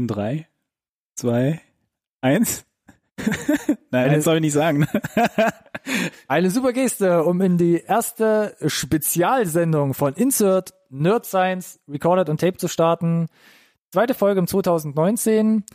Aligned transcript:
In 0.00 0.06
drei, 0.06 0.48
zwei, 1.14 1.60
eins. 2.22 2.64
Nein, 3.90 4.14
das 4.14 4.24
soll 4.24 4.36
ich 4.36 4.40
nicht 4.40 4.54
sagen. 4.54 4.86
Eine 6.26 6.50
super 6.50 6.72
Geste, 6.72 7.22
um 7.22 7.42
in 7.42 7.58
die 7.58 7.82
erste 7.82 8.56
Spezialsendung 8.64 9.92
von 9.92 10.14
Insert 10.14 10.72
Nerd 10.88 11.26
Science 11.26 11.80
Recorded 11.86 12.30
on 12.30 12.38
Tape 12.38 12.56
zu 12.56 12.66
starten. 12.66 13.26
Zweite 13.92 14.14
Folge 14.14 14.40
im 14.40 14.46
2019. 14.46 15.66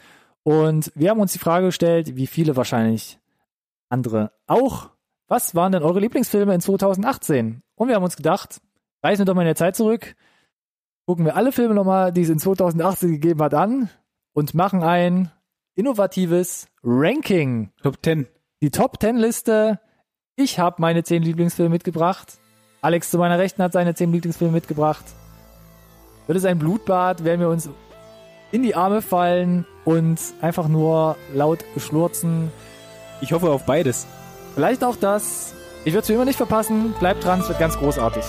Und 0.41 0.91
wir 0.95 1.11
haben 1.11 1.19
uns 1.19 1.33
die 1.33 1.37
Frage 1.37 1.67
gestellt, 1.67 2.15
wie 2.15 2.25
viele 2.25 2.55
wahrscheinlich 2.55 3.19
andere 3.89 4.31
auch. 4.47 4.89
Was 5.27 5.53
waren 5.53 5.71
denn 5.71 5.83
eure 5.83 5.99
Lieblingsfilme 5.99 6.55
in 6.55 6.61
2018? 6.61 7.61
Und 7.75 7.89
wir 7.89 7.95
haben 7.95 8.03
uns 8.03 8.17
gedacht, 8.17 8.59
reisen 9.03 9.21
wir 9.21 9.25
doch 9.25 9.35
mal 9.35 9.43
in 9.43 9.49
der 9.49 9.55
Zeit 9.55 9.75
zurück, 9.75 10.15
gucken 11.05 11.25
wir 11.25 11.35
alle 11.35 11.51
Filme 11.51 11.75
nochmal, 11.75 12.11
die 12.11 12.23
es 12.23 12.29
in 12.29 12.39
2018 12.39 13.11
gegeben 13.11 13.43
hat, 13.43 13.53
an 13.53 13.91
und 14.35 14.53
machen 14.53 14.83
ein 14.83 15.31
innovatives 15.75 16.67
Ranking. 16.83 17.71
Top 17.81 17.97
10. 18.03 18.27
Die 18.61 18.69
Top 18.69 19.01
10 19.01 19.15
Liste. 19.15 19.79
Ich 20.35 20.59
habe 20.59 20.75
meine 20.79 21.03
10 21.03 21.23
Lieblingsfilme 21.23 21.69
mitgebracht. 21.69 22.37
Alex 22.81 23.09
zu 23.09 23.17
meiner 23.17 23.39
Rechten 23.39 23.63
hat 23.63 23.71
seine 23.73 23.95
10 23.95 24.11
Lieblingsfilme 24.11 24.53
mitgebracht. 24.53 25.05
Wird 26.27 26.37
es 26.37 26.45
ein 26.45 26.59
Blutbad, 26.59 27.23
werden 27.23 27.39
wir 27.39 27.49
uns 27.49 27.69
in 28.51 28.61
die 28.61 28.75
Arme 28.75 29.01
fallen 29.01 29.65
und 29.85 30.19
einfach 30.41 30.67
nur 30.67 31.15
laut 31.33 31.63
schlurzen. 31.77 32.51
Ich 33.21 33.31
hoffe 33.31 33.49
auf 33.49 33.65
beides. 33.65 34.05
Vielleicht 34.53 34.83
auch 34.83 34.97
das. 34.97 35.53
Ich 35.85 35.93
würde 35.93 36.03
es 36.03 36.09
wie 36.09 36.13
immer 36.13 36.25
nicht 36.25 36.37
verpassen. 36.37 36.93
Bleibt 36.99 37.23
dran, 37.23 37.39
es 37.39 37.47
wird 37.47 37.59
ganz 37.59 37.77
großartig. 37.77 38.23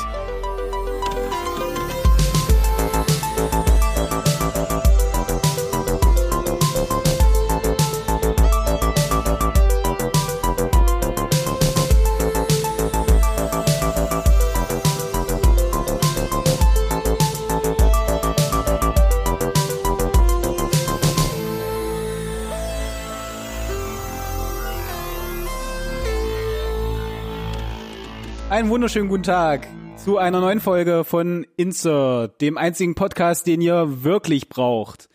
Einen 28.56 28.70
wunderschönen 28.70 29.10
guten 29.10 29.22
Tag 29.22 29.68
zu 29.96 30.16
einer 30.16 30.40
neuen 30.40 30.60
Folge 30.60 31.04
von 31.04 31.44
Insert, 31.58 32.40
dem 32.40 32.56
einzigen 32.56 32.94
Podcast, 32.94 33.46
den 33.46 33.60
ihr 33.60 34.02
wirklich 34.02 34.48
braucht. 34.48 35.10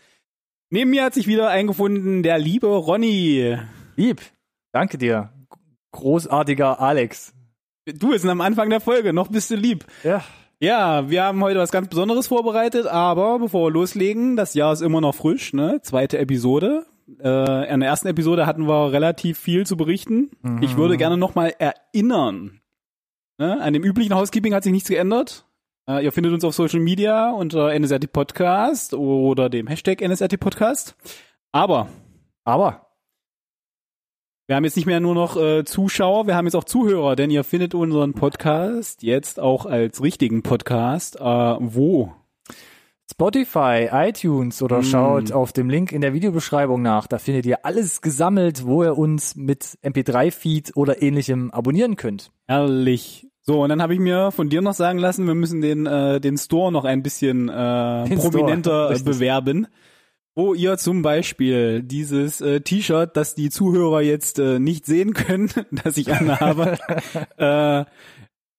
Neben 0.70 0.90
mir 0.90 1.02
hat 1.02 1.14
sich 1.14 1.26
wieder 1.26 1.48
eingefunden 1.48 2.22
der 2.22 2.38
liebe 2.38 2.68
Ronny. 2.68 3.58
Lieb. 3.96 4.20
Danke 4.70 4.96
dir. 4.96 5.32
Großartiger 5.90 6.78
Alex. 6.80 7.34
Du 7.84 8.10
bist 8.10 8.24
am 8.24 8.40
Anfang 8.40 8.70
der 8.70 8.80
Folge, 8.80 9.12
noch 9.12 9.26
bist 9.26 9.50
du 9.50 9.56
lieb. 9.56 9.86
Ja. 10.04 10.22
Ja, 10.60 11.10
wir 11.10 11.24
haben 11.24 11.42
heute 11.42 11.58
was 11.58 11.72
ganz 11.72 11.88
Besonderes 11.88 12.28
vorbereitet, 12.28 12.86
aber 12.86 13.40
bevor 13.40 13.66
wir 13.66 13.72
loslegen, 13.72 14.36
das 14.36 14.54
Jahr 14.54 14.72
ist 14.72 14.82
immer 14.82 15.00
noch 15.00 15.16
frisch, 15.16 15.52
ne? 15.52 15.80
Zweite 15.82 16.18
Episode. 16.18 16.86
Äh, 17.18 17.74
in 17.74 17.80
der 17.80 17.88
ersten 17.88 18.06
Episode 18.06 18.46
hatten 18.46 18.68
wir 18.68 18.92
relativ 18.92 19.36
viel 19.36 19.66
zu 19.66 19.76
berichten. 19.76 20.30
Mhm. 20.42 20.62
Ich 20.62 20.76
würde 20.76 20.96
gerne 20.96 21.16
nochmal 21.16 21.52
erinnern. 21.58 22.61
Ne? 23.38 23.60
An 23.60 23.72
dem 23.72 23.82
üblichen 23.82 24.14
Housekeeping 24.14 24.54
hat 24.54 24.62
sich 24.62 24.72
nichts 24.72 24.88
geändert. 24.88 25.46
Äh, 25.88 26.04
ihr 26.04 26.12
findet 26.12 26.32
uns 26.32 26.44
auf 26.44 26.54
Social 26.54 26.80
Media 26.80 27.30
unter 27.30 27.72
NSRT 27.78 28.12
Podcast 28.12 28.94
oder 28.94 29.48
dem 29.48 29.66
Hashtag 29.66 30.00
NSRT 30.00 30.38
Podcast. 30.38 30.96
Aber 31.52 31.88
Aber 32.44 32.88
wir 34.48 34.56
haben 34.56 34.64
jetzt 34.64 34.76
nicht 34.76 34.86
mehr 34.86 35.00
nur 35.00 35.14
noch 35.14 35.36
äh, 35.36 35.64
Zuschauer, 35.64 36.26
wir 36.26 36.34
haben 36.36 36.46
jetzt 36.46 36.56
auch 36.56 36.64
Zuhörer, 36.64 37.16
denn 37.16 37.30
ihr 37.30 37.44
findet 37.44 37.74
unseren 37.74 38.12
Podcast 38.12 39.02
jetzt 39.02 39.40
auch 39.40 39.66
als 39.66 40.02
richtigen 40.02 40.42
Podcast. 40.42 41.16
Äh, 41.16 41.22
wo? 41.22 42.12
Spotify, 43.12 43.88
iTunes 43.92 44.62
oder 44.62 44.78
Mm. 44.80 44.84
schaut 44.84 45.32
auf 45.32 45.52
dem 45.52 45.68
Link 45.68 45.92
in 45.92 46.00
der 46.00 46.12
Videobeschreibung 46.14 46.80
nach. 46.82 47.06
Da 47.06 47.18
findet 47.18 47.44
ihr 47.46 47.64
alles 47.64 48.00
gesammelt, 48.00 48.64
wo 48.66 48.82
ihr 48.82 48.96
uns 48.96 49.36
mit 49.36 49.78
MP3-Feed 49.82 50.76
oder 50.76 51.02
ähnlichem 51.02 51.50
abonnieren 51.50 51.96
könnt. 51.96 52.30
Herrlich. 52.48 53.28
So, 53.42 53.62
und 53.62 53.68
dann 53.68 53.82
habe 53.82 53.92
ich 53.94 54.00
mir 54.00 54.30
von 54.30 54.48
dir 54.48 54.62
noch 54.62 54.72
sagen 54.74 54.98
lassen, 54.98 55.26
wir 55.26 55.34
müssen 55.34 55.60
den, 55.60 55.84
äh, 55.86 56.20
den 56.20 56.38
Store 56.38 56.72
noch 56.72 56.84
ein 56.84 57.02
bisschen 57.02 57.48
äh, 57.48 57.52
Den 58.08 58.18
Store, 58.18 58.30
prominenter 58.30 58.90
richtig. 58.90 59.04
bewerben. 59.04 59.66
Wo 60.34 60.54
ihr 60.54 60.78
zum 60.78 61.02
Beispiel 61.02 61.82
dieses 61.82 62.40
äh, 62.40 62.62
T-Shirt, 62.62 63.16
das 63.16 63.34
die 63.34 63.50
Zuhörer 63.50 64.00
jetzt 64.00 64.38
äh, 64.38 64.58
nicht 64.58 64.86
sehen 64.86 65.12
können, 65.12 65.50
das 65.84 65.98
ich 65.98 66.10
anhabe, 66.12 66.78
äh, 67.36 67.84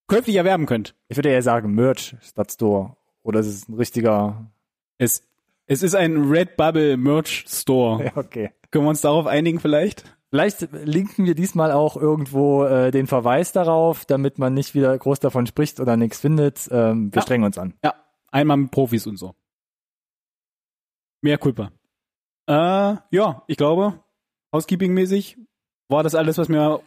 käuflich 0.06 0.36
erwerben 0.36 0.66
könnt. 0.66 0.94
Ich 1.08 1.16
würde 1.16 1.30
eher 1.30 1.42
sagen 1.42 1.72
Merch 1.74 2.14
statt 2.22 2.52
Store. 2.52 2.96
Oder 3.24 3.40
ist 3.40 3.46
es 3.48 3.68
ein 3.68 3.74
richtiger... 3.74 4.50
Es, 4.98 5.26
es 5.66 5.82
ist 5.82 5.96
ein 5.96 6.22
Redbubble 6.30 6.96
Merch 6.96 7.44
Store. 7.48 8.04
Ja, 8.04 8.16
okay. 8.16 8.52
Können 8.70 8.84
wir 8.84 8.90
uns 8.90 9.00
darauf 9.00 9.26
einigen 9.26 9.58
vielleicht? 9.60 10.04
Vielleicht 10.30 10.68
linken 10.72 11.26
wir 11.26 11.34
diesmal 11.34 11.70
auch 11.72 11.96
irgendwo 11.96 12.64
äh, 12.64 12.90
den 12.90 13.06
Verweis 13.06 13.52
darauf, 13.52 14.04
damit 14.04 14.38
man 14.38 14.52
nicht 14.52 14.74
wieder 14.74 14.96
groß 14.98 15.20
davon 15.20 15.46
spricht 15.46 15.78
oder 15.80 15.96
nichts 15.96 16.18
findet. 16.20 16.68
Ähm, 16.72 17.12
wir 17.12 17.18
Ja. 17.18 17.22
strengen 17.22 17.44
uns 17.44 17.56
an. 17.56 17.74
Ja, 17.84 17.94
einmal 18.32 18.56
mit 18.56 18.70
Profis 18.72 19.06
und 19.06 19.16
so. 19.16 19.34
Mehr 21.22 21.38
Kulpa. 21.38 21.70
Äh, 22.46 22.96
ja, 23.10 23.42
ich 23.46 23.56
glaube, 23.56 24.00
Housekeeping-mäßig 24.52 25.38
war 25.88 26.02
das 26.02 26.14
alles, 26.14 26.36
was 26.36 26.48
mir 26.48 26.80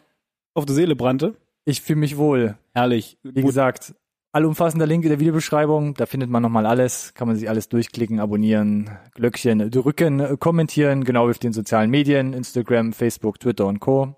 auf 0.54 0.64
der 0.66 0.74
Seele 0.74 0.94
brannte. 0.94 1.34
Ich 1.64 1.80
fühle 1.80 2.00
mich 2.00 2.16
wohl. 2.16 2.56
Herrlich. 2.74 3.18
Wie 3.22 3.42
gesagt, 3.42 3.94
allumfassender 4.38 4.86
Link 4.86 5.04
in 5.04 5.10
der 5.10 5.20
Videobeschreibung. 5.20 5.94
Da 5.94 6.06
findet 6.06 6.30
man 6.30 6.42
nochmal 6.42 6.64
alles. 6.66 7.12
Kann 7.14 7.28
man 7.28 7.36
sich 7.36 7.48
alles 7.48 7.68
durchklicken, 7.68 8.20
abonnieren, 8.20 8.90
Glöckchen 9.14 9.70
drücken, 9.70 10.38
kommentieren. 10.38 11.04
Genau 11.04 11.26
wie 11.26 11.30
auf 11.32 11.38
den 11.38 11.52
sozialen 11.52 11.90
Medien. 11.90 12.32
Instagram, 12.32 12.92
Facebook, 12.92 13.40
Twitter 13.40 13.66
und 13.66 13.80
Co. 13.80 14.14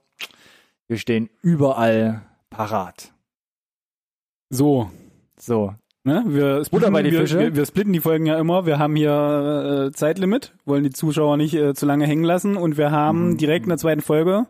Wir 0.89 0.99
stehen 0.99 1.31
überall 1.43 2.23
parat. 2.51 3.13
So, 4.51 4.91
So. 5.39 5.75
ne? 6.05 6.25
Wir 6.27 6.65
splitten, 6.65 6.93
bei 6.93 7.03
die 7.03 7.13
Fische. 7.13 7.39
wir, 7.39 7.55
wir 7.57 7.67
splitten 7.67 7.93
die 7.93 8.01
Folgen 8.01 8.27
ja 8.27 8.39
immer. 8.39 8.67
Wir 8.67 8.79
haben 8.79 8.97
hier 8.97 9.89
äh, 9.89 9.93
Zeitlimit, 9.93 10.53
wollen 10.65 10.83
die 10.85 10.91
Zuschauer 10.91 11.37
nicht 11.37 11.55
äh, 11.55 11.75
zu 11.75 11.87
lange 11.87 12.07
hängen 12.07 12.25
lassen 12.25 12.57
und 12.57 12.77
wir 12.77 12.91
haben 12.91 13.31
Mhm. 13.31 13.37
direkt 13.39 13.65
in 13.67 13.69
der 13.71 13.79
zweiten 13.79 14.01
Folge 14.01 14.47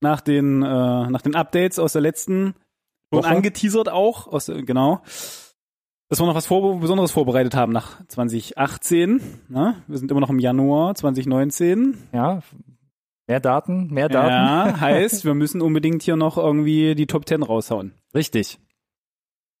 nach 0.00 0.20
den 0.20 0.62
äh, 0.62 0.66
nach 0.66 1.22
den 1.22 1.34
Updates 1.34 1.78
aus 1.78 1.92
der 1.94 2.02
letzten 2.02 2.54
schon 3.12 3.24
Woche. 3.24 3.28
angeteasert 3.28 3.88
auch 3.88 4.26
aus 4.26 4.46
genau 4.46 5.02
dass 6.08 6.20
wir 6.20 6.26
noch 6.26 6.34
was 6.34 6.46
vor, 6.46 6.80
Besonderes 6.80 7.12
vorbereitet 7.12 7.54
haben 7.54 7.72
nach 7.72 8.04
2018. 8.06 9.20
Ne? 9.48 9.82
Wir 9.86 9.98
sind 9.98 10.10
immer 10.10 10.20
noch 10.20 10.30
im 10.30 10.38
Januar 10.38 10.94
2019. 10.94 11.98
Ja. 12.12 12.40
Mehr 13.26 13.40
Daten, 13.40 13.92
mehr 13.92 14.08
Daten. 14.08 14.28
Ja, 14.28 14.80
heißt, 14.80 15.26
wir 15.26 15.34
müssen 15.34 15.60
unbedingt 15.60 16.02
hier 16.02 16.16
noch 16.16 16.38
irgendwie 16.38 16.94
die 16.94 17.06
Top 17.06 17.28
10 17.28 17.42
raushauen. 17.42 17.92
Richtig. 18.14 18.58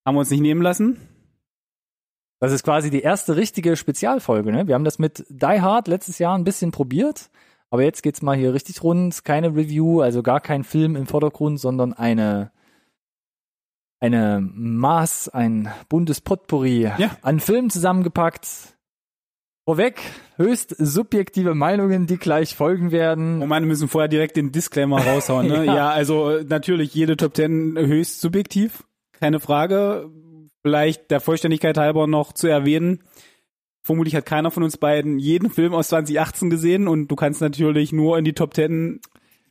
Haben 0.06 0.14
wir 0.14 0.20
uns 0.20 0.30
nicht 0.30 0.40
nehmen 0.40 0.62
lassen. 0.62 0.96
Das 2.40 2.52
ist 2.52 2.62
quasi 2.62 2.88
die 2.88 3.02
erste 3.02 3.36
richtige 3.36 3.76
Spezialfolge. 3.76 4.50
Ne? 4.50 4.66
Wir 4.66 4.74
haben 4.74 4.84
das 4.84 4.98
mit 4.98 5.26
Die 5.28 5.60
Hard 5.60 5.86
letztes 5.86 6.18
Jahr 6.18 6.38
ein 6.38 6.44
bisschen 6.44 6.70
probiert, 6.70 7.30
aber 7.68 7.82
jetzt 7.82 8.02
geht's 8.02 8.22
mal 8.22 8.36
hier 8.36 8.54
richtig 8.54 8.82
rund. 8.82 9.22
Keine 9.22 9.48
Review, 9.48 10.00
also 10.00 10.22
gar 10.22 10.40
kein 10.40 10.64
Film 10.64 10.96
im 10.96 11.06
Vordergrund, 11.06 11.60
sondern 11.60 11.92
eine 11.92 12.52
eine 14.00 14.40
Maß, 14.40 15.28
ein 15.30 15.68
buntes 15.88 16.20
Potpourri 16.20 16.82
Ja. 16.98 17.16
an 17.22 17.40
Filmen 17.40 17.70
zusammengepackt. 17.70 18.46
Vorweg 19.66 20.00
höchst 20.36 20.74
subjektive 20.78 21.54
Meinungen, 21.54 22.06
die 22.06 22.16
gleich 22.16 22.54
folgen 22.54 22.90
werden. 22.90 23.42
Oh 23.42 23.46
man, 23.46 23.64
wir 23.64 23.68
müssen 23.68 23.88
vorher 23.88 24.08
direkt 24.08 24.36
den 24.36 24.50
Disclaimer 24.50 25.00
raushauen. 25.04 25.46
Ne? 25.48 25.64
Ja. 25.66 25.74
ja. 25.74 25.90
also 25.90 26.30
äh, 26.30 26.44
natürlich 26.44 26.94
jede 26.94 27.16
Top 27.16 27.36
10 27.36 27.76
höchst 27.76 28.20
subjektiv, 28.20 28.84
keine 29.12 29.40
Frage. 29.40 30.10
Vielleicht 30.62 31.10
der 31.10 31.20
Vollständigkeit 31.20 31.76
halber 31.76 32.06
noch 32.06 32.32
zu 32.32 32.46
erwähnen. 32.46 33.00
Vermutlich 33.82 34.14
hat 34.16 34.26
keiner 34.26 34.50
von 34.50 34.62
uns 34.62 34.76
beiden 34.76 35.18
jeden 35.18 35.50
Film 35.50 35.74
aus 35.74 35.88
2018 35.88 36.50
gesehen 36.50 36.88
und 36.88 37.08
du 37.08 37.16
kannst 37.16 37.40
natürlich 37.40 37.92
nur 37.92 38.18
in 38.18 38.24
die 38.24 38.32
Top 38.34 38.54
10 38.54 39.00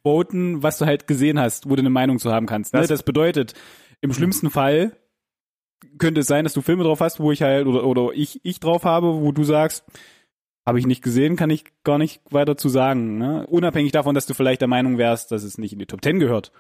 voten, 0.03 0.63
was 0.63 0.77
du 0.79 0.85
halt 0.85 1.05
gesehen 1.07 1.39
hast, 1.39 1.69
wo 1.69 1.75
du 1.75 1.81
eine 1.81 1.89
Meinung 1.89 2.17
zu 2.19 2.31
haben 2.31 2.45
kannst. 2.47 2.73
Ne? 2.73 2.79
Das- 2.79 2.87
Das 2.89 3.03
bedeutet, 3.03 3.53
im 4.01 4.13
schlimmsten 4.13 4.49
Fall 4.49 4.97
könnte 5.97 6.21
es 6.21 6.27
sein, 6.27 6.43
dass 6.43 6.53
du 6.53 6.61
Filme 6.61 6.83
drauf 6.83 7.01
hast, 7.01 7.19
wo 7.19 7.31
ich 7.31 7.41
halt, 7.41 7.67
oder, 7.67 7.83
oder 7.85 8.11
ich, 8.13 8.39
ich 8.43 8.59
drauf 8.59 8.83
habe, 8.83 9.21
wo 9.21 9.31
du 9.31 9.43
sagst, 9.43 9.83
habe 10.65 10.79
ich 10.79 10.85
nicht 10.85 11.03
gesehen, 11.03 11.35
kann 11.35 11.49
ich 11.49 11.65
gar 11.83 11.97
nicht 11.97 12.21
weiter 12.29 12.57
zu 12.57 12.67
sagen. 12.67 13.17
Ne? 13.17 13.45
Unabhängig 13.47 13.93
davon, 13.93 14.15
dass 14.15 14.25
du 14.25 14.33
vielleicht 14.33 14.61
der 14.61 14.67
Meinung 14.67 14.97
wärst, 14.97 15.31
dass 15.31 15.43
es 15.43 15.57
nicht 15.57 15.73
in 15.73 15.79
die 15.79 15.85
Top 15.85 16.03
10 16.03 16.19
gehört. 16.19 16.51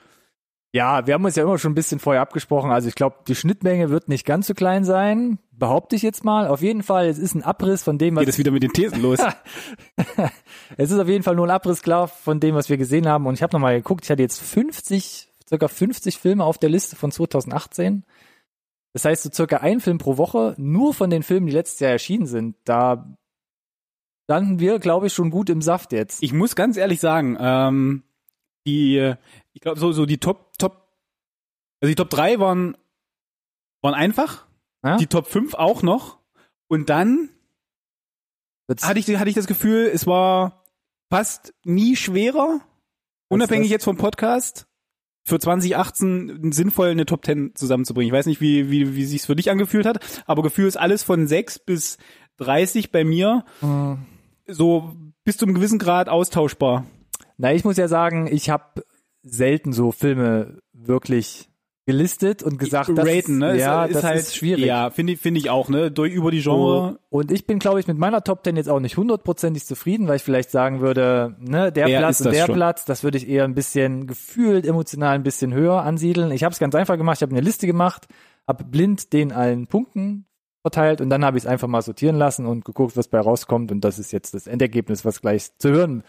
Ja, 0.73 1.07
wir 1.07 1.13
haben 1.13 1.25
uns 1.25 1.35
ja 1.35 1.43
immer 1.43 1.57
schon 1.57 1.71
ein 1.71 1.75
bisschen 1.75 1.99
vorher 1.99 2.21
abgesprochen. 2.21 2.71
Also 2.71 2.87
ich 2.87 2.95
glaube, 2.95 3.17
die 3.27 3.35
Schnittmenge 3.35 3.89
wird 3.89 4.09
nicht 4.09 4.25
ganz 4.25 4.47
so 4.47 4.53
klein 4.53 4.83
sein, 4.83 5.39
behaupte 5.51 5.95
ich 5.95 6.01
jetzt 6.03 6.23
mal. 6.23 6.47
Auf 6.47 6.61
jeden 6.61 6.83
Fall, 6.83 7.07
es 7.07 7.17
ist 7.17 7.35
ein 7.35 7.43
Abriss 7.43 7.83
von 7.83 7.97
dem, 7.97 8.15
was 8.15 8.21
Geht 8.21 8.29
es 8.29 8.37
wieder 8.37 8.51
mit 8.51 8.63
den 8.63 8.73
Thesen 8.73 9.01
los? 9.01 9.19
es 10.77 10.91
ist 10.91 10.99
auf 10.99 11.07
jeden 11.07 11.23
Fall 11.23 11.35
nur 11.35 11.47
ein 11.47 11.51
Abriss 11.51 11.81
klar 11.81 12.07
von 12.07 12.39
dem, 12.39 12.55
was 12.55 12.69
wir 12.69 12.77
gesehen 12.77 13.07
haben. 13.07 13.25
Und 13.25 13.33
ich 13.33 13.43
habe 13.43 13.53
nochmal 13.53 13.75
geguckt, 13.75 14.05
ich 14.05 14.11
hatte 14.11 14.21
jetzt 14.21 14.39
50, 14.39 15.29
circa 15.47 15.67
50 15.67 16.17
Filme 16.17 16.43
auf 16.43 16.57
der 16.57 16.69
Liste 16.69 16.95
von 16.95 17.11
2018. 17.11 18.05
Das 18.93 19.05
heißt, 19.05 19.23
so 19.23 19.29
circa 19.31 19.57
ein 19.57 19.79
Film 19.79 19.97
pro 19.97 20.17
Woche, 20.17 20.55
nur 20.57 20.93
von 20.93 21.09
den 21.09 21.23
Filmen, 21.23 21.47
die 21.47 21.53
letztes 21.53 21.79
Jahr 21.79 21.91
erschienen 21.91 22.25
sind. 22.25 22.55
Da 22.63 23.15
standen 24.29 24.59
wir, 24.59 24.79
glaube 24.79 25.07
ich, 25.07 25.13
schon 25.13 25.29
gut 25.29 25.49
im 25.49 25.61
Saft 25.61 25.91
jetzt. 25.93 26.21
Ich 26.23 26.33
muss 26.33 26.55
ganz 26.55 26.77
ehrlich 26.77 26.99
sagen, 26.99 27.37
ähm, 27.39 28.03
die, 28.65 29.13
ich 29.53 29.61
glaube, 29.61 29.79
so, 29.79 29.91
so 29.91 30.05
die 30.05 30.17
Top, 30.17 30.57
Top, 30.57 30.89
also 31.81 31.89
die 31.89 31.95
Top 31.95 32.09
3 32.09 32.39
waren, 32.39 32.75
waren 33.81 33.93
einfach. 33.93 34.45
Ja? 34.83 34.97
Die 34.97 35.07
Top 35.07 35.27
5 35.27 35.53
auch 35.53 35.81
noch. 35.83 36.19
Und 36.67 36.89
dann 36.89 37.29
hatte 38.81 38.99
ich, 38.99 39.07
hatte 39.15 39.29
ich 39.29 39.35
das 39.35 39.47
Gefühl, 39.47 39.89
es 39.93 40.05
war 40.05 40.65
fast 41.09 41.53
nie 41.63 41.95
schwerer, 41.95 42.59
unabhängig 43.29 43.69
jetzt 43.69 43.85
vom 43.85 43.97
Podcast, 43.97 44.66
für 45.27 45.39
2018 45.39 46.53
sinnvoll 46.53 46.87
eine 46.87 47.05
Top 47.05 47.25
10 47.25 47.51
zusammenzubringen. 47.53 48.07
Ich 48.07 48.17
weiß 48.17 48.27
nicht, 48.27 48.39
wie, 48.39 48.71
wie, 48.71 48.95
wie 48.95 49.03
sich's 49.03 49.25
für 49.25 49.35
dich 49.35 49.51
angefühlt 49.51 49.85
hat, 49.85 50.23
aber 50.25 50.41
Gefühl 50.41 50.67
ist 50.67 50.77
alles 50.77 51.03
von 51.03 51.27
6 51.27 51.59
bis 51.59 51.97
30 52.37 52.91
bei 52.91 53.03
mir 53.03 53.43
Hm. 53.59 53.97
so 54.47 54.95
bis 55.25 55.35
zu 55.35 55.45
einem 55.45 55.55
gewissen 55.55 55.79
Grad 55.79 56.07
austauschbar. 56.07 56.85
Na, 57.35 57.53
ich 57.53 57.65
muss 57.65 57.75
ja 57.75 57.89
sagen, 57.89 58.27
ich 58.31 58.49
habe 58.49 58.85
selten 59.21 59.73
so 59.73 59.91
Filme 59.91 60.59
wirklich 60.71 61.49
gelistet 61.87 62.43
und 62.43 62.59
gesagt, 62.59 62.89
das 62.93 63.07
Raten, 63.07 63.37
ne? 63.37 63.57
ja, 63.57 63.85
ist, 63.85 63.95
das 63.95 64.03
halt 64.03 64.19
ist 64.19 64.35
schwierig. 64.35 64.65
Ja, 64.65 64.89
finde 64.89 65.13
ich, 65.13 65.21
finde 65.21 65.39
ich 65.39 65.49
auch, 65.49 65.69
ne? 65.69 65.89
Durch 65.89 66.13
über 66.13 66.31
die 66.31 66.41
Genre. 66.41 66.99
Und 67.09 67.31
ich 67.31 67.47
bin, 67.47 67.59
glaube 67.59 67.79
ich, 67.79 67.87
mit 67.87 67.97
meiner 67.97 68.25
Top 68.25 68.43
10 68.43 68.57
jetzt 68.57 68.67
auch 68.67 68.81
nicht 68.81 68.97
hundertprozentig 68.97 69.65
zufrieden, 69.65 70.05
weil 70.09 70.17
ich 70.17 70.23
vielleicht 70.23 70.51
sagen 70.51 70.81
würde, 70.81 71.37
ne, 71.39 71.71
der 71.71 71.87
Wer 71.87 71.99
Platz 71.99 72.19
ist 72.19 72.25
und 72.25 72.33
der 72.33 72.45
schon? 72.45 72.55
Platz, 72.55 72.83
das 72.83 73.05
würde 73.05 73.17
ich 73.17 73.29
eher 73.29 73.45
ein 73.45 73.55
bisschen 73.55 74.05
gefühlt, 74.05 74.65
emotional 74.65 75.15
ein 75.15 75.23
bisschen 75.23 75.53
höher 75.53 75.81
ansiedeln. 75.81 76.31
Ich 76.31 76.43
habe 76.43 76.51
es 76.51 76.59
ganz 76.59 76.75
einfach 76.75 76.97
gemacht, 76.97 77.19
ich 77.19 77.21
habe 77.21 77.31
eine 77.31 77.39
Liste 77.39 77.67
gemacht, 77.67 78.07
habe 78.45 78.65
blind 78.65 79.13
den 79.13 79.31
allen 79.31 79.67
Punkten 79.67 80.25
verteilt 80.63 80.99
und 80.99 81.09
dann 81.09 81.23
habe 81.23 81.37
ich 81.37 81.45
es 81.45 81.47
einfach 81.47 81.69
mal 81.69 81.81
sortieren 81.81 82.17
lassen 82.17 82.45
und 82.45 82.65
geguckt, 82.65 82.97
was 82.97 83.07
bei 83.07 83.21
rauskommt 83.21 83.71
und 83.71 83.79
das 83.79 83.97
ist 83.97 84.11
jetzt 84.11 84.33
das 84.33 84.45
Endergebnis, 84.45 85.05
was 85.05 85.21
gleich 85.21 85.57
zu 85.57 85.69
hören 85.69 86.03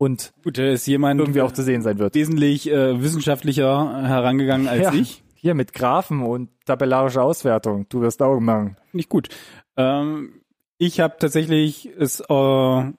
und 0.00 0.32
Gut, 0.42 0.56
da 0.56 0.64
ist 0.70 0.86
jemand 0.86 1.20
irgendwie 1.20 1.42
auch 1.42 1.52
zu 1.52 1.62
sehen 1.62 1.82
sein 1.82 1.98
wird. 1.98 2.14
wesentlich 2.14 2.70
äh, 2.70 3.00
wissenschaftlicher 3.02 4.02
herangegegangen 4.02 4.66
als 4.66 4.82
Ja. 4.82 4.94
ich. 4.94 5.22
Hier 5.34 5.54
mit 5.54 5.72
Graphen 5.74 6.22
und 6.22 6.48
tabellarischer 6.64 7.22
Auswertung. 7.22 7.86
Du 7.90 8.00
wirst 8.00 8.20
Augen 8.22 8.44
machen. 8.44 8.76
Nicht 8.92 9.08
gut. 9.10 9.28
Ähm, 9.76 10.40
ich 10.78 11.00
habe 11.00 11.16
tatsächlich 11.18 11.86
es 11.98 12.20
äh, 12.20 12.92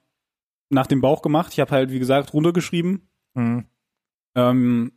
nach 0.70 0.86
dem 0.88 1.00
Bauch 1.00 1.22
gemacht. 1.22 1.52
Ich 1.52 1.60
habe 1.60 1.70
halt, 1.72 1.90
wie 1.90 1.98
gesagt, 1.98 2.32
runtergeschrieben. 2.34 3.08
Hm. 3.36 3.64
Ähm, 4.36 4.92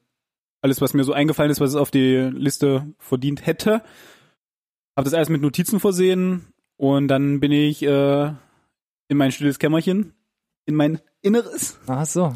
alles, 0.62 0.82
was 0.82 0.94
mir 0.94 1.04
so 1.04 1.14
eingefallen 1.14 1.52
ist, 1.52 1.60
was 1.60 1.72
es 1.72 1.76
auf 1.76 1.92
die 1.92 2.16
Liste 2.34 2.94
verdient 3.00 3.46
hätte. 3.46 3.82
Habe 4.96 5.06
das 5.06 5.14
alles 5.14 5.30
mit 5.30 5.42
Notizen 5.42 5.80
versehen 5.80 6.48
und 6.78 7.08
dann 7.08 7.40
bin 7.40 7.52
ich 7.52 7.82
äh, 7.84 8.26
in 9.08 9.18
mein 9.18 9.32
stilles 9.32 9.60
Kämmerchen, 9.60 10.14
in 10.66 10.74
mein 10.76 11.00
Inneres. 11.26 11.80
Ach 11.88 12.06
so. 12.06 12.34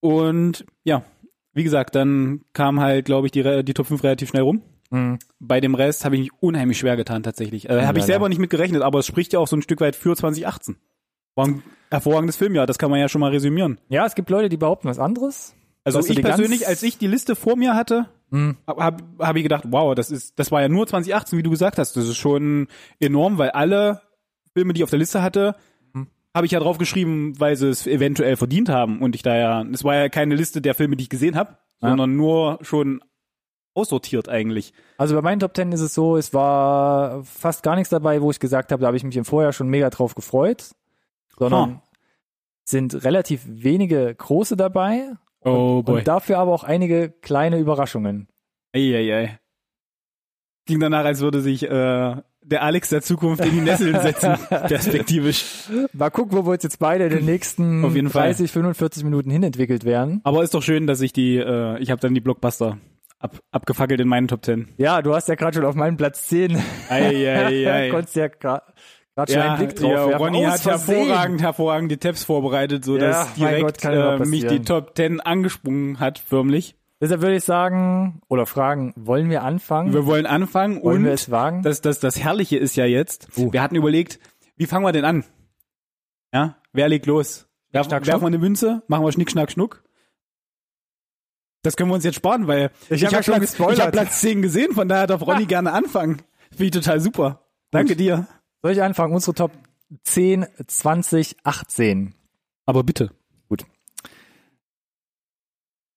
Und 0.00 0.64
ja, 0.84 1.04
wie 1.52 1.64
gesagt, 1.64 1.94
dann 1.94 2.42
kam 2.52 2.80
halt, 2.80 3.04
glaube 3.04 3.26
ich, 3.26 3.32
die, 3.32 3.64
die 3.64 3.74
Top 3.74 3.86
5 3.86 4.02
relativ 4.02 4.30
schnell 4.30 4.42
rum. 4.42 4.62
Hm. 4.90 5.18
Bei 5.38 5.60
dem 5.60 5.74
Rest 5.74 6.04
habe 6.04 6.16
ich 6.16 6.22
mich 6.22 6.42
unheimlich 6.42 6.78
schwer 6.78 6.96
getan 6.96 7.22
tatsächlich. 7.22 7.68
Äh, 7.68 7.86
habe 7.86 7.98
ich 7.98 8.04
selber 8.04 8.28
nicht 8.28 8.38
mit 8.38 8.50
gerechnet, 8.50 8.82
aber 8.82 8.98
es 8.98 9.06
spricht 9.06 9.32
ja 9.32 9.38
auch 9.38 9.48
so 9.48 9.56
ein 9.56 9.62
Stück 9.62 9.80
weit 9.80 9.96
für 9.96 10.14
2018. 10.14 10.76
War 11.36 11.46
ein 11.46 11.62
hervorragendes 11.90 12.36
Filmjahr, 12.36 12.66
das 12.66 12.78
kann 12.78 12.90
man 12.90 13.00
ja 13.00 13.08
schon 13.08 13.20
mal 13.20 13.30
resümieren. 13.30 13.78
Ja, 13.88 14.06
es 14.06 14.14
gibt 14.14 14.30
Leute, 14.30 14.48
die 14.48 14.56
behaupten 14.56 14.88
was 14.88 14.98
anderes. 14.98 15.54
Also 15.84 16.00
ich 16.00 16.22
persönlich, 16.22 16.66
als 16.66 16.82
ich 16.82 16.96
die 16.96 17.06
Liste 17.06 17.36
vor 17.36 17.56
mir 17.56 17.74
hatte, 17.74 18.08
Hm. 18.30 18.56
habe 18.66 19.04
hab, 19.20 19.36
ich 19.36 19.42
gedacht, 19.44 19.64
wow, 19.68 19.94
das 19.94 20.10
ist, 20.10 20.38
das 20.38 20.50
war 20.50 20.60
ja 20.60 20.68
nur 20.68 20.86
2018, 20.88 21.38
wie 21.38 21.44
du 21.44 21.50
gesagt 21.50 21.78
hast. 21.78 21.96
Das 21.96 22.08
ist 22.08 22.16
schon 22.16 22.66
enorm, 22.98 23.38
weil 23.38 23.50
alle 23.50 24.00
Filme, 24.54 24.72
die 24.72 24.80
ich 24.80 24.84
auf 24.84 24.90
der 24.90 24.98
Liste 24.98 25.22
hatte. 25.22 25.54
Habe 26.34 26.46
ich 26.46 26.52
ja 26.52 26.58
drauf 26.60 26.78
geschrieben, 26.78 27.38
weil 27.38 27.56
sie 27.56 27.68
es 27.68 27.86
eventuell 27.86 28.36
verdient 28.36 28.68
haben. 28.68 29.00
Und 29.00 29.14
ich 29.14 29.22
da 29.22 29.36
ja, 29.36 29.62
es 29.72 29.84
war 29.84 29.94
ja 29.94 30.08
keine 30.08 30.34
Liste 30.34 30.60
der 30.60 30.74
Filme, 30.74 30.96
die 30.96 31.04
ich 31.04 31.10
gesehen 31.10 31.36
habe, 31.36 31.58
Ja. 31.80 31.90
sondern 31.90 32.16
nur 32.16 32.58
schon 32.62 33.02
aussortiert 33.74 34.28
eigentlich. 34.28 34.72
Also 34.98 35.14
bei 35.14 35.22
meinen 35.22 35.40
Top 35.40 35.54
Ten 35.54 35.72
ist 35.72 35.80
es 35.80 35.94
so, 35.94 36.16
es 36.16 36.32
war 36.34 37.22
fast 37.24 37.62
gar 37.62 37.74
nichts 37.76 37.90
dabei, 37.90 38.20
wo 38.22 38.30
ich 38.30 38.38
gesagt 38.40 38.70
habe, 38.72 38.80
da 38.80 38.86
habe 38.88 38.96
ich 38.96 39.04
mich 39.04 39.16
im 39.16 39.24
Vorjahr 39.24 39.52
schon 39.52 39.68
mega 39.68 39.90
drauf 39.90 40.14
gefreut, 40.14 40.72
sondern 41.38 41.70
Huh. 41.76 41.80
sind 42.64 43.04
relativ 43.04 43.42
wenige 43.46 44.14
große 44.14 44.56
dabei 44.56 45.12
Oh 45.44 45.82
und 45.86 46.06
dafür 46.08 46.38
aber 46.38 46.52
auch 46.52 46.64
einige 46.64 47.10
kleine 47.10 47.58
Überraschungen. 47.58 48.28
Eieiei. 48.72 49.38
Ging 50.66 50.80
danach, 50.80 51.04
als 51.04 51.20
würde 51.20 51.42
sich 51.42 51.64
äh, 51.68 52.16
der 52.44 52.62
Alex 52.62 52.90
der 52.90 53.02
Zukunft 53.02 53.44
in 53.44 53.52
die 53.52 53.60
Nesseln 53.60 54.00
setzen, 54.00 54.36
perspektivisch. 54.48 55.44
Mal 55.92 56.10
gucken, 56.10 56.36
wo 56.36 56.46
wir 56.46 56.52
uns 56.52 56.62
jetzt 56.62 56.78
beide 56.78 57.04
in 57.04 57.10
den 57.10 57.24
nächsten 57.24 57.84
Auf 57.84 57.94
jeden 57.94 58.10
Fall. 58.10 58.28
30, 58.28 58.50
45 58.50 59.04
Minuten 59.04 59.30
hinentwickelt 59.30 59.84
werden. 59.84 60.20
Aber 60.24 60.42
ist 60.42 60.54
doch 60.54 60.62
schön, 60.62 60.86
dass 60.86 61.00
ich 61.00 61.12
die, 61.12 61.36
äh, 61.36 61.78
ich 61.78 61.90
habe 61.90 62.00
dann 62.00 62.14
die 62.14 62.20
Blockbuster 62.20 62.78
ab, 63.18 63.38
abgefackelt 63.50 64.00
in 64.00 64.08
meinen 64.08 64.28
Top 64.28 64.42
Ten. 64.42 64.68
Ja, 64.76 65.02
du 65.02 65.14
hast 65.14 65.28
ja 65.28 65.34
gerade 65.34 65.56
schon 65.56 65.64
auf 65.64 65.74
meinen 65.74 65.96
Platz 65.96 66.28
10. 66.28 66.60
Eieiei. 66.88 67.88
Konntest 67.90 68.16
ja 68.16 68.28
gerade 68.28 68.62
schon 69.28 69.40
einen 69.40 69.58
Blick 69.58 69.76
drauf 69.76 69.90
ja, 69.90 70.08
werfen. 70.08 70.22
Ronny 70.22 70.46
Aus 70.46 70.52
hat 70.52 70.60
Versehen. 70.60 70.96
hervorragend, 70.96 71.42
hervorragend 71.42 71.90
die 71.92 71.96
Tabs 71.96 72.24
vorbereitet, 72.24 72.84
so 72.84 72.96
Ja, 72.96 73.08
dass 73.08 73.34
direkt 73.34 73.82
Gott, 73.82 73.84
äh, 73.84 74.24
mich 74.26 74.46
die. 74.46 74.60
Top 74.62 74.94
Ten 74.94 75.20
angesprungen 75.20 76.00
hat, 76.00 76.18
förmlich. 76.18 76.76
Deshalb 77.00 77.20
würde 77.22 77.36
ich 77.36 77.44
sagen, 77.44 78.22
oder 78.28 78.46
fragen, 78.46 78.92
wollen 78.96 79.28
wir 79.28 79.42
anfangen? 79.42 79.92
Wir 79.92 80.06
wollen 80.06 80.26
anfangen 80.26 80.82
wollen 80.82 80.98
und 80.98 81.04
wir 81.04 81.12
es 81.12 81.30
wagen? 81.30 81.62
das, 81.62 81.80
das, 81.80 81.98
das 82.00 82.18
Herrliche 82.18 82.56
ist 82.56 82.76
ja 82.76 82.86
jetzt, 82.86 83.28
Uh. 83.36 83.52
wir 83.52 83.62
hatten 83.62 83.74
überlegt, 83.76 84.20
wie 84.56 84.66
fangen 84.66 84.84
wir 84.86 84.92
denn 84.92 85.04
an? 85.04 85.24
Ja, 86.32 86.56
wer 86.72 86.88
legt 86.88 87.06
los? 87.06 87.46
Schnack, 87.72 88.06
werfen 88.06 88.22
wir 88.22 88.26
eine 88.28 88.38
Münze? 88.38 88.82
Machen 88.86 89.04
wir 89.04 89.12
Schnick, 89.12 89.30
Schnack, 89.30 89.50
Schnuck? 89.50 89.82
Das 91.62 91.76
können 91.76 91.90
wir 91.90 91.94
uns 91.94 92.04
jetzt 92.04 92.16
sparen, 92.16 92.46
weil 92.46 92.70
Ich 92.90 93.04
hab 93.04 93.10
ja 93.12 93.18
hab 93.18 93.24
schon 93.24 93.34
Platz, 93.36 93.58
ich 93.58 93.80
hab 93.80 93.92
Platz 93.92 94.20
10 94.20 94.42
gesehen, 94.42 94.72
von 94.74 94.86
daher 94.86 95.06
darf 95.06 95.26
Ronny 95.26 95.46
gerne 95.46 95.72
anfangen. 95.72 96.22
Finde 96.50 96.64
ich 96.66 96.70
total 96.70 97.00
super. 97.00 97.46
Danke 97.70 97.96
dir. 97.96 98.28
Soll 98.62 98.72
ich 98.72 98.82
anfangen? 98.82 99.14
Unsere 99.14 99.34
Top 99.34 99.50
10, 100.04 100.46
20, 100.66 101.36
18. 101.42 102.14
Aber 102.66 102.84
bitte. 102.84 103.10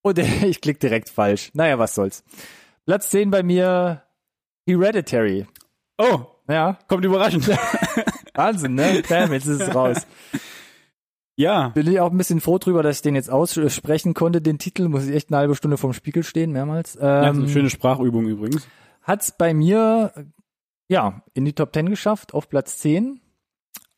Und 0.08 0.18
ich 0.44 0.62
klick 0.62 0.80
direkt 0.80 1.10
falsch. 1.10 1.52
Naja, 1.54 1.78
was 1.80 1.96
soll's. 1.96 2.24
Platz 2.86 3.10
10 3.10 3.30
bei 3.30 3.44
mir 3.44 4.04
Hereditary. 4.66 5.46
Oh, 5.98 6.22
Ja, 6.48 6.78
kommt 6.88 7.04
überraschend. 7.04 7.50
Wahnsinn, 8.34 8.76
ne? 8.76 9.04
Bam, 9.10 9.34
jetzt 9.34 9.48
ist 9.48 9.62
es 9.62 9.76
raus. 9.76 10.08
ja, 11.36 11.70
Bin 11.70 11.92
ich 11.92 12.00
auch 12.00 12.12
ein 12.12 12.18
bisschen 12.18 12.40
froh 12.40 12.58
drüber, 12.58 12.84
dass 12.84 12.98
ich 12.98 13.02
den 13.02 13.16
jetzt 13.16 13.30
aussprechen 13.30 14.14
konnte, 14.14 14.42
den 14.42 14.60
Titel. 14.60 14.88
Muss 14.88 15.06
ich 15.08 15.14
echt 15.16 15.30
eine 15.30 15.38
halbe 15.40 15.56
Stunde 15.56 15.78
vorm 15.78 15.94
Spiegel 15.94 16.24
stehen, 16.24 16.52
mehrmals. 16.52 16.96
ja 16.96 17.30
Ähm, 17.30 17.40
eine 17.40 17.50
schöne 17.50 17.70
Sprachübung 17.70 18.28
übrigens. 18.28 18.68
hat's 19.02 19.32
bei 19.38 19.54
mir, 19.54 20.14
ja, 20.88 21.24
in 21.34 21.44
die 21.46 21.54
Top 21.54 21.74
10 21.74 21.90
geschafft, 21.90 22.34
auf 22.34 22.48
Platz 22.48 22.78
10. 22.78 23.20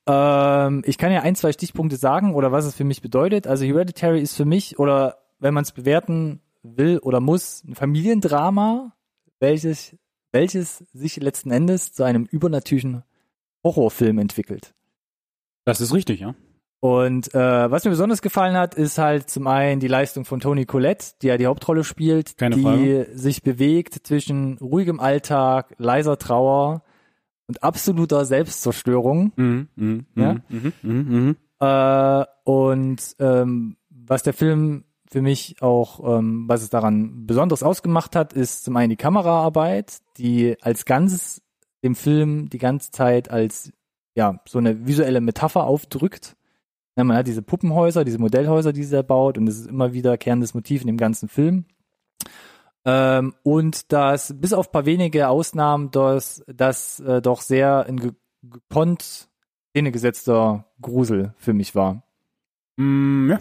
Ähm, 0.07 0.81
ich 0.85 0.97
kann 0.97 1.11
ja 1.11 1.21
ein, 1.21 1.35
zwei 1.35 1.51
Stichpunkte 1.51 1.97
sagen 1.97 2.33
oder 2.33 2.51
was 2.51 2.65
es 2.65 2.73
für 2.75 2.85
mich 2.85 3.01
bedeutet. 3.03 3.45
Also 3.45 3.65
Hereditary 3.65 4.21
ist 4.21 4.35
für 4.35 4.45
mich, 4.45 4.79
oder 4.79 5.18
wenn 5.39 5.53
man 5.53 5.63
es 5.63 5.71
bewerten 5.71 6.41
will 6.63 6.99
oder 6.99 7.19
muss, 7.19 7.63
ein 7.63 7.75
Familiendrama, 7.75 8.93
welches, 9.39 9.95
welches 10.31 10.83
sich 10.93 11.17
letzten 11.17 11.51
Endes 11.51 11.93
zu 11.93 12.03
einem 12.03 12.25
übernatürlichen 12.25 13.03
Horrorfilm 13.63 14.19
entwickelt. 14.19 14.73
Das 15.65 15.81
ist 15.81 15.93
richtig, 15.93 16.19
ja. 16.21 16.35
Und 16.81 17.33
äh, 17.35 17.71
was 17.71 17.83
mir 17.83 17.91
besonders 17.91 18.21
gefallen 18.21 18.55
hat, 18.55 18.73
ist 18.73 18.97
halt 18.97 19.29
zum 19.29 19.47
einen 19.47 19.81
die 19.81 19.89
Leistung 19.89 20.23
von 20.23 20.39
Toni 20.39 20.65
Collette, 20.65 21.07
die 21.21 21.27
ja 21.27 21.37
die 21.37 21.45
Hauptrolle 21.47 21.83
spielt, 21.83 22.37
Keine 22.37 22.55
die 22.55 22.61
Frage. 22.61 23.07
sich 23.13 23.43
bewegt 23.43 24.07
zwischen 24.07 24.57
ruhigem 24.59 25.01
Alltag, 25.01 25.75
leiser 25.77 26.17
Trauer 26.17 26.83
und 27.47 27.63
absoluter 27.63 28.23
Selbstzerstörung. 28.23 29.33
Mhm, 29.35 29.67
mhm, 29.75 30.05
Ja? 30.15 30.37
mhm. 30.81 31.35
Äh, 31.59 32.25
und 32.45 33.15
ähm, 33.19 33.75
was 33.89 34.23
der 34.23 34.33
Film 34.33 34.85
für 35.09 35.21
mich 35.21 35.61
auch, 35.61 36.17
ähm, 36.17 36.47
was 36.47 36.61
es 36.61 36.69
daran 36.69 37.25
besonders 37.25 37.63
ausgemacht 37.63 38.15
hat, 38.15 38.33
ist 38.33 38.63
zum 38.63 38.75
einen 38.77 38.91
die 38.91 38.95
Kameraarbeit, 38.95 39.99
die 40.17 40.55
als 40.61 40.85
Ganzes 40.85 41.41
dem 41.83 41.95
Film 41.95 42.49
die 42.49 42.57
ganze 42.57 42.91
Zeit 42.91 43.31
als 43.31 43.71
ja 44.15 44.39
so 44.47 44.59
eine 44.59 44.85
visuelle 44.85 45.21
Metapher 45.21 45.63
aufdrückt. 45.63 46.35
Ja, 46.95 47.03
man 47.03 47.17
hat 47.17 47.27
diese 47.27 47.41
Puppenhäuser, 47.41 48.03
diese 48.03 48.19
Modellhäuser, 48.19 48.73
die 48.73 48.83
sie 48.83 48.95
da 48.95 49.01
baut, 49.01 49.37
und 49.37 49.45
das 49.45 49.55
ist 49.55 49.67
immer 49.67 49.93
wiederkehrendes 49.93 50.53
Motiv 50.53 50.81
in 50.81 50.87
dem 50.87 50.97
ganzen 50.97 51.29
Film. 51.29 51.65
Ähm, 52.85 53.33
und 53.43 53.91
dass 53.91 54.35
bis 54.39 54.53
auf 54.53 54.71
paar 54.71 54.85
wenige 54.85 55.29
Ausnahmen 55.29 55.91
das, 55.91 56.43
das 56.47 56.99
äh, 56.99 57.21
doch 57.21 57.41
sehr 57.41 57.85
ge 57.89 58.11
gekonnt 58.41 59.29
gesetzter 59.73 60.65
Grusel 60.81 61.33
für 61.37 61.53
mich 61.53 61.75
war. 61.75 62.03
Mm, 62.77 63.31
ja. 63.31 63.39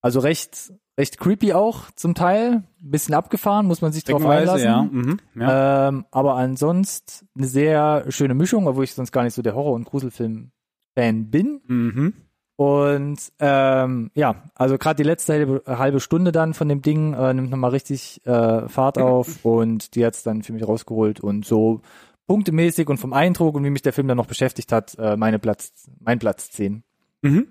Also 0.00 0.20
recht, 0.20 0.74
recht 0.96 1.18
creepy 1.18 1.52
auch 1.52 1.90
zum 1.96 2.14
Teil, 2.14 2.62
ein 2.82 2.90
bisschen 2.90 3.14
abgefahren, 3.14 3.66
muss 3.66 3.82
man 3.82 3.92
sich 3.92 4.04
drauf 4.04 4.24
einlassen. 4.24 4.64
ja. 4.64 4.82
Mhm, 4.82 5.18
ja. 5.34 5.88
Ähm, 5.88 6.04
aber 6.10 6.34
ansonsten 6.36 7.28
eine 7.36 7.46
sehr 7.46 8.04
schöne 8.10 8.34
Mischung, 8.34 8.66
obwohl 8.66 8.84
ich 8.84 8.94
sonst 8.94 9.12
gar 9.12 9.24
nicht 9.24 9.34
so 9.34 9.42
der 9.42 9.54
Horror- 9.54 9.74
und 9.74 9.84
Gruselfilm-Fan 9.84 11.30
bin. 11.30 11.60
mhm. 11.66 12.14
Und 12.56 13.18
ähm, 13.40 14.12
ja, 14.14 14.44
also 14.54 14.78
gerade 14.78 15.02
die 15.02 15.08
letzte 15.08 15.32
halbe, 15.32 15.62
halbe 15.66 15.98
Stunde 15.98 16.30
dann 16.30 16.54
von 16.54 16.68
dem 16.68 16.82
Ding 16.82 17.12
äh, 17.12 17.34
nimmt 17.34 17.50
nochmal 17.50 17.70
richtig 17.70 18.24
äh, 18.26 18.68
Fahrt 18.68 18.96
auf 18.96 19.44
und 19.44 19.96
die 19.96 20.06
hat's 20.06 20.22
dann 20.22 20.44
für 20.44 20.52
mich 20.52 20.66
rausgeholt 20.66 21.18
und 21.18 21.44
so 21.44 21.80
punktemäßig 22.28 22.88
und 22.88 22.98
vom 22.98 23.12
Eindruck 23.12 23.56
und 23.56 23.64
wie 23.64 23.70
mich 23.70 23.82
der 23.82 23.92
Film 23.92 24.06
dann 24.06 24.16
noch 24.16 24.26
beschäftigt 24.26 24.70
hat, 24.70 24.96
äh, 24.98 25.16
meine 25.16 25.40
Platz, 25.40 25.90
mein 25.98 26.20
Platz 26.20 26.50
10. 26.52 26.84
Mhm. 27.22 27.48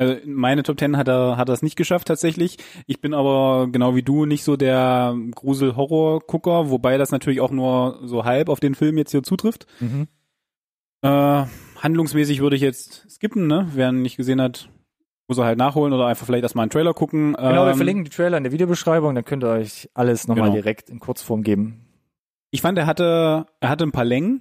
Also 0.00 0.16
meine 0.24 0.62
Top 0.62 0.78
Ten 0.78 0.96
hat 0.96 1.08
er 1.08 1.36
hat 1.36 1.50
es 1.50 1.60
nicht 1.62 1.76
geschafft 1.76 2.08
tatsächlich. 2.08 2.56
Ich 2.86 3.02
bin 3.02 3.12
aber 3.12 3.68
genau 3.70 3.94
wie 3.94 4.02
du 4.02 4.24
nicht 4.24 4.44
so 4.44 4.56
der 4.56 5.14
Grusel-Horror-Gucker, 5.34 6.70
wobei 6.70 6.96
das 6.96 7.10
natürlich 7.12 7.40
auch 7.42 7.50
nur 7.50 8.00
so 8.04 8.24
halb 8.24 8.48
auf 8.48 8.60
den 8.60 8.74
Film 8.74 8.96
jetzt 8.96 9.10
hier 9.10 9.22
zutrifft. 9.22 9.66
Mhm. 9.78 10.08
Äh, 11.02 11.44
handlungsmäßig 11.82 12.40
würde 12.40 12.56
ich 12.56 12.62
jetzt 12.62 13.10
skippen, 13.10 13.46
ne? 13.46 13.68
Wer 13.74 13.90
ihn 13.90 14.00
nicht 14.00 14.16
gesehen 14.16 14.40
hat, 14.40 14.70
muss 15.28 15.36
er 15.36 15.44
halt 15.44 15.58
nachholen 15.58 15.92
oder 15.92 16.06
einfach 16.06 16.24
vielleicht 16.24 16.44
erstmal 16.44 16.62
einen 16.64 16.70
Trailer 16.70 16.94
gucken. 16.94 17.34
Genau, 17.34 17.64
wir 17.66 17.70
Ähm, 17.72 17.76
verlinken 17.76 18.04
die 18.04 18.10
Trailer 18.10 18.38
in 18.38 18.44
der 18.44 18.52
Videobeschreibung, 18.52 19.14
dann 19.14 19.24
könnt 19.24 19.44
ihr 19.44 19.50
euch 19.50 19.90
alles 19.92 20.28
nochmal 20.28 20.44
Genau. 20.50 20.54
direkt 20.62 20.88
in 20.88 20.98
Kurzform 20.98 21.42
geben. 21.42 21.86
Ich 22.50 22.62
fand, 22.62 22.78
er 22.78 22.86
hatte, 22.86 23.46
er 23.60 23.68
hatte 23.68 23.84
ein 23.84 23.92
paar 23.92 24.04
Längen. 24.06 24.40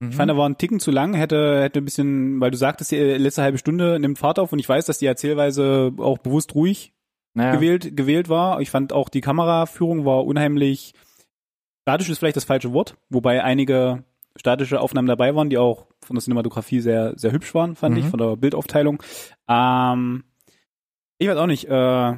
Mhm. 0.00 0.10
Ich 0.10 0.16
fand, 0.16 0.30
er 0.30 0.36
war 0.36 0.48
ein 0.48 0.58
Ticken 0.58 0.80
zu 0.80 0.90
lang, 0.90 1.14
hätte, 1.14 1.60
hätte 1.62 1.80
ein 1.80 1.84
bisschen, 1.84 2.40
weil 2.40 2.50
du 2.50 2.56
sagtest, 2.56 2.92
die 2.92 2.96
letzte 2.96 3.42
halbe 3.42 3.58
Stunde 3.58 3.98
nimmt 3.98 4.18
Fahrt 4.18 4.38
auf 4.38 4.52
und 4.52 4.58
ich 4.58 4.68
weiß, 4.68 4.86
dass 4.86 4.98
die 4.98 5.06
Erzählweise 5.06 5.92
auch 5.98 6.18
bewusst 6.18 6.54
ruhig 6.54 6.92
naja. 7.34 7.52
gewählt, 7.54 7.96
gewählt 7.96 8.28
war. 8.28 8.60
Ich 8.60 8.70
fand 8.70 8.92
auch 8.92 9.08
die 9.08 9.20
Kameraführung 9.20 10.04
war 10.04 10.24
unheimlich, 10.24 10.94
statisch 11.82 12.08
ist 12.10 12.18
vielleicht 12.18 12.36
das 12.36 12.44
falsche 12.44 12.72
Wort, 12.72 12.96
wobei 13.08 13.42
einige 13.42 14.04
statische 14.36 14.80
Aufnahmen 14.80 15.08
dabei 15.08 15.34
waren, 15.34 15.50
die 15.50 15.58
auch 15.58 15.86
von 16.00 16.14
der 16.14 16.22
Cinematografie 16.22 16.80
sehr, 16.80 17.14
sehr 17.18 17.32
hübsch 17.32 17.54
waren, 17.54 17.74
fand 17.74 17.96
Mhm. 17.96 18.00
ich, 18.00 18.06
von 18.06 18.20
der 18.20 18.36
Bildaufteilung. 18.36 19.02
Ähm, 19.48 20.22
ich 21.18 21.26
weiß 21.28 21.36
auch 21.38 21.46
nicht, 21.46 21.68
äh, 21.68 22.14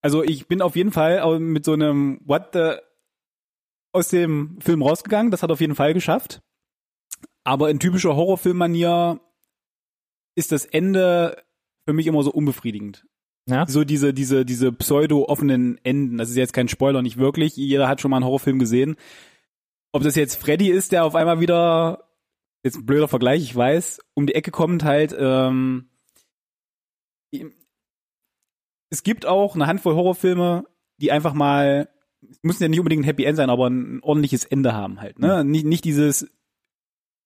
also 0.00 0.22
ich 0.22 0.46
bin 0.48 0.62
auf 0.62 0.74
jeden 0.76 0.92
Fall 0.92 1.20
auch 1.20 1.38
mit 1.38 1.64
so 1.66 1.72
einem 1.74 2.20
What 2.24 2.50
the 2.54 2.76
aus 3.98 4.08
dem 4.08 4.58
Film 4.60 4.82
rausgegangen, 4.82 5.30
das 5.30 5.42
hat 5.42 5.50
auf 5.50 5.60
jeden 5.60 5.74
Fall 5.74 5.94
geschafft. 5.94 6.40
Aber 7.44 7.70
in 7.70 7.80
typischer 7.80 8.14
Horrorfilmmanier 8.14 9.20
ist 10.34 10.52
das 10.52 10.64
Ende 10.64 11.42
für 11.86 11.92
mich 11.92 12.06
immer 12.06 12.22
so 12.22 12.30
unbefriedigend 12.30 13.06
Ja? 13.48 13.66
so 13.66 13.84
diese, 13.84 14.12
diese, 14.12 14.44
diese 14.44 14.72
pseudo-offenen 14.72 15.78
Enden. 15.82 16.18
Das 16.18 16.30
ist 16.30 16.36
jetzt 16.36 16.52
kein 16.52 16.68
Spoiler, 16.68 17.02
nicht 17.02 17.16
wirklich. 17.16 17.56
Jeder 17.56 17.88
hat 17.88 18.00
schon 18.00 18.10
mal 18.10 18.18
einen 18.18 18.26
Horrorfilm 18.26 18.58
gesehen. 18.58 18.96
Ob 19.92 20.02
das 20.02 20.14
jetzt 20.16 20.36
Freddy 20.36 20.68
ist, 20.70 20.92
der 20.92 21.04
auf 21.04 21.14
einmal 21.14 21.40
wieder, 21.40 22.10
jetzt 22.62 22.76
ein 22.76 22.86
blöder 22.86 23.08
Vergleich, 23.08 23.42
ich 23.42 23.56
weiß, 23.56 24.00
um 24.14 24.26
die 24.26 24.34
Ecke 24.34 24.50
kommt 24.50 24.84
halt, 24.84 25.16
ähm, 25.18 25.88
es 28.90 29.02
gibt 29.02 29.26
auch 29.26 29.54
eine 29.54 29.66
Handvoll 29.66 29.94
Horrorfilme, 29.94 30.64
die 31.00 31.12
einfach 31.12 31.32
mal, 31.32 31.88
es 32.28 32.38
müssen 32.42 32.62
ja 32.62 32.68
nicht 32.68 32.80
unbedingt 32.80 33.02
ein 33.02 33.06
Happy 33.06 33.24
End 33.24 33.36
sein, 33.36 33.50
aber 33.50 33.68
ein 33.68 34.02
ordentliches 34.02 34.44
Ende 34.44 34.74
haben 34.74 35.00
halt, 35.00 35.18
ne? 35.18 35.44
Nicht, 35.44 35.66
nicht 35.66 35.84
dieses, 35.84 36.30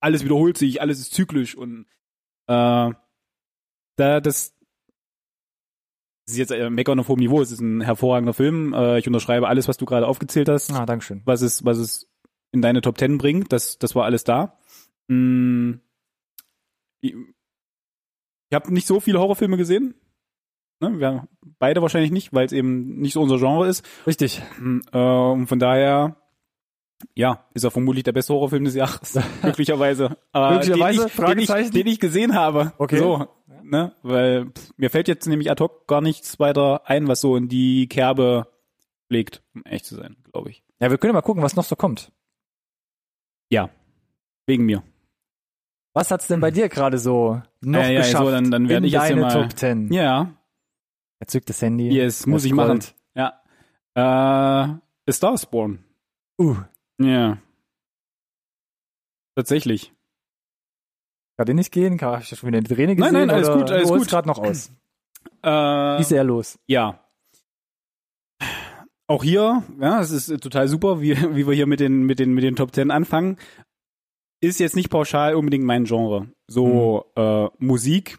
alles 0.01 0.25
wiederholt 0.25 0.59
sich, 0.59 0.81
alles 0.81 0.99
ist 1.01 1.15
zyklisch 1.15 1.55
und, 1.57 1.87
äh, 2.49 2.91
da, 3.97 4.21
das, 4.21 4.55
das 6.27 6.35
ist 6.35 6.37
jetzt 6.39 6.51
äh, 6.53 6.71
Meckern 6.71 6.99
auf 7.01 7.09
hohem 7.09 7.19
Niveau, 7.21 7.41
es 7.41 7.53
ist 7.53 7.61
ein 7.61 7.81
hervorragender 7.81 8.33
Film. 8.35 8.73
Äh, 8.75 8.99
ich 8.99 9.07
unterschreibe 9.07 9.49
alles, 9.49 9.69
was 9.69 9.77
du 9.77 9.85
gerade 9.85 10.07
aufgezählt 10.07 10.49
hast, 10.49 10.73
Ah, 10.73 10.87
Dankeschön. 10.87 11.23
was 11.25 11.43
es, 11.43 11.65
was 11.65 11.79
es 11.79 12.09
in 12.53 12.63
deine 12.63 12.81
Top 12.81 12.97
Ten 12.99 13.19
bringt. 13.19 13.53
Das, 13.53 13.79
das 13.79 13.95
war 13.95 14.05
alles 14.05 14.25
da. 14.25 14.59
Mm, 15.09 15.75
ich 17.01 17.15
ich 17.15 18.55
habe 18.55 18.73
nicht 18.73 18.87
so 18.87 19.01
viele 19.01 19.19
Horrorfilme 19.19 19.57
gesehen. 19.57 19.95
Ne? 20.83 20.99
Wir 20.99 21.29
beide 21.59 21.81
wahrscheinlich 21.81 22.11
nicht, 22.11 22.33
weil 22.35 22.45
es 22.45 22.53
eben 22.53 22.97
nicht 23.01 23.13
so 23.15 23.23
unser 23.23 23.39
Genre 23.39 23.69
ist. 23.69 23.87
Richtig. 24.07 24.43
Äh, 24.93 24.99
und 24.99 25.47
von 25.47 25.59
daher, 25.59 26.17
ja, 27.15 27.47
ist 27.55 27.65
er 27.65 27.71
vermutlich 27.71 28.05
der 28.05 28.13
beste 28.13 28.35
Horrorfilm 28.35 28.65
des 28.65 28.75
Jahres. 28.75 29.19
Glücklicherweise. 29.43 30.17
Äh, 30.33 30.49
Glücklicherweise? 30.59 31.09
Den 31.27 31.39
ich, 31.39 31.47
den, 31.49 31.59
ich, 31.65 31.71
den 31.71 31.87
ich 31.87 32.01
gesehen 32.01 32.35
habe. 32.35 32.73
Okay. 32.79 32.99
So, 32.99 33.27
ne? 33.63 33.95
Weil 34.03 34.47
pff, 34.51 34.73
mir 34.77 34.91
fällt 34.91 35.09
jetzt 35.09 35.27
nämlich 35.27 35.51
ad 35.51 35.63
hoc 35.63 35.87
gar 35.87 36.01
nichts 36.01 36.39
weiter 36.41 36.83
ein, 36.89 37.07
was 37.09 37.21
so 37.21 37.37
in 37.37 37.49
die 37.49 37.89
Kerbe 37.89 38.49
legt, 39.09 39.43
um 39.55 39.65
echt 39.65 39.85
zu 39.87 39.95
sein, 39.95 40.17
glaube 40.33 40.51
ich. 40.51 40.63
Ja, 40.81 40.91
wir 40.91 40.99
können 40.99 41.13
mal 41.15 41.23
gucken, 41.23 41.43
was 41.43 41.57
noch 41.57 41.65
so 41.65 41.77
kommt. 41.77 42.13
Wegen 44.47 44.65
mir. 44.67 44.83
Was 45.95 46.11
hat's 46.11 46.27
denn 46.27 46.41
bei 46.41 46.51
dir 46.51 46.69
gerade 46.69 46.99
so 46.99 47.41
noch 47.61 47.79
Ja, 47.81 47.89
ja, 47.91 48.01
geschafft 48.01 48.25
so, 48.25 48.31
dann- 48.33 48.51
dann 48.51 48.69
werde 48.69 48.79
in 48.79 48.85
ich 48.89 48.93
jetzt 48.93 49.07
hier 49.07 49.15
deine 49.17 49.27
mal- 49.27 49.43
Top 49.49 49.57
10? 49.57 49.93
Ja, 49.93 50.33
Er 51.23 51.29
zückt 51.29 51.49
das 51.49 51.63
Handy. 51.63 51.89
yes, 51.89 52.27
muss 52.27 52.45
ich 52.45 52.53
machen. 52.53 52.81
Ja. 53.15 53.41
Äh, 53.95 54.01
A 54.01 54.81
Star 55.09 55.35
is 55.35 55.47
Born. 55.47 55.85
Uh, 56.37 56.57
Ja. 56.99 57.39
Tatsächlich. 59.37 59.93
kann 61.39 61.47
dir 61.47 61.55
nicht 61.55 61.71
gehen? 61.71 62.01
Habe 62.01 62.21
ich 62.21 62.29
schon 62.29 62.49
wieder 62.49 62.59
eine 62.59 62.67
Träne 62.67 62.97
gesehen? 62.97 63.13
Nein, 63.13 63.29
nein, 63.29 63.31
alles 63.37 63.51
gut, 63.53 63.71
alles 63.71 63.89
gut. 63.89 64.09
gerade 64.09 64.27
noch 64.27 64.39
aus. 64.39 64.73
Äh, 65.43 65.49
Wie 65.49 66.01
ist 66.01 66.11
er 66.11 66.25
los? 66.25 66.59
Ja. 66.67 67.09
Auch 69.07 69.23
hier, 69.23 69.63
ja, 69.81 70.01
es 70.01 70.11
ist 70.11 70.43
total 70.43 70.67
super, 70.67 71.01
wie, 71.01 71.17
wie 71.37 71.47
wir 71.47 71.55
hier 71.55 71.67
mit 71.69 71.79
den, 71.79 72.03
mit 72.03 72.19
den, 72.19 72.35
mit 72.35 72.43
den 72.43 72.57
Top 72.57 72.73
Ten 72.73 72.91
anfangen. 72.91 73.39
Ist 74.41 74.59
jetzt 74.59 74.75
nicht 74.75 74.91
pauschal 74.91 75.37
unbedingt 75.37 75.65
mein 75.65 75.85
Genre. 75.85 76.33
So, 76.49 77.13
äh, 77.15 77.49
Musik, 77.59 78.19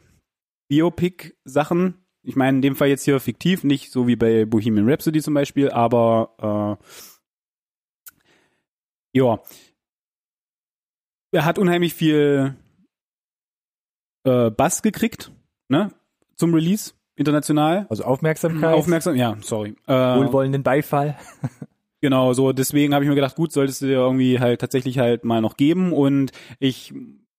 Biopic-Sachen. 0.70 2.03
Ich 2.24 2.38
meine, 2.38 2.58
in 2.58 2.62
dem 2.62 2.76
Fall 2.76 2.88
jetzt 2.88 3.04
hier 3.04 3.20
fiktiv, 3.20 3.64
nicht 3.64 3.92
so 3.92 4.08
wie 4.08 4.16
bei 4.16 4.46
Bohemian 4.46 4.90
Rhapsody 4.90 5.22
zum 5.22 5.34
Beispiel, 5.34 5.70
aber, 5.70 6.80
äh, 6.80 6.84
ja. 9.18 9.40
Er 11.32 11.46
hat 11.46 11.60
unheimlich 11.60 11.94
viel, 11.94 12.56
äh, 14.24 14.50
Bass 14.52 14.82
gekriegt, 14.82 15.32
ne, 15.68 15.92
zum 16.36 16.54
Release, 16.54 16.94
international. 17.16 17.88
Also 17.90 18.06
Aufmerksamkeit, 18.06 18.74
Aufmerksam, 18.74 19.16
ja, 19.16 19.38
sorry. 19.42 19.76
Äh, 19.88 19.94
wohlwollenden 19.94 20.64
Beifall. 20.64 21.18
genau, 22.02 22.34
so 22.34 22.54
deswegen 22.54 22.94
habe 22.94 23.04
ich 23.04 23.10
mir 23.10 23.16
gedacht, 23.16 23.36
gut, 23.36 23.52
solltest 23.52 23.82
du 23.82 23.88
dir 23.88 23.98
irgendwie 23.98 24.40
halt 24.40 24.62
tatsächlich 24.62 24.98
halt 24.98 25.26
mal 25.26 25.42
noch 25.42 25.58
geben 25.58 25.92
und 25.92 26.32
ich 26.60 26.94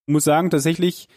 muss 0.07 0.25
sagen, 0.25 0.51
tatsächlich, 0.51 1.09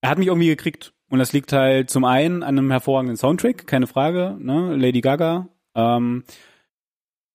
er 0.00 0.10
hat 0.10 0.18
mich 0.18 0.28
irgendwie 0.28 0.48
gekriegt 0.48 0.94
und 1.08 1.18
das 1.18 1.32
liegt 1.32 1.52
halt 1.52 1.90
zum 1.90 2.04
einen 2.04 2.42
an 2.42 2.58
einem 2.58 2.70
hervorragenden 2.70 3.16
Soundtrack, 3.16 3.66
keine 3.66 3.86
Frage, 3.86 4.36
ne, 4.40 4.74
Lady 4.76 5.00
Gaga, 5.00 5.48
ähm, 5.74 6.24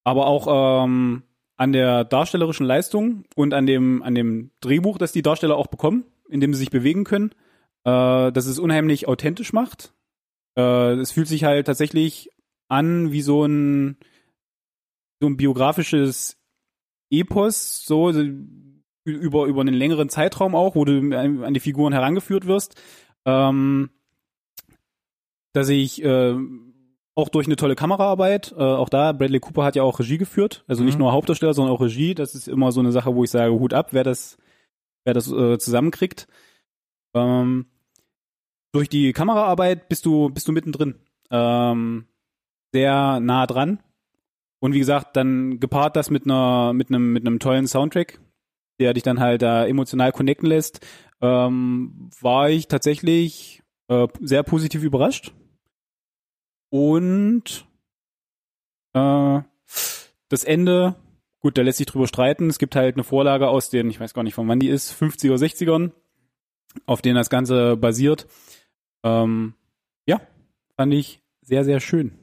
aber 0.03 0.27
auch 0.27 0.83
ähm, 0.83 1.23
an 1.57 1.71
der 1.71 2.03
darstellerischen 2.03 2.65
Leistung 2.65 3.23
und 3.35 3.53
an 3.53 3.65
dem 3.65 4.01
an 4.01 4.15
dem 4.15 4.51
Drehbuch, 4.61 4.97
das 4.97 5.11
die 5.11 5.21
Darsteller 5.21 5.55
auch 5.55 5.67
bekommen, 5.67 6.05
in 6.27 6.41
dem 6.41 6.53
sie 6.53 6.59
sich 6.59 6.71
bewegen 6.71 7.03
können, 7.03 7.31
äh, 7.83 8.31
dass 8.31 8.45
es 8.47 8.59
unheimlich 8.59 9.07
authentisch 9.07 9.53
macht. 9.53 9.93
Äh, 10.57 10.93
es 10.95 11.11
fühlt 11.11 11.27
sich 11.27 11.43
halt 11.43 11.67
tatsächlich 11.67 12.29
an 12.67 13.11
wie 13.11 13.21
so 13.21 13.45
ein 13.45 13.97
so 15.21 15.27
ein 15.27 15.37
biografisches 15.37 16.37
Epos, 17.11 17.85
so 17.85 18.11
über 19.05 19.45
über 19.45 19.61
einen 19.61 19.75
längeren 19.75 20.09
Zeitraum 20.09 20.55
auch, 20.55 20.75
wo 20.75 20.83
du 20.83 21.15
an 21.15 21.53
die 21.53 21.59
Figuren 21.59 21.93
herangeführt 21.93 22.47
wirst, 22.47 22.81
ähm, 23.25 23.89
dass 25.53 25.69
ich 25.69 26.03
äh, 26.03 26.35
auch 27.15 27.29
durch 27.29 27.45
eine 27.47 27.57
tolle 27.57 27.75
Kameraarbeit, 27.75 28.53
äh, 28.57 28.61
auch 28.61 28.89
da 28.89 29.11
Bradley 29.11 29.39
Cooper 29.39 29.63
hat 29.63 29.75
ja 29.75 29.83
auch 29.83 29.99
Regie 29.99 30.17
geführt, 30.17 30.63
also 30.67 30.83
nicht 30.83 30.95
Mhm. 30.95 31.01
nur 31.01 31.11
Hauptdarsteller, 31.11 31.53
sondern 31.53 31.75
auch 31.75 31.81
Regie. 31.81 32.15
Das 32.15 32.35
ist 32.35 32.47
immer 32.47 32.71
so 32.71 32.79
eine 32.79 32.91
Sache, 32.91 33.13
wo 33.15 33.23
ich 33.23 33.29
sage 33.31 33.51
Hut 33.53 33.73
ab, 33.73 33.89
wer 33.91 34.03
das 34.03 34.37
wer 35.03 35.13
das 35.13 35.31
äh, 35.31 35.57
zusammenkriegt. 35.57 36.27
Ähm, 37.13 37.65
durch 38.71 38.87
die 38.87 39.11
Kameraarbeit 39.11 39.89
bist 39.89 40.05
du 40.05 40.29
bist 40.29 40.47
du 40.47 40.53
mittendrin, 40.53 40.95
ähm, 41.29 42.05
sehr 42.73 43.19
nah 43.19 43.45
dran. 43.45 43.79
Und 44.59 44.73
wie 44.73 44.79
gesagt, 44.79 45.17
dann 45.17 45.59
gepaart 45.59 45.95
das 45.97 46.09
mit 46.09 46.23
einer 46.25 46.71
mit 46.71 46.89
einem 46.89 47.11
mit 47.11 47.25
einem 47.27 47.39
tollen 47.39 47.67
Soundtrack, 47.67 48.21
der 48.79 48.93
dich 48.93 49.03
dann 49.03 49.19
halt 49.19 49.41
da 49.41 49.65
emotional 49.65 50.13
connecten 50.13 50.47
lässt, 50.47 50.85
ähm, 51.21 52.09
war 52.19 52.49
ich 52.49 52.67
tatsächlich 52.67 53.63
äh, 53.87 54.07
sehr 54.21 54.43
positiv 54.43 54.83
überrascht. 54.83 55.33
Und 56.69 57.65
Äh, 58.93 59.41
das 60.29 60.43
Ende, 60.43 60.95
gut, 61.39 61.57
da 61.57 61.61
lässt 61.61 61.77
sich 61.77 61.87
drüber 61.87 62.07
streiten. 62.07 62.49
Es 62.49 62.59
gibt 62.59 62.75
halt 62.75 62.95
eine 62.95 63.03
Vorlage 63.03 63.47
aus 63.49 63.69
den, 63.69 63.89
ich 63.89 63.99
weiß 63.99 64.13
gar 64.13 64.23
nicht 64.23 64.33
von 64.33 64.47
wann 64.47 64.59
die 64.59 64.69
ist, 64.69 64.93
50er, 64.93 65.35
60ern, 65.37 65.91
auf 66.85 67.01
denen 67.01 67.15
das 67.15 67.29
Ganze 67.29 67.77
basiert. 67.77 68.27
Ähm, 69.03 69.55
ja, 70.05 70.21
fand 70.75 70.93
ich 70.93 71.21
sehr, 71.41 71.63
sehr 71.65 71.79
schön. 71.79 72.17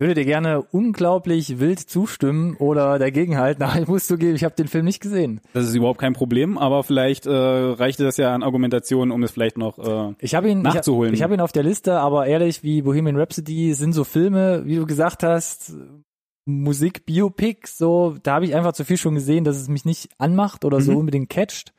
Würde 0.00 0.14
dir 0.14 0.24
gerne 0.24 0.60
unglaublich 0.62 1.60
wild 1.60 1.78
zustimmen 1.78 2.56
oder 2.56 2.98
dagegenhalten, 2.98 3.62
aber 3.64 3.80
ich 3.80 3.86
muss 3.88 4.06
zugeben, 4.06 4.34
ich 4.34 4.42
habe 4.44 4.54
den 4.56 4.66
Film 4.66 4.84
nicht 4.84 5.00
gesehen. 5.00 5.40
Das 5.52 5.64
ist 5.66 5.74
überhaupt 5.74 6.00
kein 6.00 6.14
Problem, 6.14 6.58
aber 6.58 6.82
vielleicht 6.82 7.26
äh, 7.26 7.30
reichte 7.32 8.02
das 8.02 8.16
ja 8.16 8.34
an 8.34 8.42
Argumentation, 8.42 9.12
um 9.12 9.22
es 9.22 9.30
vielleicht 9.30 9.56
noch 9.56 9.78
äh, 9.78 10.14
Ich 10.18 10.34
habe 10.34 10.48
ihn 10.50 10.62
nachzuholen. 10.62 11.14
Ich, 11.14 11.22
habe 11.22 11.34
ihn 11.34 11.40
auf 11.40 11.52
der 11.52 11.62
Liste, 11.62 12.00
aber 12.00 12.26
ehrlich, 12.26 12.62
wie 12.64 12.82
Bohemian 12.82 13.16
Rhapsody 13.16 13.72
sind 13.74 13.92
so 13.92 14.02
Filme, 14.02 14.62
wie 14.66 14.76
du 14.76 14.84
gesagt 14.86 15.22
hast, 15.22 15.74
Musik, 16.46 17.06
Biopic, 17.06 17.66
so, 17.68 18.16
da 18.22 18.34
habe 18.34 18.44
ich 18.44 18.54
einfach 18.54 18.72
zu 18.72 18.84
viel 18.84 18.96
schon 18.98 19.14
gesehen, 19.14 19.44
dass 19.44 19.56
es 19.56 19.68
mich 19.68 19.84
nicht 19.84 20.10
anmacht 20.18 20.64
oder 20.64 20.80
so 20.80 20.92
Mhm. 20.92 20.98
unbedingt 20.98 21.30
catcht. 21.30 21.72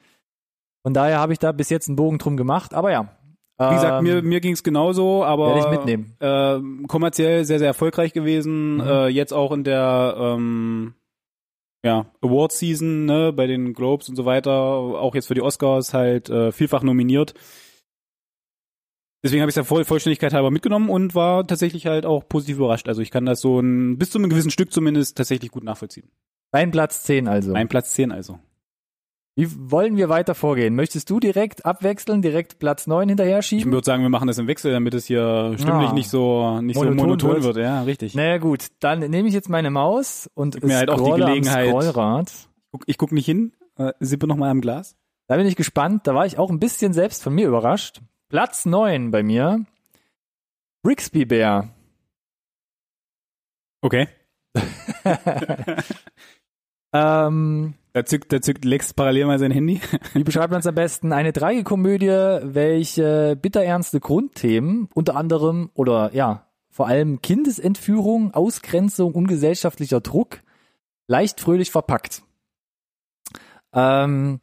Von 0.84 0.94
daher 0.94 1.20
habe 1.20 1.34
ich 1.34 1.40
da 1.40 1.52
bis 1.52 1.70
jetzt 1.70 1.88
einen 1.90 1.96
Bogen 1.98 2.18
drum 2.18 2.38
gemacht, 2.38 2.74
aber 2.74 2.92
ja. 2.92 3.10
Wie 3.58 3.74
gesagt, 3.74 4.00
Ähm, 4.00 4.04
mir, 4.04 4.22
mir 4.22 4.42
ging's 4.42 4.64
genauso, 4.64 5.24
aber 5.24 5.58
ich 5.58 5.70
mitnehmen. 5.70 6.18
Äh, 6.20 6.60
kommerziell 6.88 7.46
sehr, 7.46 7.60
sehr 7.60 7.70
erfolgreich 7.70 8.12
gewesen. 8.12 8.76
Mhm. 8.76 8.82
Äh, 8.82 9.08
jetzt 9.08 9.34
auch 9.34 9.52
in 9.54 9.64
der 9.64 10.16
ähm, 10.18 10.94
ja, 11.86 12.08
Award 12.22 12.52
Season, 12.52 13.06
ne, 13.06 13.32
bei 13.32 13.48
den 13.48 13.74
Globes 13.74 14.10
und 14.10 14.16
so 14.16 14.26
weiter, 14.26 14.52
auch 14.52 15.16
jetzt 15.16 15.28
für 15.28 15.36
die 15.36 15.42
Oscars 15.42 15.94
halt 15.94 16.30
äh, 16.30 16.52
vielfach 16.52 16.84
nominiert. 16.84 17.34
Deswegen 19.24 19.42
habe 19.42 19.50
ich 19.50 19.54
es 19.54 19.58
ja 19.58 19.64
voll 19.64 19.86
Vollständigkeit 19.86 20.34
halber 20.34 20.52
mitgenommen 20.52 20.90
und 20.90 21.16
war 21.16 21.48
tatsächlich 21.48 21.86
halt 21.86 22.06
auch 22.06 22.28
positiv 22.28 22.58
überrascht. 22.58 22.88
Also 22.88 23.02
ich 23.02 23.10
kann 23.10 23.26
das 23.26 23.40
so 23.40 23.60
ein, 23.60 23.98
bis 23.98 24.12
zu 24.12 24.18
einem 24.18 24.30
gewissen 24.30 24.52
Stück 24.52 24.72
zumindest 24.72 25.18
tatsächlich 25.18 25.52
gut 25.52 25.64
nachvollziehen. 25.64 26.12
Dein 26.52 26.72
Platz 26.72 27.04
10 27.04 27.28
also. 27.28 27.54
Mein 27.54 27.68
Platz 27.68 27.94
10 27.94 28.12
also. 28.12 28.40
Wie 29.38 29.50
wollen 29.70 29.98
wir 29.98 30.08
weiter 30.08 30.34
vorgehen? 30.34 30.76
Möchtest 30.76 31.10
du 31.10 31.20
direkt 31.20 31.66
abwechseln, 31.66 32.22
direkt 32.22 32.58
Platz 32.58 32.88
9 32.88 33.10
hinterher 33.10 33.40
Ich 33.40 33.46
schieben? 33.48 33.72
würde 33.74 33.84
sagen, 33.86 34.02
wir 34.02 34.10
machen 34.10 34.28
das 34.28 34.38
im 34.38 34.48
Wechsel, 34.48 34.72
damit 34.72 34.94
es 34.94 35.06
hier 35.06 35.54
stimmlich 35.58 35.90
Ah. 35.90 35.94
nicht 35.94 36.10
so 36.10 36.62
nicht 36.62 36.78
Monoton 36.78 36.98
so 36.98 37.06
monoton 37.06 37.32
wird. 37.32 37.44
wird. 37.44 37.58
Ja, 37.58 37.82
richtig. 37.84 38.16
Naja 38.16 38.38
gut, 38.38 38.68
dann 38.80 39.00
nehme 39.00 39.28
ich 39.28 39.34
jetzt 39.34 39.50
meine 39.50 39.72
Maus 39.72 40.30
und 40.36 40.64
mir 40.64 40.78
halt 40.78 40.90
auch 40.90 41.02
die 41.04 41.20
Gelegenheit. 41.22 41.68
Scrollrad. 41.70 42.32
Guck, 42.72 42.84
ich 42.88 42.98
guck 42.98 43.12
nicht 43.12 43.26
hin, 43.26 43.52
äh, 43.78 43.92
sippe 44.00 44.26
noch 44.26 44.38
mal 44.38 44.50
am 44.50 44.62
Glas. 44.62 44.96
Da 45.28 45.36
bin 45.36 45.46
ich 45.48 45.56
gespannt. 45.58 46.08
Da 46.08 46.16
war 46.16 46.26
ich 46.26 46.38
auch 46.38 46.50
ein 46.50 46.60
bisschen 46.60 46.94
selbst 46.94 47.22
von 47.22 47.34
mir 47.36 47.48
überrascht. 47.48 48.00
Platz 48.30 48.66
9 48.66 49.12
bei 49.12 49.22
mir. 49.22 49.66
Brixby 50.82 51.26
Bear. 51.26 51.70
Okay. 53.82 54.08
Ähm, 56.94 57.74
Da 57.96 58.04
zückt, 58.04 58.34
da 58.34 58.42
zückt 58.42 58.66
Lex 58.66 58.94
parallel 58.94 59.26
mal 59.26 59.40
sein 59.40 59.52
Handy. 59.52 59.80
wie 60.14 60.26
beschreibt 60.26 60.52
man 60.52 60.60
es 60.60 60.68
am 60.68 60.76
besten? 60.76 61.14
Eine 61.14 61.32
Tragikomödie, 61.32 62.10
welche 62.44 63.38
bitterernste 63.42 64.02
Grundthemen, 64.02 64.90
unter 64.94 65.16
anderem 65.16 65.70
oder 65.76 66.14
ja, 66.14 66.46
vor 66.70 66.88
allem 66.88 67.22
Kindesentführung, 67.22 68.34
Ausgrenzung 68.34 69.14
und 69.14 69.28
gesellschaftlicher 69.28 70.02
Druck, 70.02 70.42
leicht 71.08 71.40
fröhlich 71.40 71.72
verpackt. 71.72 72.22
Ähm, 73.72 74.42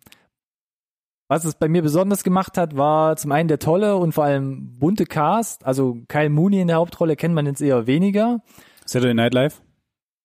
was 1.28 1.44
es 1.44 1.54
bei 1.54 1.68
mir 1.68 1.82
besonders 1.82 2.24
gemacht 2.24 2.56
hat, 2.56 2.74
war 2.74 3.16
zum 3.18 3.32
einen 3.32 3.48
der 3.48 3.58
tolle 3.58 3.98
und 3.98 4.12
vor 4.12 4.24
allem 4.24 4.78
bunte 4.78 5.04
Cast. 5.04 5.66
Also 5.66 5.98
Kyle 6.08 6.30
Mooney 6.30 6.62
in 6.62 6.68
der 6.68 6.76
Hauptrolle 6.76 7.16
kennt 7.16 7.34
man 7.34 7.44
jetzt 7.44 7.60
eher 7.60 7.86
weniger. 7.86 8.40
Saturday 8.86 9.12
Night 9.12 9.34
Live, 9.34 9.60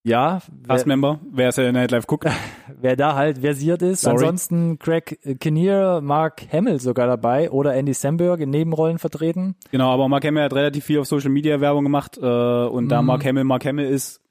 Ja, 0.08 0.40
wer, 0.64 0.68
Cast-Member, 0.76 1.20
wer 1.32 1.52
Saturday 1.52 1.74
Night 1.74 1.92
Live 1.92 2.08
guckt. 2.08 2.26
wer 2.80 2.96
da 2.96 3.16
halt 3.16 3.40
versiert 3.40 3.82
ist. 3.82 4.02
Sorry. 4.02 4.16
Ansonsten 4.16 4.80
Craig 4.80 5.20
Kinnear, 5.40 6.00
Mark 6.02 6.48
Hamill 6.54 6.80
sogar 6.80 7.08
dabei 7.08 7.52
oder 7.52 7.74
Andy 7.76 7.94
Samberg 7.94 8.40
in 8.40 8.50
Nebenrollen 8.50 9.00
vertreten. 9.00 9.56
Genau, 9.72 9.90
aber 9.92 10.08
Mark 10.08 10.26
Hamill 10.26 10.44
hat 10.44 10.54
relativ 10.54 10.86
viel 10.86 11.00
auf 11.00 11.08
Social 11.08 11.30
Media 11.30 11.60
Werbung 11.60 11.84
gemacht 11.84 12.18
äh, 12.18 12.22
und 12.26 12.90
da 12.90 13.02
Mhm. 13.02 13.08
Mark 13.08 13.26
Hamill 13.26 13.44
Mark 13.44 13.66
Hamill 13.66 13.86
ist, 13.88 14.22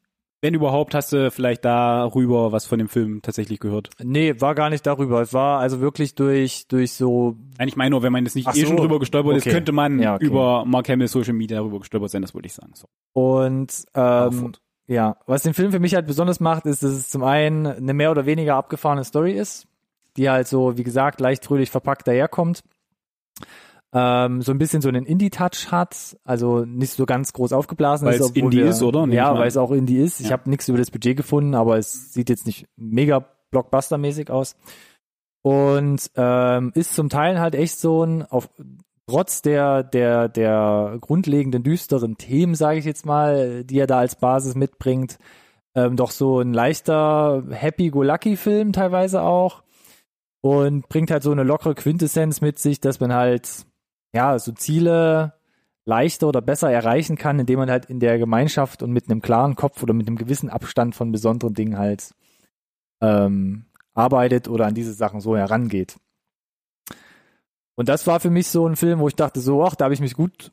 wenn 0.43 0.55
überhaupt, 0.55 0.95
hast 0.95 1.13
du 1.13 1.31
vielleicht 1.31 1.65
darüber 1.65 2.53
was 2.53 2.67
von 2.67 2.79
dem 2.79 2.89
Film 2.89 3.21
tatsächlich 3.23 3.59
gehört. 3.59 3.91
Nee, 4.03 4.35
war 4.41 4.55
gar 4.55 4.71
nicht 4.71 4.87
darüber. 4.87 5.21
Es 5.23 5.33
war 5.35 5.61
also 5.61 5.81
wirklich 5.81 6.15
durch, 6.15 6.69
durch 6.69 6.93
so, 6.93 7.37
Nein, 7.59 7.69
ich 7.69 7.77
meine 7.77 7.91
nur, 7.91 8.03
wenn 8.03 8.13
man 8.13 8.25
jetzt 8.25 8.35
nicht 8.37 8.47
Ach 8.47 8.55
eh 8.55 8.61
so. 8.61 8.67
schon 8.69 8.77
drüber 8.77 8.99
gestolpert 8.99 9.37
ist, 9.37 9.43
Okay. 9.47 9.55
könnte 9.55 9.73
man 9.73 9.99
Ja, 9.99 10.15
okay. 10.15 10.27
über 10.27 10.65
Mark 10.67 10.89
Hamill 10.89 11.09
Social 11.09 11.33
Media 11.35 11.59
darüber 11.59 11.81
gestolpert 11.81 12.11
sein, 12.11 12.23
das 12.23 12.35
wollte 12.35 12.47
ich 12.47 12.55
sagen. 12.55 12.73
So. 12.75 12.87
und 13.13 13.85
ähm. 13.95 14.53
Ja, 14.89 15.17
was 15.27 15.43
den 15.43 15.55
Film 15.55 15.73
für 15.73 15.81
mich 15.81 15.95
halt 15.95 16.07
besonders 16.07 16.41
macht, 16.41 16.67
ist, 16.67 16.83
dass 16.83 16.93
es 16.93 17.09
zum 17.11 17.25
einen 17.25 17.67
eine 17.67 17.95
mehr 17.95 18.11
oder 18.11 18.27
weniger 18.27 18.55
abgefahrene 18.55 19.05
Story 19.05 19.33
ist, 19.33 19.67
die 20.17 20.31
halt 20.31 20.47
so, 20.49 20.77
wie 20.79 20.85
gesagt, 20.85 21.21
leicht 21.21 21.45
fröhlich 21.45 21.71
verpackt 21.71 22.07
daherkommt. 22.07 22.63
Ähm, 23.93 24.43
so 24.43 24.53
ein 24.53 24.59
bisschen 24.59 24.83
so 24.83 24.89
einen 24.89 25.07
Indie-Touch 25.07 25.71
hat, 25.71 26.17
also 26.25 26.65
nicht 26.65 26.93
so 26.93 27.07
ganz 27.07 27.33
groß 27.33 27.53
aufgeblasen 27.53 28.07
Weil 28.07 28.15
ist. 28.15 28.21
es 28.21 28.27
obwohl 28.31 28.43
Indie 28.45 28.57
wir, 28.59 28.67
ist, 28.67 28.83
oder? 28.83 29.01
Nehme 29.03 29.13
ich 29.13 29.17
Ja, 29.17 29.39
weil 29.39 29.49
es 29.49 29.57
auch 29.57 29.71
Indie 29.71 29.99
ist. 29.99 30.21
Ich 30.21 30.27
Ja. 30.27 30.33
habe 30.33 30.51
nichts 30.51 30.69
über 30.69 30.79
das 30.79 30.91
Budget 30.91 31.17
gefunden, 31.17 31.55
aber 31.55 31.79
es 31.79 32.13
sieht 32.13 32.29
jetzt 32.29 32.47
nicht 32.47 32.67
mega 32.77 33.25
Blockbuster-mäßig 33.53 34.31
aus. 34.31 34.57
Und 35.43 36.11
ähm, 36.17 36.73
ist 36.75 36.95
zum 36.95 37.09
Teil 37.09 37.41
halt 37.41 37.55
echt 37.55 37.79
so 37.79 38.03
ein, 38.05 38.23
auf, 38.25 38.51
trotz 39.07 39.43
der, 39.43 39.83
der, 39.83 40.29
der 40.29 40.99
grundlegenden 41.01 41.63
düsteren 41.63 42.17
Themen, 42.17 42.55
sage 42.55 42.79
ich 42.79 42.85
jetzt 42.85 43.07
mal, 43.07 43.65
die 43.65 43.79
er 43.79 43.87
da 43.87 43.99
als 43.99 44.17
Basis 44.17 44.55
mitbringt, 44.55 45.19
ähm, 45.75 45.97
doch 45.97 46.11
so 46.11 46.41
ein 46.41 46.53
leichter 46.53 47.45
Happy-Go-Lucky-Film 47.51 48.73
teilweise 48.73 49.23
auch. 49.23 49.63
Und 50.41 50.89
bringt 50.89 51.11
halt 51.11 51.23
so 51.23 51.33
eine 51.33 51.43
lockere 51.43 51.75
Quintessenz 51.75 52.41
mit 52.41 52.59
sich, 52.59 52.81
dass 52.81 53.01
man 53.01 53.13
halt, 53.13 53.67
ja, 54.15 54.39
so 54.39 54.53
Ziele 54.53 55.35
leichter 55.85 56.29
oder 56.29 56.41
besser 56.41 56.71
erreichen 56.71 57.17
kann, 57.17 57.39
indem 57.39 57.59
man 57.61 57.71
halt 57.71 57.87
in 57.87 58.01
der 58.01 58.19
Gemeinschaft 58.19 58.83
und 58.83 58.93
mit 58.93 59.09
einem 59.09 59.23
klaren 59.23 59.57
Kopf 59.57 59.83
oder 59.83 59.95
mit 59.95 60.07
einem 60.07 60.17
gewissen 60.17 60.51
Abstand 60.51 60.95
von 60.95 61.13
besonderen 61.13 61.55
Dingen 61.55 61.79
halt 61.79 62.15
ähm, 63.01 63.67
arbeitet 63.95 64.49
oder 64.49 64.67
an 64.67 64.75
diese 64.75 64.93
Sachen 64.93 65.21
so 65.21 65.37
herangeht. 65.37 65.97
Und 67.77 67.89
das 67.89 68.07
war 68.07 68.21
für 68.21 68.31
mich 68.31 68.49
so 68.49 68.67
ein 68.67 68.77
Film, 68.77 68.99
wo 68.99 69.09
ich 69.09 69.15
dachte, 69.15 69.41
so, 69.41 69.63
ach, 69.65 69.75
da 69.75 69.85
habe 69.85 69.95
ich 69.95 70.01
mich 70.01 70.15
gut 70.15 70.53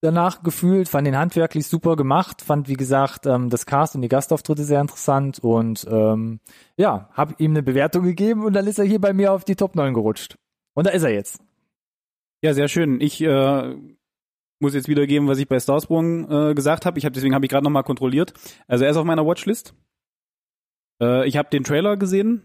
danach 0.00 0.42
gefühlt, 0.42 0.88
fand 0.88 1.06
den 1.06 1.16
handwerklich 1.16 1.66
super 1.66 1.96
gemacht, 1.96 2.42
fand, 2.42 2.68
wie 2.68 2.74
gesagt, 2.74 3.26
ähm, 3.26 3.50
das 3.50 3.66
Cast 3.66 3.94
und 3.94 4.02
die 4.02 4.08
Gastauftritte 4.08 4.64
sehr 4.64 4.80
interessant 4.80 5.38
und 5.38 5.86
ähm, 5.90 6.40
ja, 6.76 7.08
habe 7.12 7.34
ihm 7.38 7.52
eine 7.52 7.62
Bewertung 7.62 8.04
gegeben 8.04 8.44
und 8.44 8.52
dann 8.52 8.66
ist 8.66 8.78
er 8.78 8.84
hier 8.84 9.00
bei 9.00 9.12
mir 9.12 9.32
auf 9.32 9.44
die 9.44 9.56
Top 9.56 9.74
9 9.74 9.94
gerutscht. 9.94 10.36
Und 10.74 10.86
da 10.86 10.90
ist 10.90 11.02
er 11.02 11.12
jetzt. 11.12 11.40
Ja, 12.42 12.52
sehr 12.52 12.68
schön. 12.68 13.00
Ich 13.00 13.22
äh, 13.22 13.74
muss 14.60 14.74
jetzt 14.74 14.88
wiedergeben, 14.88 15.28
was 15.28 15.38
ich 15.38 15.48
bei 15.48 15.58
Starsprung 15.58 16.30
äh, 16.30 16.54
gesagt 16.54 16.86
habe. 16.86 16.98
Ich 16.98 17.04
habe 17.04 17.14
deswegen 17.14 17.34
habe 17.34 17.46
ich 17.46 17.50
gerade 17.50 17.64
noch 17.64 17.70
mal 17.70 17.82
kontrolliert. 17.82 18.34
Also 18.68 18.84
er 18.84 18.90
ist 18.90 18.96
auf 18.96 19.04
meiner 19.04 19.26
Watchlist. 19.26 19.74
Äh, 21.00 21.26
ich 21.26 21.36
habe 21.36 21.48
den 21.50 21.64
Trailer 21.64 21.96
gesehen, 21.96 22.42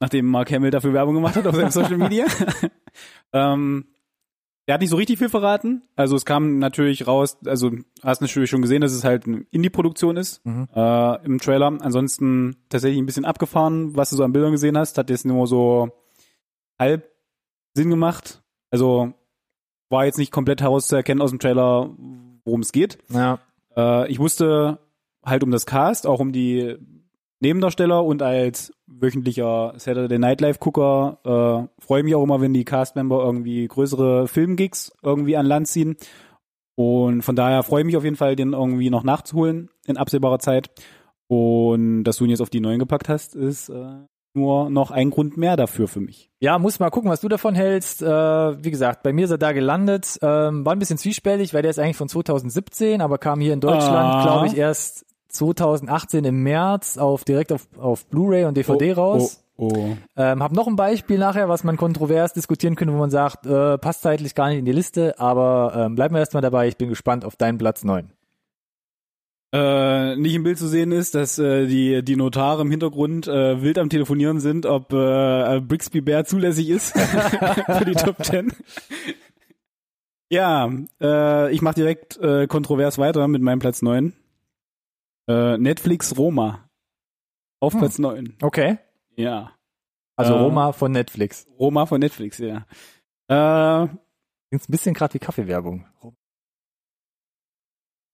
nachdem 0.00 0.26
Mark 0.26 0.50
Hamill 0.50 0.70
dafür 0.70 0.92
Werbung 0.92 1.14
gemacht 1.14 1.36
hat 1.36 1.46
auf 1.46 1.54
seinem 1.54 1.70
Social 1.70 1.96
Media. 1.96 2.26
Ähm, 3.34 3.86
der 4.66 4.74
hat 4.74 4.80
nicht 4.80 4.88
so 4.90 4.96
richtig 4.96 5.18
viel 5.18 5.28
verraten. 5.28 5.82
Also 5.94 6.16
es 6.16 6.24
kam 6.24 6.58
natürlich 6.58 7.06
raus, 7.06 7.36
also 7.44 7.70
hast 8.02 8.22
natürlich 8.22 8.48
schon 8.48 8.62
gesehen, 8.62 8.80
dass 8.80 8.92
es 8.92 9.04
halt 9.04 9.26
eine 9.26 9.44
Indie-Produktion 9.50 10.16
ist 10.16 10.42
Mhm. 10.46 10.68
äh, 10.74 11.24
im 11.26 11.38
Trailer. 11.38 11.66
Ansonsten 11.66 12.56
tatsächlich 12.70 12.98
ein 12.98 13.04
bisschen 13.04 13.26
abgefahren, 13.26 13.94
was 13.94 14.08
du 14.08 14.16
so 14.16 14.24
an 14.24 14.32
Bildern 14.32 14.52
gesehen 14.52 14.78
hast. 14.78 14.96
Hat 14.96 15.10
jetzt 15.10 15.26
nur 15.26 15.46
so 15.46 15.90
halb 16.78 17.10
Sinn 17.74 17.90
gemacht. 17.90 18.42
Also 18.70 19.12
war 19.90 20.06
jetzt 20.06 20.16
nicht 20.18 20.32
komplett 20.32 20.62
herauszuerkennen 20.62 21.20
aus 21.20 21.30
dem 21.30 21.40
Trailer, 21.40 21.90
worum 22.46 22.60
es 22.60 22.72
geht. 22.72 22.96
Ja. 23.10 23.40
Äh, 23.76 24.10
ich 24.10 24.18
wusste 24.18 24.78
halt 25.22 25.42
um 25.44 25.50
das 25.50 25.66
Cast, 25.66 26.06
auch 26.06 26.20
um 26.20 26.32
die 26.32 26.76
Nebendarsteller 27.44 28.02
und 28.04 28.22
als 28.22 28.72
wöchentlicher 28.86 29.74
Saturday 29.76 30.18
Night 30.18 30.40
Live 30.40 30.58
Gucker 30.60 31.18
äh, 31.24 31.82
freue 31.84 32.00
ich 32.00 32.04
mich 32.04 32.14
auch 32.14 32.22
immer, 32.24 32.40
wenn 32.40 32.54
die 32.54 32.64
Castmember 32.64 33.22
irgendwie 33.24 33.66
größere 33.68 34.26
Filmgigs 34.28 34.92
irgendwie 35.02 35.36
an 35.36 35.46
Land 35.46 35.68
ziehen. 35.68 35.96
Und 36.76 37.22
von 37.22 37.36
daher 37.36 37.62
freue 37.62 37.82
ich 37.82 37.86
mich 37.86 37.96
auf 37.96 38.04
jeden 38.04 38.16
Fall, 38.16 38.34
den 38.34 38.52
irgendwie 38.52 38.90
noch 38.90 39.04
nachzuholen 39.04 39.68
in 39.86 39.96
absehbarer 39.96 40.40
Zeit. 40.40 40.70
Und 41.28 42.04
dass 42.04 42.16
du 42.16 42.24
ihn 42.24 42.30
jetzt 42.30 42.40
auf 42.42 42.50
die 42.50 42.60
neuen 42.60 42.78
gepackt 42.78 43.08
hast, 43.08 43.34
ist 43.36 43.68
äh, 43.68 44.06
nur 44.34 44.70
noch 44.70 44.90
ein 44.90 45.10
Grund 45.10 45.36
mehr 45.36 45.56
dafür 45.56 45.86
für 45.86 46.00
mich. 46.00 46.30
Ja, 46.40 46.58
muss 46.58 46.80
mal 46.80 46.90
gucken, 46.90 47.10
was 47.10 47.20
du 47.20 47.28
davon 47.28 47.54
hältst. 47.54 48.02
Äh, 48.02 48.06
wie 48.64 48.70
gesagt, 48.70 49.02
bei 49.02 49.12
mir 49.12 49.24
ist 49.26 49.30
er 49.30 49.38
da 49.38 49.52
gelandet. 49.52 50.18
Ähm, 50.22 50.66
war 50.66 50.72
ein 50.74 50.78
bisschen 50.78 50.98
zwiespältig, 50.98 51.54
weil 51.54 51.62
der 51.62 51.70
ist 51.70 51.78
eigentlich 51.78 51.96
von 51.96 52.08
2017, 52.08 53.00
aber 53.00 53.18
kam 53.18 53.40
hier 53.40 53.52
in 53.52 53.60
Deutschland, 53.60 54.14
Ah. 54.14 54.22
glaube 54.24 54.46
ich, 54.48 54.56
erst 54.56 55.06
2018 55.34 56.24
im 56.24 56.42
März 56.42 56.98
auf 56.98 57.24
direkt 57.24 57.52
auf, 57.52 57.66
auf 57.78 58.06
Blu-ray 58.06 58.44
und 58.44 58.56
DVD 58.56 58.92
raus. 58.92 59.44
Oh, 59.56 59.68
oh. 59.72 59.96
Ähm, 60.16 60.42
hab 60.42 60.52
noch 60.52 60.66
ein 60.66 60.76
Beispiel 60.76 61.18
nachher, 61.18 61.48
was 61.48 61.64
man 61.64 61.76
kontrovers 61.76 62.32
diskutieren 62.32 62.74
könnte, 62.76 62.94
wo 62.94 62.98
man 62.98 63.10
sagt, 63.10 63.46
äh, 63.46 63.78
passt 63.78 64.02
zeitlich 64.02 64.34
gar 64.34 64.48
nicht 64.48 64.58
in 64.58 64.64
die 64.64 64.72
Liste, 64.72 65.18
aber 65.18 65.72
ähm, 65.76 65.94
bleiben 65.94 66.14
wir 66.14 66.20
erstmal 66.20 66.42
dabei. 66.42 66.68
Ich 66.68 66.76
bin 66.76 66.88
gespannt 66.88 67.24
auf 67.24 67.36
deinen 67.36 67.58
Platz 67.58 67.84
9. 67.84 68.10
äh, 69.52 70.16
nicht 70.16 70.34
im 70.34 70.42
Bild 70.42 70.58
zu 70.58 70.66
sehen 70.66 70.90
ist, 70.90 71.14
dass 71.14 71.38
äh, 71.38 71.66
die, 71.66 72.02
die 72.02 72.16
Notare 72.16 72.62
im 72.62 72.70
Hintergrund 72.70 73.28
äh, 73.28 73.62
wild 73.62 73.78
am 73.78 73.90
Telefonieren 73.90 74.40
sind, 74.40 74.66
ob 74.66 74.92
äh, 74.92 75.60
Brixby 75.60 76.00
Bear 76.00 76.24
zulässig 76.24 76.70
ist 76.70 76.98
für 76.98 77.84
die 77.84 77.94
Top 77.94 78.22
Ten. 78.22 78.52
Ja, 80.30 80.68
äh, 81.00 81.52
ich 81.52 81.62
mache 81.62 81.76
direkt 81.76 82.16
äh, 82.16 82.48
kontrovers 82.48 82.98
weiter 82.98 83.28
mit 83.28 83.42
meinem 83.42 83.60
Platz 83.60 83.82
9. 83.82 84.14
Äh, 85.28 85.56
Netflix 85.58 86.16
Roma. 86.16 86.68
Auf 87.60 87.72
Hm. 87.74 87.80
Platz 87.80 87.98
9. 87.98 88.36
Okay. 88.42 88.78
Ja. 89.16 89.52
Also 90.16 90.34
Äh, 90.34 90.38
Roma 90.38 90.72
von 90.72 90.92
Netflix. 90.92 91.46
Roma 91.58 91.86
von 91.86 92.00
Netflix, 92.00 92.38
ja. 92.38 92.66
Äh, 93.28 93.86
Klingt 94.50 94.68
ein 94.68 94.72
bisschen 94.72 94.94
gerade 94.94 95.14
wie 95.14 95.18
Kaffeewerbung. 95.18 95.86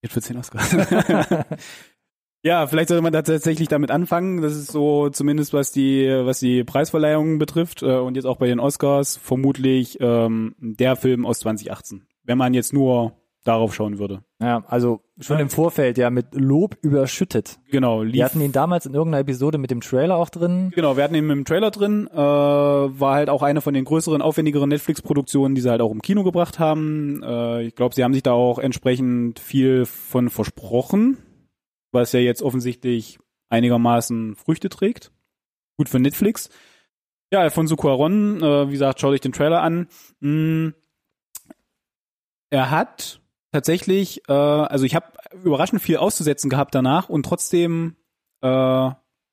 Jetzt 0.01 0.13
für 0.13 0.21
10 0.21 0.37
Oscars. 0.37 0.71
ja, 2.43 2.65
vielleicht 2.65 2.89
sollte 2.89 3.03
man 3.03 3.13
da 3.13 3.21
tatsächlich 3.21 3.67
damit 3.67 3.91
anfangen. 3.91 4.41
Das 4.41 4.55
ist 4.55 4.71
so 4.71 5.09
zumindest 5.09 5.53
was 5.53 5.71
die 5.71 6.07
was 6.07 6.39
die 6.39 6.63
Preisverleihungen 6.63 7.37
betrifft 7.37 7.83
äh, 7.83 7.97
und 7.97 8.15
jetzt 8.15 8.25
auch 8.25 8.37
bei 8.37 8.47
den 8.47 8.59
Oscars 8.59 9.17
vermutlich 9.17 9.99
ähm, 9.99 10.55
der 10.57 10.95
Film 10.95 11.25
aus 11.27 11.39
2018. 11.39 12.07
Wenn 12.23 12.37
man 12.39 12.55
jetzt 12.55 12.73
nur 12.73 13.20
darauf 13.43 13.73
schauen 13.73 13.97
würde. 13.97 14.23
Ja, 14.39 14.63
also 14.67 15.01
schon 15.19 15.39
im 15.39 15.49
Vorfeld 15.49 15.97
ja 15.97 16.09
mit 16.11 16.27
Lob 16.35 16.77
überschüttet. 16.81 17.59
Genau, 17.71 18.01
Wir 18.01 18.05
lief. 18.05 18.23
hatten 18.23 18.41
ihn 18.41 18.51
damals 18.51 18.85
in 18.85 18.93
irgendeiner 18.93 19.21
Episode 19.21 19.57
mit 19.57 19.71
dem 19.71 19.81
Trailer 19.81 20.15
auch 20.17 20.29
drin. 20.29 20.71
Genau, 20.75 20.95
wir 20.95 21.03
hatten 21.03 21.15
ihn 21.15 21.29
im 21.29 21.45
Trailer 21.45 21.71
drin, 21.71 22.07
äh, 22.11 22.15
war 22.15 23.15
halt 23.15 23.29
auch 23.29 23.41
eine 23.41 23.61
von 23.61 23.73
den 23.73 23.83
größeren, 23.85 24.21
aufwendigeren 24.21 24.69
Netflix-Produktionen, 24.69 25.55
die 25.55 25.61
sie 25.61 25.69
halt 25.71 25.81
auch 25.81 25.91
im 25.91 26.01
Kino 26.03 26.23
gebracht 26.23 26.59
haben. 26.59 27.23
Äh, 27.23 27.63
ich 27.63 27.75
glaube, 27.75 27.95
sie 27.95 28.03
haben 28.03 28.13
sich 28.13 28.23
da 28.23 28.33
auch 28.33 28.59
entsprechend 28.59 29.39
viel 29.39 29.85
von 29.85 30.29
versprochen, 30.29 31.17
was 31.91 32.11
ja 32.11 32.19
jetzt 32.19 32.43
offensichtlich 32.43 33.17
einigermaßen 33.49 34.35
Früchte 34.35 34.69
trägt. 34.69 35.11
Gut 35.77 35.89
für 35.89 35.99
Netflix. 35.99 36.49
Ja, 37.33 37.39
Alfonso 37.39 37.75
Cuaron, 37.75 38.41
äh, 38.43 38.67
wie 38.67 38.73
gesagt, 38.73 38.99
schaut 38.99 39.13
euch 39.13 39.21
den 39.21 39.31
Trailer 39.31 39.61
an. 39.63 39.87
Mm, 40.19 40.69
er 42.49 42.69
hat 42.71 43.20
tatsächlich, 43.51 44.21
äh, 44.27 44.33
also 44.33 44.85
ich 44.85 44.95
habe 44.95 45.07
überraschend 45.43 45.81
viel 45.81 45.97
auszusetzen 45.97 46.49
gehabt 46.49 46.75
danach 46.75 47.09
und 47.09 47.23
trotzdem 47.25 47.95
äh, 48.41 48.87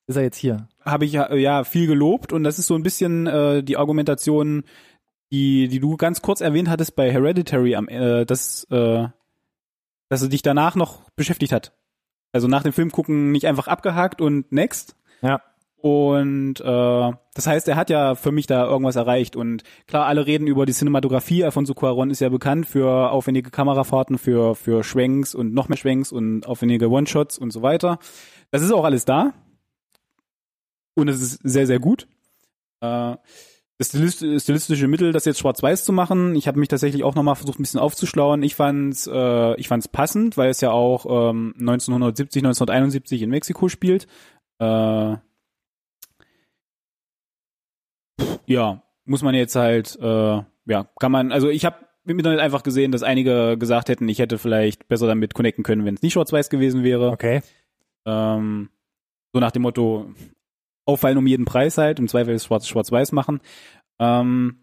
Ist 0.06 0.16
er 0.16 0.22
jetzt 0.22 0.36
hier? 0.36 0.68
habe 0.84 1.04
ich 1.04 1.12
ja, 1.12 1.34
ja 1.34 1.64
viel 1.64 1.86
gelobt 1.86 2.32
und 2.32 2.44
das 2.44 2.58
ist 2.58 2.66
so 2.66 2.74
ein 2.74 2.82
bisschen 2.82 3.26
äh, 3.26 3.62
die 3.62 3.76
Argumentation, 3.76 4.64
die 5.30 5.68
die 5.68 5.80
du 5.80 5.96
ganz 5.96 6.22
kurz 6.22 6.40
erwähnt 6.40 6.68
hattest 6.68 6.96
bei 6.96 7.10
Hereditary 7.12 7.74
am 7.74 7.88
äh, 7.88 8.24
das 8.24 8.64
äh, 8.70 9.06
dass 10.08 10.22
er 10.22 10.28
dich 10.28 10.42
danach 10.42 10.74
noch 10.74 11.10
beschäftigt 11.10 11.52
hat. 11.52 11.76
Also 12.32 12.48
nach 12.48 12.62
dem 12.62 12.72
Film 12.72 12.90
gucken 12.90 13.32
nicht 13.32 13.46
einfach 13.46 13.68
abgehakt 13.68 14.20
und 14.20 14.50
next. 14.52 14.96
Ja. 15.22 15.42
Und 15.80 16.60
äh, 16.60 17.12
das 17.34 17.46
heißt, 17.46 17.68
er 17.68 17.76
hat 17.76 17.88
ja 17.88 18.16
für 18.16 18.32
mich 18.32 18.46
da 18.48 18.66
irgendwas 18.66 18.96
erreicht. 18.96 19.36
Und 19.36 19.62
klar, 19.86 20.06
alle 20.06 20.26
reden 20.26 20.48
über 20.48 20.66
die 20.66 20.72
Cinematografie. 20.72 21.44
Alfonso 21.44 21.72
Cuarón 21.72 22.10
ist 22.10 22.20
ja 22.20 22.28
bekannt 22.28 22.66
für 22.66 23.10
aufwendige 23.12 23.50
Kamerafahrten, 23.50 24.18
für, 24.18 24.56
für 24.56 24.82
Schwenks 24.82 25.36
und 25.36 25.54
noch 25.54 25.68
mehr 25.68 25.78
Schwenks 25.78 26.10
und 26.10 26.46
aufwendige 26.48 26.90
One-Shots 26.90 27.38
und 27.38 27.52
so 27.52 27.62
weiter. 27.62 27.98
Das 28.50 28.62
ist 28.62 28.72
auch 28.72 28.84
alles 28.84 29.04
da. 29.04 29.34
Und 30.94 31.06
es 31.08 31.20
ist 31.22 31.40
sehr, 31.44 31.68
sehr 31.68 31.78
gut. 31.78 32.08
Äh, 32.80 33.14
das 33.78 33.90
stilist- 33.90 34.40
stilistische 34.42 34.88
Mittel, 34.88 35.12
das 35.12 35.24
jetzt 35.24 35.38
schwarz-weiß 35.38 35.84
zu 35.84 35.92
machen, 35.92 36.34
ich 36.34 36.48
habe 36.48 36.58
mich 36.58 36.66
tatsächlich 36.68 37.04
auch 37.04 37.14
nochmal 37.14 37.36
versucht, 37.36 37.60
ein 37.60 37.62
bisschen 37.62 37.78
aufzuschlauen. 37.78 38.42
Ich 38.42 38.56
fand's, 38.56 39.06
äh, 39.06 39.54
ich 39.60 39.68
fand's 39.68 39.86
passend, 39.86 40.36
weil 40.36 40.50
es 40.50 40.60
ja 40.60 40.72
auch 40.72 41.06
ähm, 41.30 41.54
1970, 41.60 42.40
1971 42.40 43.22
in 43.22 43.30
Mexiko 43.30 43.68
spielt. 43.68 44.08
Äh, 44.58 45.16
ja, 48.46 48.82
muss 49.04 49.22
man 49.22 49.34
jetzt 49.34 49.56
halt, 49.56 49.98
äh, 50.00 50.42
ja, 50.66 50.88
kann 50.98 51.12
man, 51.12 51.32
also 51.32 51.48
ich 51.48 51.64
habe 51.64 51.76
im 52.04 52.18
Internet 52.18 52.40
einfach 52.40 52.62
gesehen, 52.62 52.92
dass 52.92 53.02
einige 53.02 53.56
gesagt 53.58 53.88
hätten, 53.88 54.08
ich 54.08 54.18
hätte 54.18 54.38
vielleicht 54.38 54.88
besser 54.88 55.06
damit 55.06 55.34
connecten 55.34 55.64
können, 55.64 55.84
wenn 55.84 55.94
es 55.94 56.02
nicht 56.02 56.14
schwarz-weiß 56.14 56.48
gewesen 56.50 56.82
wäre. 56.82 57.10
Okay. 57.10 57.42
Ähm, 58.06 58.70
so 59.32 59.40
nach 59.40 59.50
dem 59.50 59.62
Motto, 59.62 60.10
auffallen 60.86 61.18
um 61.18 61.26
jeden 61.26 61.44
Preis 61.44 61.76
halt, 61.76 61.98
im 61.98 62.08
Zweifel 62.08 62.34
ist 62.34 62.46
schwarz- 62.46 62.66
schwarz-weiß 62.66 63.12
machen. 63.12 63.40
Ähm, 63.98 64.56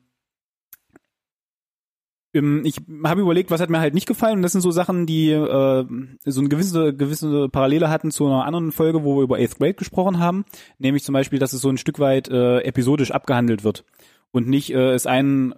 ich 2.35 2.81
habe 3.03 3.21
überlegt, 3.21 3.49
was 3.49 3.61
hat 3.61 3.69
mir 3.69 3.79
halt 3.79 3.93
nicht 3.93 4.07
gefallen 4.07 4.37
und 4.37 4.41
das 4.41 4.51
sind 4.51 4.61
so 4.61 4.71
Sachen, 4.71 5.05
die 5.05 5.31
äh, 5.31 5.85
so 6.25 6.39
eine 6.39 6.49
gewisse, 6.49 6.93
gewisse 6.93 7.49
Parallele 7.49 7.89
hatten 7.89 8.11
zu 8.11 8.25
einer 8.25 8.45
anderen 8.45 8.71
Folge, 8.71 9.03
wo 9.03 9.17
wir 9.17 9.23
über 9.23 9.37
Eighth 9.37 9.57
Grade 9.57 9.75
gesprochen 9.75 10.19
haben, 10.19 10.45
nämlich 10.77 11.03
zum 11.03 11.13
Beispiel, 11.13 11.39
dass 11.39 11.53
es 11.53 11.61
so 11.61 11.69
ein 11.69 11.77
Stück 11.77 11.99
weit 11.99 12.27
äh, 12.27 12.59
episodisch 12.61 13.11
abgehandelt 13.11 13.63
wird 13.63 13.85
und 14.31 14.47
nicht 14.47 14.73
äh, 14.73 14.93
es 14.93 15.07
einen 15.07 15.55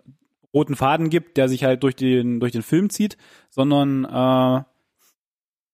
roten 0.53 0.75
Faden 0.75 1.09
gibt, 1.09 1.37
der 1.37 1.49
sich 1.49 1.63
halt 1.63 1.83
durch 1.83 1.95
den 1.95 2.39
durch 2.39 2.51
den 2.51 2.63
Film 2.63 2.89
zieht, 2.89 3.17
sondern 3.49 4.05
äh, 4.05 4.63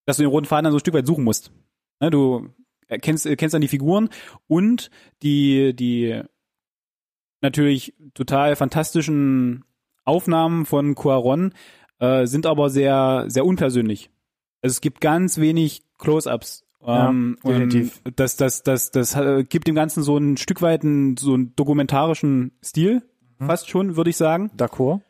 dass 0.06 0.18
du 0.18 0.24
den 0.24 0.32
roten 0.32 0.46
Faden 0.46 0.64
dann 0.64 0.72
so 0.72 0.78
ein 0.78 0.82
Stück 0.82 0.94
weit 0.94 1.08
suchen 1.08 1.24
musst. 1.24 1.52
Ne, 2.00 2.10
du 2.10 2.50
erkennst, 2.88 3.26
erkennst 3.26 3.54
dann 3.54 3.62
die 3.62 3.68
Figuren 3.68 4.10
und 4.48 4.90
die, 5.22 5.76
die 5.76 6.22
natürlich 7.42 7.94
total 8.14 8.56
fantastischen 8.56 9.66
Aufnahmen 10.06 10.66
von 10.66 10.96
Cuaron 10.96 11.54
äh, 12.00 12.26
sind 12.26 12.46
aber 12.46 12.70
sehr, 12.70 13.26
sehr 13.28 13.46
unpersönlich. 13.46 14.10
Also 14.62 14.74
es 14.74 14.82
gibt 14.82 15.02
ganz 15.02 15.38
wenig 15.38 15.84
Close-ups. 15.98 16.66
Ja, 16.86 17.10
Ähm, 17.10 17.38
definitiv. 17.46 18.02
Und 18.04 18.20
das, 18.20 18.36
das, 18.36 18.64
das, 18.64 18.92
das 18.92 19.16
äh, 19.16 19.44
gibt 19.44 19.68
dem 19.68 19.76
Ganzen 19.76 20.04
so 20.04 20.18
ein 20.18 20.36
Stück 20.38 20.62
weit 20.62 20.84
einen, 20.84 21.16
so 21.18 21.34
einen 21.34 21.56
dokumentarischen 21.56 22.52
Stil, 22.64 23.02
Mhm. 23.40 23.46
fast 23.48 23.70
schon, 23.70 23.96
würde 23.96 24.10
ich 24.10 24.18
sagen. 24.18 24.52
D'accord. 24.58 25.02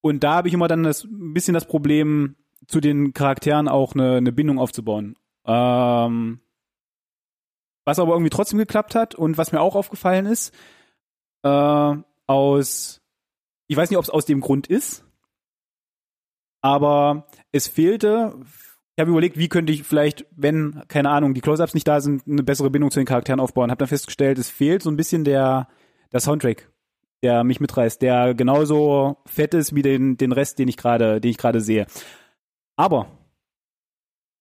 Und 0.00 0.24
da 0.24 0.34
habe 0.34 0.48
ich 0.48 0.54
immer 0.54 0.68
dann 0.68 0.82
das 0.82 1.04
ein 1.04 1.32
bisschen 1.32 1.54
das 1.54 1.66
Problem, 1.66 2.36
zu 2.66 2.80
den 2.80 3.12
Charakteren 3.12 3.68
auch 3.68 3.94
eine, 3.94 4.16
eine 4.16 4.32
Bindung 4.32 4.58
aufzubauen. 4.58 5.16
Ähm, 5.46 6.40
was 7.84 7.98
aber 7.98 8.12
irgendwie 8.12 8.30
trotzdem 8.30 8.58
geklappt 8.58 8.94
hat 8.94 9.14
und 9.14 9.38
was 9.38 9.50
mir 9.52 9.60
auch 9.60 9.74
aufgefallen 9.74 10.26
ist, 10.26 10.54
äh, 11.42 11.94
aus, 12.26 13.01
ich 13.72 13.78
weiß 13.78 13.88
nicht, 13.88 13.96
ob 13.96 14.04
es 14.04 14.10
aus 14.10 14.26
dem 14.26 14.40
Grund 14.40 14.66
ist, 14.66 15.02
aber 16.60 17.26
es 17.52 17.68
fehlte, 17.68 18.38
ich 18.94 19.00
habe 19.00 19.10
überlegt, 19.10 19.38
wie 19.38 19.48
könnte 19.48 19.72
ich 19.72 19.82
vielleicht, 19.82 20.26
wenn, 20.30 20.82
keine 20.88 21.08
Ahnung, 21.08 21.32
die 21.32 21.40
Close-Ups 21.40 21.72
nicht 21.72 21.88
da 21.88 22.02
sind, 22.02 22.28
eine 22.28 22.42
bessere 22.42 22.68
Bindung 22.68 22.90
zu 22.90 23.00
den 23.00 23.06
Charakteren 23.06 23.40
aufbauen. 23.40 23.70
Habe 23.70 23.78
dann 23.78 23.88
festgestellt, 23.88 24.36
es 24.36 24.50
fehlt 24.50 24.82
so 24.82 24.90
ein 24.90 24.98
bisschen 24.98 25.24
der, 25.24 25.68
der 26.12 26.20
Soundtrack, 26.20 26.70
der 27.22 27.44
mich 27.44 27.60
mitreißt, 27.60 28.02
der 28.02 28.34
genauso 28.34 29.16
fett 29.24 29.54
ist 29.54 29.74
wie 29.74 29.80
den, 29.80 30.18
den 30.18 30.32
Rest, 30.32 30.58
den 30.58 30.68
ich 30.68 30.76
gerade, 30.76 31.18
den 31.18 31.30
ich 31.30 31.38
gerade 31.38 31.62
sehe. 31.62 31.86
Aber 32.76 33.06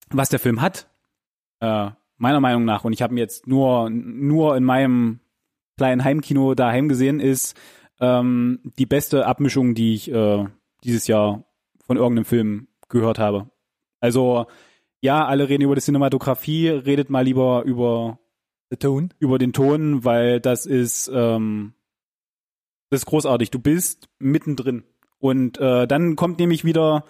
was 0.09 0.27
der 0.27 0.39
Film 0.39 0.59
hat, 0.59 0.89
äh, 1.61 1.89
meiner 2.17 2.41
Meinung 2.41 2.65
nach, 2.65 2.83
und 2.83 2.91
ich 2.91 3.01
habe 3.01 3.13
ihn 3.13 3.17
jetzt 3.17 3.47
nur, 3.47 3.89
nur 3.89 4.57
in 4.57 4.65
meinem 4.65 5.21
kleinen 5.77 6.03
Heimkino 6.03 6.53
daheim 6.53 6.89
gesehen, 6.89 7.21
ist 7.21 7.55
ähm, 8.01 8.59
die 8.77 8.85
beste 8.85 9.25
Abmischung, 9.25 9.75
die 9.75 9.93
ich 9.93 10.11
äh, 10.11 10.45
dieses 10.83 11.07
Jahr 11.07 11.45
von 11.85 11.97
irgendeinem 11.97 12.25
Film 12.25 12.67
gehört 12.89 13.19
habe. 13.19 13.49
Also 13.99 14.47
ja, 14.99 15.25
alle 15.25 15.47
reden 15.47 15.63
über 15.63 15.75
die 15.75 15.81
Cinematografie, 15.81 16.69
redet 16.69 17.09
mal 17.09 17.23
lieber 17.23 17.63
über 17.63 18.19
The 18.69 18.77
Tone. 18.77 19.09
über 19.19 19.37
den 19.37 19.53
Ton, 19.53 20.03
weil 20.03 20.39
das 20.39 20.65
ist 20.65 21.09
ähm, 21.13 21.73
das 22.89 23.01
ist 23.01 23.05
großartig. 23.05 23.51
Du 23.51 23.59
bist 23.59 24.09
mittendrin 24.19 24.83
und 25.19 25.57
äh, 25.59 25.87
dann 25.87 26.15
kommt 26.15 26.39
nämlich 26.39 26.65
wieder 26.65 27.05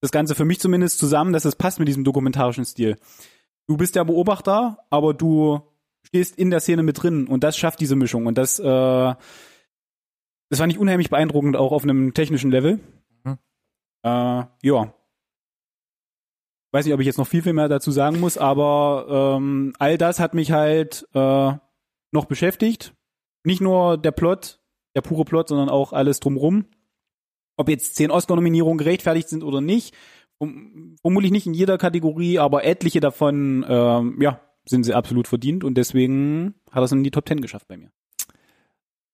das 0.00 0.12
Ganze 0.12 0.34
für 0.34 0.44
mich 0.44 0.60
zumindest 0.60 0.98
zusammen, 0.98 1.32
dass 1.32 1.44
es 1.44 1.56
passt 1.56 1.78
mit 1.78 1.88
diesem 1.88 2.04
dokumentarischen 2.04 2.64
Stil. 2.64 2.96
Du 3.66 3.76
bist 3.76 3.96
der 3.96 4.04
Beobachter, 4.04 4.78
aber 4.90 5.14
du 5.14 5.60
stehst 6.02 6.36
in 6.36 6.50
der 6.50 6.60
Szene 6.60 6.82
mit 6.82 7.02
drin 7.02 7.26
und 7.26 7.42
das 7.42 7.56
schafft 7.56 7.80
diese 7.80 7.96
Mischung 7.96 8.26
und 8.26 8.38
das 8.38 8.58
äh, 8.58 9.14
das 10.50 10.58
fand 10.58 10.72
ich 10.72 10.78
unheimlich 10.78 11.10
beeindruckend 11.10 11.56
auch 11.56 11.72
auf 11.72 11.82
einem 11.82 12.14
technischen 12.14 12.50
Level. 12.50 12.80
Mhm. 13.24 13.38
Äh, 14.02 14.44
ja. 14.62 14.94
Weiß 16.70 16.84
nicht, 16.84 16.94
ob 16.94 17.00
ich 17.00 17.06
jetzt 17.06 17.18
noch 17.18 17.26
viel, 17.26 17.42
viel 17.42 17.54
mehr 17.54 17.68
dazu 17.68 17.90
sagen 17.90 18.20
muss, 18.20 18.36
aber 18.36 19.36
ähm, 19.38 19.72
all 19.78 19.96
das 19.96 20.20
hat 20.20 20.34
mich 20.34 20.52
halt 20.52 21.08
äh, 21.14 21.52
noch 22.12 22.26
beschäftigt. 22.26 22.94
Nicht 23.44 23.60
nur 23.60 23.96
der 23.96 24.10
Plot, 24.10 24.60
der 24.94 25.00
pure 25.00 25.24
Plot, 25.24 25.48
sondern 25.48 25.70
auch 25.70 25.92
alles 25.92 26.20
drumrum. 26.20 26.66
Ob 27.56 27.68
jetzt 27.68 27.96
zehn 27.96 28.10
Oscar-Nominierungen 28.10 28.78
gerechtfertigt 28.78 29.28
sind 29.28 29.42
oder 29.42 29.60
nicht, 29.60 29.94
verm- 30.40 30.96
vermutlich 31.00 31.32
nicht 31.32 31.46
in 31.46 31.54
jeder 31.54 31.78
Kategorie, 31.78 32.38
aber 32.38 32.64
etliche 32.64 33.00
davon, 33.00 33.64
ähm, 33.68 34.20
ja, 34.20 34.40
sind 34.66 34.84
sie 34.84 34.94
absolut 34.94 35.26
verdient 35.26 35.64
und 35.64 35.74
deswegen 35.74 36.54
hat 36.70 36.82
er 36.82 36.84
es 36.84 36.92
in 36.92 37.02
die 37.02 37.10
Top 37.10 37.24
Ten 37.24 37.40
geschafft 37.40 37.66
bei 37.66 37.78
mir. 37.78 37.90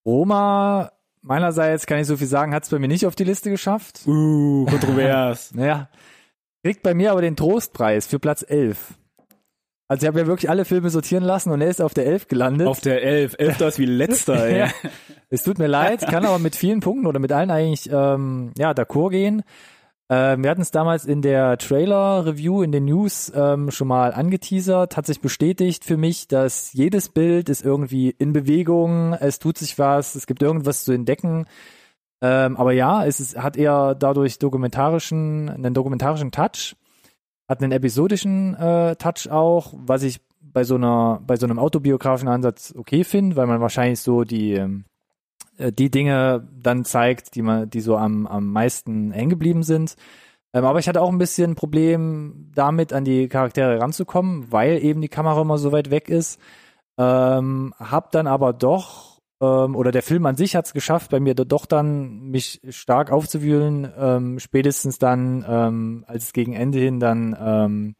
Roma, 0.04 0.92
meinerseits 1.24 1.86
kann 1.86 1.98
ich 1.98 2.06
so 2.06 2.16
viel 2.16 2.26
sagen, 2.28 2.54
hat 2.54 2.62
es 2.62 2.70
bei 2.70 2.78
mir 2.78 2.88
nicht 2.88 3.06
auf 3.06 3.16
die 3.16 3.24
Liste 3.24 3.50
geschafft. 3.50 4.02
Uh, 4.06 4.64
kontrovers. 4.66 5.50
Naja, 5.54 5.88
Kriegt 6.64 6.82
bei 6.82 6.94
mir 6.94 7.12
aber 7.12 7.20
den 7.20 7.36
Trostpreis 7.36 8.06
für 8.06 8.18
Platz 8.18 8.42
11. 8.46 8.94
Also 9.86 10.04
ich 10.04 10.08
habe 10.08 10.20
ja 10.20 10.26
wirklich 10.26 10.48
alle 10.48 10.64
Filme 10.64 10.88
sortieren 10.88 11.22
lassen 11.22 11.50
und 11.50 11.60
er 11.60 11.68
ist 11.68 11.82
auf 11.82 11.92
der 11.92 12.06
11 12.06 12.28
gelandet. 12.28 12.66
Auf 12.66 12.80
der 12.80 13.02
11. 13.02 13.34
11 13.38 13.58
das 13.58 13.78
wie 13.78 13.84
letzter, 13.84 14.46
ey. 14.46 14.58
ja. 14.60 14.70
Es 15.28 15.42
tut 15.42 15.58
mir 15.58 15.66
leid, 15.66 16.00
kann 16.06 16.24
aber 16.24 16.38
mit 16.38 16.56
vielen 16.56 16.80
Punkten 16.80 17.06
oder 17.06 17.18
mit 17.18 17.32
allen 17.32 17.50
eigentlich 17.50 17.90
ähm, 17.92 18.52
ja 18.56 18.70
d'accord 18.70 19.10
gehen. 19.10 19.42
Ähm, 20.10 20.42
wir 20.42 20.50
hatten 20.50 20.60
es 20.60 20.70
damals 20.70 21.06
in 21.06 21.22
der 21.22 21.56
Trailer-Review 21.56 22.62
in 22.62 22.72
den 22.72 22.84
News 22.84 23.32
ähm, 23.34 23.70
schon 23.70 23.88
mal 23.88 24.12
angeteasert, 24.12 24.96
hat 24.96 25.06
sich 25.06 25.20
bestätigt 25.20 25.84
für 25.84 25.96
mich, 25.96 26.28
dass 26.28 26.74
jedes 26.74 27.08
Bild 27.08 27.48
ist 27.48 27.64
irgendwie 27.64 28.10
in 28.10 28.34
Bewegung, 28.34 29.14
es 29.14 29.38
tut 29.38 29.56
sich 29.56 29.78
was, 29.78 30.14
es 30.14 30.26
gibt 30.26 30.42
irgendwas 30.42 30.84
zu 30.84 30.92
entdecken. 30.92 31.46
Ähm, 32.20 32.56
aber 32.58 32.72
ja, 32.72 33.04
es 33.06 33.18
ist, 33.20 33.36
hat 33.42 33.56
eher 33.56 33.94
dadurch 33.94 34.38
dokumentarischen, 34.38 35.48
einen 35.48 35.74
dokumentarischen 35.74 36.32
Touch, 36.32 36.76
hat 37.48 37.62
einen 37.62 37.72
episodischen 37.72 38.54
äh, 38.56 38.96
Touch 38.96 39.30
auch, 39.30 39.72
was 39.74 40.02
ich 40.02 40.20
bei 40.40 40.64
so 40.64 40.74
einer, 40.76 41.20
bei 41.26 41.36
so 41.36 41.46
einem 41.46 41.58
autobiografischen 41.58 42.28
Ansatz 42.28 42.74
okay 42.76 43.04
finde, 43.04 43.36
weil 43.36 43.46
man 43.46 43.60
wahrscheinlich 43.60 44.00
so 44.00 44.24
die 44.24 44.52
ähm, 44.52 44.84
äh, 44.84 44.93
die 45.58 45.90
Dinge 45.90 46.48
dann 46.60 46.84
zeigt, 46.84 47.34
die 47.34 47.42
man, 47.42 47.70
die 47.70 47.80
so 47.80 47.96
am, 47.96 48.26
am 48.26 48.50
meisten 48.50 49.12
hängen 49.12 49.30
geblieben 49.30 49.62
sind. 49.62 49.96
Ähm, 50.54 50.64
aber 50.64 50.78
ich 50.78 50.88
hatte 50.88 51.02
auch 51.02 51.10
ein 51.10 51.18
bisschen 51.18 51.52
ein 51.52 51.56
Problem 51.56 52.50
damit, 52.54 52.92
an 52.92 53.04
die 53.04 53.28
Charaktere 53.28 53.80
ranzukommen, 53.80 54.50
weil 54.52 54.82
eben 54.82 55.00
die 55.00 55.08
Kamera 55.08 55.42
immer 55.42 55.58
so 55.58 55.72
weit 55.72 55.90
weg 55.90 56.08
ist. 56.08 56.40
Ähm, 56.96 57.74
hab 57.78 58.12
dann 58.12 58.28
aber 58.28 58.52
doch, 58.52 59.20
ähm, 59.40 59.74
oder 59.74 59.90
der 59.90 60.02
Film 60.02 60.26
an 60.26 60.36
sich 60.36 60.54
hat 60.54 60.66
es 60.66 60.72
geschafft, 60.72 61.10
bei 61.10 61.20
mir 61.20 61.34
doch 61.34 61.66
dann 61.66 62.30
mich 62.30 62.60
stark 62.70 63.10
aufzuwühlen, 63.10 63.92
ähm, 63.98 64.38
spätestens 64.38 64.98
dann, 64.98 65.44
ähm, 65.48 66.04
als 66.06 66.26
es 66.26 66.32
gegen 66.32 66.52
Ende 66.52 66.78
hin 66.78 67.00
dann 67.00 67.36
ähm, 67.38 67.94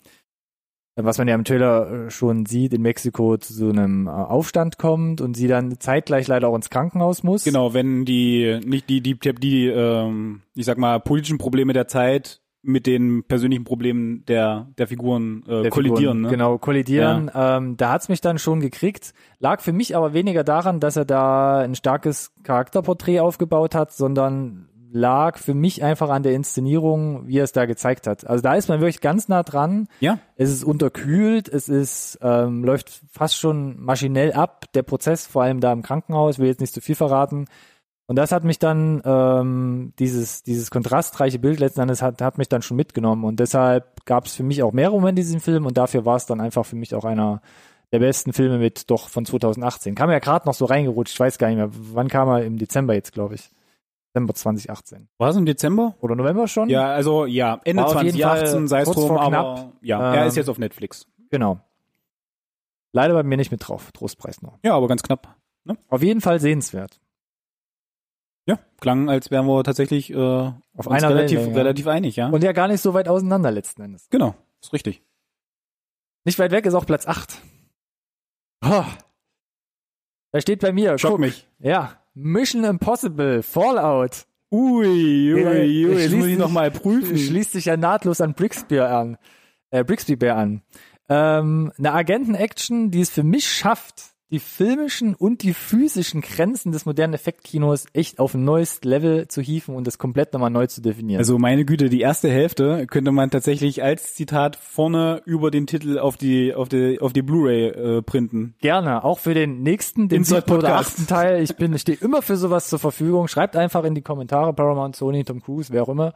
was 0.96 1.18
man 1.18 1.28
ja 1.28 1.34
im 1.34 1.44
Trailer 1.44 2.06
äh, 2.06 2.10
schon 2.10 2.46
sieht, 2.46 2.72
in 2.72 2.82
Mexiko 2.82 3.36
zu 3.36 3.52
so 3.52 3.68
einem 3.68 4.06
äh, 4.06 4.10
Aufstand 4.10 4.78
kommt 4.78 5.20
und 5.20 5.36
sie 5.36 5.48
dann 5.48 5.80
zeitgleich 5.80 6.28
leider 6.28 6.48
auch 6.48 6.54
ins 6.54 6.70
Krankenhaus 6.70 7.22
muss. 7.22 7.44
Genau, 7.44 7.74
wenn 7.74 8.04
die 8.04 8.60
nicht 8.64 8.88
die 8.88 9.00
die 9.00 9.18
die, 9.18 9.34
die 9.34 9.66
ähm, 9.66 10.42
ich 10.54 10.66
sag 10.66 10.78
mal 10.78 11.00
politischen 11.00 11.38
Probleme 11.38 11.72
der 11.72 11.88
Zeit 11.88 12.40
mit 12.62 12.86
den 12.86 13.24
persönlichen 13.24 13.64
Problemen 13.64 14.24
der 14.26 14.68
der 14.78 14.86
Figuren 14.86 15.42
äh, 15.46 15.62
der 15.62 15.70
kollidieren. 15.70 15.98
Figuren, 15.98 16.20
Ne? 16.22 16.28
Genau, 16.28 16.58
kollidieren. 16.58 17.30
Ähm, 17.34 17.76
da 17.76 17.90
hat's 17.90 18.08
mich 18.08 18.20
dann 18.20 18.38
schon 18.38 18.60
gekriegt. 18.60 19.12
Lag 19.38 19.60
für 19.60 19.72
mich 19.72 19.96
aber 19.96 20.14
weniger 20.14 20.44
daran, 20.44 20.80
dass 20.80 20.96
er 20.96 21.04
da 21.04 21.58
ein 21.58 21.74
starkes 21.74 22.32
Charakterporträt 22.44 23.20
aufgebaut 23.20 23.74
hat, 23.74 23.92
sondern 23.92 24.68
lag 24.94 25.38
für 25.38 25.54
mich 25.54 25.82
einfach 25.82 26.08
an 26.08 26.22
der 26.22 26.34
Inszenierung, 26.34 27.26
wie 27.26 27.38
er 27.38 27.44
es 27.44 27.50
da 27.50 27.66
gezeigt 27.66 28.06
hat. 28.06 28.24
Also 28.28 28.42
da 28.42 28.54
ist 28.54 28.68
man 28.68 28.78
wirklich 28.78 29.00
ganz 29.00 29.26
nah 29.26 29.42
dran. 29.42 29.88
Ja. 29.98 30.20
Es 30.36 30.50
ist 30.50 30.62
unterkühlt, 30.62 31.48
es 31.48 31.68
ist 31.68 32.16
ähm, 32.22 32.62
läuft 32.62 33.02
fast 33.10 33.36
schon 33.36 33.82
maschinell 33.82 34.32
ab. 34.32 34.66
Der 34.74 34.84
Prozess, 34.84 35.26
vor 35.26 35.42
allem 35.42 35.58
da 35.58 35.72
im 35.72 35.82
Krankenhaus, 35.82 36.38
will 36.38 36.46
jetzt 36.46 36.60
nicht 36.60 36.72
zu 36.72 36.80
viel 36.80 36.94
verraten. 36.94 37.46
Und 38.06 38.16
das 38.16 38.30
hat 38.30 38.44
mich 38.44 38.60
dann 38.60 39.02
ähm, 39.04 39.94
dieses 39.98 40.44
dieses 40.44 40.70
kontrastreiche 40.70 41.40
Bild 41.40 41.58
letzten 41.58 41.80
Endes 41.80 42.00
hat 42.00 42.22
hat 42.22 42.38
mich 42.38 42.48
dann 42.48 42.62
schon 42.62 42.76
mitgenommen 42.76 43.24
und 43.24 43.40
deshalb 43.40 44.04
gab 44.04 44.26
es 44.26 44.34
für 44.34 44.42
mich 44.44 44.62
auch 44.62 44.72
mehr 44.72 44.90
Momente 44.90 45.22
in 45.22 45.26
diesem 45.26 45.40
Film 45.40 45.66
und 45.66 45.76
dafür 45.76 46.04
war 46.04 46.16
es 46.16 46.26
dann 46.26 46.40
einfach 46.40 46.66
für 46.66 46.76
mich 46.76 46.94
auch 46.94 47.04
einer 47.04 47.40
der 47.92 47.98
besten 47.98 48.32
Filme 48.32 48.58
mit 48.58 48.90
doch 48.90 49.08
von 49.08 49.24
2018. 49.24 49.94
Kam 49.94 50.10
ja 50.10 50.18
gerade 50.18 50.46
noch 50.46 50.54
so 50.54 50.66
reingerutscht, 50.66 51.14
ich 51.14 51.20
weiß 51.20 51.38
gar 51.38 51.48
nicht 51.48 51.56
mehr, 51.56 51.70
wann 51.72 52.08
kam 52.08 52.28
er 52.28 52.44
im 52.44 52.58
Dezember 52.58 52.94
jetzt, 52.94 53.12
glaube 53.12 53.36
ich. 53.36 53.50
Dezember 54.14 54.34
2018. 54.34 55.08
War 55.18 55.30
es 55.30 55.36
im 55.36 55.44
Dezember? 55.44 55.96
Oder 56.00 56.14
November 56.14 56.46
schon? 56.46 56.68
Ja, 56.68 56.86
also 56.86 57.26
ja, 57.26 57.60
Ende 57.64 57.82
War 57.82 57.88
auf 57.96 58.02
jeden 58.02 58.16
2018, 58.16 58.58
Fall 58.60 58.68
sei 58.68 58.80
es 58.82 58.90
drum, 58.90 59.10
aber 59.18 59.28
knapp. 59.28 59.72
ja, 59.82 60.14
er 60.14 60.22
Ähm, 60.22 60.28
ist 60.28 60.36
jetzt 60.36 60.48
auf 60.48 60.58
Netflix. 60.58 61.08
Genau. 61.30 61.58
Leider 62.92 63.14
bei 63.14 63.24
mir 63.24 63.36
nicht 63.36 63.50
mit 63.50 63.66
drauf, 63.66 63.90
Trostpreis 63.90 64.40
noch. 64.40 64.58
Ja, 64.62 64.74
aber 64.76 64.86
ganz 64.86 65.02
knapp. 65.02 65.36
Auf 65.88 66.02
jeden 66.02 66.20
Fall 66.20 66.38
sehenswert. 66.38 67.00
Ja, 68.46 68.58
klang, 68.80 69.08
als 69.08 69.30
wären 69.32 69.46
wir 69.46 69.64
tatsächlich 69.64 70.10
äh, 70.12 70.16
Auf 70.16 70.86
einer 70.88 71.08
relativ, 71.08 71.40
ja. 71.40 71.52
relativ 71.54 71.86
einig, 71.88 72.14
ja. 72.16 72.28
Und 72.28 72.44
ja 72.44 72.52
gar 72.52 72.68
nicht 72.68 72.82
so 72.82 72.94
weit 72.94 73.08
auseinander 73.08 73.50
letzten 73.50 73.82
Endes. 73.82 74.08
genau, 74.10 74.34
ist 74.62 74.72
richtig. 74.72 75.02
Nicht 76.24 76.38
weit 76.38 76.52
weg 76.52 76.66
ist 76.66 76.74
auch 76.74 76.86
Platz 76.86 77.06
8. 77.08 77.36
Oh. 78.64 78.84
Da 80.32 80.40
steht 80.40 80.60
bei 80.60 80.72
mir, 80.72 80.98
Schock 80.98 81.12
guck, 81.12 81.20
mich. 81.20 81.48
ja, 81.58 81.96
Mission 82.14 82.64
Impossible, 82.64 83.42
Fallout. 83.42 84.26
Ui, 84.52 85.34
ui, 85.34 85.40
Ja, 85.42 85.50
ui, 85.50 86.00
jetzt 86.00 86.12
muss 86.12 86.24
ich 86.26 86.30
sich- 86.32 86.38
noch 86.38 86.50
mal 86.50 86.70
prüfen. 86.70 87.16
Schließt 87.18 87.52
sich 87.52 87.64
ja 87.66 87.76
nahtlos 87.76 88.20
an 88.20 88.34
Brixby 88.34 88.78
an. 88.80 89.16
Äh, 89.70 89.82
Brixby 89.84 90.14
Bear 90.16 90.36
an. 90.36 90.62
Ähm, 91.08 91.72
eine 91.76 91.92
Agenten-Action, 91.92 92.90
die 92.90 93.00
es 93.00 93.10
für 93.10 93.24
mich 93.24 93.46
schafft, 93.48 94.13
die 94.34 94.40
filmischen 94.40 95.14
und 95.14 95.44
die 95.44 95.54
physischen 95.54 96.20
Grenzen 96.20 96.72
des 96.72 96.86
modernen 96.86 97.14
Effektkinos 97.14 97.86
echt 97.92 98.18
auf 98.18 98.34
ein 98.34 98.42
neues 98.42 98.82
Level 98.82 99.28
zu 99.28 99.40
hieven 99.40 99.76
und 99.76 99.86
das 99.86 99.96
komplett 99.96 100.32
nochmal 100.32 100.50
neu 100.50 100.66
zu 100.66 100.82
definieren. 100.82 101.20
Also 101.20 101.38
meine 101.38 101.64
Güte, 101.64 101.88
die 101.88 102.00
erste 102.00 102.28
Hälfte 102.28 102.88
könnte 102.88 103.12
man 103.12 103.30
tatsächlich 103.30 103.84
als 103.84 104.14
Zitat 104.14 104.56
vorne 104.56 105.22
über 105.24 105.52
den 105.52 105.68
Titel 105.68 106.00
auf 106.00 106.16
die 106.16 106.52
auf 106.52 106.68
die 106.68 107.00
auf 107.00 107.12
die 107.12 107.22
Blu-ray 107.22 107.68
äh, 107.68 108.02
printen. 108.02 108.56
Gerne, 108.60 109.04
auch 109.04 109.20
für 109.20 109.34
den 109.34 109.62
nächsten, 109.62 110.08
den 110.08 110.24
siebten 110.24 110.50
oder 110.50 110.78
achten 110.78 111.06
Teil. 111.06 111.40
Ich 111.40 111.54
bin, 111.54 111.72
ich 111.72 111.82
stehe 111.82 111.98
immer 111.98 112.20
für 112.20 112.36
sowas 112.36 112.68
zur 112.68 112.80
Verfügung. 112.80 113.28
Schreibt 113.28 113.54
einfach 113.54 113.84
in 113.84 113.94
die 113.94 114.02
Kommentare, 114.02 114.52
Paramount, 114.52 114.96
Sony, 114.96 115.22
Tom 115.22 115.40
Cruise, 115.40 115.72
wer 115.72 115.84
auch 115.84 115.88
immer. 115.88 116.12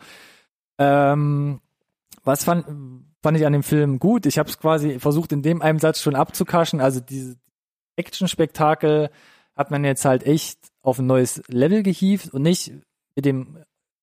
Ähm, 0.78 1.60
was 2.24 2.42
fand, 2.42 2.64
fand 3.22 3.38
ich 3.38 3.46
an 3.46 3.52
dem 3.52 3.62
Film 3.62 4.00
gut? 4.00 4.26
Ich 4.26 4.40
habe 4.40 4.48
es 4.48 4.58
quasi 4.58 4.98
versucht, 4.98 5.30
in 5.30 5.42
dem 5.42 5.62
einen 5.62 5.78
Satz 5.78 6.00
schon 6.00 6.16
abzukaschen. 6.16 6.80
Also 6.80 6.98
diese 6.98 7.36
Action-Spektakel 7.98 9.10
hat 9.56 9.70
man 9.70 9.84
jetzt 9.84 10.04
halt 10.04 10.24
echt 10.24 10.58
auf 10.82 10.98
ein 10.98 11.06
neues 11.06 11.42
Level 11.48 11.82
gehievt 11.82 12.32
und 12.32 12.42
nicht 12.42 12.72
mit 13.16 13.24
dem 13.24 13.58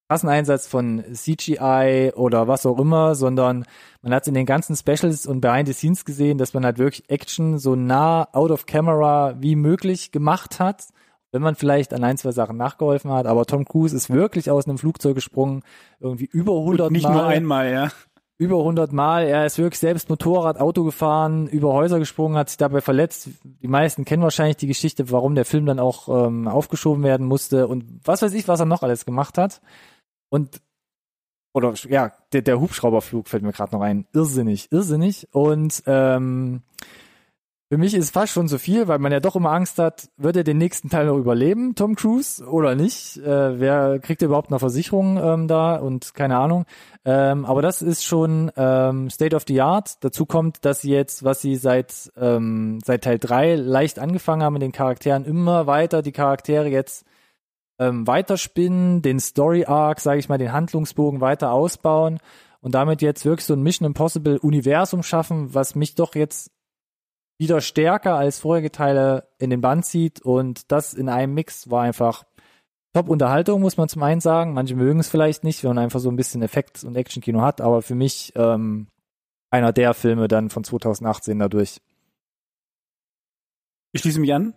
krassen 0.08 0.29
Einsatz 0.29 0.67
von 0.67 1.03
CGI 1.13 2.12
oder 2.15 2.47
was 2.47 2.65
auch 2.65 2.77
immer, 2.77 3.15
sondern 3.15 3.65
man 4.01 4.13
hat 4.13 4.27
in 4.27 4.36
den 4.36 4.45
ganzen 4.45 4.75
Specials 4.75 5.25
und 5.25 5.41
Behind 5.41 5.67
the 5.67 5.73
Scenes 5.73 6.05
gesehen, 6.05 6.38
dass 6.38 6.53
man 6.53 6.63
halt 6.63 6.77
wirklich 6.77 7.10
Action 7.10 7.58
so 7.58 7.75
nah 7.75 8.27
out 8.34 8.51
of 8.51 8.65
camera 8.65 9.36
wie 9.39 9.55
möglich 9.55 10.12
gemacht 10.12 10.60
hat. 10.60 10.88
Wenn 11.31 11.41
man 11.41 11.55
vielleicht 11.55 11.93
an 11.93 12.03
ein, 12.03 12.17
zwei 12.17 12.31
Sachen 12.31 12.55
nachgeholfen 12.55 13.12
hat, 13.12 13.25
aber 13.25 13.45
Tom 13.45 13.65
Cruise 13.65 13.95
ist 13.95 14.10
wirklich 14.10 14.51
aus 14.51 14.67
einem 14.67 14.77
Flugzeug 14.77 15.15
gesprungen, 15.15 15.63
irgendwie 15.99 16.29
über 16.31 16.53
100 16.53 16.91
Nicht 16.91 17.03
Mal 17.03 17.13
nur 17.13 17.25
einmal, 17.25 17.71
ja. 17.71 17.91
Über 18.38 18.58
100 18.60 18.91
Mal. 18.91 19.28
Er 19.28 19.45
ist 19.45 19.58
wirklich 19.58 19.80
selbst 19.80 20.10
Motorrad, 20.10 20.60
Auto 20.60 20.84
gefahren, 20.84 21.48
über 21.48 21.74
Häuser 21.74 22.00
gesprungen, 22.00 22.38
hat 22.38 22.50
sich 22.50 22.58
dabei 22.58 22.82
verletzt. 22.82 23.30
Die 23.43 23.67
meisten 23.67 24.06
kennen 24.06 24.24
wahrscheinlich 24.24 24.58
die 24.58 24.67
Geschichte, 24.67 25.10
warum 25.12 25.36
der 25.36 25.45
Film 25.45 25.65
dann 25.65 25.80
auch 25.80 26.28
ähm, 26.28 26.48
aufgeschoben 26.48 27.04
werden 27.04 27.26
musste 27.26 27.67
und 27.67 27.86
was 28.04 28.21
weiß 28.21 28.34
ich, 28.34 28.48
was 28.48 28.60
er 28.60 28.65
noch 28.65 28.84
alles 28.84 29.06
gemacht 29.06 29.38
hat. 29.38 29.62
Und 30.30 30.62
oder 31.54 31.74
ja, 31.88 32.12
der, 32.34 32.41
der 32.41 32.60
Hubschrauberflug 32.60 33.30
fällt 33.30 33.43
mir 33.43 33.54
gerade 33.54 33.74
noch 33.74 33.82
ein. 33.82 34.06
Irrsinnig, 34.12 34.69
irrsinnig. 34.74 35.30
Und 35.32 35.82
ähm, 35.86 36.63
für 37.69 37.78
mich 37.80 37.95
ist 37.95 38.12
fast 38.12 38.32
schon 38.32 38.47
so 38.47 38.60
viel, 38.60 38.88
weil 38.88 38.99
man 38.99 39.12
ja 39.12 39.19
doch 39.19 39.36
immer 39.36 39.51
Angst 39.51 39.80
hat, 39.80 40.10
wird 40.17 40.38
er 40.38 40.43
den 40.43 40.60
nächsten 40.60 40.89
Teil 40.89 41.08
noch 41.08 41.17
überleben, 41.17 41.73
Tom 41.73 41.95
Cruise, 41.95 42.45
oder 42.45 42.75
nicht? 42.75 43.17
Äh, 43.17 43.60
wer 43.60 43.97
kriegt 43.99 44.21
überhaupt 44.21 44.51
eine 44.51 44.60
Versicherung 44.60 45.17
ähm, 45.17 45.47
da 45.47 45.78
und 45.78 46.13
keine 46.13 46.38
Ahnung. 46.38 46.65
Ähm, 47.06 47.43
aber 47.43 47.63
das 47.63 47.82
ist 47.82 48.06
schon 48.06 48.51
ähm, 48.56 49.10
State 49.10 49.36
of 49.36 49.45
the 49.47 49.62
Art. 49.62 50.04
Dazu 50.04 50.28
kommt, 50.28 50.63
dass 50.63 50.82
sie 50.82 50.91
jetzt, 50.91 51.23
was 51.23 51.41
sie 51.41 51.56
seit, 51.56 52.12
ähm, 52.17 52.80
seit 52.86 53.04
Teil 53.04 53.17
3 53.17 53.56
leicht 53.56 53.97
angefangen 53.97 54.43
haben 54.43 54.54
mit 54.54 54.62
den 54.62 54.71
Charakteren, 54.71 55.25
immer 55.25 55.65
weiter 55.65 56.04
die 56.04 56.12
Charaktere 56.12 56.67
jetzt 56.67 57.04
ähm, 57.80 58.06
weiterspinnen, 58.06 59.01
den 59.01 59.19
Story 59.19 59.65
Arc, 59.65 60.01
sage 60.01 60.19
ich 60.19 60.30
mal, 60.30 60.38
den 60.38 60.54
Handlungsbogen 60.54 61.19
weiter 61.19 61.51
ausbauen 61.51 62.19
und 62.62 62.75
damit 62.75 63.01
jetzt 63.01 63.25
wirklich 63.25 63.45
so 63.45 63.54
ein 63.54 63.63
Mission 63.63 63.88
Impossible 63.88 64.38
Universum 64.38 65.01
schaffen, 65.01 65.54
was 65.54 65.75
mich 65.75 65.95
doch 65.95 66.15
jetzt 66.15 66.51
wieder 67.38 67.62
stärker 67.62 68.15
als 68.15 68.39
vorherige 68.39 68.71
Teile 68.71 69.28
in 69.39 69.50
den 69.50 69.62
Band 69.62 69.86
zieht 69.86 70.21
und 70.21 70.71
das 70.71 70.93
in 70.93 71.10
einem 71.10 71.34
Mix 71.34 71.69
war 71.69 71.84
einfach 71.84 72.24
Top-Unterhaltung, 72.93 73.62
muss 73.62 73.76
man 73.76 73.89
zum 73.89 74.04
einen 74.04 74.21
sagen. 74.21 74.54
Manche 74.54 74.76
mögen 74.76 75.02
es 75.02 75.10
vielleicht 75.10 75.43
nicht, 75.43 75.63
wenn 75.63 75.71
man 75.71 75.80
einfach 75.80 76.00
so 76.00 76.10
ein 76.10 76.15
bisschen 76.15 76.41
Effekt- 76.41 76.84
und 76.86 76.95
Action-Kino 76.95 77.41
hat, 77.41 77.60
aber 77.60 77.82
für 77.82 77.95
mich 77.95 78.32
ähm, 78.36 78.88
einer 79.50 79.74
der 79.74 79.93
Filme 79.93 80.30
dann 80.30 80.50
von 80.50 80.63
2018 80.63 81.38
dadurch. 81.38 81.82
Ich 83.91 84.02
schließe 84.02 84.19
mich 84.19 84.34
an. 84.34 84.54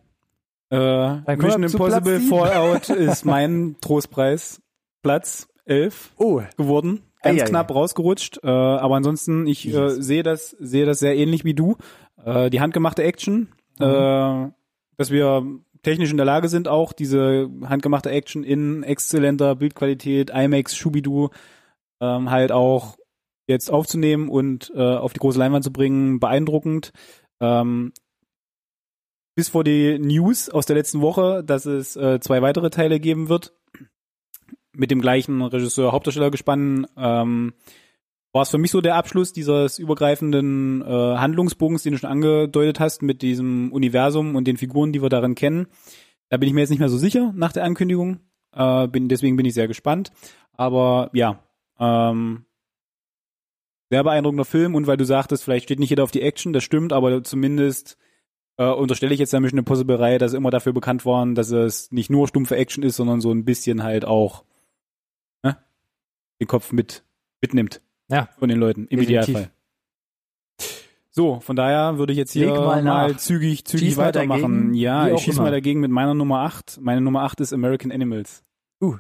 Äh, 0.71 1.37
Mission 1.37 1.63
Impossible. 1.63 2.21
Fallout 2.21 2.89
ist 2.91 3.25
mein 3.25 3.77
Trostpreis. 3.81 4.61
Platz 5.03 5.49
11 5.65 6.13
Oh, 6.17 6.43
geworden. 6.57 7.03
Ganz 7.23 7.41
Ei, 7.41 7.45
ei, 7.45 7.49
knapp 7.49 7.75
rausgerutscht. 7.75 8.39
Äh, 8.43 8.49
aber 8.49 8.97
ansonsten, 8.97 9.47
ich 9.47 9.67
äh, 9.73 9.91
sehe 10.01 10.23
das, 10.23 10.51
sehe 10.51 10.87
das 10.87 10.99
sehr 11.01 11.17
ähnlich 11.17 11.45
wie 11.45 11.55
du. 11.55 11.77
Äh, 12.29 12.51
die 12.51 12.61
handgemachte 12.61 13.03
Action, 13.03 13.49
äh, 13.79 14.51
dass 14.97 15.11
wir 15.11 15.47
technisch 15.83 16.11
in 16.11 16.19
der 16.19 16.27
Lage 16.27 16.49
sind, 16.49 16.69
auch 16.69 16.93
diese 16.93 17.49
handgemachte 17.65 18.11
Action 18.11 18.45
in 18.45 18.83
exzellenter 18.83 19.55
Bildqualität, 19.55 20.31
IMAX, 20.31 20.77
Schubidu, 20.77 21.31
ähm, 22.01 22.31
halt 22.31 22.53
auch 22.53 22.99
jetzt 23.47 23.71
aufzunehmen 23.71 24.29
und 24.29 24.71
äh, 24.75 24.81
auf 24.81 25.15
die 25.15 25.21
große 25.21 25.39
Leinwand 25.39 25.65
zu 25.65 25.73
bringen, 25.73 26.21
beeindruckend. 26.21 26.93
Ähm, 27.41 27.93
bis 29.35 29.49
vor 29.49 29.65
die 29.65 29.99
News 29.99 30.51
aus 30.51 30.67
der 30.67 30.77
letzten 30.77 31.01
Woche, 31.01 31.43
dass 31.45 31.65
es 31.65 31.97
äh, 31.97 32.21
zwei 32.21 32.43
weitere 32.43 32.69
Teile 32.69 33.01
geben 33.01 33.31
wird, 33.31 33.55
mit 34.73 34.91
dem 34.91 35.01
gleichen 35.01 35.41
Regisseur, 35.41 35.93
Hauptdarsteller 35.93 36.31
gespannt, 36.31 36.89
ähm, 36.97 37.55
war 38.33 38.43
es 38.43 38.51
für 38.51 38.59
mich 38.59 38.71
so 38.71 38.81
der 38.81 38.97
Abschluss 38.97 39.33
dieses 39.33 39.79
übergreifenden 39.79 40.83
äh, 40.83 40.85
Handlungsbogens, 40.85 41.83
den 41.83 41.93
du 41.93 41.99
schon 41.99 42.11
angedeutet 42.11 42.79
hast, 42.81 43.03
mit 43.03 43.23
diesem 43.23 43.73
Universum 43.73 44.37
und 44.37 44.47
den 44.47 44.57
Figuren, 44.57 44.93
die 44.93 45.03
wir 45.03 45.09
darin 45.09 45.35
kennen. 45.35 45.67
Da 46.29 46.37
bin 46.37 46.49
ich 46.49 46.55
mir 46.55 46.61
jetzt 46.61 46.71
nicht 46.71 46.79
mehr 46.79 46.91
so 46.91 46.99
sicher 46.99 47.33
nach 47.35 47.53
der 47.53 47.65
Ankündigung. 47.65 48.21
Äh, 48.53 48.89
bin, 48.89 49.09
deswegen 49.09 49.37
bin 49.37 49.47
ich 49.47 49.55
sehr 49.55 49.69
gespannt. 49.69 50.13
Aber 50.53 51.11
ja, 51.15 51.43
ähm, 51.79 52.45
sehr 53.91 54.05
beeindruckender 54.05 54.45
Film 54.45 54.75
und 54.75 54.87
weil 54.87 54.99
du 54.99 55.05
sagtest, 55.05 55.45
vielleicht 55.45 55.65
steht 55.65 55.79
nicht 55.79 55.91
jeder 55.91 56.05
auf 56.05 56.11
die 56.11 56.23
Action, 56.23 56.53
das 56.53 56.65
stimmt, 56.65 56.93
aber 56.93 57.25
zumindest 57.25 57.97
äh, 58.59 58.69
unterstelle 58.69 59.15
ich 59.15 59.21
jetzt 59.21 59.33
der 59.33 59.41
Mission 59.41 59.59
Impossible 59.59 59.97
Reihe, 59.97 60.19
dass 60.19 60.33
sie 60.33 60.37
immer 60.37 60.51
dafür 60.51 60.73
bekannt 60.75 61.07
waren, 61.07 61.35
dass 61.35 61.51
es 61.51 61.91
nicht 61.91 62.11
nur 62.11 62.29
stumpfe 62.29 62.57
Action 62.57 62.83
ist, 62.83 62.97
sondern 62.97 63.21
so 63.21 63.33
ein 63.33 63.47
bisschen 63.47 63.83
halt 63.83 64.05
auch 64.05 64.45
ne, 65.43 65.57
den 66.41 66.49
Kopf 66.49 66.73
mit 66.73 67.05
mitnimmt. 67.41 67.81
Ja. 68.09 68.29
Von 68.39 68.49
den 68.49 68.59
Leuten, 68.59 68.87
im 68.89 68.99
Definitiv. 68.99 69.29
Idealfall. 69.29 69.51
So, 71.11 71.41
von 71.41 71.57
daher 71.57 71.99
würde 71.99 72.13
ich 72.13 72.19
jetzt 72.19 72.33
hier 72.33 72.47
Leg 72.47 72.57
mal 72.57 72.83
mal, 72.83 73.17
zügig, 73.17 73.65
zügig 73.65 73.89
Schieß 73.89 73.97
weitermachen. 73.97 74.73
ja, 74.75 75.09
ich 75.09 75.21
schieße 75.21 75.43
mal 75.43 75.51
dagegen 75.51 75.81
mit 75.81 75.91
meiner 75.91 76.15
Nummer 76.15 76.41
8. 76.41 76.79
Meine 76.81 77.01
Nummer 77.01 77.23
8 77.23 77.41
ist 77.41 77.53
American 77.53 77.91
Animals. 77.91 78.45
Uh. 78.81 78.97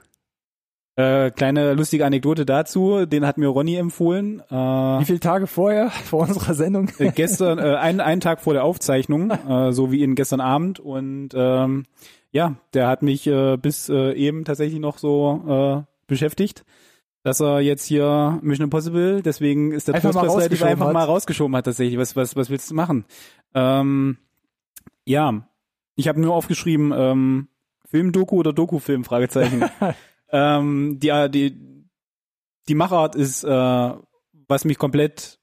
Äh, 0.96 1.30
kleine 1.30 1.74
lustige 1.74 2.04
Anekdote 2.04 2.44
dazu, 2.44 3.06
den 3.06 3.24
hat 3.24 3.38
mir 3.38 3.46
Ronny 3.46 3.76
empfohlen. 3.76 4.42
Äh, 4.50 4.54
Wie 4.54 5.04
viele 5.04 5.20
Tage 5.20 5.46
vorher, 5.46 5.90
vor 6.06 6.22
unserer 6.26 6.54
Sendung? 6.54 6.90
äh, 6.98 7.12
gestern, 7.12 7.60
äh, 7.60 7.76
einen, 7.76 8.00
einen 8.00 8.20
Tag 8.20 8.40
vor 8.40 8.52
der 8.52 8.64
Aufzeichnung, 8.64 9.30
äh, 9.30 9.72
so 9.72 9.92
wie 9.92 10.02
ihn 10.02 10.16
gestern 10.16 10.40
Abend. 10.40 10.80
Und 10.80 11.28
ähm, 11.34 11.84
ja, 12.32 12.56
der 12.74 12.88
hat 12.88 13.02
mich 13.02 13.28
äh, 13.28 13.56
bis 13.56 13.88
äh, 13.88 14.14
eben 14.14 14.44
tatsächlich 14.44 14.80
noch 14.80 14.98
so 14.98 15.84
äh, 15.86 15.92
beschäftigt, 16.08 16.64
dass 17.28 17.40
er 17.40 17.60
jetzt 17.60 17.84
hier 17.84 18.38
Mission 18.40 18.64
Impossible, 18.64 19.20
deswegen 19.20 19.72
ist 19.72 19.86
der 19.86 19.96
Einfach 19.96 20.14
mal 20.14 20.20
relativ 20.22 20.38
rausgeschoben 20.38 20.72
einfach 20.72 20.86
hat. 20.86 20.94
mal 20.94 21.04
rausgeschoben 21.04 21.56
hat 21.56 21.66
tatsächlich. 21.66 21.98
Was, 21.98 22.16
was, 22.16 22.36
was 22.36 22.48
willst 22.48 22.70
du 22.70 22.74
machen? 22.74 23.04
Ähm, 23.52 24.16
ja, 25.04 25.46
ich 25.94 26.08
habe 26.08 26.22
nur 26.22 26.34
aufgeschrieben, 26.34 26.90
ähm, 26.96 27.48
Filmdoku 27.84 28.36
oder 28.36 28.54
Dokufilm, 28.54 29.04
Fragezeichen. 29.04 29.62
ähm, 30.32 30.98
die, 31.00 31.28
die, 31.28 31.84
die 32.66 32.74
Machart 32.74 33.14
ist, 33.14 33.44
äh, 33.44 33.92
was 34.48 34.64
mich 34.64 34.78
komplett 34.78 35.38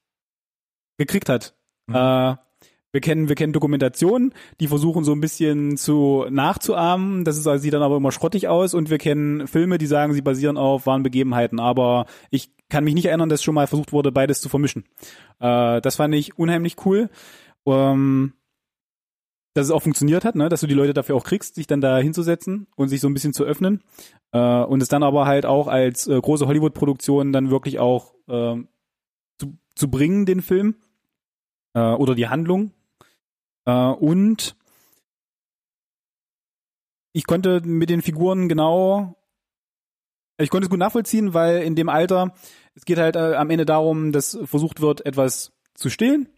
gekriegt 0.98 1.28
hat. 1.28 1.54
Mhm. 1.86 1.94
Äh, 1.94 2.36
wir 2.96 3.02
kennen, 3.02 3.28
wir 3.28 3.34
kennen 3.34 3.52
Dokumentationen, 3.52 4.32
die 4.58 4.68
versuchen 4.68 5.04
so 5.04 5.12
ein 5.12 5.20
bisschen 5.20 5.76
zu 5.76 6.24
nachzuahmen. 6.30 7.26
Das 7.26 7.36
ist, 7.36 7.46
also 7.46 7.60
sieht 7.60 7.74
dann 7.74 7.82
aber 7.82 7.98
immer 7.98 8.10
schrottig 8.10 8.48
aus. 8.48 8.72
Und 8.72 8.88
wir 8.88 8.96
kennen 8.96 9.46
Filme, 9.46 9.76
die 9.76 9.84
sagen, 9.84 10.14
sie 10.14 10.22
basieren 10.22 10.56
auf 10.56 10.86
wahren 10.86 11.02
Begebenheiten. 11.02 11.60
Aber 11.60 12.06
ich 12.30 12.48
kann 12.70 12.84
mich 12.84 12.94
nicht 12.94 13.04
erinnern, 13.04 13.28
dass 13.28 13.42
schon 13.42 13.54
mal 13.54 13.66
versucht 13.66 13.92
wurde, 13.92 14.12
beides 14.12 14.40
zu 14.40 14.48
vermischen. 14.48 14.84
Äh, 15.40 15.82
das 15.82 15.96
fand 15.96 16.14
ich 16.14 16.38
unheimlich 16.38 16.76
cool. 16.86 17.10
Ähm, 17.66 18.32
dass 19.52 19.66
es 19.66 19.72
auch 19.72 19.82
funktioniert 19.82 20.24
hat, 20.24 20.34
ne? 20.34 20.48
dass 20.48 20.62
du 20.62 20.66
die 20.66 20.74
Leute 20.74 20.94
dafür 20.94 21.16
auch 21.16 21.24
kriegst, 21.24 21.54
sich 21.54 21.66
dann 21.66 21.82
da 21.82 21.98
hinzusetzen 21.98 22.66
und 22.76 22.88
sich 22.88 23.02
so 23.02 23.08
ein 23.08 23.14
bisschen 23.14 23.34
zu 23.34 23.44
öffnen. 23.44 23.82
Äh, 24.32 24.38
und 24.38 24.82
es 24.82 24.88
dann 24.88 25.02
aber 25.02 25.26
halt 25.26 25.44
auch 25.44 25.68
als 25.68 26.06
äh, 26.06 26.18
große 26.18 26.46
Hollywood-Produktion 26.46 27.34
dann 27.34 27.50
wirklich 27.50 27.78
auch 27.78 28.14
äh, 28.26 28.56
zu, 29.38 29.58
zu 29.74 29.90
bringen, 29.90 30.24
den 30.24 30.40
Film 30.40 30.76
äh, 31.74 31.92
oder 31.92 32.14
die 32.14 32.28
Handlung. 32.28 32.70
Äh, 33.66 33.72
und 33.72 34.56
ich 37.12 37.26
konnte 37.26 37.60
mit 37.64 37.90
den 37.90 38.02
Figuren 38.02 38.48
genau, 38.48 39.16
ich 40.38 40.50
konnte 40.50 40.66
es 40.66 40.70
gut 40.70 40.78
nachvollziehen, 40.78 41.34
weil 41.34 41.62
in 41.62 41.74
dem 41.74 41.88
Alter, 41.88 42.34
es 42.74 42.84
geht 42.84 42.98
halt 42.98 43.16
äh, 43.16 43.34
am 43.34 43.50
Ende 43.50 43.64
darum, 43.64 44.12
dass 44.12 44.38
versucht 44.44 44.80
wird, 44.80 45.04
etwas 45.06 45.52
zu 45.74 45.88
stillen. 45.90 46.28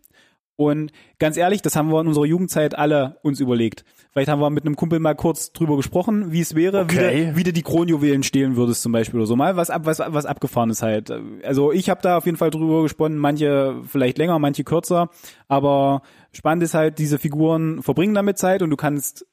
Und 0.54 0.90
ganz 1.20 1.36
ehrlich, 1.36 1.62
das 1.62 1.76
haben 1.76 1.92
wir 1.92 2.00
in 2.00 2.08
unserer 2.08 2.24
Jugendzeit 2.24 2.76
alle 2.76 3.18
uns 3.22 3.38
überlegt. 3.38 3.84
Vielleicht 4.10 4.28
haben 4.28 4.40
wir 4.40 4.50
mit 4.50 4.66
einem 4.66 4.74
Kumpel 4.74 4.98
mal 4.98 5.14
kurz 5.14 5.52
drüber 5.52 5.76
gesprochen, 5.76 6.32
wie 6.32 6.40
es 6.40 6.56
wäre, 6.56 6.80
Okay. 6.80 6.96
wie, 6.96 7.26
du, 7.26 7.36
wie 7.36 7.42
du 7.44 7.52
die 7.52 7.62
Kronjuwelen 7.62 8.24
stehlen 8.24 8.56
würdest 8.56 8.82
zum 8.82 8.90
Beispiel 8.90 9.20
oder 9.20 9.26
so. 9.28 9.36
Mal 9.36 9.54
was, 9.54 9.70
ab, 9.70 9.82
was, 9.84 10.00
was 10.00 10.26
abgefahren 10.26 10.70
ist 10.70 10.82
halt. 10.82 11.12
Also 11.44 11.70
ich 11.70 11.88
habe 11.90 12.02
da 12.02 12.16
auf 12.18 12.26
jeden 12.26 12.36
Fall 12.38 12.50
drüber 12.50 12.82
gesponnen, 12.82 13.18
manche 13.18 13.80
vielleicht 13.86 14.18
länger, 14.18 14.40
manche 14.40 14.64
kürzer. 14.64 15.10
Aber 15.46 16.02
spannend 16.32 16.62
ist 16.64 16.74
halt, 16.74 16.98
diese 16.98 17.18
Figuren 17.18 17.82
verbringen 17.82 18.14
damit 18.14 18.38
Zeit 18.38 18.62
und 18.62 18.70
du 18.70 18.76
kannst 18.76 19.26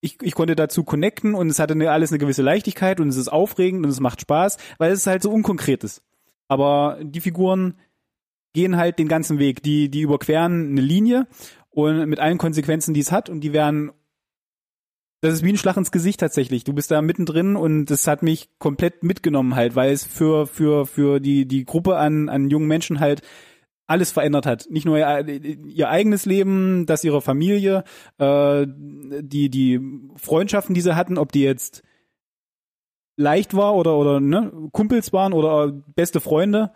ich, 0.00 0.18
ich 0.22 0.34
konnte 0.34 0.56
dazu 0.56 0.84
connecten 0.84 1.34
und 1.34 1.48
es 1.48 1.58
hatte 1.58 1.74
eine, 1.74 1.90
alles 1.90 2.12
eine 2.12 2.18
gewisse 2.18 2.42
Leichtigkeit 2.42 3.00
und 3.00 3.08
es 3.08 3.16
ist 3.16 3.28
aufregend 3.28 3.84
und 3.84 3.90
es 3.90 4.00
macht 4.00 4.20
Spaß, 4.20 4.58
weil 4.78 4.92
es 4.92 5.06
halt 5.06 5.22
so 5.22 5.30
unkonkret 5.30 5.84
ist. 5.84 6.02
Aber 6.48 6.98
die 7.02 7.20
Figuren 7.20 7.74
gehen 8.52 8.76
halt 8.76 8.98
den 8.98 9.08
ganzen 9.08 9.38
Weg. 9.38 9.62
Die, 9.62 9.90
die 9.90 10.02
überqueren 10.02 10.70
eine 10.70 10.80
Linie 10.80 11.26
und 11.70 12.08
mit 12.08 12.20
allen 12.20 12.38
Konsequenzen, 12.38 12.94
die 12.94 13.00
es 13.00 13.12
hat 13.12 13.28
und 13.28 13.40
die 13.40 13.52
werden 13.52 13.92
das 15.22 15.32
ist 15.32 15.42
wie 15.42 15.52
ein 15.52 15.56
Schlag 15.56 15.76
ins 15.78 15.90
Gesicht 15.90 16.20
tatsächlich. 16.20 16.64
Du 16.64 16.74
bist 16.74 16.90
da 16.90 17.00
mittendrin 17.00 17.56
und 17.56 17.86
das 17.86 18.06
hat 18.06 18.22
mich 18.22 18.50
komplett 18.58 19.02
mitgenommen 19.02 19.56
halt, 19.56 19.74
weil 19.74 19.90
es 19.90 20.04
für, 20.04 20.46
für, 20.46 20.86
für 20.86 21.20
die, 21.20 21.48
die 21.48 21.64
Gruppe 21.64 21.96
an, 21.96 22.28
an 22.28 22.50
jungen 22.50 22.68
Menschen 22.68 23.00
halt 23.00 23.22
alles 23.86 24.12
verändert 24.12 24.46
hat. 24.46 24.66
Nicht 24.70 24.84
nur 24.84 24.98
ihr, 24.98 25.26
ihr 25.28 25.88
eigenes 25.88 26.26
Leben, 26.26 26.86
das 26.86 27.04
ihrer 27.04 27.20
Familie, 27.20 27.84
äh, 28.18 28.66
die, 28.66 29.48
die 29.48 29.80
Freundschaften, 30.16 30.74
die 30.74 30.80
sie 30.80 30.96
hatten, 30.96 31.18
ob 31.18 31.32
die 31.32 31.42
jetzt 31.42 31.82
leicht 33.16 33.54
war 33.54 33.74
oder, 33.74 33.96
oder 33.96 34.20
ne, 34.20 34.52
Kumpels 34.72 35.12
waren 35.12 35.32
oder 35.32 35.72
beste 35.94 36.20
Freunde. 36.20 36.72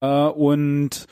Äh, 0.00 0.26
und 0.26 1.06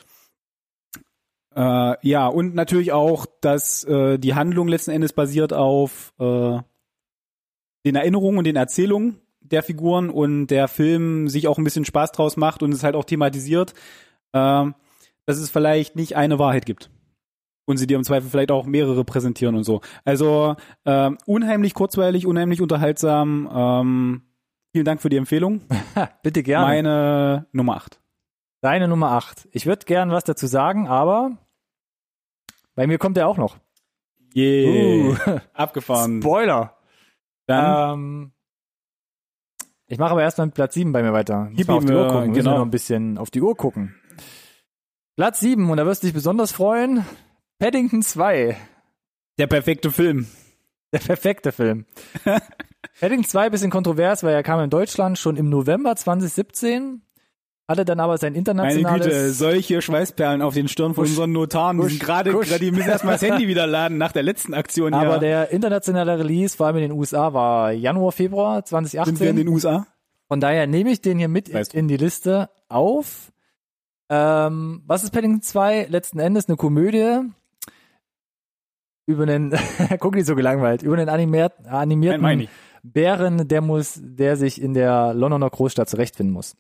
äh, 1.57 2.09
ja, 2.09 2.27
und 2.29 2.55
natürlich 2.55 2.93
auch, 2.93 3.27
dass 3.41 3.85
äh, 3.85 4.19
die 4.19 4.35
Handlung 4.35 4.69
letzten 4.69 4.93
Endes 4.93 5.13
basiert 5.13 5.53
auf 5.53 6.13
äh, 6.19 6.59
den 7.85 7.97
Erinnerungen 7.97 8.39
und 8.39 8.45
den 8.45 8.57
Erzählungen 8.57 9.21
der 9.41 9.63
Figuren 9.63 10.11
und 10.11 10.47
der 10.49 10.69
Film 10.69 11.29
sich 11.29 11.49
auch 11.49 11.59
ein 11.59 11.65
bisschen 11.65 11.85
Spaß 11.85 12.13
draus 12.13 12.37
macht 12.37 12.63
und 12.63 12.73
es 12.73 12.85
halt 12.85 12.95
auch 12.95 13.05
thematisiert, 13.05 13.75
äh, 14.33 14.67
dass 15.31 15.39
es 15.39 15.49
vielleicht 15.49 15.95
nicht 15.95 16.17
eine 16.17 16.41
Wahrheit 16.41 16.67
gibt. 16.67 16.91
Und 17.65 17.77
sie 17.77 17.87
dir 17.87 17.97
im 17.97 18.03
Zweifel 18.03 18.29
vielleicht 18.29 18.51
auch 18.51 18.67
mehrere 18.67 19.05
präsentieren 19.05 19.55
und 19.55 19.63
so. 19.63 19.81
Also 20.05 20.57
äh, 20.85 21.11
unheimlich 21.25 21.73
kurzweilig, 21.73 22.27
unheimlich 22.27 22.61
unterhaltsam. 22.61 23.49
Ähm, 23.55 24.23
vielen 24.73 24.85
Dank 24.85 25.01
für 25.01 25.09
die 25.09 25.19
Empfehlung. 25.19 25.61
Bitte 26.25 26.43
gerne. 26.43 26.67
Meine 26.67 27.47
Nummer 27.53 27.77
8. 27.77 28.01
Deine 28.61 28.89
Nummer 28.89 29.13
8. 29.13 29.49
Ich 29.53 29.67
würde 29.67 29.87
gern 29.87 30.11
was 30.11 30.25
dazu 30.25 30.49
sagen, 30.49 30.89
aber 30.89 31.39
bei 32.75 32.89
mir 32.89 32.99
kommt 32.99 33.17
er 33.17 33.29
auch 33.29 33.39
noch. 33.39 33.57
Yeah. 34.35 35.11
Uh. 35.11 35.17
Abgefahren. 35.55 36.21
Spoiler. 36.23 36.77
Dann 37.47 37.95
Ähm, 37.95 38.33
ich 39.87 39.99
mache 39.99 40.11
aber 40.11 40.23
erstmal 40.23 40.49
mit 40.49 40.55
Platz 40.55 40.75
7 40.75 40.91
bei 40.91 41.05
mir 41.05 41.13
weiter. 41.13 41.45
Muss 41.45 41.57
Gib 41.57 41.69
mal 41.69 41.75
auf 41.75 41.85
die 41.85 41.93
Uhr 41.93 42.07
äh, 42.07 42.09
gucken. 42.09 42.31
Müssen 42.31 42.35
genau. 42.35 42.51
wir 42.51 42.59
noch 42.59 42.65
ein 42.65 42.71
bisschen 42.71 43.17
auf 43.17 43.31
die 43.31 43.41
Uhr 43.41 43.57
gucken. 43.57 43.95
Platz 45.17 45.41
7, 45.41 45.71
und 45.71 45.77
da 45.77 45.87
wirst 45.87 46.03
du 46.03 46.07
dich 46.07 46.15
besonders 46.15 46.53
freuen. 46.53 47.05
Paddington 47.59 48.03
2. 48.03 48.57
der 49.39 49.47
perfekte 49.47 49.91
Film. 49.91 50.27
Der 50.93 50.99
perfekte 50.99 51.53
Film. 51.53 51.85
Paddington 53.01 53.29
2 53.29 53.51
bisschen 53.51 53.71
kontrovers, 53.71 54.23
weil 54.23 54.35
er 54.35 54.43
kam 54.43 54.61
in 54.61 54.71
Deutschland 54.71 55.19
schon 55.19 55.37
im 55.37 55.49
November 55.49 55.95
2017. 55.95 57.03
Hatte 57.69 57.85
dann 57.85 58.01
aber 58.01 58.19
sein 58.19 58.33
Meine 58.33 58.39
internationales... 58.39 59.07
Güte, 59.07 59.31
solche 59.33 59.81
Schweißperlen 59.81 60.43
auf 60.43 60.55
den 60.55 60.67
Stirn 60.67 60.95
von 60.95 61.05
unseren 61.05 61.31
Notaren. 61.31 61.77
Die 61.77 61.83
kusch, 61.85 61.93
sind 61.93 62.03
gerade, 62.03 62.59
die 62.59 62.73
müssen 62.73 62.89
erstmal 62.89 63.15
das 63.15 63.23
Handy 63.23 63.47
wieder 63.47 63.67
laden 63.69 63.97
nach 63.97 64.11
der 64.11 64.25
letzten 64.25 64.55
Aktion 64.55 64.93
hier. 64.93 65.09
aber 65.09 65.19
der 65.21 65.51
internationale 65.51 66.19
Release, 66.19 66.57
vor 66.57 66.67
allem 66.67 66.77
in 66.77 66.83
den 66.83 66.93
USA, 66.93 67.33
war 67.33 67.71
Januar, 67.71 68.11
Februar 68.11 68.65
2018. 68.65 69.17
sind 69.17 69.25
wir 69.25 69.31
in 69.31 69.37
den 69.37 69.49
USA? 69.49 69.87
Von 70.27 70.41
daher 70.41 70.67
nehme 70.67 70.91
ich 70.91 71.01
den 71.01 71.19
hier 71.19 71.29
mit 71.29 71.55
Weißt 71.55 71.73
du. 71.73 71.79
in 71.79 71.87
die 71.87 71.97
Liste 71.97 72.51
auf. 72.69 73.31
Ähm, 74.11 74.83
was 74.87 75.05
ist 75.05 75.13
Paddington 75.13 75.41
2? 75.41 75.87
Letzten 75.89 76.19
Endes 76.19 76.49
eine 76.49 76.57
Komödie 76.57 77.21
über 79.07 79.23
einen, 79.23 79.57
guck 80.01 80.15
nicht 80.15 80.27
so 80.27 80.35
gelangweilt, 80.35 80.83
über 80.83 80.97
einen 80.97 81.09
animiert, 81.09 81.55
Nein, 81.63 81.73
animierten 81.73 82.41
ich. 82.41 82.51
Bären, 82.83 83.47
der 83.49 83.61
muss, 83.61 83.99
der 84.03 84.37
sich 84.37 84.61
in 84.61 84.75
der 84.75 85.15
Londoner 85.15 85.51
Großstadt 85.51 85.89
zurechtfinden 85.89 86.33
muss. 86.33 86.57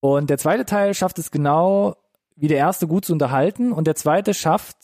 Und 0.00 0.30
der 0.30 0.38
zweite 0.38 0.64
Teil 0.64 0.94
schafft 0.94 1.18
es 1.18 1.30
genau 1.30 1.96
wie 2.36 2.48
der 2.48 2.58
erste 2.58 2.86
gut 2.86 3.04
zu 3.04 3.12
unterhalten 3.12 3.72
und 3.72 3.86
der 3.86 3.94
zweite 3.94 4.34
schafft 4.34 4.76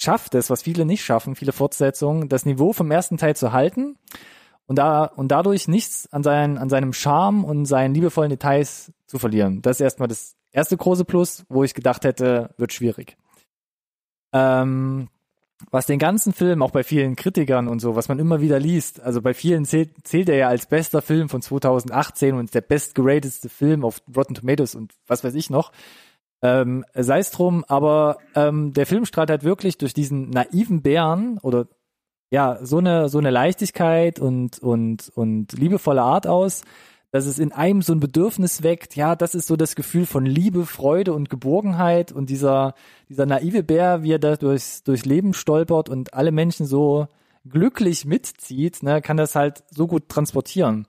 schafft 0.00 0.34
es, 0.36 0.48
was 0.48 0.62
viele 0.62 0.84
nicht 0.84 1.04
schaffen, 1.04 1.34
viele 1.34 1.52
Fortsetzungen, 1.52 2.28
das 2.28 2.46
Niveau 2.46 2.72
vom 2.72 2.90
ersten 2.90 3.16
Teil 3.16 3.34
zu 3.34 3.52
halten 3.52 3.96
und 4.66 4.76
da 4.76 5.04
und 5.04 5.28
dadurch 5.28 5.66
nichts 5.66 6.08
an 6.12 6.22
seinen 6.22 6.56
an 6.56 6.68
seinem 6.68 6.92
Charme 6.92 7.44
und 7.44 7.64
seinen 7.66 7.94
liebevollen 7.94 8.30
Details 8.30 8.92
zu 9.06 9.18
verlieren. 9.18 9.60
Das 9.62 9.78
ist 9.78 9.80
erstmal 9.80 10.08
das 10.08 10.37
erste 10.52 10.76
große 10.76 11.04
Plus, 11.04 11.44
wo 11.48 11.64
ich 11.64 11.74
gedacht 11.74 12.04
hätte, 12.04 12.54
wird 12.56 12.72
schwierig. 12.72 13.16
Ähm, 14.32 15.08
was 15.70 15.86
den 15.86 15.98
ganzen 15.98 16.32
Film, 16.32 16.62
auch 16.62 16.70
bei 16.70 16.84
vielen 16.84 17.16
Kritikern 17.16 17.66
und 17.66 17.80
so, 17.80 17.96
was 17.96 18.08
man 18.08 18.18
immer 18.18 18.40
wieder 18.40 18.60
liest, 18.60 19.00
also 19.00 19.20
bei 19.20 19.34
vielen 19.34 19.64
zählt, 19.64 20.06
zählt 20.06 20.28
er 20.28 20.36
ja 20.36 20.48
als 20.48 20.66
bester 20.66 21.02
Film 21.02 21.28
von 21.28 21.42
2018 21.42 22.36
und 22.36 22.54
der 22.54 22.60
bestgeratedste 22.60 23.48
Film 23.48 23.84
auf 23.84 24.00
Rotten 24.14 24.34
Tomatoes 24.34 24.74
und 24.74 24.94
was 25.06 25.24
weiß 25.24 25.34
ich 25.34 25.50
noch. 25.50 25.72
Ähm, 26.42 26.84
Sei 26.94 27.18
es 27.18 27.32
drum, 27.32 27.64
aber 27.66 28.18
ähm, 28.36 28.72
der 28.72 28.86
Film 28.86 29.04
strahlt 29.04 29.30
halt 29.30 29.42
wirklich 29.42 29.78
durch 29.78 29.94
diesen 29.94 30.30
naiven 30.30 30.82
Bären 30.82 31.38
oder 31.42 31.66
ja, 32.30 32.58
so 32.62 32.78
eine, 32.78 33.08
so 33.08 33.18
eine 33.18 33.30
Leichtigkeit 33.30 34.20
und, 34.20 34.58
und, 34.60 35.10
und 35.14 35.52
liebevolle 35.52 36.02
Art 36.02 36.26
aus, 36.26 36.62
dass 37.10 37.26
es 37.26 37.38
in 37.38 37.52
einem 37.52 37.82
so 37.82 37.92
ein 37.92 38.00
Bedürfnis 38.00 38.62
weckt. 38.62 38.96
Ja, 38.96 39.16
das 39.16 39.34
ist 39.34 39.46
so 39.46 39.56
das 39.56 39.74
Gefühl 39.74 40.06
von 40.06 40.26
Liebe, 40.26 40.66
Freude 40.66 41.14
und 41.14 41.30
Geborgenheit 41.30 42.12
und 42.12 42.28
dieser, 42.28 42.74
dieser 43.08 43.26
naive 43.26 43.62
Bär, 43.62 44.02
wie 44.02 44.12
er 44.12 44.18
da 44.18 44.36
durchs, 44.36 44.82
durchs 44.82 45.06
Leben 45.06 45.32
stolpert 45.32 45.88
und 45.88 46.14
alle 46.14 46.32
Menschen 46.32 46.66
so 46.66 47.08
glücklich 47.48 48.04
mitzieht, 48.04 48.82
ne, 48.82 49.00
kann 49.00 49.16
das 49.16 49.34
halt 49.34 49.64
so 49.70 49.86
gut 49.86 50.08
transportieren. 50.08 50.86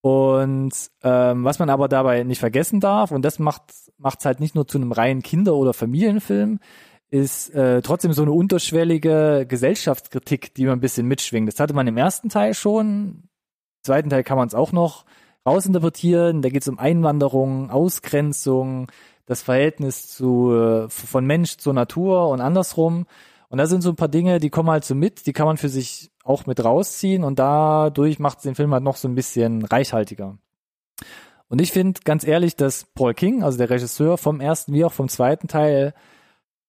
Und 0.00 0.72
ähm, 1.02 1.44
was 1.44 1.58
man 1.58 1.70
aber 1.70 1.88
dabei 1.88 2.22
nicht 2.24 2.38
vergessen 2.38 2.80
darf, 2.80 3.10
und 3.10 3.22
das 3.24 3.38
macht 3.38 3.62
macht's 3.98 4.24
halt 4.24 4.40
nicht 4.40 4.54
nur 4.54 4.66
zu 4.66 4.78
einem 4.78 4.92
reinen 4.92 5.22
Kinder- 5.22 5.56
oder 5.56 5.74
Familienfilm, 5.74 6.60
ist 7.10 7.54
äh, 7.54 7.82
trotzdem 7.82 8.12
so 8.12 8.22
eine 8.22 8.32
unterschwellige 8.32 9.46
Gesellschaftskritik, 9.48 10.54
die 10.54 10.66
man 10.66 10.78
ein 10.78 10.80
bisschen 10.80 11.06
mitschwingt. 11.06 11.48
Das 11.48 11.58
hatte 11.58 11.74
man 11.74 11.86
im 11.86 11.96
ersten 11.96 12.28
Teil 12.28 12.54
schon. 12.54 12.86
Im 12.86 13.28
zweiten 13.82 14.10
Teil 14.10 14.24
kann 14.24 14.36
man 14.36 14.46
es 14.46 14.54
auch 14.54 14.72
noch 14.72 15.04
rausinterpretieren. 15.48 16.42
Da 16.42 16.48
geht 16.48 16.62
es 16.62 16.68
um 16.68 16.78
Einwanderung, 16.78 17.70
Ausgrenzung, 17.70 18.90
das 19.26 19.42
Verhältnis 19.42 20.08
zu 20.08 20.52
äh, 20.52 20.88
von 20.88 21.26
Mensch 21.26 21.56
zur 21.56 21.74
Natur 21.74 22.28
und 22.28 22.40
andersrum. 22.40 23.06
Und 23.48 23.58
da 23.58 23.66
sind 23.66 23.82
so 23.82 23.90
ein 23.90 23.96
paar 23.96 24.08
Dinge, 24.08 24.40
die 24.40 24.50
kommen 24.50 24.70
halt 24.70 24.84
so 24.84 24.94
mit, 24.94 25.26
die 25.26 25.32
kann 25.32 25.46
man 25.46 25.56
für 25.56 25.68
sich 25.68 26.10
auch 26.22 26.46
mit 26.46 26.62
rausziehen 26.62 27.24
und 27.24 27.38
dadurch 27.38 28.18
macht 28.18 28.38
es 28.38 28.42
den 28.42 28.54
Film 28.54 28.72
halt 28.74 28.84
noch 28.84 28.96
so 28.96 29.08
ein 29.08 29.14
bisschen 29.14 29.64
reichhaltiger. 29.64 30.36
Und 31.48 31.60
ich 31.62 31.72
finde 31.72 32.00
ganz 32.04 32.26
ehrlich, 32.26 32.56
dass 32.56 32.84
Paul 32.84 33.14
King, 33.14 33.42
also 33.42 33.56
der 33.56 33.70
Regisseur 33.70 34.18
vom 34.18 34.40
ersten 34.40 34.74
wie 34.74 34.84
auch 34.84 34.92
vom 34.92 35.08
zweiten 35.08 35.48
Teil, 35.48 35.94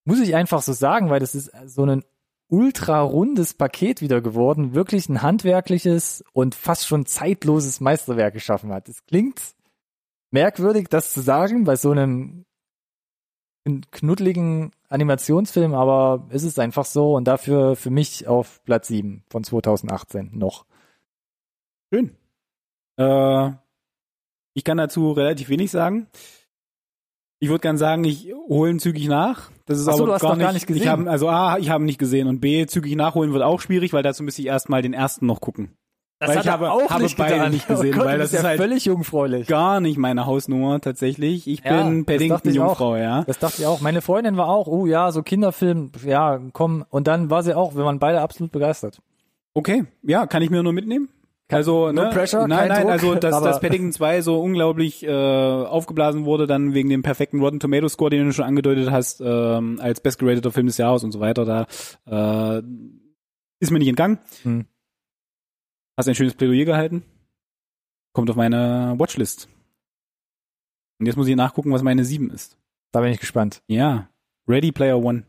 muss 0.05 0.21
ich 0.21 0.35
einfach 0.35 0.61
so 0.61 0.71
sagen, 0.71 1.09
weil 1.09 1.19
das 1.19 1.35
ist 1.35 1.51
so 1.65 1.85
ein 1.85 2.03
ultra 2.49 3.01
rundes 3.01 3.53
Paket 3.53 4.01
wieder 4.01 4.21
geworden, 4.21 4.73
wirklich 4.73 5.07
ein 5.07 5.21
handwerkliches 5.21 6.23
und 6.33 6.55
fast 6.55 6.87
schon 6.87 7.05
zeitloses 7.05 7.79
Meisterwerk 7.79 8.33
geschaffen 8.33 8.73
hat. 8.73 8.89
Es 8.89 9.05
klingt 9.05 9.39
merkwürdig, 10.31 10.87
das 10.89 11.13
zu 11.13 11.21
sagen 11.21 11.63
bei 11.63 11.75
so 11.75 11.91
einem 11.91 12.45
knuddeligen 13.91 14.71
Animationsfilm, 14.89 15.75
aber 15.75 16.27
es 16.29 16.43
ist 16.43 16.59
einfach 16.59 16.85
so 16.85 17.15
und 17.15 17.25
dafür 17.25 17.75
für 17.75 17.91
mich 17.91 18.27
auf 18.27 18.63
Platz 18.63 18.87
7 18.87 19.23
von 19.29 19.43
2018 19.43 20.31
noch. 20.33 20.65
Schön. 21.93 22.15
Äh, 22.97 23.51
ich 24.53 24.63
kann 24.63 24.77
dazu 24.77 25.11
relativ 25.11 25.49
wenig 25.49 25.69
sagen. 25.69 26.07
Ich 27.39 27.49
würde 27.49 27.61
gern 27.61 27.77
sagen, 27.77 28.03
ich 28.03 28.33
holen 28.49 28.79
zügig 28.79 29.07
nach. 29.07 29.49
Das 29.65 29.79
ist 29.79 29.87
Ach 29.87 29.93
so, 29.93 30.03
aber 30.03 30.07
du 30.07 30.13
hast 30.13 30.21
gar, 30.21 30.35
nicht, 30.35 30.45
gar 30.45 30.53
nicht 30.53 30.67
gesehen. 30.67 30.83
Ich 30.83 30.89
hab, 30.89 31.07
also 31.07 31.29
A, 31.29 31.57
ich 31.57 31.69
habe 31.69 31.83
ihn 31.83 31.85
nicht 31.85 31.99
gesehen 31.99 32.27
und 32.27 32.41
B, 32.41 32.65
zügig 32.65 32.95
nachholen 32.95 33.31
wird 33.31 33.43
auch 33.43 33.61
schwierig, 33.61 33.93
weil 33.93 34.03
dazu 34.03 34.23
müsste 34.23 34.41
ich 34.41 34.47
erstmal 34.47 34.81
den 34.81 34.93
ersten 34.93 35.25
noch 35.25 35.39
gucken. 35.39 35.71
Das 36.19 36.31
weil 36.31 36.39
ich 36.41 36.49
habe, 36.49 36.69
auch 36.69 36.89
habe 36.89 37.03
nicht 37.03 37.15
beide 37.15 37.35
getan. 37.35 37.51
nicht 37.51 37.65
gesehen, 37.65 37.93
oh 37.93 37.97
Gott, 37.97 38.05
weil 38.07 38.17
das 38.17 38.33
ist 38.33 38.41
ja 38.41 38.49
halt 38.49 38.59
völlig 38.59 38.83
jungfräulich. 38.83 39.47
gar 39.47 39.79
nicht 39.79 39.97
meine 39.97 40.25
Hausnummer 40.25 40.81
tatsächlich. 40.81 41.47
Ich 41.47 41.63
Ja, 41.63 41.83
bin 41.83 42.03
Paddington 42.03 42.51
ich 42.51 42.59
auch. 42.59 42.65
Jungfrau, 42.67 42.97
ja. 42.97 43.23
Das 43.23 43.39
dachte 43.39 43.61
ich 43.61 43.65
auch. 43.65 43.79
Meine 43.79 44.01
Freundin 44.01 44.35
war 44.35 44.49
auch, 44.49 44.67
oh 44.67 44.85
ja, 44.85 45.13
so 45.13 45.23
Kinderfilm, 45.23 45.93
ja, 46.05 46.41
komm. 46.51 46.83
Und 46.89 47.07
dann 47.07 47.29
war 47.29 47.41
sie 47.43 47.55
auch, 47.55 47.75
wir 47.75 47.85
waren 47.85 47.99
beide 47.99 48.19
absolut 48.19 48.51
begeistert. 48.51 48.99
Okay, 49.53 49.85
ja, 50.03 50.27
kann 50.27 50.41
ich 50.41 50.49
mir 50.49 50.61
nur 50.61 50.73
mitnehmen. 50.73 51.07
Also, 51.51 51.91
No 51.91 52.03
ne, 52.03 52.09
pressure, 52.11 52.47
nein, 52.47 52.67
nein, 52.67 52.81
Druck, 52.81 52.91
also, 52.91 53.15
dass, 53.15 53.41
dass 53.41 53.59
Paddington 53.59 53.91
2 53.91 54.21
so 54.21 54.39
unglaublich 54.39 55.03
äh, 55.03 55.09
aufgeblasen 55.09 56.25
wurde, 56.25 56.45
dann 56.45 56.75
wegen 56.75 56.89
dem 56.89 57.01
perfekten 57.01 57.39
Rotten 57.39 57.59
Tomato 57.59 57.89
Score, 57.89 58.11
den 58.11 58.25
du 58.25 58.33
schon 58.33 58.45
angedeutet 58.45 58.91
hast, 58.91 59.19
ähm, 59.19 59.79
als 59.81 59.99
bestgeradeter 59.99 60.51
Film 60.51 60.67
des 60.67 60.77
Jahres 60.77 61.03
und 61.03 61.11
so 61.11 61.19
weiter, 61.19 61.45
da 61.45 62.57
äh, 62.57 62.61
ist 63.59 63.71
mir 63.71 63.79
nicht 63.79 63.87
entgangen. 63.87 64.19
Hm. 64.43 64.65
Hast 65.97 66.07
ein 66.07 66.15
schönes 66.15 66.35
Plädoyer 66.35 66.65
gehalten. 66.65 67.03
Kommt 68.13 68.29
auf 68.29 68.35
meine 68.35 68.93
Watchlist. 68.97 69.49
Und 70.99 71.07
jetzt 71.07 71.15
muss 71.15 71.27
ich 71.27 71.35
nachgucken, 71.35 71.71
was 71.71 71.81
meine 71.81 72.05
7 72.05 72.29
ist. 72.29 72.57
Da 72.91 73.01
bin 73.01 73.11
ich 73.11 73.19
gespannt. 73.19 73.63
Ja, 73.67 74.09
Ready 74.47 74.71
Player 74.71 75.03
One. 75.03 75.25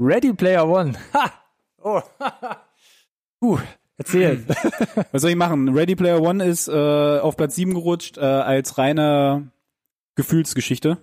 Ready 0.00 0.32
Player 0.32 0.68
One. 0.68 0.94
Ha! 1.14 1.32
Oh. 1.84 2.00
uh, 3.42 3.58
erzähl. 3.98 4.44
Was 5.12 5.22
soll 5.22 5.30
ich 5.30 5.36
machen? 5.36 5.68
Ready 5.68 5.96
Player 5.96 6.20
One 6.20 6.44
ist 6.44 6.68
äh, 6.68 6.72
auf 6.72 7.36
Platz 7.36 7.54
7 7.56 7.74
gerutscht 7.74 8.18
äh, 8.18 8.20
als 8.20 8.78
reine 8.78 9.50
Gefühlsgeschichte, 10.14 10.98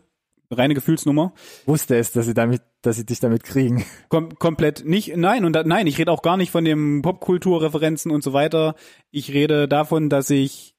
reine 0.51 0.73
Gefühlsnummer. 0.73 1.33
Wusste 1.65 1.97
es, 1.97 2.11
dass 2.11 2.25
sie 2.25 2.33
damit, 2.33 2.61
dass 2.81 2.95
sie 2.95 3.05
dich 3.05 3.19
damit 3.19 3.43
kriegen. 3.43 3.85
Kom 4.09 4.37
komplett 4.37 4.85
nicht, 4.85 5.15
nein, 5.17 5.45
und 5.45 5.53
da, 5.53 5.63
nein, 5.63 5.87
ich 5.87 5.97
rede 5.97 6.11
auch 6.11 6.21
gar 6.21 6.37
nicht 6.37 6.51
von 6.51 6.65
dem 6.65 7.01
Popkulturreferenzen 7.01 8.11
und 8.11 8.23
so 8.23 8.33
weiter. 8.33 8.75
Ich 9.11 9.33
rede 9.33 9.67
davon, 9.67 10.09
dass 10.09 10.29
ich 10.29 10.75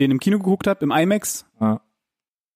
den 0.00 0.10
im 0.10 0.20
Kino 0.20 0.38
geguckt 0.38 0.66
habe, 0.66 0.84
im 0.84 0.90
IMAX, 0.90 1.46
Ja. 1.60 1.80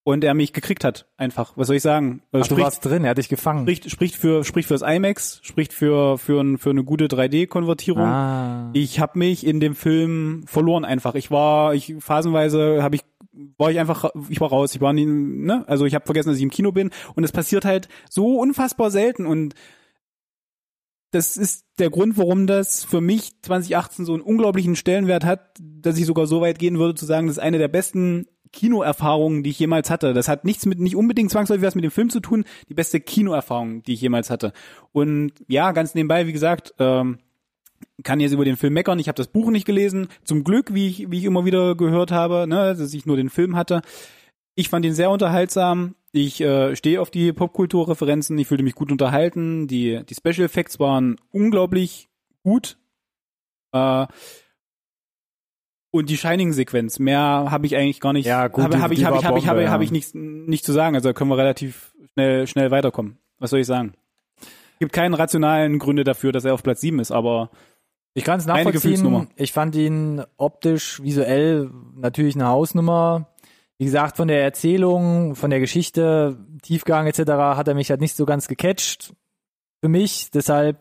Und 0.06 0.22
er 0.22 0.34
mich 0.34 0.52
gekriegt 0.52 0.84
hat, 0.84 1.08
einfach. 1.16 1.54
Was 1.56 1.66
soll 1.66 1.74
ich 1.74 1.82
sagen? 1.82 2.22
Also 2.30 2.44
Ach, 2.44 2.48
du 2.48 2.54
spricht, 2.54 2.64
warst 2.64 2.84
drin, 2.84 3.02
er 3.02 3.10
hat 3.10 3.18
dich 3.18 3.28
gefangen. 3.28 3.64
spricht, 3.64 3.90
spricht 3.90 4.14
für 4.14 4.44
spricht 4.44 4.68
fürs 4.68 4.82
IMAX, 4.82 5.40
spricht 5.42 5.72
für 5.72 6.16
für, 6.16 6.40
ein, 6.40 6.58
für 6.58 6.70
eine 6.70 6.84
gute 6.84 7.06
3D-Konvertierung. 7.06 8.04
Ah. 8.04 8.70
Ich 8.72 9.00
habe 9.00 9.18
mich 9.18 9.44
in 9.44 9.58
dem 9.58 9.74
Film 9.74 10.44
verloren 10.46 10.84
einfach. 10.84 11.16
Ich 11.16 11.32
war, 11.32 11.74
ich 11.74 11.96
phasenweise 11.98 12.84
habe 12.84 12.94
ich 12.94 13.02
war 13.58 13.72
ich 13.72 13.80
einfach, 13.80 14.08
ich 14.28 14.40
war 14.40 14.48
raus. 14.50 14.76
Ich 14.76 14.80
war 14.80 14.92
nie, 14.92 15.06
ne? 15.06 15.64
Also 15.66 15.86
ich 15.86 15.94
habe 15.96 16.04
vergessen, 16.04 16.28
dass 16.28 16.36
ich 16.36 16.44
im 16.44 16.50
Kino 16.50 16.70
bin. 16.70 16.90
Und 17.16 17.24
es 17.24 17.32
passiert 17.32 17.64
halt 17.64 17.88
so 18.08 18.38
unfassbar 18.38 18.92
selten. 18.92 19.26
Und 19.26 19.56
das 21.10 21.36
ist 21.36 21.64
der 21.80 21.90
Grund, 21.90 22.16
warum 22.16 22.46
das 22.46 22.84
für 22.84 23.00
mich 23.00 23.42
2018 23.42 24.04
so 24.04 24.12
einen 24.12 24.22
unglaublichen 24.22 24.76
Stellenwert 24.76 25.24
hat, 25.24 25.58
dass 25.60 25.98
ich 25.98 26.06
sogar 26.06 26.28
so 26.28 26.40
weit 26.42 26.60
gehen 26.60 26.78
würde 26.78 26.94
zu 26.94 27.06
sagen, 27.06 27.26
das 27.26 27.38
ist 27.38 27.42
eine 27.42 27.58
der 27.58 27.68
besten 27.68 28.26
Kinoerfahrungen, 28.52 29.42
die 29.42 29.50
ich 29.50 29.58
jemals 29.58 29.90
hatte. 29.90 30.12
Das 30.14 30.28
hat 30.28 30.44
nichts 30.44 30.66
mit, 30.66 30.78
nicht 30.78 30.96
unbedingt 30.96 31.30
zwangsläufig 31.30 31.66
was 31.66 31.74
mit 31.74 31.84
dem 31.84 31.90
Film 31.90 32.10
zu 32.10 32.20
tun, 32.20 32.44
die 32.68 32.74
beste 32.74 33.00
Kinoerfahrung, 33.00 33.82
die 33.82 33.94
ich 33.94 34.00
jemals 34.00 34.30
hatte. 34.30 34.52
Und 34.92 35.32
ja, 35.48 35.72
ganz 35.72 35.94
nebenbei, 35.94 36.26
wie 36.26 36.32
gesagt, 36.32 36.74
ähm, 36.78 37.18
kann 38.02 38.20
jetzt 38.20 38.32
über 38.32 38.44
den 38.44 38.56
Film 38.56 38.74
meckern. 38.74 38.98
Ich 38.98 39.08
habe 39.08 39.16
das 39.16 39.28
Buch 39.28 39.50
nicht 39.50 39.66
gelesen. 39.66 40.08
Zum 40.24 40.44
Glück, 40.44 40.74
wie 40.74 40.88
ich, 40.88 41.10
wie 41.10 41.18
ich 41.18 41.24
immer 41.24 41.44
wieder 41.44 41.74
gehört 41.74 42.10
habe, 42.12 42.46
ne, 42.46 42.74
dass 42.74 42.94
ich 42.94 43.06
nur 43.06 43.16
den 43.16 43.30
Film 43.30 43.56
hatte. 43.56 43.82
Ich 44.54 44.68
fand 44.68 44.84
ihn 44.84 44.94
sehr 44.94 45.10
unterhaltsam. 45.10 45.94
Ich 46.12 46.40
äh, 46.40 46.74
stehe 46.76 47.00
auf 47.00 47.10
die 47.10 47.32
Popkulturreferenzen. 47.32 48.38
Ich 48.38 48.48
fühlte 48.48 48.64
mich 48.64 48.74
gut 48.74 48.90
unterhalten. 48.90 49.66
Die, 49.66 50.02
die 50.08 50.14
Special 50.14 50.46
Effects 50.46 50.80
waren 50.80 51.16
unglaublich 51.30 52.08
gut. 52.42 52.78
Äh, 53.72 54.06
und 55.96 56.08
die 56.10 56.16
Shining-Sequenz, 56.16 56.98
mehr 56.98 57.20
habe 57.50 57.66
ich 57.66 57.76
eigentlich 57.76 58.00
gar 58.00 58.12
nicht. 58.12 58.26
Ja, 58.26 58.48
gut, 58.48 58.64
habe 58.64 58.76
die- 58.76 58.82
hab 58.82 58.92
ich, 58.92 59.04
habe 59.04 59.16
ich, 59.18 59.24
habe 59.24 59.38
ich, 59.38 59.46
habe, 59.48 59.62
ja. 59.62 59.80
ich 59.80 59.90
nichts, 59.90 60.12
nicht 60.14 60.64
zu 60.64 60.72
sagen. 60.72 60.94
Also 60.94 61.08
da 61.08 61.12
können 61.12 61.30
wir 61.30 61.38
relativ 61.38 61.92
schnell, 62.12 62.46
schnell 62.46 62.70
weiterkommen. 62.70 63.18
Was 63.38 63.50
soll 63.50 63.60
ich 63.60 63.66
sagen? 63.66 63.94
Gibt 64.78 64.92
keinen 64.92 65.14
rationalen 65.14 65.78
Gründe 65.78 66.04
dafür, 66.04 66.32
dass 66.32 66.44
er 66.44 66.54
auf 66.54 66.62
Platz 66.62 66.80
7 66.80 66.98
ist, 67.00 67.10
aber 67.10 67.50
Ich 68.14 68.24
kann 68.24 68.38
es 68.38 68.46
Eine 68.48 68.64
nachvollziehen. 68.64 69.28
Ich 69.36 69.52
fand 69.52 69.74
ihn 69.76 70.22
optisch, 70.36 71.02
visuell 71.02 71.70
natürlich 71.96 72.34
eine 72.34 72.48
Hausnummer. 72.48 73.28
Wie 73.78 73.84
gesagt, 73.84 74.16
von 74.16 74.28
der 74.28 74.42
Erzählung, 74.42 75.34
von 75.34 75.50
der 75.50 75.60
Geschichte, 75.60 76.38
Tiefgang 76.62 77.06
etc. 77.06 77.20
hat 77.56 77.68
er 77.68 77.74
mich 77.74 77.90
halt 77.90 78.00
nicht 78.00 78.16
so 78.16 78.24
ganz 78.24 78.48
gecatcht. 78.48 79.12
Für 79.82 79.88
mich, 79.90 80.30
deshalb 80.30 80.78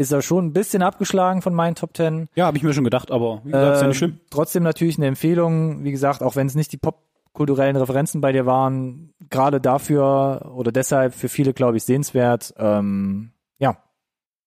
ist 0.00 0.12
er 0.12 0.22
schon 0.22 0.46
ein 0.46 0.52
bisschen 0.54 0.82
abgeschlagen 0.82 1.42
von 1.42 1.54
meinen 1.54 1.74
Top 1.74 1.92
Ten. 1.92 2.28
ja, 2.34 2.46
habe 2.46 2.56
ich 2.56 2.62
mir 2.62 2.72
schon 2.72 2.84
gedacht, 2.84 3.10
aber 3.10 3.42
wie 3.44 3.50
gesagt, 3.52 3.74
ist 3.76 3.82
ja 3.82 3.86
nicht 3.88 4.02
Ähm, 4.02 4.08
schlimm. 4.08 4.20
Trotzdem 4.30 4.62
natürlich 4.62 4.96
eine 4.96 5.06
Empfehlung, 5.06 5.84
wie 5.84 5.90
gesagt, 5.90 6.22
auch 6.22 6.36
wenn 6.36 6.46
es 6.46 6.54
nicht 6.54 6.72
die 6.72 6.78
popkulturellen 6.78 7.76
Referenzen 7.76 8.22
bei 8.22 8.32
dir 8.32 8.46
waren, 8.46 9.12
gerade 9.28 9.60
dafür 9.60 10.50
oder 10.54 10.72
deshalb 10.72 11.14
für 11.14 11.28
viele, 11.28 11.52
glaube 11.52 11.76
ich, 11.76 11.84
sehenswert. 11.84 12.54
Ähm, 12.56 13.32
ja, 13.58 13.76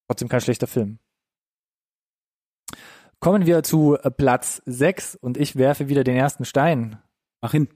trotzdem 0.07 0.27
kein 0.27 0.41
schlechter 0.41 0.65
Film. 0.67 0.97
Kommen 3.19 3.45
wir 3.45 3.63
zu 3.63 3.95
äh, 4.01 4.09
Platz 4.11 4.61
6 4.65 5.15
und 5.15 5.37
ich 5.37 5.55
werfe 5.55 5.87
wieder 5.87 6.03
den 6.03 6.15
ersten 6.15 6.45
Stein. 6.45 6.97
Mach 7.41 7.51
hin. 7.51 7.67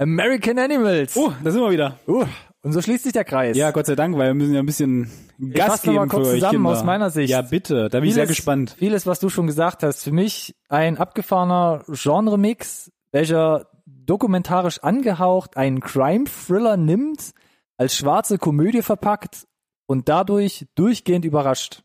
American 0.00 0.58
Animals. 0.58 1.16
Oh, 1.16 1.32
da 1.44 1.50
sind 1.50 1.60
wir 1.60 1.70
wieder. 1.70 1.98
Uh, 2.08 2.24
und 2.62 2.72
so 2.72 2.80
schließt 2.80 3.04
sich 3.04 3.12
der 3.12 3.24
Kreis. 3.24 3.56
Ja, 3.56 3.70
Gott 3.70 3.86
sei 3.86 3.94
Dank, 3.96 4.16
weil 4.16 4.28
wir 4.28 4.34
müssen 4.34 4.54
ja 4.54 4.60
ein 4.60 4.66
bisschen 4.66 5.10
Gas 5.38 5.84
noch 5.84 5.92
mal 5.92 6.00
geben 6.06 6.10
für 6.10 6.16
kurz 6.16 6.28
euch 6.28 6.34
zusammen 6.36 6.52
Kinder. 6.52 6.70
aus 6.70 6.84
meiner 6.84 7.10
Sicht. 7.10 7.30
Ja, 7.30 7.42
bitte. 7.42 7.88
Da 7.90 8.00
bin 8.00 8.08
ich 8.08 8.14
sehr 8.14 8.24
Vieles- 8.24 8.36
gespannt. 8.36 8.76
Vieles, 8.78 9.06
was 9.06 9.20
du 9.20 9.28
schon 9.28 9.46
gesagt 9.46 9.82
hast, 9.82 10.02
für 10.04 10.12
mich 10.12 10.54
ein 10.68 10.96
abgefahrener 10.98 11.84
Genre-Mix, 11.88 12.90
welcher 13.12 13.66
dokumentarisch 13.86 14.78
angehaucht 14.80 15.56
einen 15.56 15.80
Crime-Thriller 15.80 16.76
nimmt, 16.76 17.32
als 17.76 17.96
schwarze 17.96 18.38
Komödie 18.38 18.82
verpackt 18.82 19.46
und 19.86 20.08
dadurch 20.08 20.66
durchgehend 20.76 21.24
überrascht. 21.24 21.82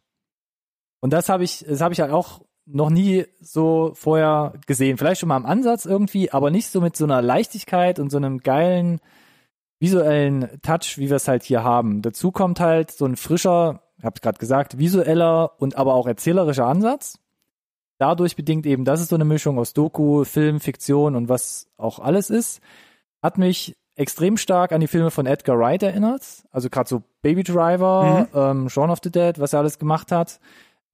Und 1.02 1.12
das 1.12 1.28
habe 1.30 1.44
ich, 1.44 1.66
das 1.68 1.82
habe 1.82 1.94
ich 1.94 2.00
halt 2.02 2.12
auch 2.12 2.45
noch 2.66 2.90
nie 2.90 3.26
so 3.42 3.92
vorher 3.94 4.54
gesehen. 4.66 4.98
Vielleicht 4.98 5.22
schon 5.22 5.30
mal 5.30 5.36
am 5.36 5.46
Ansatz 5.46 5.86
irgendwie, 5.86 6.32
aber 6.32 6.52
nicht 6.52 6.70
so 6.70 6.82
mit 6.82 6.96
so 6.96 7.06
einer 7.06 7.22
Leichtigkeit 7.22 8.00
und 8.00 8.10
so 8.10 8.18
einem 8.18 8.40
geilen 8.40 9.00
visuellen 9.80 10.50
Touch, 10.62 10.98
wie 10.98 11.10
wir 11.10 11.18
es 11.18 11.28
halt 11.28 11.44
hier 11.44 11.64
haben. 11.64 12.02
Dazu 12.02 12.32
kommt 12.32 12.60
halt 12.60 12.92
so 12.92 13.06
ein 13.06 13.18
frischer, 13.18 13.82
ich 13.98 14.06
habe 14.06 14.16
es 14.16 14.22
gerade 14.22 14.38
gesagt, 14.38 14.78
visueller 14.78 15.52
und 15.60 15.78
aber 15.78 15.94
auch 15.94 16.08
erzählerischer 16.08 16.66
Ansatz. 16.66 17.20
Dadurch 17.98 18.36
bedingt 18.36 18.66
eben, 18.66 18.84
dass 18.84 19.00
es 19.00 19.10
so 19.10 19.16
eine 19.16 19.26
Mischung 19.26 19.58
aus 19.60 19.74
Doku, 19.74 20.24
Film, 20.24 20.60
Fiktion 20.60 21.16
und 21.16 21.30
was 21.30 21.68
auch 21.78 22.00
alles 22.00 22.30
ist, 22.30 22.62
hat 23.22 23.38
mich 23.38 23.76
extrem 23.96 24.38
stark 24.38 24.72
an 24.72 24.82
die 24.82 24.88
Filme 24.88 25.12
von 25.12 25.26
Edgar 25.26 25.58
Wright 25.58 25.82
erinnert. 25.82 26.44
Also 26.52 26.70
gerade 26.70 26.90
so 26.90 27.04
Baby 27.22 27.44
Driver, 27.44 28.28
mhm. 28.34 28.40
ähm, 28.40 28.70
Shaun 28.70 28.90
of 28.90 29.00
the 29.04 29.12
Dead, 29.12 29.40
was 29.40 29.54
er 29.54 29.60
alles 29.60 29.80
gemacht 29.80 30.12
hat. 30.12 30.40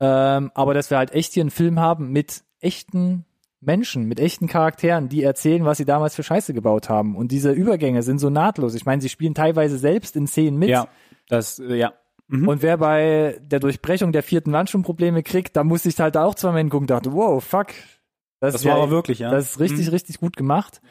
Ähm, 0.01 0.51
aber 0.55 0.73
dass 0.73 0.89
wir 0.89 0.97
halt 0.97 1.13
echt 1.13 1.33
hier 1.33 1.41
einen 1.41 1.51
Film 1.51 1.79
haben 1.79 2.11
mit 2.11 2.43
echten 2.59 3.23
Menschen, 3.61 4.05
mit 4.05 4.19
echten 4.19 4.47
Charakteren, 4.47 5.07
die 5.07 5.21
erzählen, 5.21 5.63
was 5.63 5.77
sie 5.77 5.85
damals 5.85 6.15
für 6.15 6.23
Scheiße 6.23 6.55
gebaut 6.55 6.89
haben. 6.89 7.15
Und 7.15 7.31
diese 7.31 7.51
Übergänge 7.51 8.01
sind 8.01 8.17
so 8.17 8.31
nahtlos. 8.31 8.73
Ich 8.73 8.85
meine, 8.85 9.03
sie 9.03 9.09
spielen 9.09 9.35
teilweise 9.35 9.77
selbst 9.77 10.15
in 10.15 10.25
Szenen 10.25 10.57
mit. 10.57 10.69
Ja, 10.69 10.87
das, 11.29 11.59
äh, 11.59 11.75
ja. 11.75 11.93
Mhm. 12.27 12.47
Und 12.47 12.63
wer 12.63 12.77
bei 12.77 13.39
der 13.43 13.59
Durchbrechung 13.59 14.11
der 14.11 14.23
vierten 14.23 14.51
Wand 14.51 14.71
schon 14.71 14.81
Probleme 14.81 15.21
kriegt, 15.21 15.55
da 15.55 15.63
muss 15.63 15.85
ich 15.85 15.99
halt 15.99 16.17
auch 16.17 16.33
zweimal 16.33 16.61
hingucken, 16.61 16.87
dachte, 16.87 17.13
wow, 17.13 17.43
fuck. 17.43 17.67
Das, 18.39 18.53
das 18.53 18.65
war 18.65 18.77
ja, 18.77 18.81
aber 18.81 18.89
wirklich, 18.89 19.19
ja. 19.19 19.29
Das 19.29 19.51
ist 19.51 19.59
richtig, 19.59 19.85
mhm. 19.85 19.91
richtig 19.91 20.19
gut 20.19 20.35
gemacht. 20.35 20.81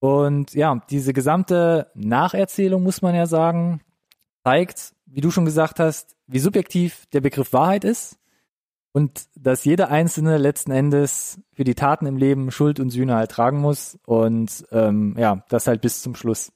Und 0.00 0.54
ja, 0.54 0.82
diese 0.90 1.12
gesamte 1.12 1.92
Nacherzählung, 1.94 2.82
muss 2.82 3.02
man 3.02 3.14
ja 3.14 3.26
sagen, 3.26 3.82
zeigt, 4.42 4.94
wie 5.06 5.20
du 5.20 5.30
schon 5.30 5.44
gesagt 5.44 5.78
hast, 5.78 6.16
wie 6.26 6.40
subjektiv 6.40 7.06
der 7.12 7.20
Begriff 7.20 7.52
Wahrheit 7.52 7.84
ist 7.84 8.18
und 8.98 9.28
dass 9.36 9.64
jeder 9.64 9.90
Einzelne 9.90 10.38
letzten 10.38 10.72
Endes 10.72 11.40
für 11.52 11.62
die 11.62 11.76
Taten 11.76 12.04
im 12.04 12.16
Leben 12.16 12.50
Schuld 12.50 12.80
und 12.80 12.90
Sühne 12.90 13.14
halt 13.14 13.30
tragen 13.30 13.60
muss 13.60 13.96
und 14.06 14.66
ähm, 14.72 15.14
ja, 15.16 15.44
das 15.50 15.68
halt 15.68 15.82
bis 15.82 16.02
zum 16.02 16.16
Schluss. 16.16 16.52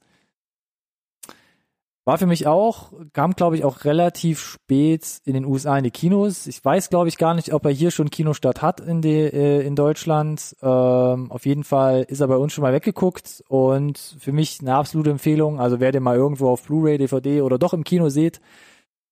War 2.04 2.18
für 2.18 2.26
mich 2.26 2.48
auch, 2.48 2.92
kam 3.12 3.34
glaube 3.34 3.54
ich 3.54 3.62
auch 3.62 3.84
relativ 3.84 4.40
spät 4.40 5.20
in 5.24 5.34
den 5.34 5.44
USA 5.44 5.78
in 5.78 5.84
die 5.84 5.92
Kinos. 5.92 6.48
Ich 6.48 6.64
weiß 6.64 6.90
glaube 6.90 7.08
ich 7.08 7.16
gar 7.16 7.34
nicht, 7.34 7.54
ob 7.54 7.64
er 7.64 7.70
hier 7.70 7.92
schon 7.92 8.10
Kinostart 8.10 8.60
hat 8.60 8.80
in, 8.80 9.02
die, 9.02 9.20
äh, 9.20 9.64
in 9.64 9.76
Deutschland. 9.76 10.56
Ähm, 10.62 11.30
auf 11.30 11.46
jeden 11.46 11.62
Fall 11.62 12.02
ist 12.02 12.18
er 12.18 12.26
bei 12.26 12.36
uns 12.36 12.52
schon 12.52 12.62
mal 12.62 12.72
weggeguckt 12.72 13.44
und 13.46 14.16
für 14.18 14.32
mich 14.32 14.58
eine 14.60 14.74
absolute 14.74 15.10
Empfehlung. 15.10 15.60
Also 15.60 15.78
wer 15.78 15.92
den 15.92 16.02
mal 16.02 16.16
irgendwo 16.16 16.48
auf 16.48 16.64
Blu-ray, 16.64 16.98
DVD 16.98 17.40
oder 17.42 17.56
doch 17.56 17.72
im 17.72 17.84
Kino 17.84 18.08
seht, 18.08 18.40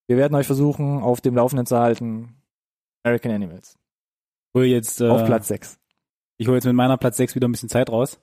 wir 0.08 0.16
werden 0.16 0.34
euch 0.34 0.46
versuchen, 0.46 1.00
auf 1.00 1.20
dem 1.20 1.36
Laufenden 1.36 1.66
zu 1.66 1.78
halten. 1.78 2.39
American 3.02 3.32
Animals. 3.32 3.78
Hol 4.54 4.64
jetzt, 4.64 5.00
äh, 5.00 5.08
auf 5.08 5.24
Platz 5.24 5.48
6. 5.48 5.78
Ich 6.38 6.48
hole 6.48 6.56
jetzt 6.56 6.64
mit 6.64 6.74
meiner 6.74 6.96
Platz 6.96 7.16
6 7.16 7.34
wieder 7.34 7.48
ein 7.48 7.52
bisschen 7.52 7.68
Zeit 7.68 7.90
raus. 7.90 8.20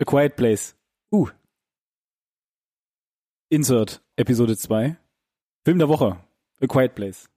A 0.00 0.04
Quiet 0.04 0.36
Place. 0.36 0.76
Uh. 1.12 1.28
Insert, 3.48 4.02
Episode 4.16 4.56
2. 4.56 4.96
Film 5.64 5.78
der 5.78 5.88
Woche. 5.88 6.18
A 6.60 6.66
Quiet 6.66 6.94
Place. 6.94 7.30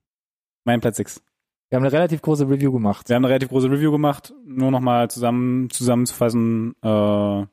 Mein 0.64 0.82
Platz 0.82 0.98
6. 0.98 1.22
Wir 1.70 1.78
haben 1.78 1.84
eine 1.84 1.92
relativ 1.92 2.22
große 2.22 2.48
Review 2.48 2.72
gemacht. 2.72 3.10
Wir 3.10 3.16
haben 3.16 3.26
eine 3.26 3.30
relativ 3.30 3.50
große 3.50 3.70
Review 3.70 3.92
gemacht. 3.92 4.34
Nur 4.46 4.72
nochmal 4.72 5.10
zusammen, 5.10 5.70
zusammenzufassen, 5.70 6.76
äh, 6.82 7.46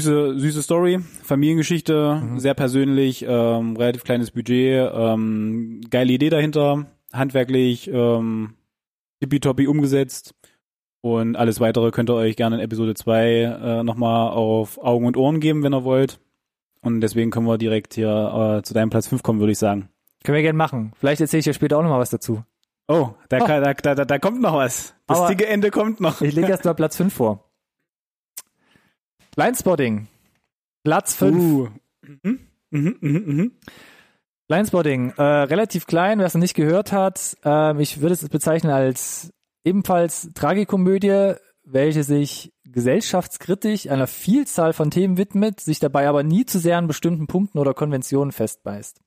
süße, 0.00 0.38
süße 0.38 0.62
Story, 0.62 0.98
Familiengeschichte, 1.22 2.20
mhm. 2.22 2.38
sehr 2.38 2.54
persönlich, 2.54 3.24
ähm, 3.26 3.76
relativ 3.76 4.04
kleines 4.04 4.30
Budget, 4.30 4.90
ähm, 4.94 5.80
geile 5.90 6.12
Idee 6.12 6.28
dahinter, 6.28 6.86
handwerklich, 7.12 7.88
ähm, 7.90 8.54
tippitoppi 9.20 9.66
umgesetzt. 9.66 10.34
Und 11.00 11.36
alles 11.36 11.60
weitere 11.60 11.92
könnt 11.92 12.10
ihr 12.10 12.14
euch 12.14 12.36
gerne 12.36 12.56
in 12.56 12.62
Episode 12.62 12.94
2 12.94 13.24
äh, 13.24 13.82
nochmal 13.84 14.30
auf 14.30 14.82
Augen 14.82 15.06
und 15.06 15.16
Ohren 15.16 15.40
geben, 15.40 15.62
wenn 15.62 15.72
ihr 15.72 15.84
wollt. 15.84 16.18
Und 16.82 17.00
deswegen 17.00 17.30
können 17.30 17.46
wir 17.46 17.58
direkt 17.58 17.94
hier 17.94 18.58
äh, 18.58 18.62
zu 18.62 18.74
deinem 18.74 18.90
Platz 18.90 19.08
5 19.08 19.22
kommen, 19.22 19.40
würde 19.40 19.52
ich 19.52 19.58
sagen. 19.58 19.88
Können 20.24 20.36
wir 20.36 20.42
gerne 20.42 20.58
machen. 20.58 20.92
Vielleicht 20.98 21.20
erzähle 21.20 21.38
ich 21.38 21.44
dir 21.44 21.54
später 21.54 21.78
auch 21.78 21.82
nochmal 21.82 22.00
was 22.00 22.10
dazu. 22.10 22.42
Oh, 22.88 23.10
da, 23.28 23.38
oh. 23.40 23.46
Da, 23.46 23.74
da, 23.74 23.94
da, 23.94 24.04
da 24.04 24.18
kommt 24.18 24.40
noch 24.40 24.54
was. 24.54 24.94
Das 25.06 25.18
Aber 25.18 25.28
dicke 25.28 25.46
Ende 25.46 25.70
kommt 25.70 26.00
noch. 26.00 26.20
Ich 26.20 26.34
lege 26.34 26.48
erst 26.48 26.64
mal 26.64 26.74
Platz 26.74 26.96
5 26.96 27.14
vor. 27.14 27.45
Blindspotting. 29.36 30.08
Platz 30.82 31.14
5. 31.14 31.36
Uh. 31.36 31.68
Mhm. 32.02 32.40
Mhm, 32.70 32.96
mhm, 33.00 33.22
mhm. 33.26 33.52
Blindspotting, 34.48 35.10
äh, 35.10 35.22
relativ 35.22 35.86
klein, 35.86 36.18
wer 36.18 36.26
es 36.26 36.34
noch 36.34 36.40
nicht 36.40 36.54
gehört 36.54 36.90
hat. 36.90 37.36
Äh, 37.44 37.80
ich 37.82 38.00
würde 38.00 38.14
es 38.14 38.26
bezeichnen 38.28 38.72
als 38.72 39.32
ebenfalls 39.64 40.30
Tragikomödie, 40.34 41.34
welche 41.64 42.02
sich 42.02 42.54
gesellschaftskritisch 42.64 43.90
einer 43.90 44.06
Vielzahl 44.06 44.72
von 44.72 44.90
Themen 44.90 45.18
widmet, 45.18 45.60
sich 45.60 45.80
dabei 45.80 46.08
aber 46.08 46.22
nie 46.22 46.46
zu 46.46 46.58
sehr 46.58 46.78
an 46.78 46.86
bestimmten 46.86 47.26
Punkten 47.26 47.58
oder 47.58 47.74
Konventionen 47.74 48.32
festbeißt. 48.32 49.00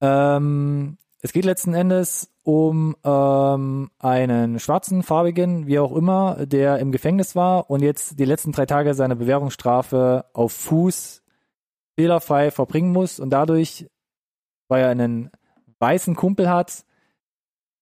Ähm, 0.00 0.98
es 1.20 1.32
geht 1.32 1.44
letzten 1.44 1.74
Endes 1.74 2.30
um 2.48 2.96
ähm, 3.04 3.90
einen 3.98 4.58
schwarzen, 4.58 5.02
farbigen, 5.02 5.66
wie 5.66 5.78
auch 5.78 5.94
immer, 5.94 6.46
der 6.46 6.78
im 6.78 6.92
Gefängnis 6.92 7.36
war 7.36 7.68
und 7.68 7.82
jetzt 7.82 8.18
die 8.18 8.24
letzten 8.24 8.52
drei 8.52 8.64
Tage 8.64 8.94
seiner 8.94 9.16
Bewährungsstrafe 9.16 10.24
auf 10.32 10.52
Fuß 10.52 11.22
fehlerfrei 11.98 12.50
verbringen 12.50 12.90
muss 12.90 13.20
und 13.20 13.28
dadurch, 13.28 13.86
weil 14.68 14.82
er 14.82 14.88
einen 14.88 15.30
weißen 15.78 16.16
Kumpel 16.16 16.48
hat, 16.48 16.86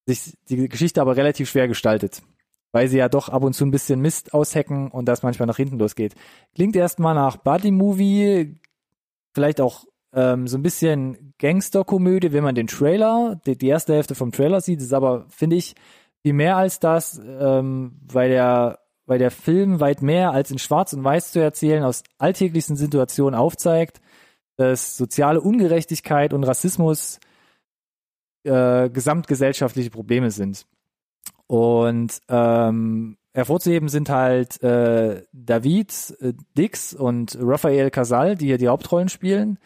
sich 0.05 0.37
die 0.49 0.69
Geschichte 0.69 1.01
aber 1.01 1.15
relativ 1.15 1.49
schwer 1.49 1.69
gestaltet. 1.69 2.23
Weil 2.73 2.89
sie 2.89 2.99
ja 2.99 3.09
doch 3.09 3.29
ab 3.29 3.45
und 3.45 3.53
zu 3.53 3.65
ein 3.65 3.71
bisschen 3.71 4.01
Mist 4.01 4.35
aushecken 4.35 4.91
und 4.91 5.05
das 5.05 5.23
manchmal 5.23 5.47
nach 5.47 5.59
hinten 5.59 5.79
losgeht. 5.79 6.17
Klingt 6.57 6.75
erstmal 6.75 7.15
nach 7.15 7.37
Buddy-Movie, 7.37 8.59
vielleicht 9.33 9.61
auch 9.61 9.85
ähm, 10.17 10.49
so 10.49 10.59
ein 10.59 10.63
bisschen 10.63 11.35
Gangsterkomödie, 11.39 12.33
wenn 12.33 12.43
man 12.43 12.55
den 12.55 12.67
Trailer, 12.67 13.39
die, 13.47 13.57
die, 13.57 13.69
erste 13.69 13.95
Hälfte 13.95 14.15
vom 14.15 14.33
Trailer 14.33 14.61
sieht, 14.61 14.81
ist 14.81 14.95
aber, 14.95 15.27
finde 15.29 15.57
ich, 15.57 15.75
viel 16.23 16.33
mehr 16.33 16.57
als 16.57 16.81
das, 16.81 17.21
ähm, 17.25 18.01
weil 18.11 18.31
der 18.31 18.81
weil 19.09 19.21
der 19.21 19.31
Film 19.31 19.79
weit 19.79 20.03
mehr 20.03 20.33
als 20.33 20.51
in 20.51 20.59
Schwarz 20.59 20.93
und 20.93 21.05
Weiß 21.05 21.31
zu 21.31 21.39
erzählen 21.39 21.85
aus 21.85 22.03
alltäglichsten 22.19 22.75
Situationen 22.75 23.39
aufzeigt, 23.39 24.01
dass 24.57 24.97
soziale 24.97 25.41
Ungerechtigkeit 25.41 26.33
und 26.33 26.43
Rassismus 26.43 27.21
äh, 28.43 28.91
gesamtgesellschaftliche 28.91 29.91
Probleme 29.91 30.33
sind. 30.33 30.67
Und 31.47 32.21
ähm, 32.29 33.17
hervorzuheben 33.33 33.89
sind 33.89 34.09
halt 34.09 34.61
äh, 34.63 35.23
David 35.33 36.17
äh, 36.21 36.33
Dix 36.59 36.93
und 36.93 37.39
Raphael 37.41 37.91
Casal, 37.91 38.35
die 38.35 38.47
hier 38.47 38.59
die 38.59 38.69
Hauptrollen 38.69 39.09
spielen. 39.09 39.59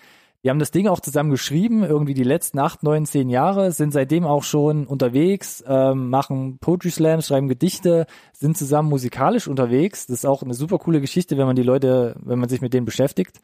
Die 0.43 0.49
haben 0.49 0.59
das 0.59 0.71
Ding 0.71 0.87
auch 0.89 1.01
zusammen 1.01 1.31
geschrieben, 1.31 1.85
irgendwie 1.85 2.15
die 2.15 2.25
letzten 2.25 2.59
acht, 2.59 2.83
neun, 2.83 3.05
zehn 3.05 3.29
Jahre, 3.29 3.73
sind 3.73 3.93
seitdem 3.93 4.25
auch 4.25 4.43
schon 4.43 4.87
unterwegs, 4.87 5.63
ähm, 5.67 6.09
machen 6.09 6.59
Poetry 6.59 6.91
Slams, 6.91 7.27
schreiben 7.27 7.49
Gedichte, 7.49 8.07
sind 8.33 8.57
zusammen 8.57 8.89
musikalisch 8.89 9.49
unterwegs. 9.49 10.07
Das 10.07 10.21
ist 10.21 10.25
auch 10.25 10.43
eine 10.43 10.55
super 10.55 10.79
coole 10.79 11.03
Geschichte, 11.03 11.37
wenn 11.37 11.47
man 11.47 11.57
die 11.57 11.63
Leute, 11.63 12.17
wenn 12.23 12.39
man 12.39 12.49
sich 12.49 12.63
mit 12.63 12.73
denen 12.73 12.87
beschäftigt. 12.87 13.41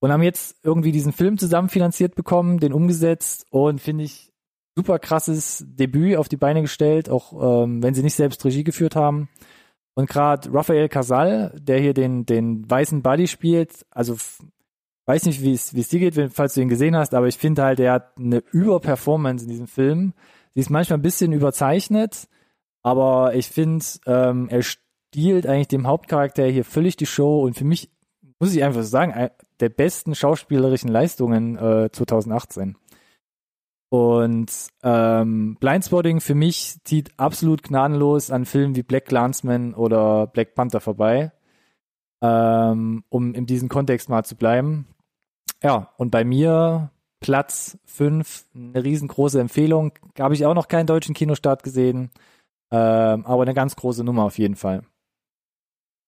Und 0.00 0.10
haben 0.10 0.22
jetzt 0.22 0.56
irgendwie 0.64 0.92
diesen 0.92 1.12
Film 1.12 1.38
zusammen 1.38 1.68
finanziert 1.68 2.16
bekommen, 2.16 2.58
den 2.58 2.72
umgesetzt 2.72 3.46
und 3.50 3.80
finde 3.80 4.04
ich 4.04 4.32
super 4.76 4.98
krasses 4.98 5.64
Debüt 5.68 6.16
auf 6.16 6.28
die 6.28 6.36
Beine 6.36 6.62
gestellt, 6.62 7.10
auch 7.10 7.64
ähm, 7.64 7.82
wenn 7.82 7.94
sie 7.94 8.02
nicht 8.02 8.14
selbst 8.14 8.44
Regie 8.44 8.64
geführt 8.64 8.96
haben. 8.96 9.28
Und 9.94 10.08
gerade 10.08 10.52
Raphael 10.52 10.88
Casal, 10.88 11.52
der 11.60 11.80
hier 11.80 11.94
den, 11.94 12.26
den 12.26 12.68
weißen 12.68 13.02
Buddy 13.02 13.26
spielt, 13.26 13.84
also 13.90 14.16
weiß 15.08 15.24
nicht, 15.24 15.42
wie 15.42 15.52
es 15.52 15.70
dir 15.70 15.98
geht, 15.98 16.16
wenn, 16.16 16.30
falls 16.30 16.54
du 16.54 16.60
ihn 16.60 16.68
gesehen 16.68 16.94
hast, 16.94 17.14
aber 17.14 17.28
ich 17.28 17.38
finde 17.38 17.62
halt, 17.62 17.80
er 17.80 17.94
hat 17.94 18.18
eine 18.18 18.42
Überperformance 18.52 19.44
in 19.44 19.50
diesem 19.50 19.66
Film. 19.66 20.12
Sie 20.54 20.60
ist 20.60 20.70
manchmal 20.70 20.98
ein 20.98 21.02
bisschen 21.02 21.32
überzeichnet, 21.32 22.28
aber 22.82 23.34
ich 23.34 23.48
finde, 23.48 23.84
ähm, 24.06 24.48
er 24.50 24.62
stiehlt 24.62 25.46
eigentlich 25.46 25.68
dem 25.68 25.86
Hauptcharakter 25.86 26.44
hier 26.46 26.64
völlig 26.64 26.96
die 26.96 27.06
Show 27.06 27.42
und 27.42 27.54
für 27.54 27.64
mich 27.64 27.90
muss 28.38 28.54
ich 28.54 28.62
einfach 28.62 28.82
sagen, 28.82 29.30
der 29.60 29.68
besten 29.70 30.14
schauspielerischen 30.14 30.90
Leistungen 30.90 31.56
äh, 31.56 31.90
2018. 31.90 32.76
Und 33.90 34.52
ähm, 34.82 35.56
Blindspotting 35.58 36.20
für 36.20 36.34
mich 36.34 36.76
zieht 36.84 37.18
absolut 37.18 37.62
gnadenlos 37.62 38.30
an 38.30 38.44
Filmen 38.44 38.76
wie 38.76 38.82
Black 38.82 39.06
Clansman 39.06 39.72
oder 39.72 40.26
Black 40.26 40.54
Panther 40.54 40.80
vorbei, 40.80 41.32
ähm, 42.20 43.04
um 43.08 43.32
in 43.32 43.46
diesem 43.46 43.70
Kontext 43.70 44.10
mal 44.10 44.24
zu 44.24 44.36
bleiben. 44.36 44.86
Ja, 45.62 45.92
und 45.96 46.10
bei 46.10 46.24
mir 46.24 46.90
Platz 47.20 47.78
5, 47.86 48.46
eine 48.54 48.84
riesengroße 48.84 49.40
Empfehlung. 49.40 49.92
Habe 50.18 50.34
ich 50.34 50.46
auch 50.46 50.54
noch 50.54 50.68
keinen 50.68 50.86
deutschen 50.86 51.14
Kinostart 51.14 51.62
gesehen, 51.62 52.10
ähm, 52.70 53.26
aber 53.26 53.42
eine 53.42 53.54
ganz 53.54 53.74
große 53.76 54.04
Nummer 54.04 54.24
auf 54.24 54.38
jeden 54.38 54.56
Fall. 54.56 54.82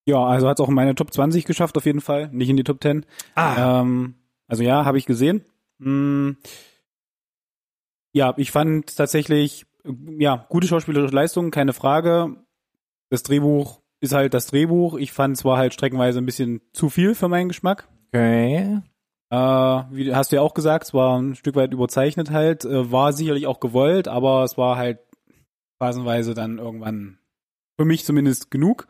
Ja, 0.06 0.24
also 0.24 0.48
hat 0.48 0.58
es 0.58 0.64
auch 0.64 0.68
in 0.68 0.74
meine 0.74 0.94
Top 0.94 1.12
20 1.12 1.44
geschafft, 1.44 1.76
auf 1.76 1.86
jeden 1.86 2.00
Fall. 2.00 2.28
Nicht 2.32 2.48
in 2.48 2.56
die 2.56 2.64
Top 2.64 2.82
10. 2.82 3.04
Ah. 3.34 3.80
Ähm, 3.80 4.14
also 4.46 4.62
ja, 4.62 4.84
habe 4.84 4.98
ich 4.98 5.06
gesehen. 5.06 5.44
Hm. 5.80 6.36
Ja, 8.12 8.34
ich 8.36 8.50
fand 8.50 8.96
tatsächlich, 8.96 9.66
ja, 10.18 10.46
gute 10.48 10.66
schauspielerische 10.66 11.14
Leistung, 11.14 11.50
keine 11.50 11.72
Frage. 11.72 12.36
Das 13.08 13.22
Drehbuch 13.22 13.80
ist 14.00 14.12
halt 14.12 14.34
das 14.34 14.46
Drehbuch. 14.46 14.96
Ich 14.96 15.12
fand 15.12 15.36
zwar 15.36 15.58
halt 15.58 15.74
streckenweise 15.74 16.18
ein 16.18 16.26
bisschen 16.26 16.60
zu 16.72 16.88
viel 16.88 17.14
für 17.14 17.28
meinen 17.28 17.48
Geschmack. 17.48 17.88
Okay. 18.08 18.80
Äh, 19.30 19.36
wie 19.36 20.14
hast 20.14 20.32
du 20.32 20.36
ja 20.36 20.42
auch 20.42 20.54
gesagt, 20.54 20.86
es 20.86 20.94
war 20.94 21.20
ein 21.20 21.36
Stück 21.36 21.54
weit 21.54 21.72
überzeichnet 21.72 22.30
halt, 22.30 22.64
äh, 22.64 22.90
war 22.90 23.12
sicherlich 23.12 23.46
auch 23.46 23.60
gewollt, 23.60 24.08
aber 24.08 24.42
es 24.42 24.58
war 24.58 24.76
halt 24.76 24.98
phasenweise 25.78 26.34
dann 26.34 26.58
irgendwann 26.58 27.18
für 27.78 27.84
mich 27.84 28.04
zumindest 28.04 28.50
genug. 28.50 28.88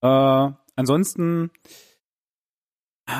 Äh, 0.00 0.50
ansonsten, 0.76 1.50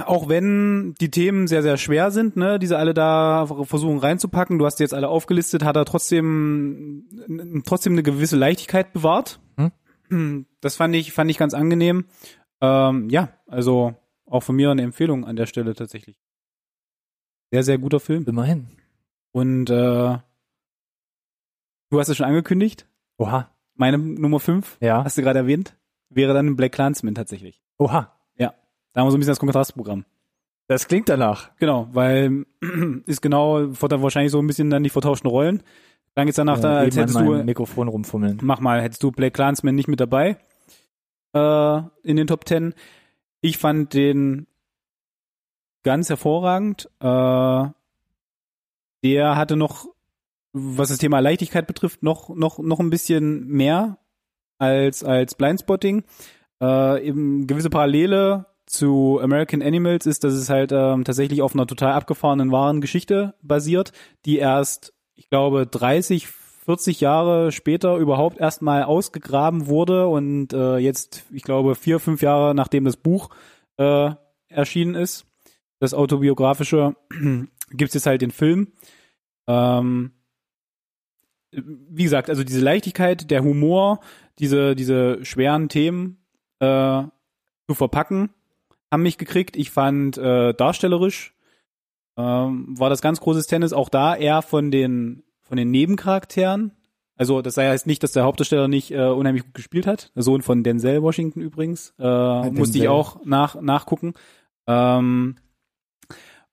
auch 0.06 0.28
wenn 0.28 0.94
die 1.00 1.10
Themen 1.10 1.48
sehr, 1.48 1.62
sehr 1.62 1.76
schwer 1.76 2.12
sind, 2.12 2.36
ne, 2.36 2.60
diese 2.60 2.78
alle 2.78 2.94
da 2.94 3.46
versuchen 3.64 3.98
reinzupacken, 3.98 4.58
du 4.58 4.64
hast 4.64 4.76
die 4.76 4.84
jetzt 4.84 4.94
alle 4.94 5.08
aufgelistet, 5.08 5.64
hat 5.64 5.76
er 5.76 5.84
trotzdem, 5.84 7.62
trotzdem 7.66 7.94
eine 7.94 8.04
gewisse 8.04 8.36
Leichtigkeit 8.36 8.92
bewahrt. 8.92 9.40
Hm? 10.08 10.46
Das 10.60 10.76
fand 10.76 10.94
ich, 10.94 11.12
fand 11.12 11.30
ich 11.30 11.38
ganz 11.38 11.54
angenehm. 11.54 12.04
Ähm, 12.60 13.08
ja, 13.10 13.30
also 13.48 13.94
auch 14.26 14.42
von 14.42 14.54
mir 14.54 14.70
eine 14.70 14.82
Empfehlung 14.82 15.24
an 15.24 15.36
der 15.36 15.46
Stelle 15.46 15.74
tatsächlich. 15.74 16.16
Sehr, 17.52 17.62
sehr 17.62 17.78
guter 17.78 18.00
Film. 18.00 18.24
Immerhin. 18.26 18.66
Und 19.32 19.68
äh, 19.70 20.18
du 21.90 22.00
hast 22.00 22.08
es 22.08 22.16
schon 22.16 22.26
angekündigt. 22.26 22.86
Oha. 23.18 23.50
Meine 23.74 23.98
Nummer 23.98 24.40
5, 24.40 24.78
Ja. 24.80 25.04
hast 25.04 25.16
du 25.18 25.22
gerade 25.22 25.38
erwähnt, 25.40 25.76
wäre 26.10 26.34
dann 26.34 26.56
Black 26.56 26.72
Clansman 26.72 27.14
tatsächlich. 27.14 27.62
Oha. 27.78 28.12
Da 28.94 29.00
haben 29.00 29.06
wir 29.06 29.10
so 29.12 29.16
ein 29.16 29.20
bisschen 29.20 29.30
das 29.30 29.38
Kontrastprogramm. 29.40 30.04
Das 30.66 30.86
klingt 30.86 31.08
danach. 31.08 31.56
Genau, 31.56 31.88
weil 31.92 32.44
ist 33.06 33.22
genau 33.22 33.72
vor- 33.72 33.88
wahrscheinlich 34.02 34.30
so 34.32 34.38
ein 34.38 34.46
bisschen 34.46 34.68
dann 34.68 34.82
die 34.82 34.90
vertauschten 34.90 35.30
Rollen. 35.30 35.62
Dann 36.14 36.26
geht's 36.26 36.36
danach, 36.36 36.60
da, 36.60 36.74
Ja, 36.74 36.78
als 36.80 36.94
eben 36.94 37.04
an 37.04 37.08
hättest 37.08 37.26
du, 37.26 37.44
Mikrofon 37.44 37.88
rumfummeln. 37.88 38.38
mach 38.42 38.60
mal, 38.60 38.82
hättest 38.82 39.02
du 39.02 39.10
Black 39.10 39.32
Clansman 39.32 39.74
nicht 39.74 39.88
mit 39.88 39.98
dabei 39.98 40.36
äh, 41.32 41.78
in 42.02 42.16
den 42.16 42.26
Top 42.26 42.44
Ten. 42.44 42.74
Ich 43.40 43.56
fand 43.56 43.94
den 43.94 44.46
ganz 45.82 46.08
hervorragend. 46.08 46.88
Äh, 47.00 47.64
der 49.04 49.36
hatte 49.36 49.56
noch, 49.56 49.86
was 50.52 50.90
das 50.90 50.98
Thema 50.98 51.20
Leichtigkeit 51.20 51.66
betrifft, 51.66 52.02
noch 52.02 52.28
noch 52.28 52.58
noch 52.58 52.80
ein 52.80 52.90
bisschen 52.90 53.46
mehr 53.48 53.98
als 54.58 55.02
als 55.02 55.34
Blindspotting. 55.34 56.04
Äh, 56.62 57.06
eben 57.06 57.46
gewisse 57.46 57.70
Parallele 57.70 58.46
zu 58.66 59.20
American 59.22 59.62
Animals 59.62 60.06
ist, 60.06 60.24
dass 60.24 60.34
es 60.34 60.48
halt 60.48 60.72
ähm, 60.72 61.04
tatsächlich 61.04 61.42
auf 61.42 61.54
einer 61.54 61.66
total 61.66 61.92
abgefahrenen 61.92 62.52
wahren 62.52 62.80
Geschichte 62.80 63.34
basiert, 63.42 63.92
die 64.24 64.38
erst, 64.38 64.94
ich 65.14 65.28
glaube, 65.28 65.66
30, 65.66 66.28
40 66.28 67.00
Jahre 67.00 67.52
später 67.52 67.96
überhaupt 67.96 68.38
erstmal 68.38 68.84
ausgegraben 68.84 69.66
wurde 69.66 70.06
und 70.06 70.52
äh, 70.52 70.76
jetzt, 70.78 71.24
ich 71.32 71.42
glaube, 71.42 71.74
vier, 71.74 71.98
fünf 71.98 72.22
Jahre 72.22 72.54
nachdem 72.54 72.84
das 72.84 72.96
Buch 72.96 73.30
äh, 73.78 74.10
erschienen 74.48 74.94
ist, 74.94 75.26
das 75.82 75.94
autobiografische, 75.94 76.94
gibt's 77.72 77.94
jetzt 77.94 78.06
halt 78.06 78.22
den 78.22 78.30
Film. 78.30 78.68
Ähm, 79.48 80.12
wie 81.50 82.04
gesagt, 82.04 82.30
also 82.30 82.44
diese 82.44 82.60
Leichtigkeit, 82.60 83.32
der 83.32 83.42
Humor, 83.42 83.98
diese, 84.38 84.76
diese 84.76 85.24
schweren 85.24 85.68
Themen 85.68 86.24
äh, 86.60 87.02
zu 87.66 87.74
verpacken, 87.74 88.30
haben 88.92 89.02
mich 89.02 89.18
gekriegt. 89.18 89.56
Ich 89.56 89.72
fand 89.72 90.16
äh, 90.18 90.54
darstellerisch 90.54 91.34
ähm, 92.16 92.78
war 92.78 92.88
das 92.88 93.02
ganz 93.02 93.20
großes 93.20 93.48
Tennis, 93.48 93.72
auch 93.72 93.88
da 93.88 94.14
eher 94.14 94.42
von 94.42 94.70
den 94.70 95.24
von 95.40 95.56
den 95.56 95.72
Nebencharakteren. 95.72 96.72
Also 97.16 97.42
das 97.42 97.56
heißt 97.56 97.88
nicht, 97.88 98.04
dass 98.04 98.12
der 98.12 98.22
Hauptdarsteller 98.22 98.68
nicht 98.68 98.92
äh, 98.92 99.06
unheimlich 99.06 99.44
gut 99.44 99.54
gespielt 99.54 99.88
hat. 99.88 100.12
Der 100.14 100.22
Sohn 100.22 100.42
von 100.42 100.62
Denzel 100.62 101.02
Washington 101.02 101.40
übrigens. 101.40 101.92
Äh, 101.98 102.50
musste 102.50 102.78
ich 102.78 102.84
Denzel. 102.84 102.88
auch 102.88 103.24
nach, 103.24 103.60
nachgucken. 103.60 104.14
Ähm, 104.68 105.36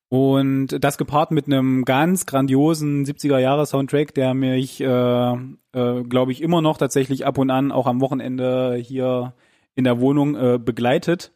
und 0.09 0.67
das 0.83 0.97
gepaart 0.97 1.31
mit 1.31 1.45
einem 1.45 1.85
ganz 1.85 2.25
grandiosen 2.25 3.05
70er-Jahre-Soundtrack, 3.05 4.13
der 4.15 4.33
mich, 4.33 4.81
äh, 4.81 4.85
äh, 5.33 6.03
glaube 6.03 6.31
ich, 6.31 6.41
immer 6.41 6.61
noch 6.61 6.77
tatsächlich 6.77 7.25
ab 7.27 7.37
und 7.37 7.51
an, 7.51 7.71
auch 7.71 7.85
am 7.87 8.01
Wochenende 8.01 8.75
hier 8.75 9.33
in 9.75 9.83
der 9.83 9.99
Wohnung 10.01 10.35
äh, 10.35 10.57
begleitet. 10.59 11.31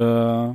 Äh, 0.00 0.48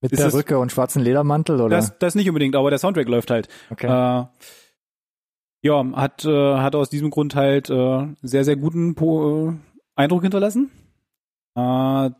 Mit 0.00 0.12
Ist 0.12 0.22
das- 0.22 0.32
Perücke 0.32 0.58
und 0.58 0.70
schwarzen 0.70 1.02
Ledermantel, 1.02 1.60
oder? 1.60 1.74
das, 1.76 1.98
das 1.98 2.14
nicht 2.14 2.28
unbedingt, 2.28 2.54
aber 2.54 2.70
der 2.70 2.78
Soundtrack 2.78 3.08
läuft 3.08 3.30
halt. 3.30 3.48
okay. 3.70 3.86
Äh, 3.86 4.26
ja, 5.62 5.84
hat, 5.96 6.24
äh, 6.24 6.56
hat 6.58 6.76
aus 6.76 6.88
diesem 6.88 7.10
Grund 7.10 7.34
halt 7.34 7.68
äh, 7.68 8.06
sehr, 8.22 8.44
sehr 8.44 8.54
guten 8.56 8.94
po 8.94 9.48
äh, 9.50 9.54
Eindruck 9.96 10.22
hinterlassen. 10.22 10.70
Äh, 11.56 12.10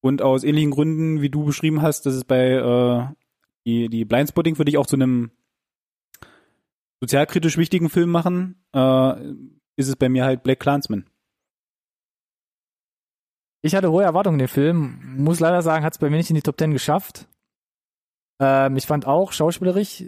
und 0.00 0.22
aus 0.22 0.44
ähnlichen 0.44 0.70
Gründen, 0.70 1.20
wie 1.20 1.30
du 1.30 1.44
beschrieben 1.44 1.82
hast, 1.82 2.06
dass 2.06 2.14
es 2.14 2.24
bei 2.24 2.52
äh, 2.52 3.14
die, 3.66 3.88
die 3.88 4.04
Blindspotting 4.04 4.56
für 4.56 4.64
dich 4.64 4.78
auch 4.78 4.86
zu 4.86 4.96
einem 4.96 5.30
sozialkritisch 7.00 7.56
wichtigen 7.56 7.90
Film 7.90 8.10
machen, 8.10 8.64
äh, 8.74 9.20
ist 9.76 9.88
es 9.88 9.96
bei 9.96 10.08
mir 10.08 10.24
halt 10.24 10.42
Black 10.42 10.60
Clansman. 10.60 11.08
Ich 13.62 13.74
hatte 13.74 13.90
hohe 13.90 14.04
Erwartungen 14.04 14.36
in 14.36 14.46
den 14.46 14.48
Film. 14.48 15.16
Muss 15.16 15.40
leider 15.40 15.62
sagen, 15.62 15.84
hat 15.84 15.92
es 15.92 15.98
bei 15.98 16.10
mir 16.10 16.16
nicht 16.16 16.30
in 16.30 16.36
die 16.36 16.42
Top 16.42 16.58
10 16.58 16.72
geschafft. 16.72 17.28
Ähm, 18.40 18.76
ich 18.76 18.86
fand 18.86 19.06
auch 19.06 19.32
schauspielerisch 19.32 20.04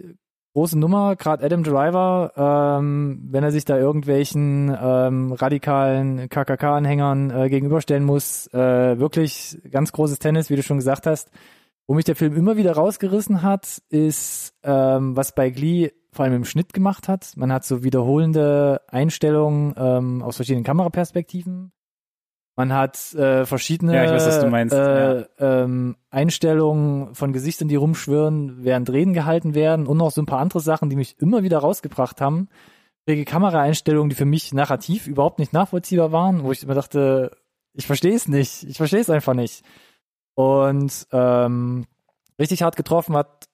große 0.53 0.77
Nummer, 0.77 1.15
gerade 1.15 1.43
Adam 1.45 1.63
Driver, 1.63 2.77
ähm, 2.79 3.27
wenn 3.29 3.43
er 3.43 3.51
sich 3.51 3.65
da 3.65 3.77
irgendwelchen 3.77 4.75
ähm, 4.79 5.31
radikalen 5.31 6.29
KKK-Anhängern 6.29 7.31
äh, 7.31 7.49
gegenüberstellen 7.49 8.03
muss, 8.03 8.47
äh, 8.53 8.99
wirklich 8.99 9.57
ganz 9.71 9.91
großes 9.91 10.19
Tennis, 10.19 10.49
wie 10.49 10.55
du 10.55 10.63
schon 10.63 10.77
gesagt 10.77 11.07
hast. 11.07 11.29
Wo 11.87 11.95
mich 11.95 12.05
der 12.05 12.15
Film 12.15 12.35
immer 12.35 12.57
wieder 12.57 12.73
rausgerissen 12.73 13.41
hat, 13.41 13.81
ist, 13.89 14.53
ähm, 14.63 15.15
was 15.15 15.33
bei 15.35 15.49
Glee 15.49 15.91
vor 16.13 16.25
allem 16.25 16.35
im 16.35 16.45
Schnitt 16.45 16.73
gemacht 16.73 17.07
hat. 17.07 17.33
Man 17.35 17.51
hat 17.51 17.65
so 17.65 17.83
wiederholende 17.83 18.81
Einstellungen 18.87 19.73
ähm, 19.77 20.21
aus 20.21 20.35
verschiedenen 20.35 20.63
Kameraperspektiven. 20.63 21.71
Man 22.61 22.73
hat 22.73 23.15
äh, 23.15 23.47
verschiedene 23.47 23.95
Ja, 23.95 24.03
weiß, 24.11 24.27
Äh, 24.77 25.25
ähm, 25.39 25.95
Einstellungen 26.11 27.15
von 27.15 27.33
Gesichtern, 27.33 27.69
die 27.69 27.75
rumschwirren, 27.75 28.63
während 28.63 28.87
Reden 28.91 29.13
gehalten 29.13 29.55
werden 29.55 29.87
und 29.87 29.97
noch 29.97 30.11
so 30.11 30.21
ein 30.21 30.27
paar 30.27 30.37
andere 30.37 30.59
Sachen, 30.59 30.87
die 30.87 30.95
mich 30.95 31.19
immer 31.19 31.41
wieder 31.41 31.57
rausgebracht 31.57 32.21
haben. 32.21 32.49
Schräge 33.03 33.25
Kameraeinstellungen, 33.25 34.11
die 34.11 34.15
für 34.15 34.25
mich 34.25 34.53
narrativ 34.53 35.07
überhaupt 35.07 35.39
nicht 35.39 35.53
nachvollziehbar 35.53 36.11
waren, 36.11 36.43
wo 36.43 36.51
ich 36.51 36.61
immer 36.61 36.75
dachte, 36.75 37.35
ich 37.73 37.87
verstehe 37.87 38.13
es 38.13 38.27
nicht, 38.27 38.61
ich 38.61 38.77
verstehe 38.77 38.99
es 38.99 39.09
einfach 39.09 39.33
nicht. 39.33 39.63
Und 40.35 41.07
ähm, 41.11 41.87
richtig 42.37 42.61
hart 42.61 42.75
getroffen 42.75 43.17
hat 43.17 43.47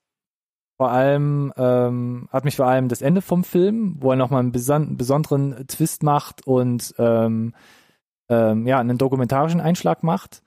vor 0.75 0.91
allem 0.91 1.53
ähm, 1.55 2.27
hat 2.29 2.43
mich 2.43 2.57
vor 2.57 2.67
allem 2.67 2.89
das 2.89 3.01
Ende 3.01 3.21
vom 3.21 3.45
Film, 3.45 3.95
wo 4.01 4.11
er 4.11 4.17
nochmal 4.17 4.41
einen 4.41 4.51
beson 4.51 4.97
besonderen 4.97 5.65
Twist 5.67 6.03
macht 6.03 6.45
und 6.45 6.93
ähm, 6.97 7.53
ähm, 8.30 8.67
ja 8.67 8.80
einen 8.80 8.97
dokumentarischen 8.97 9.61
Einschlag 9.61 10.03
macht. 10.03 10.43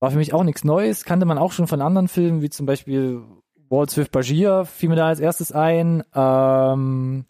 War 0.00 0.10
für 0.10 0.18
mich 0.18 0.34
auch 0.34 0.44
nichts 0.44 0.64
Neues, 0.64 1.04
kannte 1.04 1.26
man 1.26 1.38
auch 1.38 1.52
schon 1.52 1.66
von 1.66 1.80
anderen 1.80 2.08
Filmen, 2.08 2.42
wie 2.42 2.50
zum 2.50 2.66
Beispiel 2.66 3.22
Waltz 3.68 3.96
with 3.96 4.10
Bashir, 4.10 4.64
fiel 4.64 4.88
mir 4.88 4.96
da 4.96 5.08
als 5.08 5.20
erstes 5.20 5.52
ein. 5.52 6.04
Ähm, 6.14 7.24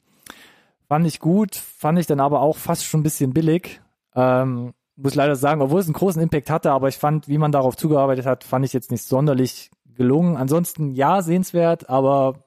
fand 0.88 1.06
ich 1.06 1.20
gut, 1.20 1.54
fand 1.54 1.98
ich 1.98 2.06
dann 2.06 2.20
aber 2.20 2.40
auch 2.40 2.56
fast 2.56 2.84
schon 2.84 3.00
ein 3.00 3.04
bisschen 3.04 3.32
billig. 3.32 3.80
Ähm, 4.14 4.74
muss 4.96 5.14
leider 5.14 5.36
sagen, 5.36 5.60
obwohl 5.60 5.80
es 5.80 5.86
einen 5.86 5.94
großen 5.94 6.22
Impact 6.22 6.50
hatte, 6.50 6.72
aber 6.72 6.88
ich 6.88 6.96
fand, 6.96 7.28
wie 7.28 7.38
man 7.38 7.52
darauf 7.52 7.76
zugearbeitet 7.76 8.26
hat, 8.26 8.44
fand 8.44 8.64
ich 8.64 8.72
jetzt 8.72 8.90
nicht 8.90 9.04
sonderlich 9.04 9.70
gelungen. 9.84 10.36
Ansonsten 10.36 10.92
ja, 10.94 11.22
sehenswert, 11.22 11.88
aber 11.90 12.44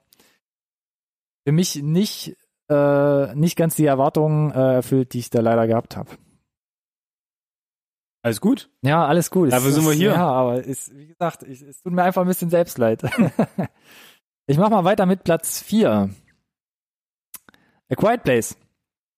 für 1.46 1.52
mich 1.52 1.82
nicht, 1.82 2.36
äh, 2.70 3.36
nicht 3.36 3.56
ganz 3.56 3.76
die 3.76 3.86
Erwartungen 3.86 4.52
äh, 4.52 4.76
erfüllt, 4.76 5.14
die 5.14 5.20
ich 5.20 5.30
da 5.30 5.42
leider 5.42 5.68
gehabt 5.68 5.96
habe. 5.96 6.10
Alles 8.22 8.41
gut? 8.41 8.70
Ja, 8.82 9.05
alles 9.05 9.32
gut. 9.32 9.51
Dafür 9.51 9.70
Es 9.70 9.76
sind 9.76 9.86
wir 9.86 9.93
hier. 9.93 10.11
Ja, 10.11 10.28
aber 10.28 10.63
ist, 10.63 10.95
wie 10.95 11.07
gesagt, 11.07 11.43
ich, 11.43 11.61
es 11.61 11.82
tut 11.82 11.93
mir 11.93 12.03
einfach 12.03 12.22
ein 12.22 12.28
bisschen 12.28 12.49
Selbstleid. 12.49 13.03
ich 14.47 14.57
mach 14.57 14.70
mal 14.70 14.84
weiter 14.84 15.05
mit 15.05 15.24
Platz 15.24 15.61
4. 15.61 16.09
A 17.91 17.95
Quiet 17.95 18.24
Place. 18.24 18.57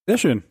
Sehr 0.07 0.17
schön. 0.17 0.43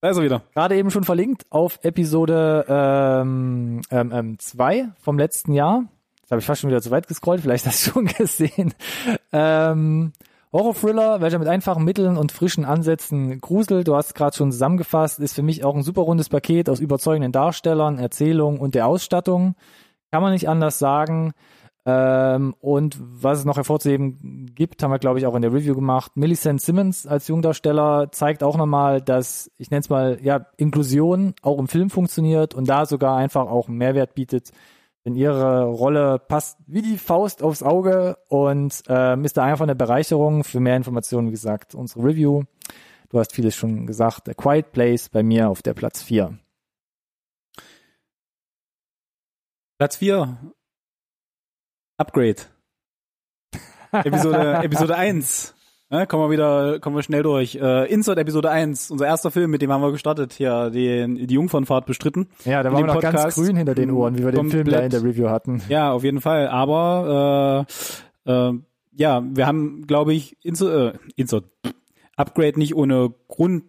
Da 0.00 0.10
ist 0.10 0.16
er 0.16 0.24
wieder. 0.24 0.42
Gerade 0.52 0.76
eben 0.76 0.90
schon 0.90 1.04
verlinkt 1.04 1.46
auf 1.50 1.78
Episode 1.82 2.66
ähm, 2.68 3.82
ähm, 3.90 4.12
ähm, 4.12 4.38
2 4.38 4.88
vom 5.00 5.16
letzten 5.16 5.52
Jahr. 5.52 5.84
Das 6.22 6.32
habe 6.32 6.40
ich 6.40 6.46
fast 6.46 6.60
schon 6.60 6.70
wieder 6.70 6.82
zu 6.82 6.90
weit 6.90 7.06
gescrollt, 7.06 7.40
vielleicht 7.40 7.66
hast 7.66 7.86
du 7.86 7.90
schon 7.92 8.06
gesehen. 8.06 8.74
Ähm, 9.32 10.12
Horror-Thriller, 10.52 11.20
welcher 11.22 11.38
mit 11.38 11.48
einfachen 11.48 11.84
Mitteln 11.84 12.18
und 12.18 12.30
frischen 12.30 12.64
Ansätzen 12.64 13.40
gruselt. 13.40 13.88
Du 13.88 13.96
hast 13.96 14.08
es 14.08 14.14
gerade 14.14 14.36
schon 14.36 14.52
zusammengefasst, 14.52 15.18
ist 15.18 15.34
für 15.34 15.42
mich 15.42 15.64
auch 15.64 15.74
ein 15.74 15.82
super 15.82 16.02
rundes 16.02 16.28
Paket 16.28 16.68
aus 16.68 16.78
überzeugenden 16.78 17.32
Darstellern, 17.32 17.98
Erzählung 17.98 18.60
und 18.60 18.74
der 18.74 18.86
Ausstattung. 18.86 19.54
Kann 20.10 20.22
man 20.22 20.32
nicht 20.32 20.48
anders 20.48 20.78
sagen. 20.78 21.32
Ähm, 21.84 22.54
und 22.60 22.96
was 23.00 23.40
es 23.40 23.44
noch 23.44 23.56
hervorzuheben 23.56 24.52
gibt, 24.54 24.82
haben 24.82 24.92
wir, 24.92 24.98
glaube 24.98 25.18
ich, 25.18 25.26
auch 25.26 25.34
in 25.34 25.42
der 25.42 25.52
Review 25.52 25.74
gemacht. 25.74 26.12
Millicent 26.16 26.60
Simmons 26.60 27.06
als 27.06 27.26
Jungdarsteller 27.28 28.12
zeigt 28.12 28.44
auch 28.44 28.56
nochmal, 28.56 29.00
dass, 29.00 29.50
ich 29.56 29.70
nenne 29.70 29.80
es 29.80 29.88
mal, 29.88 30.18
ja, 30.22 30.46
Inklusion 30.58 31.34
auch 31.42 31.58
im 31.58 31.66
Film 31.66 31.90
funktioniert 31.90 32.54
und 32.54 32.68
da 32.68 32.86
sogar 32.86 33.16
einfach 33.16 33.48
auch 33.48 33.68
einen 33.68 33.78
Mehrwert 33.78 34.14
bietet. 34.14 34.50
Denn 35.04 35.16
ihre 35.16 35.64
Rolle 35.64 36.18
passt 36.18 36.58
wie 36.66 36.82
die 36.82 36.96
Faust 36.96 37.42
aufs 37.42 37.62
Auge 37.62 38.18
und 38.28 38.82
ähm, 38.88 39.24
ist 39.24 39.36
da 39.36 39.44
einfach 39.44 39.64
eine 39.64 39.74
Bereicherung. 39.74 40.44
Für 40.44 40.60
mehr 40.60 40.76
Informationen, 40.76 41.28
wie 41.28 41.32
gesagt, 41.32 41.74
unsere 41.74 42.04
Review. 42.04 42.44
Du 43.08 43.18
hast 43.18 43.34
vieles 43.34 43.56
schon 43.56 43.86
gesagt. 43.86 44.28
A 44.28 44.34
Quiet 44.34 44.72
Place 44.72 45.08
bei 45.08 45.22
mir 45.22 45.48
auf 45.48 45.60
der 45.62 45.74
Platz 45.74 46.02
4. 46.02 46.38
Platz 49.78 49.96
4 49.96 50.54
Upgrade. 51.98 52.42
Episode, 53.92 54.60
Episode 54.62 54.96
1. 54.96 55.54
Ja, 55.92 56.06
kommen 56.06 56.24
wir 56.24 56.30
wieder, 56.30 56.80
kommen 56.80 56.96
wir 56.96 57.02
schnell 57.02 57.22
durch. 57.22 57.54
Äh, 57.56 57.92
Insert 57.92 58.16
Episode 58.16 58.50
1, 58.50 58.90
unser 58.90 59.04
erster 59.04 59.30
Film, 59.30 59.50
mit 59.50 59.60
dem 59.60 59.70
haben 59.70 59.82
wir 59.82 59.92
gestartet, 59.92 60.32
hier 60.32 60.70
die, 60.70 61.26
die 61.26 61.34
Jungfernfahrt 61.34 61.84
bestritten. 61.84 62.28
Ja, 62.46 62.62
da 62.62 62.72
waren 62.72 62.86
wir 62.86 62.94
noch 62.94 63.00
ganz 63.02 63.34
grün 63.34 63.56
hinter 63.56 63.74
den 63.74 63.90
Ohren, 63.90 64.16
wie 64.16 64.24
wir 64.24 64.32
den 64.32 64.48
Film 64.48 64.66
da 64.68 64.78
in 64.78 64.88
der 64.88 65.02
Review 65.02 65.28
hatten. 65.28 65.60
Ja, 65.68 65.92
auf 65.92 66.02
jeden 66.02 66.22
Fall. 66.22 66.48
Aber 66.48 67.66
äh, 68.26 68.32
äh, 68.32 68.54
ja, 68.92 69.22
wir 69.22 69.46
haben, 69.46 69.86
glaube 69.86 70.14
ich, 70.14 70.38
Insert, 70.42 70.94
äh, 70.94 70.98
Insert 71.16 71.44
Upgrade 72.16 72.58
nicht 72.58 72.74
ohne 72.74 73.12
Grund 73.28 73.64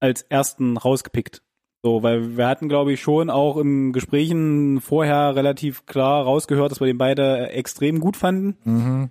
als 0.00 0.22
ersten 0.22 0.76
rausgepickt. 0.76 1.40
So, 1.84 2.02
weil 2.02 2.36
wir 2.36 2.48
hatten, 2.48 2.68
glaube 2.68 2.92
ich, 2.92 3.00
schon 3.00 3.30
auch 3.30 3.56
in 3.56 3.92
Gesprächen 3.92 4.80
vorher 4.80 5.36
relativ 5.36 5.86
klar 5.86 6.24
rausgehört, 6.24 6.72
dass 6.72 6.80
wir 6.80 6.88
den 6.88 6.98
beide 6.98 7.50
extrem 7.50 8.00
gut 8.00 8.16
fanden. 8.16 8.56
Mhm. 8.64 9.10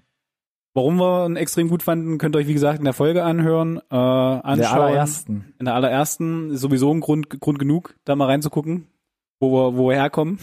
Warum 0.80 0.96
wir 0.96 1.26
ihn 1.26 1.36
extrem 1.36 1.68
gut 1.68 1.84
fanden, 1.84 2.18
könnt 2.18 2.38
ihr 2.38 2.40
euch, 2.40 2.48
wie 2.48 2.54
gesagt, 2.54 2.80
in 2.80 2.86
der 2.86 2.94
Folge 2.94 3.26
anhören, 3.26 3.82
äh, 3.92 3.96
anschauen. 3.96 4.54
In 4.54 4.60
der 4.60 4.72
allerersten. 4.72 5.54
In 5.60 5.66
der 5.66 5.76
allerersten 5.76 6.52
ist 6.52 6.62
sowieso 6.62 6.90
ein 6.94 7.02
Grund, 7.02 7.30
Grund 7.42 7.60
genug, 7.60 7.98
da 8.06 8.16
mal 8.16 8.28
reinzugucken, 8.28 8.88
wo 9.42 9.52
wir, 9.52 9.76
wo 9.76 9.90
wir 9.90 9.98
herkommen. 9.98 10.40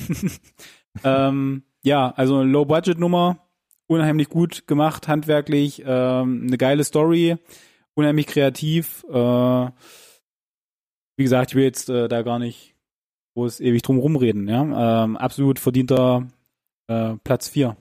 ähm, 1.05 1.62
ja, 1.82 2.11
also 2.11 2.37
eine 2.37 2.51
Low-Budget-Nummer, 2.51 3.39
unheimlich 3.87 4.28
gut 4.28 4.66
gemacht, 4.66 5.09
handwerklich, 5.09 5.82
ähm, 5.87 6.45
eine 6.47 6.59
geile 6.59 6.84
Story, 6.84 7.39
unheimlich 7.95 8.26
kreativ, 8.26 9.07
äh, 9.09 9.70
wie 11.16 11.22
gesagt, 11.22 11.53
ich 11.53 11.57
will 11.57 11.64
jetzt 11.64 11.89
äh, 11.89 12.09
da 12.09 12.20
gar 12.20 12.39
nicht 12.39 12.74
groß 13.37 13.61
ewig 13.61 13.80
drum 13.80 14.01
rumreden, 14.01 14.49
ja. 14.49 15.05
Ähm, 15.05 15.16
absolut 15.16 15.59
verdienter 15.59 16.28
äh, 16.89 17.14
Platz 17.24 17.49
4. 17.49 17.74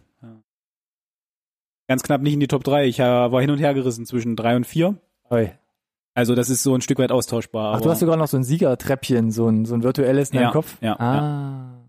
Ganz 1.88 2.03
knapp 2.03 2.21
nicht 2.21 2.33
in 2.33 2.39
die 2.39 2.47
Top 2.47 2.63
3. 2.63 2.86
Ich 2.86 2.99
äh, 2.99 3.03
war 3.03 3.41
hin 3.41 3.51
und 3.51 3.59
her 3.59 3.73
gerissen 3.73 4.05
zwischen 4.05 4.36
3 4.36 4.55
und 4.57 4.65
4. 4.65 4.95
Oi. 5.29 5.51
Also 6.15 6.33
das 6.33 6.49
ist 6.49 6.63
so 6.63 6.73
ein 6.73 6.81
Stück 6.81 6.97
weit 6.99 7.11
austauschbar. 7.11 7.75
Ach, 7.75 7.81
du 7.81 7.89
hast 7.89 7.99
sogar 7.99 8.15
noch 8.15 8.27
so 8.27 8.38
ein 8.38 8.43
Siegertreppchen, 8.43 9.31
so 9.31 9.49
ein, 9.49 9.65
so 9.65 9.75
ein 9.75 9.83
virtuelles 9.83 10.29
in 10.29 10.38
deinem 10.38 10.45
ja, 10.45 10.51
Kopf? 10.51 10.77
Ja, 10.81 10.99
ah. 10.99 11.15
ja. 11.15 11.86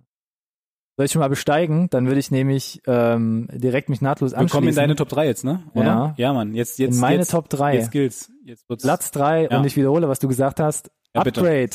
Soll 0.97 1.07
ich 1.07 1.13
schon 1.13 1.21
mal 1.21 1.29
besteigen? 1.29 1.89
Dann 1.91 2.07
würde 2.07 2.19
ich 2.19 2.31
nämlich 2.31 2.81
ähm, 2.87 3.49
direkt 3.53 3.91
mich 3.91 4.01
nahtlos 4.01 4.33
anschließen. 4.33 4.49
Wir 4.49 4.51
kommen 4.51 4.69
in 4.69 4.75
deine 4.75 4.97
Top 4.97 5.11
3 5.11 5.27
jetzt, 5.27 5.45
ne? 5.45 5.63
Oder? 5.75 5.85
Ja. 5.85 6.15
Ja, 6.17 6.33
Mann. 6.33 6.55
Jetzt, 6.55 6.79
jetzt, 6.79 6.95
in 6.95 7.01
meine 7.01 7.19
jetzt, 7.19 7.31
Top 7.31 7.51
3. 7.51 7.75
Jetzt 7.75 7.91
gilt's. 7.91 8.33
Jetzt 8.45 8.69
wird's 8.69 8.83
Platz 8.83 9.11
3 9.11 9.49
Ja. 9.51 9.59
und 9.59 9.67
ich 9.67 9.77
wiederhole, 9.77 10.09
was 10.09 10.21
du 10.21 10.29
gesagt 10.29 10.59
hast. 10.59 10.91
Ja, 11.15 11.23
bitte. 11.23 11.41
Upgrade. 11.41 11.71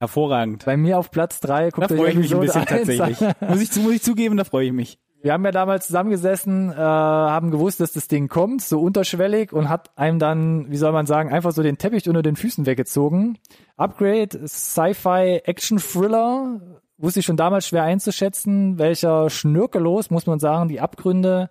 hervorragend. 0.00 0.64
Bei 0.64 0.78
mir 0.78 0.98
auf 0.98 1.10
Platz 1.10 1.40
3. 1.40 1.70
Da 1.70 1.88
freue 1.88 2.10
ich 2.10 2.16
mich 2.16 2.34
ein 2.34 2.40
bisschen 2.40 2.64
tatsächlich. 2.64 3.20
muss, 3.46 3.60
ich, 3.60 3.76
muss 3.76 3.92
ich 3.92 4.02
zugeben, 4.02 4.38
da 4.38 4.44
freue 4.44 4.66
ich 4.66 4.72
mich. 4.72 4.98
Wir 5.22 5.32
haben 5.32 5.44
ja 5.44 5.50
damals 5.50 5.86
zusammengesessen, 5.86 6.70
äh, 6.70 6.76
haben 6.76 7.50
gewusst, 7.50 7.80
dass 7.80 7.92
das 7.92 8.06
Ding 8.08 8.28
kommt, 8.28 8.62
so 8.62 8.80
unterschwellig 8.80 9.52
und 9.52 9.68
hat 9.68 9.96
einem 9.98 10.18
dann, 10.18 10.70
wie 10.70 10.76
soll 10.76 10.92
man 10.92 11.06
sagen, 11.06 11.32
einfach 11.32 11.52
so 11.52 11.62
den 11.62 11.78
Teppich 11.78 12.08
unter 12.08 12.22
den 12.22 12.36
Füßen 12.36 12.66
weggezogen. 12.66 13.38
Upgrade, 13.76 14.46
Sci-Fi, 14.46 15.42
Action-Thriller, 15.44 16.60
wusste 16.98 17.20
ich 17.20 17.26
schon 17.26 17.36
damals 17.36 17.66
schwer 17.66 17.82
einzuschätzen, 17.82 18.78
welcher 18.78 19.30
schnörkellos, 19.30 20.10
muss 20.10 20.26
man 20.26 20.38
sagen, 20.38 20.68
die 20.68 20.80
Abgründe 20.80 21.48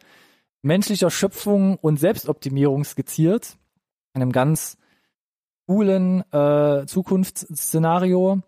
menschlicher 0.61 1.11
Schöpfung 1.11 1.77
und 1.77 1.99
Selbstoptimierung 1.99 2.83
skizziert. 2.83 3.57
In 4.13 4.21
einem 4.21 4.31
ganz 4.31 4.77
coolen 5.67 6.23
äh, 6.31 6.85
Zukunftsszenario. 6.85 8.41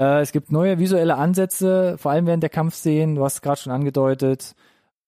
Äh, 0.00 0.22
es 0.22 0.32
gibt 0.32 0.50
neue 0.50 0.78
visuelle 0.78 1.16
Ansätze, 1.16 1.98
vor 1.98 2.10
allem 2.10 2.26
während 2.26 2.42
der 2.42 2.50
Kampfszenen, 2.50 3.14
du 3.16 3.24
hast 3.24 3.34
es 3.34 3.42
gerade 3.42 3.60
schon 3.60 3.72
angedeutet. 3.72 4.56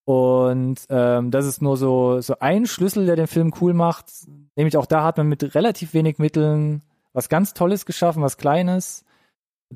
Und 0.05 0.85
ähm, 0.89 1.31
das 1.31 1.45
ist 1.45 1.61
nur 1.61 1.77
so, 1.77 2.21
so 2.21 2.35
ein 2.39 2.65
Schlüssel, 2.65 3.05
der 3.05 3.15
den 3.15 3.27
Film 3.27 3.53
cool 3.61 3.73
macht. 3.73 4.11
Nämlich 4.55 4.77
auch 4.77 4.85
da 4.85 5.03
hat 5.03 5.17
man 5.17 5.27
mit 5.27 5.55
relativ 5.55 5.93
wenig 5.93 6.19
Mitteln 6.19 6.83
was 7.13 7.29
ganz 7.29 7.53
Tolles 7.53 7.85
geschaffen, 7.85 8.23
was 8.23 8.37
Kleines, 8.37 9.05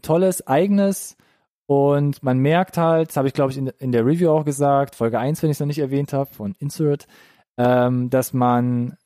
Tolles, 0.02 0.46
Eigenes. 0.48 1.18
Und 1.68 2.24
man 2.24 2.40
merkt 2.40 2.78
halt, 2.78 3.10
das 3.10 3.18
habe 3.18 3.28
ich 3.28 3.34
glaube 3.34 3.52
ich 3.52 3.58
in, 3.58 3.68
in 3.80 3.92
der 3.92 4.06
Review 4.06 4.30
auch 4.32 4.46
gesagt, 4.46 4.96
Folge 4.96 5.20
1, 5.20 5.42
wenn 5.42 5.50
ich 5.50 5.56
es 5.56 5.60
noch 5.60 5.68
nicht 5.68 5.80
erwähnt 5.80 6.14
habe, 6.14 6.34
von 6.34 6.56
Insert, 6.60 7.08
ähm, 7.58 8.10
dass 8.10 8.34
man 8.34 8.98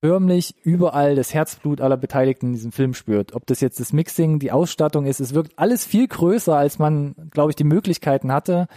förmlich 0.00 0.54
überall 0.62 1.16
das 1.16 1.34
Herzblut 1.34 1.80
aller 1.80 1.96
Beteiligten 1.96 2.46
in 2.46 2.52
diesem 2.52 2.72
Film 2.72 2.94
spürt. 2.94 3.34
Ob 3.34 3.46
das 3.46 3.60
jetzt 3.60 3.80
das 3.80 3.92
Mixing, 3.92 4.38
die 4.38 4.52
Ausstattung 4.52 5.06
ist, 5.06 5.20
es 5.20 5.34
wirkt 5.34 5.58
alles 5.58 5.84
viel 5.84 6.06
größer, 6.06 6.56
als 6.56 6.78
man, 6.78 7.14
glaube 7.30 7.50
ich, 7.50 7.56
die 7.56 7.64
Möglichkeiten 7.64 8.32
hatte. 8.32 8.68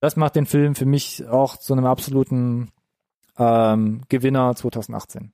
Das 0.00 0.16
macht 0.16 0.36
den 0.36 0.46
Film 0.46 0.74
für 0.74 0.86
mich 0.86 1.26
auch 1.26 1.56
zu 1.56 1.72
einem 1.72 1.86
absoluten 1.86 2.70
ähm, 3.38 4.02
Gewinner 4.08 4.54
2018. 4.54 5.32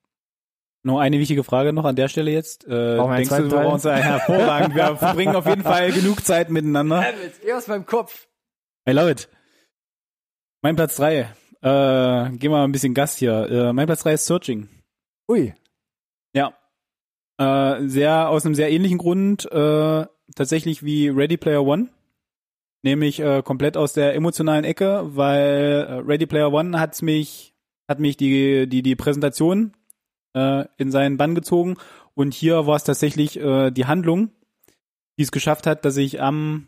Nur 0.85 1.01
eine 1.01 1.18
wichtige 1.18 1.45
Frage 1.45 1.72
noch 1.72 1.85
an 1.85 1.95
der 1.95 2.09
Stelle 2.09 2.33
jetzt. 2.33 2.64
Äh, 2.64 2.97
Brauchen 2.97 3.14
denkst 3.14 3.30
du, 3.30 3.45
wir 3.45 3.51
brauchen 3.51 3.74
uns 3.74 3.85
hervorragend. 3.85 4.74
Wir 4.74 4.97
verbringen 4.97 5.37
auf 5.37 5.47
jeden 5.47 5.62
Fall 5.62 5.93
genug 5.93 6.24
Zeit 6.24 6.51
miteinander. 6.51 7.05
Eher 7.45 7.57
aus 7.57 7.68
meinem 7.68 7.87
Kopf. 7.87 8.26
I 8.89 8.93
love 8.93 9.11
it. 9.11 9.28
Mein 10.61 10.74
Platz 10.74 10.97
drei. 10.97 11.28
Äh, 11.61 12.30
gehen 12.30 12.51
wir 12.51 12.51
mal 12.51 12.64
ein 12.64 12.72
bisschen 12.72 12.95
Gas 12.95 13.16
hier. 13.16 13.49
Äh, 13.49 13.72
mein 13.72 13.87
Platz 13.87 14.03
drei 14.03 14.14
ist 14.14 14.26
Searching. 14.26 14.68
Ui. 15.33 15.55
Ja. 16.35 16.53
Äh, 17.39 17.89
sehr, 17.89 18.28
aus 18.28 18.45
einem 18.45 18.55
sehr 18.55 18.70
ähnlichen 18.70 18.99
Grund, 18.99 19.51
äh, 19.51 20.07
tatsächlich 20.35 20.85
wie 20.85 21.09
Ready 21.09 21.39
Player 21.39 21.64
One. 21.64 21.89
Nämlich 22.83 23.20
äh, 23.20 23.43
komplett 23.43 23.78
aus 23.78 23.95
der 23.95 24.14
emotionalen 24.14 24.64
Ecke, 24.64 25.03
weil 25.16 25.87
äh, 25.89 25.93
Ready 26.07 26.26
Player 26.26 26.53
One 26.53 26.78
hat 26.78 27.01
mich, 27.01 27.55
hat 27.89 27.99
mich 27.99 28.18
die, 28.18 28.66
die, 28.68 28.83
die 28.83 28.97
Präsentation 28.97 29.72
äh, 30.35 30.66
in 30.76 30.91
seinen 30.91 31.16
Bann 31.16 31.35
gezogen. 31.35 31.76
Und 32.14 32.35
hier 32.35 32.66
war 32.66 32.76
es 32.76 32.85
tatsächlich 32.85 33.41
äh, 33.41 33.70
die 33.70 33.87
Handlung, 33.87 34.33
die 35.16 35.22
es 35.22 35.33
geschafft 35.33 35.66
hat, 35.66 35.87
dass 35.87 35.97
ich 35.97 36.20
am 36.20 36.66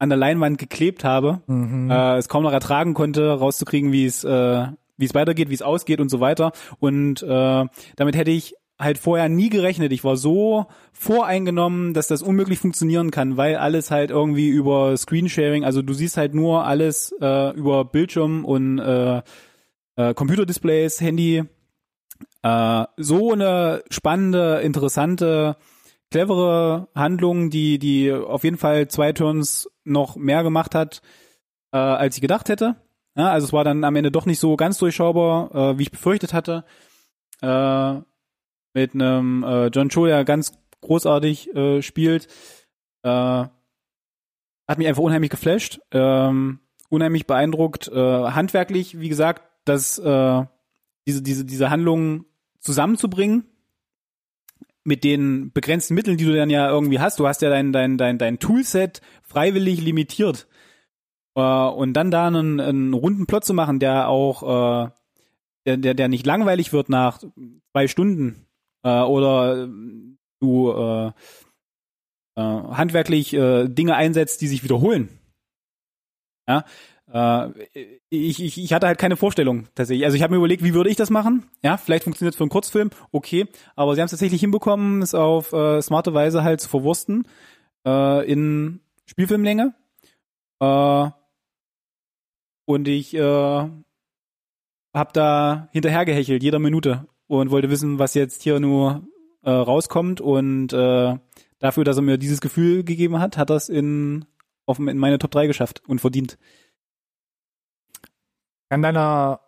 an 0.00 0.08
der 0.08 0.18
Leinwand 0.18 0.56
geklebt 0.58 1.04
habe, 1.04 1.42
Mhm. 1.46 1.90
äh, 1.90 2.16
es 2.16 2.28
kaum 2.28 2.42
noch 2.42 2.52
ertragen 2.52 2.94
konnte, 2.94 3.30
rauszukriegen, 3.32 3.92
wie 3.92 4.06
es 4.06 4.24
äh, 4.24 4.66
wie 5.00 5.06
es 5.06 5.14
weitergeht, 5.14 5.50
wie 5.50 5.54
es 5.54 5.62
ausgeht 5.62 6.00
und 6.00 6.10
so 6.10 6.20
weiter. 6.20 6.52
Und 6.78 7.22
äh, 7.22 7.64
damit 7.96 8.16
hätte 8.16 8.30
ich 8.30 8.54
halt 8.80 8.98
vorher 8.98 9.28
nie 9.28 9.50
gerechnet. 9.50 9.92
Ich 9.92 10.04
war 10.04 10.16
so 10.16 10.66
voreingenommen, 10.92 11.92
dass 11.92 12.08
das 12.08 12.22
unmöglich 12.22 12.58
funktionieren 12.58 13.10
kann, 13.10 13.36
weil 13.36 13.56
alles 13.56 13.90
halt 13.90 14.10
irgendwie 14.10 14.48
über 14.48 14.96
Screensharing, 14.96 15.64
also 15.64 15.82
du 15.82 15.92
siehst 15.92 16.16
halt 16.16 16.34
nur 16.34 16.64
alles 16.64 17.14
äh, 17.20 17.54
über 17.54 17.84
Bildschirm 17.84 18.44
und 18.44 18.78
äh, 18.78 19.22
äh, 19.96 20.14
Computerdisplays, 20.14 21.00
Handy. 21.00 21.44
Äh, 22.42 22.84
so 22.96 23.32
eine 23.32 23.82
spannende, 23.90 24.60
interessante, 24.60 25.56
clevere 26.10 26.88
Handlung, 26.94 27.50
die 27.50 27.78
die 27.78 28.10
auf 28.12 28.44
jeden 28.44 28.56
Fall 28.56 28.88
zwei 28.88 29.12
Turns 29.12 29.70
noch 29.84 30.16
mehr 30.16 30.42
gemacht 30.42 30.74
hat, 30.74 31.02
äh, 31.72 31.76
als 31.76 32.16
ich 32.16 32.22
gedacht 32.22 32.48
hätte. 32.48 32.76
Ja, 33.20 33.32
also 33.32 33.44
es 33.48 33.52
war 33.52 33.64
dann 33.64 33.84
am 33.84 33.96
Ende 33.96 34.10
doch 34.10 34.24
nicht 34.24 34.38
so 34.38 34.56
ganz 34.56 34.78
durchschaubar, 34.78 35.54
äh, 35.54 35.78
wie 35.78 35.82
ich 35.82 35.90
befürchtet 35.90 36.32
hatte. 36.32 36.64
Äh, 37.42 38.00
mit 38.72 38.94
einem 38.94 39.44
äh, 39.44 39.66
John 39.66 39.90
Cho, 39.90 40.06
der 40.06 40.24
ganz 40.24 40.54
großartig 40.80 41.54
äh, 41.54 41.82
spielt. 41.82 42.28
Äh, 43.02 43.10
hat 43.10 44.78
mich 44.78 44.86
einfach 44.86 45.02
unheimlich 45.02 45.30
geflasht, 45.30 45.80
ähm, 45.90 46.60
unheimlich 46.88 47.26
beeindruckt. 47.26 47.88
Äh, 47.88 47.94
handwerklich, 47.94 48.98
wie 49.00 49.10
gesagt, 49.10 49.42
dass 49.66 49.98
äh, 49.98 50.44
diese, 51.06 51.20
diese, 51.20 51.44
diese 51.44 51.68
Handlung 51.68 52.24
zusammenzubringen 52.58 53.44
mit 54.82 55.04
den 55.04 55.52
begrenzten 55.52 55.92
Mitteln, 55.92 56.16
die 56.16 56.24
du 56.24 56.34
dann 56.34 56.48
ja 56.48 56.70
irgendwie 56.70 57.00
hast. 57.00 57.20
Du 57.20 57.28
hast 57.28 57.42
ja 57.42 57.50
dein, 57.50 57.74
dein, 57.74 57.98
dein, 57.98 58.16
dein 58.16 58.38
Toolset 58.38 59.02
freiwillig 59.22 59.82
limitiert. 59.82 60.46
Äh, 61.34 61.40
und 61.40 61.92
dann 61.94 62.10
da 62.10 62.26
einen, 62.26 62.60
einen 62.60 62.94
runden 62.94 63.26
Plot 63.26 63.44
zu 63.44 63.54
machen, 63.54 63.78
der 63.78 64.08
auch, 64.08 64.86
äh, 64.86 65.76
der, 65.76 65.94
der, 65.94 66.08
nicht 66.08 66.26
langweilig 66.26 66.72
wird 66.72 66.88
nach 66.88 67.22
zwei 67.72 67.86
Stunden 67.86 68.46
äh, 68.82 69.02
oder 69.02 69.68
du 70.40 70.72
äh, 70.72 71.12
äh, 72.36 72.42
handwerklich 72.42 73.32
äh, 73.34 73.68
Dinge 73.68 73.94
einsetzt, 73.94 74.40
die 74.40 74.48
sich 74.48 74.64
wiederholen. 74.64 75.08
Ja, 76.48 76.64
äh, 77.12 77.50
ich, 78.08 78.42
ich, 78.42 78.58
ich 78.58 78.72
hatte 78.72 78.86
halt 78.86 78.98
keine 78.98 79.16
Vorstellung 79.16 79.68
tatsächlich. 79.74 80.04
Also 80.04 80.16
ich 80.16 80.22
habe 80.22 80.32
mir 80.32 80.38
überlegt, 80.38 80.64
wie 80.64 80.74
würde 80.74 80.90
ich 80.90 80.96
das 80.96 81.10
machen? 81.10 81.48
Ja, 81.62 81.76
vielleicht 81.76 82.04
funktioniert 82.04 82.34
es 82.34 82.38
für 82.38 82.44
einen 82.44 82.50
Kurzfilm, 82.50 82.90
okay, 83.12 83.46
aber 83.76 83.94
sie 83.94 84.00
haben 84.00 84.06
es 84.06 84.12
tatsächlich 84.12 84.40
hinbekommen, 84.40 85.02
es 85.02 85.14
auf 85.14 85.52
äh, 85.52 85.80
smarte 85.82 86.14
Weise 86.14 86.42
halt 86.42 86.60
zu 86.60 86.68
verwursten 86.68 87.26
äh, 87.86 88.30
in 88.30 88.80
Spielfilmlänge. 89.06 89.74
Äh, 90.60 91.10
und 92.64 92.88
ich 92.88 93.14
äh, 93.14 93.20
habe 93.20 95.12
da 95.12 95.68
hinterhergehechelt, 95.72 96.42
jeder 96.42 96.58
Minute 96.58 97.06
und 97.26 97.50
wollte 97.50 97.70
wissen, 97.70 97.98
was 97.98 98.14
jetzt 98.14 98.42
hier 98.42 98.60
nur 98.60 99.06
äh, 99.42 99.50
rauskommt 99.50 100.20
und 100.20 100.72
äh, 100.72 101.16
dafür, 101.58 101.84
dass 101.84 101.96
er 101.96 102.02
mir 102.02 102.18
dieses 102.18 102.40
Gefühl 102.40 102.84
gegeben 102.84 103.20
hat, 103.20 103.36
hat 103.36 103.50
er 103.50 103.56
es 103.56 103.68
in, 103.68 104.24
auf, 104.66 104.78
in 104.78 104.98
meine 104.98 105.18
Top 105.18 105.30
3 105.30 105.46
geschafft 105.46 105.82
und 105.86 106.00
verdient. 106.00 106.38
Kann 108.68 108.82
deiner 108.82 109.40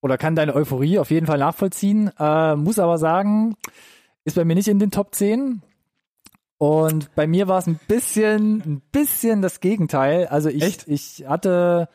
oder 0.00 0.16
kann 0.18 0.34
deine 0.34 0.54
Euphorie 0.54 0.98
auf 0.98 1.10
jeden 1.10 1.26
Fall 1.26 1.38
nachvollziehen. 1.38 2.10
Äh, 2.18 2.56
muss 2.56 2.78
aber 2.78 2.98
sagen, 2.98 3.56
ist 4.24 4.36
bei 4.36 4.44
mir 4.44 4.54
nicht 4.54 4.68
in 4.68 4.78
den 4.78 4.90
Top 4.90 5.14
10. 5.14 5.62
Und 6.58 7.14
bei 7.14 7.26
mir 7.26 7.48
war 7.48 7.58
es 7.58 7.66
ein 7.66 7.80
bisschen, 7.88 8.60
ein 8.60 8.82
bisschen 8.92 9.42
das 9.42 9.60
Gegenteil. 9.60 10.26
Also 10.26 10.48
ich, 10.48 10.62
Echt? 10.62 10.88
ich 10.88 11.24
hatte 11.26 11.88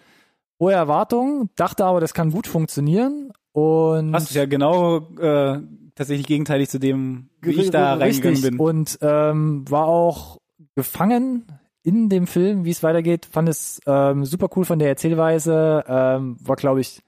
hohe 0.60 0.74
Erwartungen, 0.74 1.50
dachte 1.56 1.86
aber, 1.86 2.00
das 2.00 2.14
kann 2.14 2.32
gut 2.32 2.48
funktionieren. 2.48 3.32
Und 3.52 4.14
Hast 4.14 4.34
du 4.34 4.40
ja 4.40 4.46
genau 4.46 5.10
äh, 5.18 5.62
tatsächlich 5.96 6.28
gegenteilig 6.28 6.70
zu 6.70 6.80
dem, 6.80 7.30
wie 7.42 7.62
ich 7.62 7.72
da 7.72 7.96
reingegangen 7.96 8.42
bin. 8.42 8.60
Und 8.60 9.00
ähm, 9.02 9.70
war 9.70 9.86
auch 9.86 10.40
gefangen 10.76 11.46
in 11.84 12.10
dem 12.10 12.28
Film, 12.28 12.66
wie 12.66 12.72
es 12.72 12.84
weitergeht. 12.84 13.26
Fand 13.26 13.48
es 13.48 13.80
ähm, 13.86 14.26
super 14.26 14.50
cool 14.56 14.66
von 14.66 14.80
der 14.80 14.90
Erzählweise. 14.90 15.84
Ähm, 15.88 16.38
war, 16.42 16.56
glaube 16.56 16.82
ich, 16.82 17.02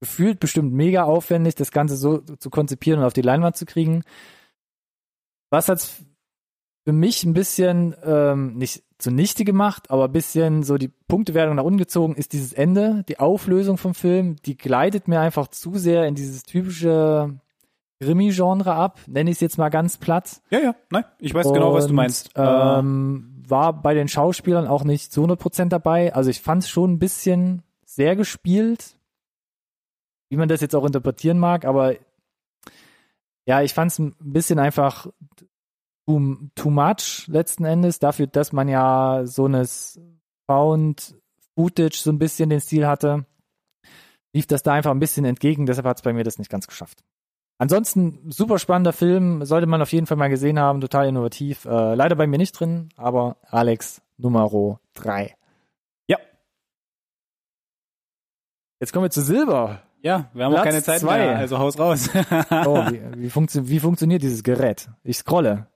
gefühlt 0.00 0.38
bestimmt 0.38 0.72
mega 0.72 1.04
aufwendig, 1.04 1.56
das 1.56 1.72
Ganze 1.72 1.96
so 1.96 2.18
zu 2.18 2.50
konzipieren 2.50 3.00
und 3.00 3.06
auf 3.06 3.12
die 3.12 3.22
Leinwand 3.22 3.56
zu 3.56 3.66
kriegen. 3.66 4.04
Was 5.50 5.68
hat's 5.68 5.96
für 6.84 6.92
mich 6.92 7.24
ein 7.24 7.32
bisschen 7.32 7.94
ähm, 8.04 8.54
nicht 8.54 8.84
zunichte 8.98 9.44
gemacht, 9.44 9.90
aber 9.90 10.06
ein 10.06 10.12
bisschen 10.12 10.62
so 10.62 10.76
die 10.76 10.88
Punktewertung 10.88 11.56
nach 11.56 11.64
unten 11.64 11.78
gezogen 11.78 12.14
ist 12.14 12.32
dieses 12.32 12.52
Ende, 12.52 13.04
die 13.08 13.18
Auflösung 13.20 13.78
vom 13.78 13.94
Film, 13.94 14.36
die 14.44 14.56
gleitet 14.56 15.06
mir 15.08 15.20
einfach 15.20 15.48
zu 15.48 15.76
sehr 15.78 16.06
in 16.06 16.14
dieses 16.14 16.42
typische 16.42 17.38
Krimi-Genre 18.00 18.72
ab, 18.74 19.00
nenne 19.06 19.30
ich 19.30 19.36
es 19.36 19.40
jetzt 19.40 19.58
mal 19.58 19.68
ganz 19.68 19.98
platt. 19.98 20.40
ja, 20.50 20.60
ja, 20.60 20.74
nein, 20.90 21.04
ich 21.18 21.34
weiß 21.34 21.52
genau, 21.52 21.72
was 21.74 21.84
du 21.84 21.90
Und, 21.90 21.96
meinst. 21.96 22.36
Äh, 22.36 22.42
Ähm, 22.42 23.34
war 23.48 23.72
bei 23.72 23.94
den 23.94 24.08
Schauspielern 24.08 24.66
auch 24.66 24.84
nicht 24.84 25.10
zu 25.10 25.22
100% 25.24 25.68
dabei. 25.68 26.14
Also 26.14 26.28
ich 26.28 26.42
fand 26.42 26.64
es 26.64 26.68
schon 26.68 26.92
ein 26.92 26.98
bisschen 26.98 27.62
sehr 27.86 28.14
gespielt, 28.14 28.96
wie 30.28 30.36
man 30.36 30.48
das 30.48 30.60
jetzt 30.60 30.74
auch 30.76 30.84
interpretieren 30.84 31.38
mag, 31.38 31.64
aber 31.64 31.94
ja, 33.46 33.62
ich 33.62 33.72
fand 33.72 33.90
es 33.90 33.98
ein 33.98 34.14
bisschen 34.20 34.58
einfach 34.58 35.06
too, 36.08 36.36
too 36.54 36.70
much 36.70 37.26
letzten 37.28 37.64
Endes, 37.64 37.98
dafür, 37.98 38.26
dass 38.26 38.52
man 38.52 38.68
ja 38.68 39.22
so 39.24 39.44
eines 39.44 40.00
Found 40.46 41.14
Footage 41.54 41.98
so 41.98 42.10
ein 42.10 42.18
bisschen 42.18 42.50
den 42.50 42.60
Stil 42.60 42.86
hatte, 42.86 43.26
lief 44.32 44.46
das 44.46 44.62
da 44.62 44.72
einfach 44.72 44.90
ein 44.90 45.00
bisschen 45.00 45.24
entgegen, 45.24 45.66
deshalb 45.66 45.86
hat 45.86 45.98
es 45.98 46.02
bei 46.02 46.12
mir 46.12 46.24
das 46.24 46.38
nicht 46.38 46.50
ganz 46.50 46.66
geschafft. 46.66 47.04
Ansonsten 47.58 48.30
super 48.30 48.58
spannender 48.58 48.92
Film, 48.92 49.44
sollte 49.44 49.66
man 49.66 49.82
auf 49.82 49.92
jeden 49.92 50.06
Fall 50.06 50.16
mal 50.16 50.28
gesehen 50.28 50.60
haben, 50.60 50.80
total 50.80 51.08
innovativ. 51.08 51.64
Äh, 51.64 51.94
leider 51.94 52.14
bei 52.14 52.28
mir 52.28 52.38
nicht 52.38 52.52
drin, 52.52 52.88
aber 52.96 53.36
Alex 53.42 54.00
Numero 54.16 54.78
3. 54.94 55.34
Ja. 56.06 56.18
Jetzt 58.80 58.92
kommen 58.92 59.06
wir 59.06 59.10
zu 59.10 59.22
Silber. 59.22 59.82
ja, 60.02 60.30
wir 60.32 60.44
haben 60.44 60.52
auch 60.52 60.62
Platz 60.62 60.66
keine 60.66 60.82
Zeit 60.84 61.00
zwei. 61.00 61.18
mehr, 61.18 61.36
also 61.36 61.58
haus 61.58 61.78
raus. 61.80 62.08
Oh, 62.14 62.84
wie, 62.92 63.22
wie, 63.22 63.30
funktio 63.30 63.68
wie 63.68 63.80
funktioniert 63.80 64.22
dieses 64.22 64.44
Gerät? 64.44 64.88
Ich 65.02 65.18
scrolle. 65.18 65.66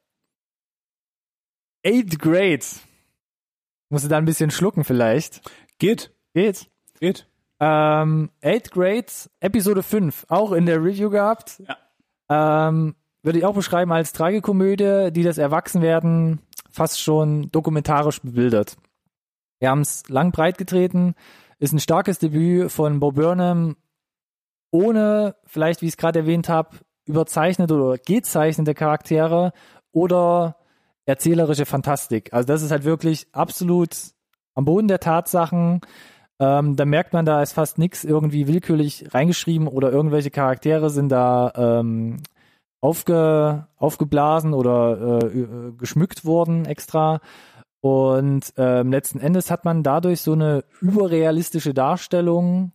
Eighth 1.84 2.18
Grade. 2.18 2.64
Musste 3.88 4.08
da 4.08 4.18
ein 4.18 4.24
bisschen 4.24 4.50
schlucken 4.50 4.84
vielleicht. 4.84 5.42
geht, 5.78 6.14
Geht. 6.34 6.70
geht. 7.00 7.26
Ähm, 7.60 8.30
Eighth 8.40 8.70
Grade, 8.70 9.06
Episode 9.40 9.82
5, 9.82 10.26
auch 10.28 10.52
in 10.52 10.66
der 10.66 10.82
Review 10.82 11.10
gehabt. 11.10 11.62
Ja. 11.68 12.68
Ähm, 12.68 12.94
würde 13.22 13.38
ich 13.38 13.44
auch 13.44 13.54
beschreiben 13.54 13.92
als 13.92 14.12
Tragikomödie, 14.12 15.10
die 15.12 15.22
das 15.22 15.38
Erwachsenwerden 15.38 16.40
fast 16.70 17.00
schon 17.00 17.50
dokumentarisch 17.52 18.20
bebildert. 18.20 18.76
Wir 19.60 19.70
haben 19.70 19.82
es 19.82 20.08
lang 20.08 20.32
breit 20.32 20.58
getreten, 20.58 21.14
ist 21.58 21.72
ein 21.72 21.78
starkes 21.78 22.18
Debüt 22.18 22.72
von 22.72 22.98
Bo 22.98 23.12
Burnham, 23.12 23.76
ohne 24.72 25.36
vielleicht, 25.44 25.82
wie 25.82 25.86
ich 25.86 25.92
es 25.92 25.96
gerade 25.96 26.20
erwähnt 26.20 26.48
habe, 26.48 26.78
überzeichnete 27.04 27.74
oder 27.74 27.98
gezeichnete 27.98 28.74
Charaktere 28.74 29.52
oder 29.92 30.56
erzählerische 31.06 31.66
Fantastik. 31.66 32.32
Also 32.32 32.46
das 32.46 32.62
ist 32.62 32.70
halt 32.70 32.84
wirklich 32.84 33.26
absolut 33.32 33.96
am 34.54 34.64
Boden 34.64 34.88
der 34.88 35.00
Tatsachen. 35.00 35.80
Ähm, 36.38 36.76
da 36.76 36.84
merkt 36.84 37.12
man, 37.12 37.24
da 37.24 37.42
ist 37.42 37.52
fast 37.52 37.78
nichts 37.78 38.04
irgendwie 38.04 38.46
willkürlich 38.46 39.14
reingeschrieben 39.14 39.68
oder 39.68 39.92
irgendwelche 39.92 40.30
Charaktere 40.30 40.90
sind 40.90 41.10
da 41.10 41.52
ähm, 41.56 42.18
aufge, 42.80 43.66
aufgeblasen 43.76 44.52
oder 44.54 45.22
äh, 45.22 45.38
äh, 45.40 45.72
geschmückt 45.78 46.24
worden 46.24 46.66
extra. 46.66 47.20
Und 47.80 48.52
ähm, 48.56 48.92
letzten 48.92 49.18
Endes 49.18 49.50
hat 49.50 49.64
man 49.64 49.82
dadurch 49.82 50.20
so 50.20 50.32
eine 50.32 50.64
überrealistische 50.80 51.74
Darstellung 51.74 52.72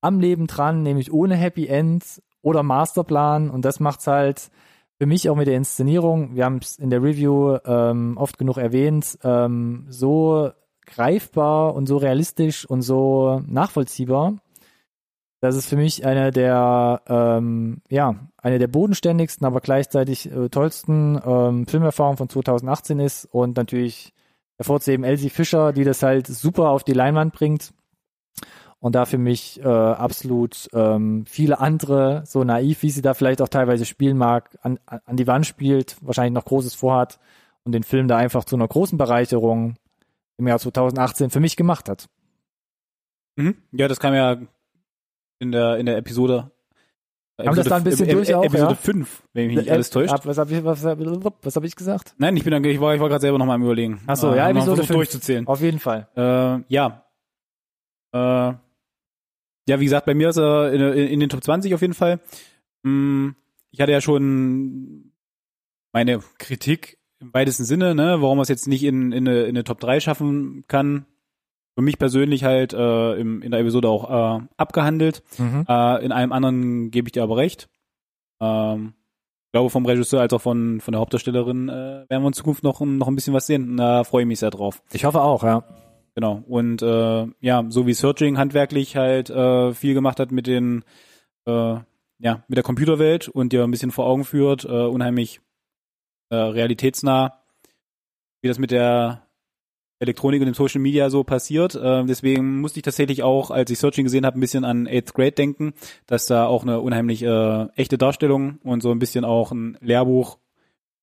am 0.00 0.20
Leben 0.20 0.46
dran, 0.46 0.82
nämlich 0.82 1.12
ohne 1.12 1.36
Happy 1.36 1.66
End 1.66 2.22
oder 2.42 2.62
Masterplan. 2.62 3.50
Und 3.50 3.64
das 3.64 3.80
macht's 3.80 4.06
halt 4.06 4.50
für 4.98 5.06
mich 5.06 5.28
auch 5.28 5.36
mit 5.36 5.46
der 5.46 5.56
Inszenierung, 5.56 6.34
wir 6.34 6.44
haben 6.44 6.58
es 6.58 6.78
in 6.78 6.90
der 6.90 7.02
Review 7.02 7.58
ähm, 7.64 8.16
oft 8.16 8.38
genug 8.38 8.56
erwähnt, 8.56 9.18
ähm, 9.22 9.86
so 9.88 10.50
greifbar 10.86 11.74
und 11.74 11.86
so 11.86 11.96
realistisch 11.98 12.64
und 12.64 12.82
so 12.82 13.42
nachvollziehbar, 13.46 14.38
dass 15.40 15.54
es 15.56 15.66
für 15.66 15.76
mich 15.76 16.06
eine 16.06 16.30
der 16.30 17.02
ähm, 17.08 17.82
ja 17.90 18.14
eine 18.38 18.58
der 18.58 18.68
bodenständigsten, 18.68 19.46
aber 19.46 19.60
gleichzeitig 19.60 20.30
äh, 20.30 20.48
tollsten 20.48 21.20
ähm, 21.24 21.66
Filmerfahrungen 21.66 22.16
von 22.16 22.28
2018 22.28 23.00
ist 23.00 23.26
und 23.26 23.56
natürlich 23.56 24.14
hervorzuheben 24.56 25.04
Elsie 25.04 25.30
Fischer, 25.30 25.72
die 25.72 25.84
das 25.84 26.02
halt 26.02 26.26
super 26.26 26.70
auf 26.70 26.84
die 26.84 26.94
Leinwand 26.94 27.34
bringt 27.34 27.74
und 28.80 28.94
da 28.94 29.04
für 29.06 29.18
mich 29.18 29.60
äh, 29.60 29.66
absolut 29.66 30.68
ähm, 30.72 31.24
viele 31.26 31.58
andere, 31.60 32.22
so 32.26 32.44
naiv, 32.44 32.82
wie 32.82 32.90
sie 32.90 33.02
da 33.02 33.14
vielleicht 33.14 33.40
auch 33.42 33.48
teilweise 33.48 33.84
spielen 33.84 34.16
mag, 34.18 34.56
an, 34.62 34.78
an 34.86 35.16
die 35.16 35.26
Wand 35.26 35.46
spielt, 35.46 35.96
wahrscheinlich 36.02 36.34
noch 36.34 36.44
Großes 36.44 36.74
vorhat 36.74 37.18
und 37.64 37.72
den 37.72 37.82
Film 37.82 38.06
da 38.08 38.16
einfach 38.16 38.44
zu 38.44 38.54
einer 38.56 38.68
großen 38.68 38.98
Bereicherung 38.98 39.76
im 40.38 40.46
Jahr 40.48 40.58
2018 40.58 41.30
für 41.30 41.40
mich 41.40 41.56
gemacht 41.56 41.88
hat. 41.88 42.08
Mhm. 43.36 43.56
Ja, 43.72 43.88
das 43.88 43.98
kam 44.00 44.14
ja 44.14 44.36
in 45.38 45.52
der, 45.52 45.76
in 45.78 45.86
der 45.86 45.96
Episode. 45.96 46.50
Haben 47.38 47.54
das 47.56 47.66
da 47.68 47.76
ein 47.76 47.84
bisschen 47.84 48.08
durch 48.08 48.34
auch, 48.34 48.44
Episode 48.44 48.70
ja? 48.70 48.76
5, 48.76 49.22
wenn 49.34 49.46
mich 49.48 49.56
nicht 49.56 49.70
alles 49.70 49.90
täuscht. 49.90 50.12
Ab, 50.12 50.24
was 50.24 50.38
habe 50.38 50.54
ich, 50.54 50.64
was, 50.64 50.82
hab- 50.86 50.98
was 51.44 51.54
hab 51.56 51.64
ich 51.64 51.76
gesagt? 51.76 52.14
Nein, 52.16 52.34
ich 52.36 52.44
bin 52.44 52.50
dann, 52.52 52.64
ich 52.64 52.80
war, 52.80 52.94
ich 52.94 53.00
war 53.00 53.08
gerade 53.10 53.20
selber 53.20 53.36
nochmal 53.38 53.56
am 53.56 53.62
überlegen. 53.62 54.00
Ach 54.06 54.16
so, 54.16 54.32
Äh, 54.32 54.36
ja, 54.38 54.48
Episode 54.48 54.76
versucht 54.76 54.86
5. 54.88 54.96
durchzuzählen. 54.96 55.46
Auf 55.46 55.60
jeden 55.60 55.78
Fall. 55.78 56.08
Äh, 56.16 56.64
ja. 56.72 57.04
Äh, 58.12 58.54
ja, 59.68 59.80
wie 59.80 59.84
gesagt, 59.84 60.06
bei 60.06 60.14
mir 60.14 60.28
ist 60.30 60.36
er 60.38 60.72
in, 60.72 60.80
in 60.80 61.20
den 61.20 61.28
Top 61.28 61.42
20 61.42 61.74
auf 61.74 61.80
jeden 61.82 61.94
Fall. 61.94 62.20
Mm, 62.82 63.30
Ich 63.70 63.80
hatte 63.80 63.92
ja 63.92 64.00
schon 64.00 65.12
meine 65.92 66.20
Kritik 66.38 66.98
im 67.20 67.32
weitesten 67.32 67.64
Sinne, 67.64 67.94
ne, 67.94 68.20
warum 68.20 68.38
er 68.38 68.42
es 68.42 68.48
jetzt 68.48 68.68
nicht 68.68 68.84
in, 68.84 69.12
in, 69.12 69.26
eine, 69.26 69.42
in 69.44 69.50
eine 69.50 69.64
Top 69.64 69.80
3 69.80 70.00
schaffen 70.00 70.64
kann. 70.68 71.06
Für 71.74 71.82
mich 71.82 71.98
persönlich 71.98 72.44
halt 72.44 72.72
äh, 72.72 73.14
im, 73.16 73.42
in 73.42 73.50
der 73.50 73.60
Episode 73.60 73.88
auch 73.88 74.38
äh, 74.40 74.46
abgehandelt. 74.56 75.22
Mhm. 75.38 75.64
Äh, 75.68 76.04
in 76.04 76.12
einem 76.12 76.32
anderen 76.32 76.90
gebe 76.90 77.08
ich 77.08 77.12
dir 77.12 77.22
aber 77.22 77.36
recht. 77.36 77.68
Ähm, 78.40 78.94
ich 79.46 79.52
glaube, 79.52 79.70
vom 79.70 79.86
Regisseur 79.86 80.20
als 80.20 80.32
auch 80.32 80.40
von, 80.40 80.80
von 80.80 80.92
der 80.92 81.00
Hauptdarstellerin 81.00 81.68
äh, 81.68 82.04
werden 82.08 82.22
wir 82.22 82.26
in 82.28 82.32
Zukunft 82.32 82.62
noch, 82.62 82.80
noch 82.80 83.08
ein 83.08 83.14
bisschen 83.14 83.34
was 83.34 83.46
sehen. 83.46 83.76
Da 83.76 84.04
freue 84.04 84.22
ich 84.22 84.28
mich 84.28 84.38
sehr 84.38 84.50
drauf. 84.50 84.82
Ich 84.92 85.04
hoffe 85.04 85.20
auch, 85.22 85.42
ja. 85.42 85.64
Genau. 86.16 86.42
Und 86.48 86.80
äh, 86.80 87.26
ja, 87.40 87.66
so 87.68 87.86
wie 87.86 87.92
Searching 87.92 88.38
handwerklich 88.38 88.96
halt 88.96 89.28
äh, 89.28 89.74
viel 89.74 89.92
gemacht 89.92 90.18
hat 90.18 90.32
mit 90.32 90.46
den, 90.46 90.82
äh, 91.46 91.76
ja, 92.18 92.42
mit 92.48 92.56
der 92.56 92.62
Computerwelt 92.62 93.28
und 93.28 93.52
dir 93.52 93.62
ein 93.62 93.70
bisschen 93.70 93.90
vor 93.90 94.06
Augen 94.06 94.24
führt, 94.24 94.64
äh, 94.64 94.68
unheimlich 94.68 95.42
äh, 96.30 96.36
realitätsnah, 96.36 97.38
wie 98.40 98.48
das 98.48 98.58
mit 98.58 98.70
der 98.70 99.26
Elektronik 99.98 100.40
und 100.40 100.48
im 100.48 100.54
Social 100.54 100.80
Media 100.80 101.10
so 101.10 101.22
passiert. 101.22 101.74
Äh, 101.74 102.06
deswegen 102.06 102.62
musste 102.62 102.78
ich 102.78 102.84
tatsächlich 102.84 103.22
auch, 103.22 103.50
als 103.50 103.70
ich 103.70 103.78
Searching 103.78 104.04
gesehen 104.04 104.24
habe, 104.24 104.38
ein 104.38 104.40
bisschen 104.40 104.64
an 104.64 104.86
Eighth 104.86 105.12
Grade 105.12 105.32
denken, 105.32 105.74
dass 106.06 106.24
da 106.24 106.46
auch 106.46 106.62
eine 106.62 106.80
unheimlich 106.80 107.22
äh, 107.24 107.66
echte 107.76 107.98
Darstellung 107.98 108.58
und 108.64 108.82
so 108.82 108.90
ein 108.90 108.98
bisschen 108.98 109.26
auch 109.26 109.52
ein 109.52 109.76
Lehrbuch 109.82 110.38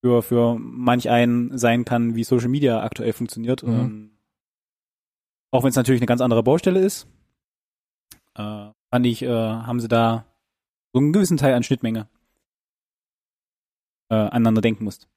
für, 0.00 0.22
für 0.22 0.56
manch 0.58 1.08
einen 1.08 1.56
sein 1.56 1.84
kann, 1.84 2.16
wie 2.16 2.24
Social 2.24 2.48
Media 2.48 2.82
aktuell 2.82 3.12
funktioniert. 3.12 3.62
Mhm. 3.62 3.72
Ähm, 3.72 4.10
auch 5.54 5.62
wenn 5.62 5.70
es 5.70 5.76
natürlich 5.76 6.00
eine 6.00 6.06
ganz 6.06 6.20
andere 6.20 6.42
Baustelle 6.42 6.80
ist, 6.80 7.06
äh, 8.36 8.66
fand 8.90 9.06
ich, 9.06 9.22
äh, 9.22 9.28
haben 9.28 9.80
sie 9.80 9.88
da 9.88 10.24
so 10.92 10.98
einen 11.00 11.12
gewissen 11.12 11.36
Teil 11.36 11.54
an 11.54 11.62
Schnittmenge 11.62 12.08
äh, 14.10 14.14
aneinander 14.14 14.60
denken 14.60 14.84
musst. 14.84 15.08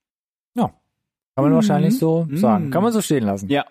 Kann 0.55 1.43
man 1.43 1.51
Mhm. 1.51 1.55
wahrscheinlich 1.57 1.99
so 1.99 2.25
Mhm. 2.27 2.37
sagen. 2.37 2.71
Kann 2.71 2.81
man 2.81 2.91
so 2.91 2.99
stehen 2.99 3.23
lassen. 3.23 3.47
Ja. 3.49 3.63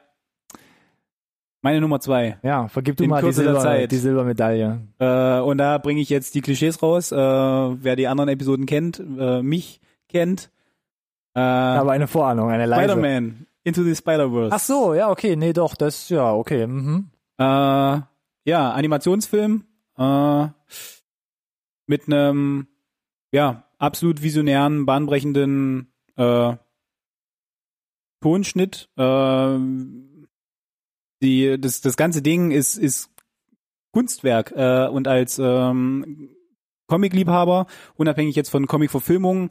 Meine 1.63 1.81
Nummer 1.81 1.99
zwei. 1.99 2.39
Ja, 2.45 2.69
vergib 2.69 2.97
du 2.97 3.03
In 3.03 3.11
mal 3.11 3.21
die, 3.21 3.33
Silber, 3.33 3.59
Zeit. 3.59 3.91
die 3.91 3.97
Silbermedaille. 3.97 4.83
Äh, 5.01 5.41
und 5.41 5.59
da 5.59 5.79
bringe 5.79 6.01
ich 6.01 6.09
jetzt 6.09 6.37
die 6.37 6.43
Klischees 6.43 6.81
raus. 6.81 7.11
Äh, 7.11 7.17
wer 7.17 7.97
die 7.97 8.07
anderen 8.07 8.29
Episoden 8.29 8.67
kennt, 8.67 9.01
äh, 9.01 9.43
mich 9.43 9.81
kennt. 10.09 10.53
Äh, 11.35 11.41
Aber 11.41 11.91
eine 11.91 12.07
Vorahnung, 12.07 12.51
eine 12.51 12.67
leise. 12.67 12.93
Spider-Man, 12.93 13.47
Into 13.67 13.83
the 13.83 13.97
Spider-Verse. 13.97 14.55
Ach 14.55 14.61
so, 14.61 14.95
ja, 14.95 15.11
okay, 15.11 15.35
nee, 15.35 15.53
doch, 15.53 15.75
das, 15.75 16.09
ja, 16.09 16.33
okay, 16.33 16.69
mhm. 16.69 17.11
Äh, 17.37 17.43
ja, 17.43 18.71
Animationsfilm 18.73 19.65
äh, 19.99 20.47
mit 21.89 22.07
einem 22.07 22.69
ja 23.33 23.65
absolut 23.79 24.23
visionären, 24.23 24.87
bahnbrechenden 24.87 25.93
äh, 26.15 26.55
Tonschnitt. 28.21 28.89
Äh, 28.97 29.59
die 31.23 31.61
das 31.61 31.81
das 31.81 31.97
ganze 31.97 32.23
Ding 32.23 32.53
ist 32.53 32.77
ist 32.77 33.11
Kunstwerk 33.93 34.53
äh, 34.55 34.87
und 34.87 35.09
als 35.09 35.41
ähm, 35.43 36.37
Comic-Liebhaber, 36.87 37.67
unabhängig 37.97 38.37
jetzt 38.37 38.51
von 38.51 38.69
Comic-Verfilmungen, 38.69 39.49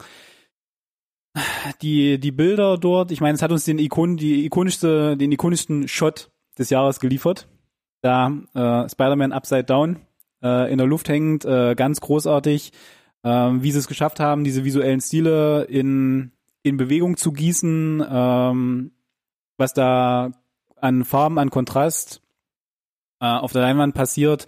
die 1.82 2.18
die 2.18 2.32
Bilder 2.32 2.78
dort, 2.78 3.10
ich 3.10 3.20
meine, 3.20 3.34
es 3.34 3.42
hat 3.42 3.52
uns 3.52 3.64
den 3.64 3.78
Ikon 3.78 4.16
die 4.16 4.44
ikonischste 4.46 5.16
den 5.16 5.32
ikonischsten 5.32 5.88
Shot 5.88 6.30
des 6.58 6.70
Jahres 6.70 7.00
geliefert 7.00 7.48
da 8.06 8.28
äh, 8.54 8.88
Spider-Man 8.88 9.32
Upside 9.32 9.64
Down 9.64 9.98
äh, 10.42 10.70
in 10.70 10.78
der 10.78 10.86
Luft 10.86 11.08
hängend, 11.08 11.44
äh, 11.44 11.74
ganz 11.74 12.00
großartig, 12.00 12.72
ähm, 13.24 13.62
wie 13.62 13.72
sie 13.72 13.78
es 13.78 13.88
geschafft 13.88 14.20
haben, 14.20 14.44
diese 14.44 14.64
visuellen 14.64 15.00
Stile 15.00 15.64
in, 15.64 16.32
in 16.62 16.76
Bewegung 16.76 17.16
zu 17.16 17.32
gießen, 17.32 18.04
ähm, 18.08 18.92
was 19.56 19.74
da 19.74 20.30
an 20.76 21.04
Farben, 21.04 21.38
an 21.38 21.50
Kontrast 21.50 22.22
äh, 23.20 23.26
auf 23.26 23.52
der 23.52 23.62
Leinwand 23.62 23.94
passiert. 23.94 24.46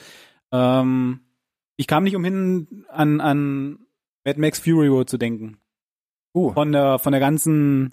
Ähm, 0.52 1.20
ich 1.76 1.86
kam 1.86 2.04
nicht 2.04 2.16
umhin, 2.16 2.84
an, 2.88 3.20
an 3.20 3.78
Mad 4.24 4.40
Max 4.40 4.60
Fury 4.60 4.88
Road 4.88 5.08
zu 5.08 5.18
denken. 5.18 5.58
Uh. 6.34 6.52
Von 6.52 6.72
der, 6.72 6.98
von 6.98 7.12
der 7.12 7.20
ganzen, 7.20 7.90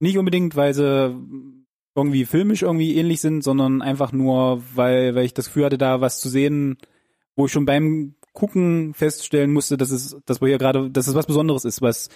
nicht 0.00 0.18
unbedingt, 0.18 0.56
weil 0.56 0.74
sie 0.74 1.14
irgendwie 1.94 2.24
filmisch 2.24 2.62
irgendwie 2.62 2.96
ähnlich 2.96 3.20
sind, 3.20 3.42
sondern 3.42 3.82
einfach 3.82 4.12
nur, 4.12 4.62
weil, 4.74 5.14
weil 5.14 5.24
ich 5.24 5.34
das 5.34 5.46
Gefühl 5.46 5.64
hatte, 5.64 5.78
da 5.78 6.00
was 6.00 6.20
zu 6.20 6.28
sehen, 6.28 6.78
wo 7.34 7.46
ich 7.46 7.52
schon 7.52 7.66
beim 7.66 8.14
Gucken 8.32 8.94
feststellen 8.94 9.52
musste, 9.52 9.76
dass 9.76 9.90
es, 9.90 10.16
dass 10.24 10.40
wir 10.40 10.48
hier 10.48 10.58
gerade, 10.58 10.90
dass 10.90 11.08
es 11.08 11.14
was 11.14 11.26
Besonderes 11.26 11.64
ist, 11.64 11.82
was, 11.82 12.08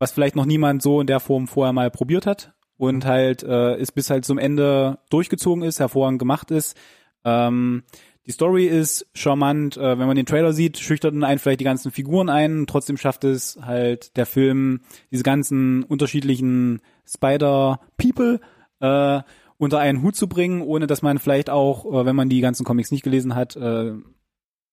was 0.00 0.10
vielleicht 0.10 0.34
noch 0.34 0.46
niemand 0.46 0.82
so 0.82 1.00
in 1.00 1.06
der 1.06 1.20
Form 1.20 1.46
vorher 1.46 1.72
mal 1.72 1.90
probiert 1.90 2.26
hat 2.26 2.54
und 2.76 3.04
halt 3.04 3.42
äh, 3.44 3.76
es 3.76 3.92
bis 3.92 4.10
halt 4.10 4.24
zum 4.24 4.38
Ende 4.38 4.98
durchgezogen 5.10 5.62
ist, 5.62 5.78
hervorragend 5.78 6.18
gemacht 6.18 6.50
ist. 6.50 6.76
Ähm, 7.24 7.84
die 8.26 8.32
Story 8.32 8.66
ist 8.66 9.06
charmant, 9.14 9.76
äh, 9.76 9.98
wenn 9.98 10.06
man 10.06 10.16
den 10.16 10.26
Trailer 10.26 10.52
sieht, 10.52 10.78
schüchtert 10.78 11.14
einen 11.14 11.38
vielleicht 11.38 11.60
die 11.60 11.64
ganzen 11.64 11.90
Figuren 11.90 12.28
ein, 12.28 12.66
trotzdem 12.66 12.96
schafft 12.96 13.24
es 13.24 13.58
halt 13.60 14.16
der 14.16 14.26
Film, 14.26 14.80
diese 15.10 15.22
ganzen 15.22 15.82
unterschiedlichen 15.84 16.80
Spider-People 17.06 18.40
äh, 18.80 19.20
unter 19.58 19.78
einen 19.78 20.02
Hut 20.02 20.16
zu 20.16 20.28
bringen, 20.28 20.62
ohne 20.62 20.86
dass 20.86 21.02
man 21.02 21.18
vielleicht 21.18 21.50
auch, 21.50 21.84
äh, 21.86 22.06
wenn 22.06 22.16
man 22.16 22.28
die 22.28 22.40
ganzen 22.40 22.64
Comics 22.64 22.90
nicht 22.90 23.04
gelesen 23.04 23.34
hat, 23.34 23.56
äh, 23.56 23.92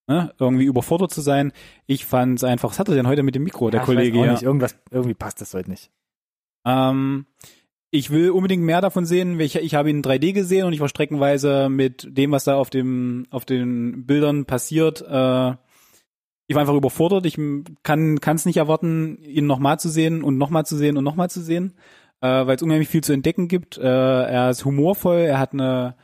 ne, 0.07 0.33
irgendwie 0.39 0.65
überfordert 0.65 1.11
zu 1.11 1.21
sein. 1.21 1.51
Ich 1.85 2.05
fand 2.05 2.39
es 2.39 2.43
einfach, 2.43 2.69
was 2.69 2.79
hat 2.79 2.89
er 2.89 2.95
denn 2.95 3.07
heute 3.07 3.23
mit 3.23 3.35
dem 3.35 3.43
Mikro, 3.43 3.69
der 3.69 3.79
Ja, 3.79 3.83
ich 3.83 3.85
Kollege 3.85 4.19
weiß 4.19 4.27
auch 4.27 4.31
nicht, 4.31 4.43
irgendwas, 4.43 4.75
irgendwie 4.89 5.13
passt 5.13 5.41
das 5.41 5.53
heute 5.53 5.69
nicht. 5.69 5.91
Ähm, 6.65 7.25
ich 7.91 8.09
will 8.09 8.31
unbedingt 8.31 8.63
mehr 8.63 8.79
davon 8.79 9.05
sehen. 9.05 9.39
Ich, 9.39 9.55
ich 9.55 9.75
habe 9.75 9.89
ihn 9.89 9.97
in 9.97 10.03
3D 10.03 10.31
gesehen 10.31 10.65
und 10.65 10.73
ich 10.73 10.79
war 10.79 10.87
streckenweise 10.87 11.67
mit 11.69 12.07
dem, 12.09 12.31
was 12.31 12.45
da 12.45 12.55
auf 12.55 12.69
dem 12.69 13.27
auf 13.29 13.43
den 13.43 14.05
Bildern 14.05 14.45
passiert. 14.45 15.01
Äh, 15.01 15.51
ich 16.47 16.55
war 16.55 16.61
einfach 16.61 16.73
überfordert. 16.73 17.25
Ich 17.25 17.37
kann 17.83 18.17
es 18.23 18.45
nicht 18.45 18.57
erwarten, 18.57 19.17
ihn 19.23 19.45
nochmal 19.45 19.79
zu 19.79 19.89
sehen 19.89 20.23
und 20.23 20.37
nochmal 20.37 20.65
zu 20.65 20.77
sehen 20.77 20.97
und 20.97 21.03
nochmal 21.03 21.29
zu 21.29 21.41
sehen, 21.41 21.73
äh, 22.21 22.27
weil 22.27 22.55
es 22.55 22.63
unheimlich 22.63 22.89
viel 22.89 23.03
zu 23.03 23.13
entdecken 23.13 23.49
gibt. 23.49 23.77
Äh, 23.77 23.83
er 23.83 24.49
ist 24.49 24.63
humorvoll. 24.63 25.19
Er 25.19 25.39
hat 25.39 25.53
eine 25.53 25.95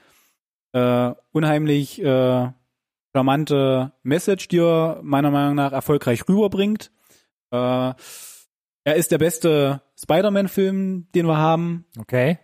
äh, 0.73 1.13
unheimlich 1.31 2.01
äh, 2.01 2.49
charmante 3.15 3.93
Message, 4.03 4.49
die 4.49 4.59
er 4.59 4.99
meiner 5.03 5.31
Meinung 5.31 5.55
nach 5.55 5.71
erfolgreich 5.71 6.27
rüberbringt. 6.27 6.91
Äh, 7.51 7.93
er 8.88 8.95
ist 8.95 9.11
der 9.11 9.17
beste 9.17 9.81
Spider-Man-Film, 9.99 11.07
den 11.13 11.25
wir 11.25 11.35
haben. 11.35 11.83
Okay. 11.99 12.39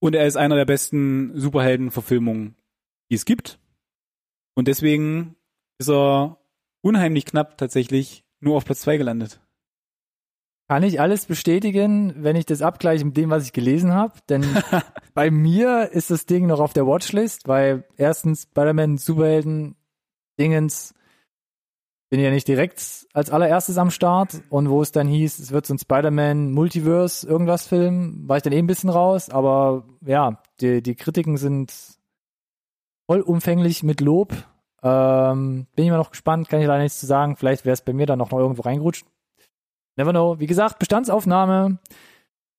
Und 0.00 0.16
er 0.16 0.26
ist 0.26 0.36
einer 0.36 0.56
der 0.56 0.64
besten 0.64 1.30
Superhelden-Verfilmungen, 1.38 2.56
die 3.08 3.14
es 3.14 3.24
gibt. 3.24 3.60
Und 4.56 4.66
deswegen 4.66 5.36
ist 5.78 5.88
er 5.88 6.40
unheimlich 6.80 7.24
knapp 7.24 7.56
tatsächlich 7.56 8.24
nur 8.40 8.56
auf 8.56 8.64
Platz 8.64 8.80
zwei 8.80 8.96
gelandet. 8.96 9.40
Kann 10.68 10.82
ich 10.82 11.00
alles 11.00 11.26
bestätigen, 11.26 12.14
wenn 12.16 12.34
ich 12.34 12.46
das 12.46 12.62
abgleiche 12.62 13.04
mit 13.04 13.16
dem, 13.16 13.30
was 13.30 13.44
ich 13.44 13.52
gelesen 13.52 13.94
habe? 13.94 14.14
Denn 14.28 14.44
bei 15.14 15.30
mir 15.30 15.90
ist 15.92 16.10
das 16.10 16.26
Ding 16.26 16.48
noch 16.48 16.58
auf 16.58 16.72
der 16.72 16.88
Watchlist, 16.88 17.46
weil 17.46 17.84
erstens 17.96 18.42
Spider-Man 18.42 18.98
Superhelden 18.98 19.76
Dingens 20.40 20.95
bin 22.08 22.20
ja 22.20 22.30
nicht 22.30 22.46
direkt 22.46 23.06
als 23.12 23.30
allererstes 23.30 23.78
am 23.78 23.90
Start 23.90 24.42
und 24.48 24.70
wo 24.70 24.80
es 24.80 24.92
dann 24.92 25.08
hieß, 25.08 25.38
es 25.38 25.50
wird 25.50 25.66
so 25.66 25.74
ein 25.74 25.78
Spider-Man 25.78 26.52
Multiverse 26.52 27.26
irgendwas 27.26 27.66
Film, 27.66 28.28
war 28.28 28.36
ich 28.36 28.42
dann 28.42 28.52
eh 28.52 28.58
ein 28.58 28.66
bisschen 28.66 28.90
raus, 28.90 29.30
aber 29.30 29.84
ja, 30.04 30.40
die, 30.60 30.82
die 30.82 30.94
Kritiken 30.94 31.36
sind 31.36 31.72
vollumfänglich 33.06 33.82
mit 33.82 34.00
Lob. 34.00 34.32
Ähm, 34.82 35.66
bin 35.74 35.84
ich 35.84 35.90
mal 35.90 35.96
noch 35.96 36.10
gespannt, 36.10 36.48
kann 36.48 36.60
ich 36.60 36.66
leider 36.66 36.82
nichts 36.82 37.00
zu 37.00 37.06
sagen. 37.06 37.36
Vielleicht 37.36 37.64
wäre 37.64 37.74
es 37.74 37.82
bei 37.82 37.92
mir 37.92 38.06
dann 38.06 38.18
noch, 38.18 38.30
noch 38.30 38.38
irgendwo 38.38 38.62
reingerutscht. 38.62 39.06
Never 39.96 40.10
know. 40.10 40.38
Wie 40.38 40.46
gesagt, 40.46 40.78
Bestandsaufnahme. 40.78 41.78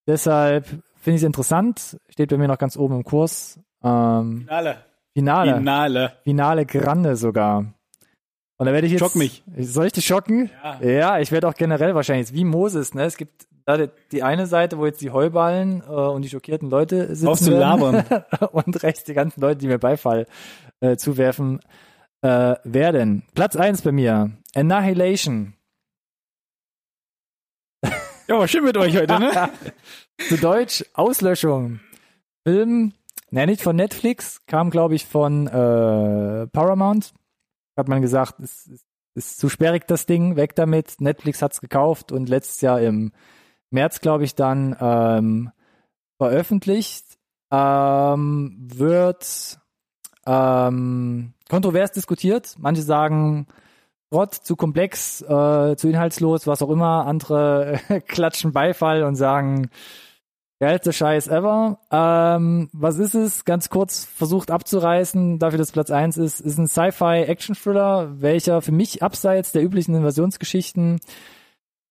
Deshalb 0.06 0.66
finde 0.66 1.16
ich 1.16 1.22
es 1.22 1.26
interessant. 1.26 1.98
Steht 2.08 2.30
bei 2.30 2.36
mir 2.36 2.48
noch 2.48 2.58
ganz 2.58 2.76
oben 2.76 2.96
im 2.96 3.04
Kurs. 3.04 3.60
Ähm, 3.82 4.40
Finale. 4.40 4.84
Finale. 5.14 5.56
Finale. 5.56 6.12
Finale 6.24 6.66
Grande 6.66 7.16
sogar. 7.16 7.74
Und 8.58 8.66
da 8.66 8.72
werde 8.72 8.86
ich 8.86 8.92
jetzt. 8.92 9.00
Schock 9.00 9.14
mich. 9.14 9.42
Soll 9.56 9.86
ich 9.86 9.92
dich 9.92 10.04
schocken? 10.06 10.50
Ja. 10.62 10.80
Ja, 10.82 11.18
ich 11.20 11.30
werde 11.30 11.48
auch 11.48 11.54
generell 11.54 11.94
wahrscheinlich 11.94 12.32
wie 12.32 12.44
Moses, 12.44 12.92
ne? 12.92 13.04
Es 13.04 13.16
gibt 13.16 13.46
da 13.64 13.86
die- 14.10 14.22
eine 14.22 14.46
Seite, 14.46 14.78
wo 14.78 14.86
jetzt 14.86 15.00
die 15.00 15.10
Heuballen 15.10 15.80
äh, 15.82 15.92
und 15.92 16.22
die 16.22 16.28
schockierten 16.28 16.68
Leute 16.68 17.14
sitzen. 17.14 17.28
Auf 17.28 17.38
zu 17.38 17.52
labern. 17.52 18.04
und 18.52 18.82
rechts 18.82 19.04
die 19.04 19.14
ganzen 19.14 19.40
Leute, 19.40 19.58
die 19.60 19.68
mir 19.68 19.78
Beifall 19.78 20.26
äh, 20.80 20.96
zuwerfen 20.96 21.60
äh, 22.22 22.56
werden. 22.64 23.22
Platz 23.34 23.54
eins 23.54 23.82
bei 23.82 23.92
mir. 23.92 24.32
Annihilation. 24.54 25.54
Ja, 28.26 28.46
schön 28.48 28.64
mit 28.64 28.76
euch 28.76 28.94
heute, 28.96 29.18
ne? 29.18 29.48
Zu 30.28 30.36
Deutsch 30.36 30.84
Auslöschung. 30.94 31.80
Film, 32.46 32.92
ne, 33.30 33.46
nicht 33.46 33.62
von 33.62 33.76
Netflix, 33.76 34.44
kam, 34.46 34.70
glaube 34.70 34.94
ich, 34.96 35.06
von 35.06 35.46
äh, 35.46 36.46
Paramount. 36.48 37.14
Hat 37.78 37.86
man 37.86 38.02
gesagt, 38.02 38.40
es 38.40 38.66
ist, 38.66 38.84
ist 39.14 39.38
zu 39.38 39.48
sperrig 39.48 39.86
das 39.86 40.04
Ding, 40.04 40.34
weg 40.34 40.56
damit. 40.56 41.00
Netflix 41.00 41.40
hat's 41.40 41.60
gekauft 41.60 42.10
und 42.10 42.28
letztes 42.28 42.60
Jahr 42.60 42.80
im 42.80 43.12
März, 43.70 44.00
glaube 44.00 44.24
ich, 44.24 44.34
dann 44.34 44.76
ähm, 44.80 45.52
veröffentlicht. 46.20 47.06
Ähm, 47.52 48.56
wird 48.58 49.58
ähm, 50.26 51.34
kontrovers 51.48 51.92
diskutiert. 51.92 52.56
Manche 52.58 52.82
sagen, 52.82 53.46
Gott, 54.10 54.34
zu 54.34 54.56
komplex, 54.56 55.22
äh, 55.22 55.76
zu 55.76 55.88
inhaltslos, 55.88 56.48
was 56.48 56.62
auch 56.62 56.70
immer. 56.70 57.06
Andere 57.06 57.78
klatschen 58.08 58.52
Beifall 58.52 59.04
und 59.04 59.14
sagen, 59.14 59.70
geilste 60.60 60.92
Scheiß 60.92 61.28
ever. 61.28 61.78
Ähm, 61.90 62.68
was 62.72 62.98
ist 62.98 63.14
es? 63.14 63.44
Ganz 63.44 63.70
kurz 63.70 64.04
versucht 64.04 64.50
abzureißen, 64.50 65.38
dafür, 65.38 65.58
dass 65.58 65.72
Platz 65.72 65.90
eins 65.90 66.16
ist, 66.16 66.40
ist 66.40 66.58
ein 66.58 66.66
Sci-Fi-Action-Thriller, 66.66 68.20
welcher 68.20 68.60
für 68.62 68.72
mich 68.72 69.02
abseits 69.02 69.52
der 69.52 69.62
üblichen 69.62 69.94
Invasionsgeschichten 69.94 71.00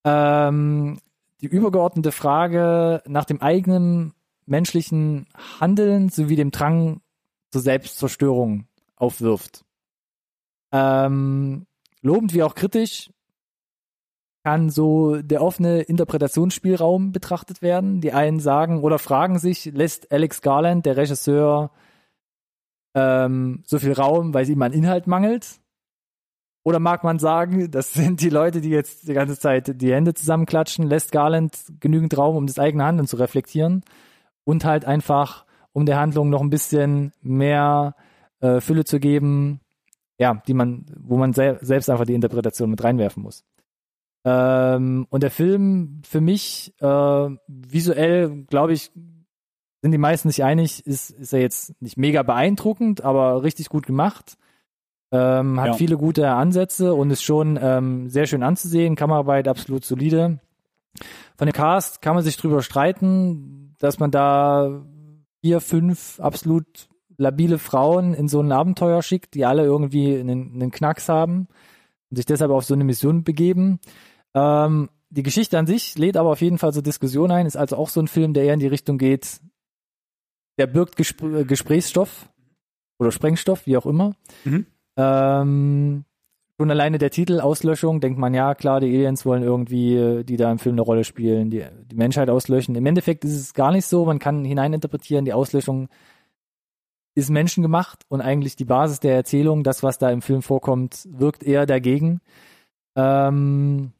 ähm, 0.04 1.00
die 1.42 1.48
übergeordnete 1.48 2.12
Frage 2.12 3.04
nach 3.08 3.26
dem 3.26 3.42
eigenen 3.42 4.14
menschlichen 4.46 5.28
Handeln 5.60 6.10
sowie 6.10 6.36
dem 6.36 6.52
Drang 6.52 7.02
zur 7.52 7.62
Selbstzerstörung 7.62 8.68
aufwirft. 8.96 9.64
Ähm, 10.72 11.66
lobend 12.02 12.34
wie 12.34 12.44
auch 12.44 12.56
kritisch 12.56 13.10
kann 14.48 14.70
so 14.70 15.22
der 15.22 15.42
offene 15.42 15.82
Interpretationsspielraum 15.82 17.12
betrachtet 17.12 17.62
werden. 17.62 18.00
Die 18.00 18.14
einen 18.14 18.40
sagen 18.40 18.82
oder 18.82 18.98
fragen 18.98 19.40
sich, 19.40 19.66
lässt 19.66 20.10
Alex 20.10 20.42
Garland, 20.42 20.86
der 20.86 20.96
Regisseur, 20.96 21.70
ähm, 22.96 23.62
so 23.66 23.78
viel 23.78 23.92
Raum, 23.92 24.34
weil 24.34 24.44
es 24.44 24.50
ihm 24.50 24.62
an 24.62 24.72
Inhalt 24.72 25.06
mangelt? 25.06 25.60
Oder 26.64 26.80
mag 26.80 27.04
man 27.04 27.20
sagen, 27.20 27.70
das 27.72 27.92
sind 27.92 28.22
die 28.22 28.30
Leute, 28.30 28.62
die 28.62 28.70
jetzt 28.70 29.10
die 29.10 29.14
ganze 29.14 29.38
Zeit 29.38 29.82
die 29.82 29.94
Hände 29.94 30.14
zusammenklatschen, 30.14 30.88
lässt 30.88 31.12
Garland 31.12 31.58
genügend 31.82 32.18
Raum, 32.18 32.38
um 32.38 32.48
das 32.48 32.58
eigene 32.58 32.86
Handeln 32.86 33.06
zu 33.06 33.18
reflektieren 33.18 33.84
und 34.46 34.64
halt 34.64 34.86
einfach, 34.86 35.46
um 35.74 35.86
der 35.86 36.00
Handlung 36.00 36.30
noch 36.30 36.40
ein 36.40 36.50
bisschen 36.50 37.12
mehr 37.22 37.98
äh, 38.40 38.62
Fülle 38.62 38.86
zu 38.86 39.02
geben, 39.02 39.60
ja, 40.18 40.42
die 40.48 40.54
man, 40.54 40.86
wo 40.98 41.18
man 41.18 41.34
sel 41.34 41.58
selbst 41.60 41.90
einfach 41.90 42.06
die 42.06 42.14
Interpretation 42.14 42.70
mit 42.70 42.82
reinwerfen 42.82 43.24
muss. 43.24 43.44
Ähm, 44.30 45.08
und 45.10 45.24
der 45.24 45.32
Film 45.32 46.02
für 46.04 46.20
mich 46.20 46.74
äh, 46.82 47.30
visuell, 47.48 48.44
glaube 48.50 48.74
ich, 48.74 48.92
sind 49.82 49.92
die 49.94 49.98
meisten 49.98 50.28
sich 50.30 50.44
einig, 50.44 50.86
ist, 50.86 51.12
ist 51.12 51.32
er 51.32 51.40
jetzt 51.40 51.82
nicht 51.82 51.96
mega 51.98 52.24
beeindruckend, 52.24 53.06
aber 53.06 53.44
richtig 53.44 53.70
gut 53.70 53.86
gemacht. 53.86 54.38
Ähm, 55.14 55.62
hat 55.62 55.68
Ja. 55.68 55.74
viele 55.76 55.96
gute 55.98 56.30
Ansätze 56.30 56.94
und 56.94 57.10
ist 57.10 57.24
schon 57.24 57.58
ähm, 57.62 58.10
sehr 58.10 58.28
schön 58.28 58.44
anzusehen. 58.44 58.98
Kameraarbeit 58.98 59.48
absolut 59.48 59.86
solide. 59.86 60.40
Von 61.38 61.48
dem 61.48 61.54
Cast 61.54 62.02
kann 62.02 62.16
man 62.16 62.24
sich 62.26 62.36
drüber 62.36 62.62
streiten, 62.62 63.76
dass 63.80 63.98
man 64.00 64.12
da 64.12 64.84
vier, 65.42 65.62
fünf 65.62 66.20
absolut 66.20 66.90
labile 67.18 67.60
Frauen 67.60 68.14
in 68.14 68.28
so 68.28 68.42
ein 68.42 68.52
Abenteuer 68.52 69.02
schickt, 69.02 69.36
die 69.36 69.46
alle 69.46 69.64
irgendwie 69.64 70.20
einen, 70.20 70.54
einen 70.56 70.72
Knacks 70.72 71.08
haben 71.08 71.48
und 72.10 72.18
sich 72.18 72.26
deshalb 72.26 72.52
auf 72.52 72.66
so 72.66 72.74
eine 72.74 72.84
Mission 72.84 73.24
begeben. 73.24 73.80
Ähm, 74.36 74.90
die 75.10 75.24
Geschichte 75.24 75.58
an 75.58 75.68
sich 75.68 75.98
lädt 75.98 76.18
aber 76.18 76.32
auf 76.32 76.42
jeden 76.42 76.58
Fall 76.58 76.74
zur 76.74 76.84
Diskussion 76.84 77.32
ein, 77.32 77.46
ist 77.46 77.56
also 77.56 77.78
auch 77.78 77.90
so 77.90 78.02
ein 78.02 78.08
Film, 78.08 78.34
der 78.34 78.44
eher 78.44 78.54
in 78.54 78.60
die 78.60 78.68
Richtung 78.68 78.98
geht, 78.98 79.40
der 80.58 80.68
birgt 80.68 80.96
Gespr 80.96 81.40
äh, 81.40 81.46
Gesprächsstoff 81.46 82.30
oder 83.00 83.12
Sprengstoff, 83.12 83.66
wie 83.66 83.78
auch 83.78 83.86
immer. 83.86 84.16
Mhm. 84.44 84.66
Ähm, 84.98 86.06
schon 86.60 86.72
alleine 86.72 86.98
der 86.98 87.12
Titel 87.12 87.40
Auslöschung, 87.40 88.02
denkt 88.02 88.18
man, 88.18 88.34
ja 88.34 88.56
klar, 88.56 88.80
die 88.80 88.88
Aliens 88.88 89.26
wollen 89.26 89.44
irgendwie, 89.44 89.96
äh, 89.96 90.24
die 90.24 90.38
da 90.38 90.52
im 90.52 90.60
Film 90.60 90.74
eine 90.74 90.82
Rolle 90.82 91.04
spielen, 91.04 91.52
die, 91.52 91.64
die 91.86 91.96
Menschheit 91.96 92.30
auslöschen. 92.30 92.76
Im 92.76 92.86
Endeffekt 92.86 93.24
ist 93.24 93.36
es 93.36 93.54
gar 93.54 93.72
nicht 93.72 93.86
so, 93.86 94.06
man 94.06 94.20
kann 94.20 94.44
hineininterpretieren, 94.44 95.26
die 95.26 95.34
Auslöschung 95.34 95.90
ist 97.16 97.30
menschengemacht 97.30 98.04
und 98.10 98.22
eigentlich 98.22 98.56
die 98.56 98.66
Basis 98.66 99.00
der 99.00 99.16
Erzählung, 99.16 99.64
das, 99.64 99.82
was 99.82 99.98
da 99.98 100.12
im 100.12 100.22
Film 100.22 100.42
vorkommt, 100.42 101.08
wirkt 101.10 101.44
eher 101.44 101.66
dagegen. 101.66 102.22
Ähm, 102.96 103.92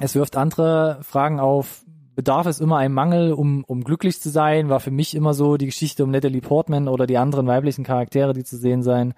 es 0.00 0.14
wirft 0.14 0.36
andere 0.36 0.98
Fragen 1.02 1.40
auf. 1.40 1.84
Bedarf 2.16 2.46
es 2.46 2.60
immer 2.60 2.78
einem 2.78 2.94
Mangel, 2.94 3.32
um, 3.32 3.64
um 3.64 3.84
glücklich 3.84 4.20
zu 4.20 4.30
sein? 4.30 4.68
War 4.68 4.80
für 4.80 4.90
mich 4.90 5.14
immer 5.14 5.32
so 5.32 5.56
die 5.56 5.66
Geschichte 5.66 6.04
um 6.04 6.10
Natalie 6.10 6.40
Portman 6.40 6.88
oder 6.88 7.06
die 7.06 7.18
anderen 7.18 7.46
weiblichen 7.46 7.84
Charaktere, 7.84 8.32
die 8.32 8.44
zu 8.44 8.56
sehen 8.56 8.82
sein. 8.82 9.14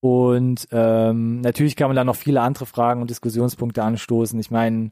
Und 0.00 0.68
ähm, 0.72 1.40
natürlich 1.40 1.76
kann 1.76 1.88
man 1.88 1.96
da 1.96 2.04
noch 2.04 2.16
viele 2.16 2.40
andere 2.40 2.66
Fragen 2.66 3.00
und 3.00 3.10
Diskussionspunkte 3.10 3.82
anstoßen. 3.82 4.38
Ich 4.40 4.50
meine, 4.50 4.90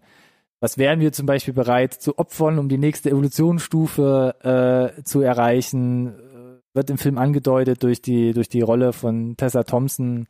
was 0.60 0.76
wären 0.76 1.00
wir 1.00 1.12
zum 1.12 1.26
Beispiel 1.26 1.54
bereit 1.54 1.94
zu 1.94 2.18
opfern, 2.18 2.58
um 2.58 2.68
die 2.68 2.78
nächste 2.78 3.10
Evolutionsstufe 3.10 4.94
äh, 4.98 5.02
zu 5.02 5.20
erreichen? 5.20 6.08
Äh, 6.08 6.60
Wird 6.74 6.90
im 6.90 6.98
Film 6.98 7.18
angedeutet 7.18 7.82
durch 7.82 8.02
die, 8.02 8.32
durch 8.34 8.48
die 8.48 8.60
Rolle 8.60 8.92
von 8.92 9.36
Tessa 9.36 9.64
Thompson. 9.64 10.26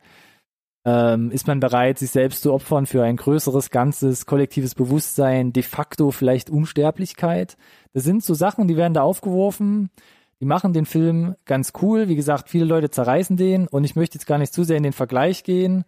Ähm, 0.83 1.29
ist 1.29 1.47
man 1.47 1.59
bereit, 1.59 1.99
sich 1.99 2.09
selbst 2.09 2.41
zu 2.41 2.53
opfern 2.53 2.87
für 2.87 3.03
ein 3.03 3.15
größeres, 3.15 3.69
ganzes, 3.69 4.25
kollektives 4.25 4.73
Bewusstsein, 4.73 5.53
de 5.53 5.61
facto 5.63 6.11
vielleicht 6.11 6.49
Unsterblichkeit? 6.49 7.55
Das 7.93 8.03
sind 8.03 8.23
so 8.23 8.33
Sachen, 8.33 8.67
die 8.67 8.77
werden 8.77 8.95
da 8.95 9.03
aufgeworfen. 9.03 9.91
Die 10.39 10.45
machen 10.45 10.73
den 10.73 10.87
Film 10.87 11.35
ganz 11.45 11.71
cool. 11.81 12.07
Wie 12.07 12.15
gesagt, 12.15 12.49
viele 12.49 12.65
Leute 12.65 12.89
zerreißen 12.89 13.37
den 13.37 13.67
und 13.67 13.83
ich 13.83 13.95
möchte 13.95 14.17
jetzt 14.17 14.25
gar 14.25 14.39
nicht 14.39 14.53
zu 14.53 14.63
sehr 14.63 14.77
in 14.77 14.83
den 14.83 14.93
Vergleich 14.93 15.43
gehen, 15.43 15.85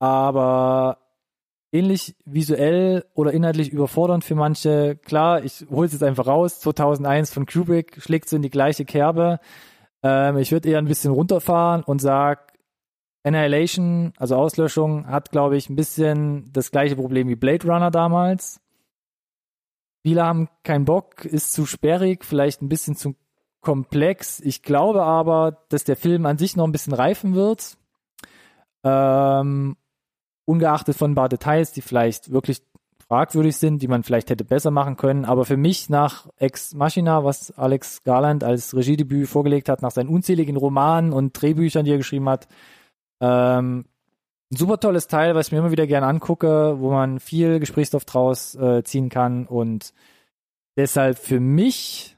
aber 0.00 0.98
ähnlich 1.70 2.16
visuell 2.24 3.04
oder 3.14 3.32
inhaltlich 3.32 3.70
überfordernd 3.70 4.24
für 4.24 4.34
manche. 4.34 4.96
Klar, 4.96 5.44
ich 5.44 5.66
hole 5.70 5.86
es 5.86 5.92
jetzt 5.92 6.02
einfach 6.02 6.26
raus. 6.26 6.58
2001 6.60 7.32
von 7.32 7.46
Kubrick 7.46 8.02
schlägt 8.02 8.28
so 8.28 8.34
in 8.34 8.42
die 8.42 8.50
gleiche 8.50 8.84
Kerbe. 8.84 9.38
Ähm, 10.02 10.38
ich 10.38 10.50
würde 10.50 10.68
eher 10.68 10.78
ein 10.78 10.86
bisschen 10.86 11.12
runterfahren 11.12 11.84
und 11.84 12.00
sag, 12.00 12.55
Annihilation, 13.26 14.12
also 14.18 14.36
Auslöschung, 14.36 15.08
hat, 15.08 15.32
glaube 15.32 15.56
ich, 15.56 15.68
ein 15.68 15.76
bisschen 15.76 16.50
das 16.52 16.70
gleiche 16.70 16.94
Problem 16.94 17.28
wie 17.28 17.34
Blade 17.34 17.66
Runner 17.66 17.90
damals. 17.90 18.60
Viele 20.04 20.24
haben 20.24 20.48
keinen 20.62 20.84
Bock, 20.84 21.24
ist 21.24 21.52
zu 21.52 21.66
sperrig, 21.66 22.24
vielleicht 22.24 22.62
ein 22.62 22.68
bisschen 22.68 22.94
zu 22.94 23.16
komplex. 23.60 24.38
Ich 24.38 24.62
glaube 24.62 25.02
aber, 25.02 25.64
dass 25.70 25.82
der 25.82 25.96
Film 25.96 26.24
an 26.24 26.38
sich 26.38 26.54
noch 26.54 26.64
ein 26.64 26.72
bisschen 26.72 26.92
reifen 26.92 27.34
wird. 27.34 27.76
Ähm, 28.84 29.76
ungeachtet 30.44 30.96
von 30.96 31.10
ein 31.10 31.16
paar 31.16 31.28
Details, 31.28 31.72
die 31.72 31.82
vielleicht 31.82 32.30
wirklich 32.30 32.62
fragwürdig 33.08 33.56
sind, 33.56 33.82
die 33.82 33.88
man 33.88 34.04
vielleicht 34.04 34.30
hätte 34.30 34.44
besser 34.44 34.70
machen 34.70 34.96
können. 34.96 35.24
Aber 35.24 35.44
für 35.44 35.56
mich 35.56 35.88
nach 35.88 36.28
Ex 36.36 36.74
Machina, 36.74 37.24
was 37.24 37.50
Alex 37.58 38.04
Garland 38.04 38.44
als 38.44 38.76
Regiedebüt 38.76 39.28
vorgelegt 39.28 39.68
hat, 39.68 39.82
nach 39.82 39.90
seinen 39.90 40.10
unzähligen 40.10 40.56
Romanen 40.56 41.12
und 41.12 41.32
Drehbüchern, 41.32 41.84
die 41.84 41.90
er 41.90 41.98
geschrieben 41.98 42.28
hat, 42.28 42.46
ähm, 43.20 43.86
ein 44.52 44.56
super 44.56 44.78
tolles 44.78 45.08
Teil, 45.08 45.34
was 45.34 45.48
ich 45.48 45.52
mir 45.52 45.58
immer 45.58 45.72
wieder 45.72 45.86
gerne 45.86 46.06
angucke, 46.06 46.76
wo 46.78 46.90
man 46.90 47.18
viel 47.18 47.58
Gesprächsstoff 47.58 48.04
draus 48.04 48.54
äh, 48.54 48.82
ziehen 48.84 49.08
kann 49.08 49.46
und 49.46 49.92
deshalb 50.76 51.18
für 51.18 51.40
mich 51.40 52.16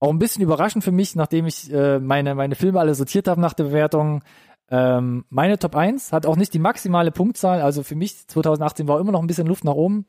auch 0.00 0.10
ein 0.10 0.18
bisschen 0.18 0.42
überraschend 0.42 0.84
für 0.84 0.92
mich, 0.92 1.14
nachdem 1.16 1.46
ich 1.46 1.72
äh, 1.72 1.98
meine, 1.98 2.34
meine 2.34 2.54
Filme 2.54 2.80
alle 2.80 2.94
sortiert 2.94 3.28
habe 3.28 3.40
nach 3.40 3.54
der 3.54 3.64
Bewertung. 3.64 4.22
Ähm, 4.70 5.24
meine 5.28 5.58
Top 5.58 5.74
1 5.76 6.12
hat 6.12 6.26
auch 6.26 6.36
nicht 6.36 6.52
die 6.54 6.58
maximale 6.58 7.10
Punktzahl, 7.10 7.62
also 7.62 7.82
für 7.82 7.96
mich 7.96 8.26
2018 8.28 8.86
war 8.86 9.00
immer 9.00 9.12
noch 9.12 9.20
ein 9.20 9.26
bisschen 9.26 9.46
Luft 9.46 9.64
nach 9.64 9.74
oben, 9.74 10.04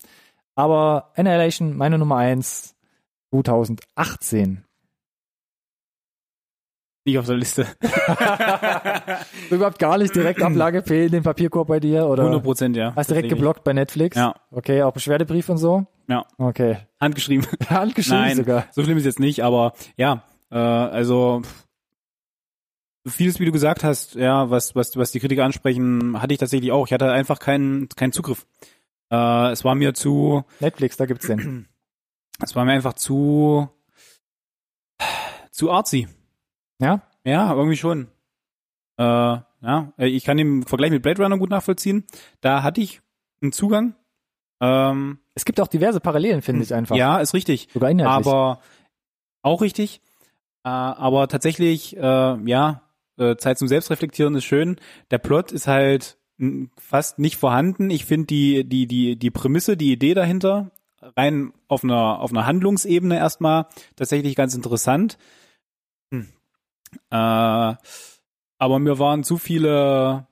aber 0.55 1.11
Annihilation, 1.15 1.77
meine 1.77 1.97
Nummer 1.97 2.17
1, 2.17 2.75
2018. 3.31 4.65
Nicht 7.05 7.17
auf 7.17 7.25
der 7.25 7.37
Liste. 7.37 7.65
Überhaupt 9.49 9.79
gar 9.79 9.97
nicht 9.97 10.13
direkt 10.15 10.41
Ablage 10.41 10.83
fehlen, 10.83 11.11
den 11.11 11.23
Papierkorb 11.23 11.67
bei 11.67 11.79
dir 11.79 12.05
oder 12.05 12.23
100 12.23 12.43
Prozent, 12.43 12.75
ja. 12.75 12.93
hast 12.95 13.09
direkt 13.09 13.29
geblockt 13.29 13.63
bei 13.63 13.73
Netflix? 13.73 14.17
Ja. 14.17 14.35
Okay, 14.51 14.83
auch 14.83 14.93
Beschwerdebrief 14.93 15.49
und 15.49 15.57
so? 15.57 15.87
Ja. 16.07 16.25
Okay. 16.37 16.77
Handgeschrieben. 16.99 17.47
Handgeschrieben 17.69 18.21
Nein, 18.21 18.37
sogar. 18.37 18.65
so 18.71 18.83
schlimm 18.83 18.97
ist 18.97 19.05
jetzt 19.05 19.19
nicht, 19.19 19.43
aber 19.43 19.73
ja, 19.95 20.23
äh, 20.51 20.57
also 20.57 21.41
vieles, 23.07 23.39
wie 23.39 23.45
du 23.45 23.51
gesagt 23.51 23.83
hast, 23.83 24.15
ja, 24.15 24.49
was, 24.49 24.75
was, 24.75 24.95
was 24.97 25.11
die 25.11 25.19
Kritiker 25.19 25.45
ansprechen, 25.45 26.21
hatte 26.21 26.33
ich 26.33 26.39
tatsächlich 26.39 26.71
auch. 26.71 26.85
Ich 26.87 26.93
hatte 26.93 27.11
einfach 27.11 27.39
keinen, 27.39 27.89
keinen 27.89 28.11
Zugriff. 28.11 28.45
Äh, 29.11 29.51
es 29.51 29.63
war 29.63 29.75
mir 29.75 29.93
zu, 29.93 30.43
Netflix, 30.59 30.97
da 30.97 31.05
gibt's 31.05 31.27
den. 31.27 31.67
es 32.43 32.55
war 32.55 32.65
mir 32.65 32.73
einfach 32.73 32.93
zu, 32.93 33.69
zu 35.51 35.71
artsy. 35.71 36.07
Ja? 36.79 37.01
Ja, 37.23 37.53
irgendwie 37.53 37.77
schon. 37.77 38.07
Äh, 38.97 39.03
ja, 39.03 39.93
ich 39.97 40.23
kann 40.23 40.37
den 40.37 40.63
Vergleich 40.63 40.91
mit 40.91 41.03
Blade 41.03 41.21
Runner 41.21 41.37
gut 41.37 41.49
nachvollziehen. 41.49 42.05
Da 42.41 42.63
hatte 42.63 42.81
ich 42.81 43.01
einen 43.41 43.51
Zugang. 43.51 43.95
Ähm, 44.61 45.19
Es 45.35 45.45
gibt 45.45 45.59
auch 45.61 45.67
diverse 45.67 45.99
Parallelen, 45.99 46.41
finde 46.41 46.63
ich 46.63 46.73
einfach. 46.73 46.95
ja, 46.95 47.19
ist 47.19 47.33
richtig. 47.33 47.69
Sogar 47.73 47.89
inhaltlich. 47.89 48.27
Aber 48.27 48.61
auch 49.41 49.61
richtig. 49.61 50.01
Äh, 50.63 50.69
aber 50.69 51.27
tatsächlich, 51.27 51.95
äh, 51.95 52.01
ja, 52.01 52.81
äh, 53.17 53.35
Zeit 53.37 53.57
zum 53.57 53.67
Selbstreflektieren 53.67 54.35
ist 54.35 54.45
schön. 54.45 54.77
Der 55.11 55.17
Plot 55.17 55.51
ist 55.51 55.67
halt 55.67 56.17
fast 56.77 57.19
nicht 57.19 57.35
vorhanden. 57.35 57.89
Ich 57.89 58.05
finde 58.05 58.27
die, 58.27 58.63
die, 58.63 58.87
die, 58.87 59.17
die 59.17 59.31
Prämisse, 59.31 59.75
die 59.75 59.91
Idee 59.91 60.13
dahinter, 60.13 60.71
rein 61.17 61.51
auf 61.67 61.83
einer, 61.83 62.19
auf 62.19 62.31
einer 62.31 62.45
Handlungsebene 62.45 63.17
erstmal 63.17 63.67
tatsächlich 63.97 64.35
ganz 64.35 64.55
interessant. 64.55 65.17
Äh, 67.11 67.15
aber 68.61 68.79
mir 68.79 68.99
waren 68.99 69.23
zu 69.23 69.37
viele 69.37 70.27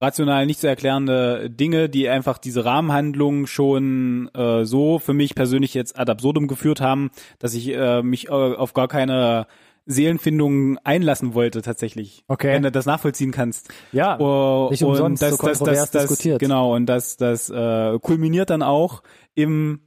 rational 0.00 0.46
nicht 0.46 0.60
zu 0.60 0.68
erklärende 0.68 1.50
Dinge, 1.50 1.88
die 1.88 2.08
einfach 2.08 2.38
diese 2.38 2.64
Rahmenhandlung 2.64 3.46
schon 3.46 4.30
äh, 4.34 4.64
so 4.64 4.98
für 4.98 5.14
mich 5.14 5.34
persönlich 5.34 5.74
jetzt 5.74 5.98
ad 5.98 6.10
absurdum 6.10 6.46
geführt 6.46 6.80
haben, 6.80 7.10
dass 7.38 7.54
ich 7.54 7.68
äh, 7.68 8.02
mich 8.02 8.28
äh, 8.28 8.30
auf 8.30 8.74
gar 8.74 8.86
keine 8.88 9.46
Seelenfindung 9.86 10.78
einlassen 10.84 11.34
wollte 11.34 11.62
tatsächlich. 11.62 12.22
Okay. 12.28 12.52
Wenn 12.52 12.62
du 12.62 12.70
das 12.70 12.86
nachvollziehen 12.86 13.32
kannst. 13.32 13.70
ja, 13.90 14.20
Oh, 14.20 14.68
Nicht 14.70 14.84
umsonst 14.84 15.22
das, 15.22 15.30
so 15.30 15.36
das, 15.36 15.58
kontrovers 15.58 15.78
das, 15.78 15.90
das, 15.90 16.02
diskutiert. 16.02 16.40
Genau, 16.40 16.74
und 16.76 16.86
das, 16.86 17.16
das 17.16 17.48
äh, 17.48 17.98
kulminiert 17.98 18.50
dann 18.50 18.62
auch 18.62 19.02
im 19.34 19.80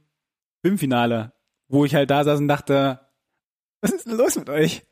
Filmfinale, 0.62 1.32
wo 1.68 1.84
ich 1.84 1.94
halt 1.94 2.10
da 2.10 2.24
saß 2.24 2.40
und 2.40 2.48
dachte, 2.48 3.00
Was 3.80 3.92
ist 3.92 4.06
denn 4.06 4.16
los 4.16 4.36
mit 4.36 4.50
euch? 4.50 4.84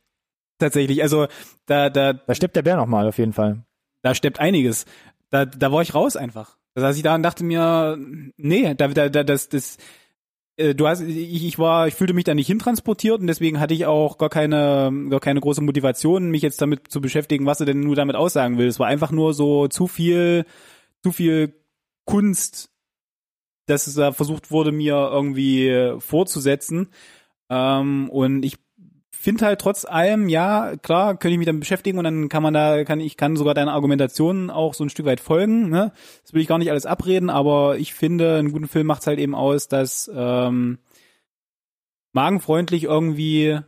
Tatsächlich, 0.60 1.02
also 1.02 1.26
da, 1.66 1.90
da, 1.90 2.12
Da 2.12 2.34
stirbt 2.34 2.54
der 2.54 2.62
Bär 2.62 2.76
nochmal 2.76 3.08
auf 3.08 3.18
jeden 3.18 3.32
Fall. 3.32 3.64
da 4.02 4.14
steppt 4.14 4.38
einiges. 4.38 4.84
Da, 5.30 5.44
da 5.46 5.72
war 5.72 5.82
ich 5.82 5.94
raus 5.94 6.16
einfach. 6.16 6.56
Da 6.74 6.82
saß 6.82 6.96
ich 6.96 7.02
da 7.02 7.14
und 7.14 7.22
dachte 7.24 7.42
mir, 7.42 7.98
nee, 8.36 8.74
da, 8.74 8.88
da, 8.88 9.08
da 9.08 9.24
das, 9.24 9.48
das, 9.48 9.76
äh, 10.56 10.74
du 10.74 10.86
hast, 10.86 11.00
ich, 11.00 11.44
ich 11.44 11.58
war, 11.58 11.88
ich 11.88 11.94
fühlte 11.94 12.14
mich 12.14 12.24
da 12.24 12.34
nicht 12.34 12.46
hintransportiert 12.46 13.20
und 13.20 13.26
deswegen 13.26 13.58
hatte 13.58 13.74
ich 13.74 13.86
auch 13.86 14.18
gar 14.18 14.28
keine, 14.28 14.92
gar 15.08 15.20
keine 15.20 15.40
große 15.40 15.62
Motivation, 15.62 16.30
mich 16.30 16.42
jetzt 16.42 16.60
damit 16.60 16.88
zu 16.88 17.00
beschäftigen, 17.00 17.46
was 17.46 17.58
du 17.58 17.64
denn 17.64 17.80
nur 17.80 17.96
damit 17.96 18.16
aussagen 18.16 18.58
will. 18.58 18.68
Es 18.68 18.78
war 18.78 18.86
einfach 18.86 19.10
nur 19.10 19.34
so 19.34 19.66
zu 19.68 19.86
viel, 19.86 20.44
zu 21.02 21.12
viel 21.12 21.54
Kunst, 22.04 22.70
dass 23.66 23.86
es 23.86 23.94
da 23.94 24.12
versucht 24.12 24.50
wurde, 24.50 24.72
mir 24.72 24.94
irgendwie 25.12 25.94
vorzusetzen. 25.98 26.88
Ähm, 27.48 28.08
und 28.10 28.44
ich 28.44 28.56
finde 29.20 29.44
halt 29.44 29.60
trotz 29.60 29.84
allem, 29.84 30.30
ja, 30.30 30.76
klar, 30.78 31.14
könnte 31.16 31.32
ich 31.32 31.38
mich 31.38 31.46
damit 31.46 31.60
beschäftigen 31.60 31.98
und 31.98 32.04
dann 32.04 32.30
kann 32.30 32.42
man 32.42 32.54
da, 32.54 32.84
kann 32.84 33.00
ich 33.00 33.18
kann 33.18 33.36
sogar 33.36 33.52
deiner 33.52 33.74
Argumentation 33.74 34.48
auch 34.48 34.72
so 34.72 34.82
ein 34.82 34.88
Stück 34.88 35.04
weit 35.04 35.20
folgen. 35.20 35.68
Ne? 35.68 35.92
Das 36.22 36.32
will 36.32 36.40
ich 36.40 36.48
gar 36.48 36.56
nicht 36.56 36.70
alles 36.70 36.86
abreden, 36.86 37.28
aber 37.28 37.76
ich 37.76 37.92
finde, 37.92 38.38
einen 38.38 38.50
guten 38.50 38.66
Film 38.66 38.86
macht 38.86 39.02
es 39.02 39.06
halt 39.06 39.18
eben 39.18 39.34
aus, 39.34 39.68
dass 39.68 40.10
ähm, 40.14 40.78
magenfreundlich 42.12 42.84
irgendwie 42.84 43.58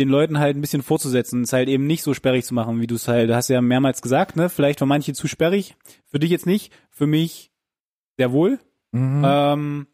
den 0.00 0.08
Leuten 0.08 0.40
halt 0.40 0.56
ein 0.56 0.60
bisschen 0.60 0.82
vorzusetzen, 0.82 1.42
es 1.42 1.52
halt 1.52 1.68
eben 1.68 1.86
nicht 1.86 2.02
so 2.02 2.12
sperrig 2.12 2.44
zu 2.44 2.52
machen, 2.52 2.80
wie 2.80 2.88
du 2.88 2.96
es 2.96 3.06
halt, 3.06 3.30
du 3.30 3.36
hast 3.36 3.48
ja 3.48 3.62
mehrmals 3.62 4.02
gesagt, 4.02 4.34
ne? 4.34 4.48
Vielleicht 4.48 4.80
für 4.80 4.86
manche 4.86 5.14
zu 5.14 5.28
sperrig, 5.28 5.76
für 6.06 6.18
dich 6.18 6.30
jetzt 6.30 6.44
nicht, 6.44 6.72
für 6.90 7.06
mich 7.06 7.52
sehr 8.16 8.32
wohl. 8.32 8.58
Mhm. 8.90 9.22
Ähm, 9.24 9.86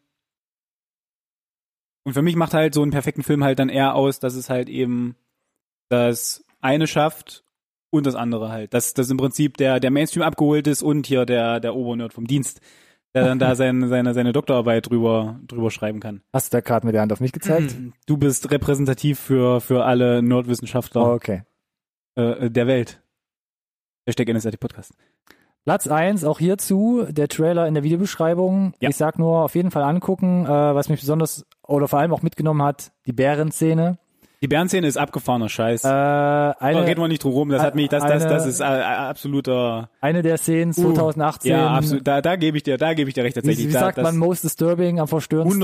und 2.03 2.13
für 2.13 2.21
mich 2.21 2.35
macht 2.35 2.53
halt 2.53 2.73
so 2.73 2.81
einen 2.81 2.91
perfekten 2.91 3.23
Film 3.23 3.43
halt 3.43 3.59
dann 3.59 3.69
eher 3.69 3.95
aus, 3.95 4.19
dass 4.19 4.35
es 4.35 4.49
halt 4.49 4.69
eben 4.69 5.15
das 5.89 6.43
eine 6.61 6.87
schafft 6.87 7.43
und 7.91 8.05
das 8.05 8.15
andere 8.15 8.49
halt. 8.49 8.73
Dass 8.73 8.93
das 8.93 9.09
im 9.09 9.17
Prinzip 9.17 9.57
der, 9.57 9.79
der 9.79 9.91
Mainstream 9.91 10.23
abgeholt 10.23 10.67
ist 10.67 10.81
und 10.83 11.05
hier 11.07 11.25
der, 11.25 11.59
der 11.59 11.75
Obernerd 11.75 12.13
vom 12.13 12.25
Dienst, 12.27 12.61
der 13.13 13.25
dann 13.25 13.39
da 13.39 13.55
seine, 13.55 13.87
seine, 13.87 14.13
seine 14.13 14.33
Doktorarbeit 14.33 14.89
drüber, 14.89 15.39
drüber 15.47 15.71
schreiben 15.71 15.99
kann. 15.99 16.21
Hast 16.33 16.51
du 16.53 16.57
da 16.57 16.61
gerade 16.61 16.85
mit 16.85 16.95
der 16.95 17.01
Hand 17.01 17.13
auf 17.13 17.19
mich 17.19 17.31
gezeigt? 17.31 17.75
Du 18.05 18.17
bist 18.17 18.49
repräsentativ 18.51 19.19
für, 19.19 19.61
für 19.61 19.85
alle 19.85 20.21
Nordwissenschaftler 20.23 21.05
Oh, 21.05 21.13
okay. 21.13 21.43
äh, 22.15 22.49
der 22.49 22.67
Welt. 22.67 23.01
Hashtag 24.05 24.27
NSRT 24.29 24.59
Podcast. 24.59 24.93
Platz 25.65 25.87
eins 25.87 26.23
auch 26.25 26.39
hierzu, 26.39 27.05
der 27.09 27.27
Trailer 27.29 27.67
in 27.67 27.73
der 27.73 27.83
Videobeschreibung. 27.83 28.73
Ja. 28.79 28.89
Ich 28.89 28.97
sag 28.97 29.17
nur, 29.17 29.43
auf 29.43 29.55
jeden 29.55 29.71
Fall 29.71 29.83
angucken, 29.83 30.45
äh, 30.45 30.49
was 30.49 30.89
mich 30.89 30.99
besonders 30.99 31.45
oder 31.65 31.87
vor 31.87 31.99
allem 31.99 32.13
auch 32.13 32.21
mitgenommen 32.21 32.61
hat, 32.61 32.91
die 33.05 33.13
Bärenszene. 33.13 33.97
Die 34.41 34.49
Bärenszene 34.49 34.85
ist 34.87 34.97
abgefahrener 34.97 35.47
Scheiß. 35.47 35.85
Äh, 35.85 35.87
Da 35.87 36.51
eine, 36.59 36.85
reden 36.85 36.99
wir 36.99 37.07
nicht 37.07 37.23
drum 37.23 37.31
rum. 37.31 37.47
Das 37.49 37.61
hat 37.61 37.75
mich, 37.75 37.87
das, 37.87 38.03
das, 38.03 38.23
das 38.23 38.41
eine- 38.41 38.49
ist 38.49 38.59
äh, 38.59 38.63
absoluter. 38.63 39.89
eine 40.01 40.21
der 40.21 40.37
Szenen 40.37 40.73
2018. 40.73 41.49
Ja, 41.49 41.69
absolut. 41.69 42.05
Da, 42.05 42.19
da 42.21 42.35
gebe 42.35 42.57
ich 42.57 42.63
dir, 42.63 42.77
da 42.77 42.93
gebe 42.93 43.07
ich 43.09 43.13
dir 43.13 43.23
recht 43.23 43.37
Wie, 43.37 43.39
tatsächlich. 43.39 43.69
wie 43.69 43.71
da, 43.71 43.79
sagt 43.79 43.99
das, 43.99 44.03
man, 44.03 44.17
most 44.17 44.43
disturbing, 44.43 44.99
am 44.99 45.07
verstörendsten. 45.07 45.63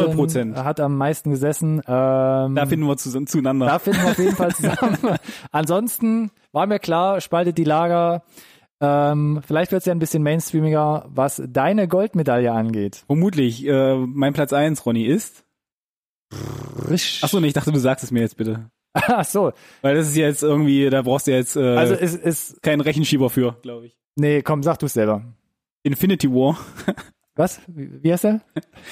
100%. 0.55 0.63
Hat 0.63 0.80
am 0.80 0.95
meisten 0.95 1.30
gesessen. 1.31 1.80
Ähm, 1.85 2.55
da 2.55 2.65
finden 2.67 2.88
wir 2.88 2.95
zu, 2.95 3.26
zueinander. 3.26 3.65
Da 3.65 3.80
finden 3.80 4.01
wir 4.01 4.11
auf 4.11 4.17
jeden 4.17 4.35
Fall 4.38 4.55
zusammen. 4.55 4.97
Ansonsten 5.51 6.31
war 6.53 6.65
mir 6.65 6.80
klar, 6.80 7.19
spaltet 7.19 7.57
die 7.57 7.65
Lager. 7.65 8.21
Ähm, 8.81 9.41
vielleicht 9.45 9.72
wird 9.72 9.81
es 9.81 9.85
ja 9.85 9.93
ein 9.93 9.99
bisschen 9.99 10.23
mainstreamiger, 10.23 11.06
was 11.10 11.41
deine 11.45 11.88
Goldmedaille 11.88 12.51
angeht. 12.51 13.03
Vermutlich. 13.07 13.65
Äh, 13.65 13.95
mein 13.97 14.34
Platz 14.34 14.53
eins, 14.53 14.85
Ronny, 14.85 15.06
ist. 15.06 15.43
Achso, 17.22 17.39
nee, 17.39 17.47
ich 17.47 17.53
dachte, 17.53 17.72
du 17.72 17.80
sagst 17.80 18.03
es 18.03 18.11
mir 18.11 18.22
jetzt 18.22 18.38
bitte. 18.38 18.69
Ach 18.93 19.26
so. 19.26 19.51
Weil 19.81 19.95
das 19.95 20.07
ist 20.10 20.15
jetzt 20.15 20.43
irgendwie, 20.43 20.89
da 20.89 21.01
brauchst 21.01 21.27
du 21.27 21.31
jetzt 21.31 21.56
äh, 21.56 21.76
Also 21.76 21.93
es 21.93 22.15
ist, 22.15 22.61
keinen 22.61 22.81
Rechenschieber 22.81 23.30
für, 23.30 23.57
glaube 23.61 23.88
ich. 23.88 23.97
nee, 24.15 24.41
komm, 24.41 24.64
sag 24.64 24.80
du 24.80 24.85
es 24.85 24.93
selber. 24.93 25.23
Infinity 25.84 26.30
War. 26.30 26.57
Was? 27.35 27.61
Wie, 27.68 28.03
wie 28.03 28.11
heißt 28.11 28.26
er? 28.26 28.41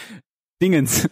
Dingens. 0.62 1.08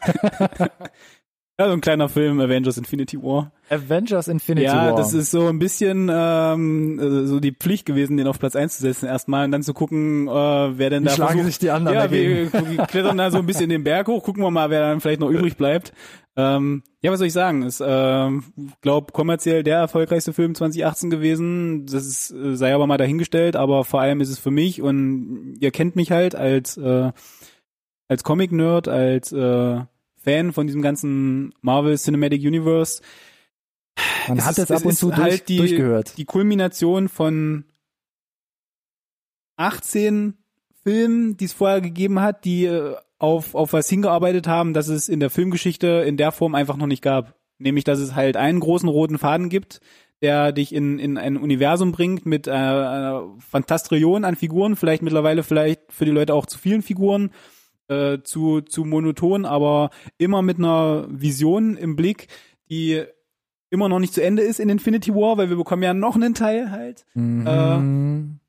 ja, 1.57 1.67
so 1.67 1.73
ein 1.73 1.81
kleiner 1.81 2.09
Film, 2.09 2.39
Avengers 2.41 2.77
Infinity 2.77 3.21
War. 3.21 3.51
Avengers 3.69 4.27
Infinity 4.27 4.65
ja, 4.65 4.91
War. 4.91 4.95
das 4.95 5.13
ist 5.13 5.31
so 5.31 5.47
ein 5.47 5.57
bisschen 5.57 6.09
ähm, 6.13 6.99
äh, 6.99 7.25
so 7.25 7.39
die 7.39 7.53
Pflicht 7.53 7.85
gewesen, 7.85 8.17
den 8.17 8.27
auf 8.27 8.39
Platz 8.39 8.55
eins 8.55 8.75
zu 8.75 8.81
setzen 8.81 9.05
erstmal 9.05 9.45
und 9.45 9.51
dann 9.51 9.63
zu 9.63 9.73
gucken, 9.73 10.27
äh, 10.27 10.31
wer 10.31 10.89
denn 10.89 11.05
da 11.05 11.11
schlagen 11.11 11.33
versucht, 11.33 11.53
sich 11.53 11.59
die 11.59 11.71
anderen 11.71 11.95
Ja, 11.95 12.03
dagegen? 12.03 12.51
wir, 12.71 12.85
klettern 12.87 13.17
da 13.17 13.31
so 13.31 13.37
ein 13.37 13.45
bisschen 13.45 13.69
den 13.69 13.83
Berg 13.83 14.07
hoch, 14.07 14.23
gucken 14.23 14.43
wir 14.43 14.51
mal, 14.51 14.69
wer 14.69 14.81
dann 14.81 14.99
vielleicht 14.99 15.21
noch 15.21 15.29
übrig 15.29 15.55
bleibt. 15.55 15.93
Ähm, 16.35 16.83
ja, 17.01 17.11
was 17.11 17.19
soll 17.19 17.27
ich 17.27 17.33
sagen? 17.33 17.63
Ist, 17.63 17.81
ähm, 17.85 18.43
glaub, 18.81 19.13
kommerziell 19.13 19.63
der 19.63 19.77
erfolgreichste 19.77 20.33
Film 20.33 20.55
2018 20.55 21.09
gewesen. 21.09 21.85
Das 21.85 22.05
ist, 22.05 22.31
äh, 22.31 22.57
sei 22.57 22.75
aber 22.75 22.85
mal 22.87 22.97
dahingestellt, 22.97 23.55
aber 23.55 23.85
vor 23.85 24.01
allem 24.01 24.19
ist 24.19 24.29
es 24.29 24.39
für 24.39 24.51
mich 24.51 24.81
und 24.81 25.55
ihr 25.61 25.71
kennt 25.71 25.95
mich 25.95 26.11
halt 26.11 26.35
als 26.35 26.75
äh, 26.75 27.11
als 28.07 28.23
Comic-Nerd, 28.23 28.87
als 28.87 29.31
äh, 29.31 29.79
Fan 30.25 30.51
von 30.51 30.67
diesem 30.67 30.81
ganzen 30.81 31.53
Marvel 31.61 31.97
Cinematic 31.97 32.41
Universe. 32.41 33.01
Man 34.27 34.39
es 34.39 34.45
hat 34.45 34.57
es 34.57 34.69
ab 34.71 34.83
und 34.85 34.93
zu 34.95 35.07
durch, 35.07 35.19
halt 35.19 35.47
die- 35.49 35.57
durchgehört. 35.57 36.17
Die 36.17 36.25
Kulmination 36.25 37.07
von 37.07 37.63
18 39.57 40.33
Filmen, 40.83 41.37
die 41.37 41.45
es 41.45 41.53
vorher 41.53 41.81
gegeben 41.81 42.19
hat, 42.19 42.45
die 42.45 42.65
äh, 42.65 42.95
auf, 43.17 43.55
auf 43.55 43.73
was 43.73 43.89
hingearbeitet 43.89 44.47
haben, 44.47 44.73
dass 44.73 44.87
es 44.87 45.07
in 45.09 45.19
der 45.19 45.29
Filmgeschichte 45.29 45.87
in 46.05 46.17
der 46.17 46.31
Form 46.31 46.53
einfach 46.55 46.77
noch 46.77 46.87
nicht 46.87 47.01
gab. 47.01 47.35
Nämlich, 47.57 47.85
dass 47.85 47.99
es 47.99 48.15
halt 48.15 48.35
einen 48.35 48.59
großen 48.59 48.89
roten 48.89 49.17
Faden 49.17 49.47
gibt, 49.49 49.79
der 50.21 50.51
dich 50.51 50.73
in, 50.75 50.99
in 50.99 51.17
ein 51.17 51.37
Universum 51.37 51.91
bringt 51.93 52.25
mit 52.25 52.47
äh, 52.47 52.51
einer 52.51 53.33
Fantastillion 53.39 54.25
an 54.25 54.35
Figuren, 54.35 54.75
vielleicht 54.75 55.01
mittlerweile 55.01 55.43
vielleicht 55.43 55.81
für 55.89 56.05
die 56.05 56.11
Leute 56.11 56.33
auch 56.33 56.45
zu 56.45 56.57
vielen 56.59 56.81
Figuren, 56.81 57.31
äh, 57.87 58.19
zu, 58.23 58.61
zu 58.61 58.85
monoton, 58.85 59.45
aber 59.45 59.89
immer 60.17 60.41
mit 60.41 60.57
einer 60.57 61.05
Vision 61.09 61.77
im 61.77 61.95
Blick, 61.95 62.27
die 62.69 63.03
immer 63.69 63.89
noch 63.89 63.99
nicht 63.99 64.13
zu 64.13 64.23
Ende 64.23 64.43
ist 64.43 64.59
in 64.59 64.69
Infinity 64.69 65.13
War, 65.13 65.37
weil 65.37 65.49
wir 65.49 65.57
bekommen 65.57 65.83
ja 65.83 65.93
noch 65.93 66.15
einen 66.15 66.33
Teil 66.33 66.71
halt. 66.71 67.05
Mhm. 67.13 68.39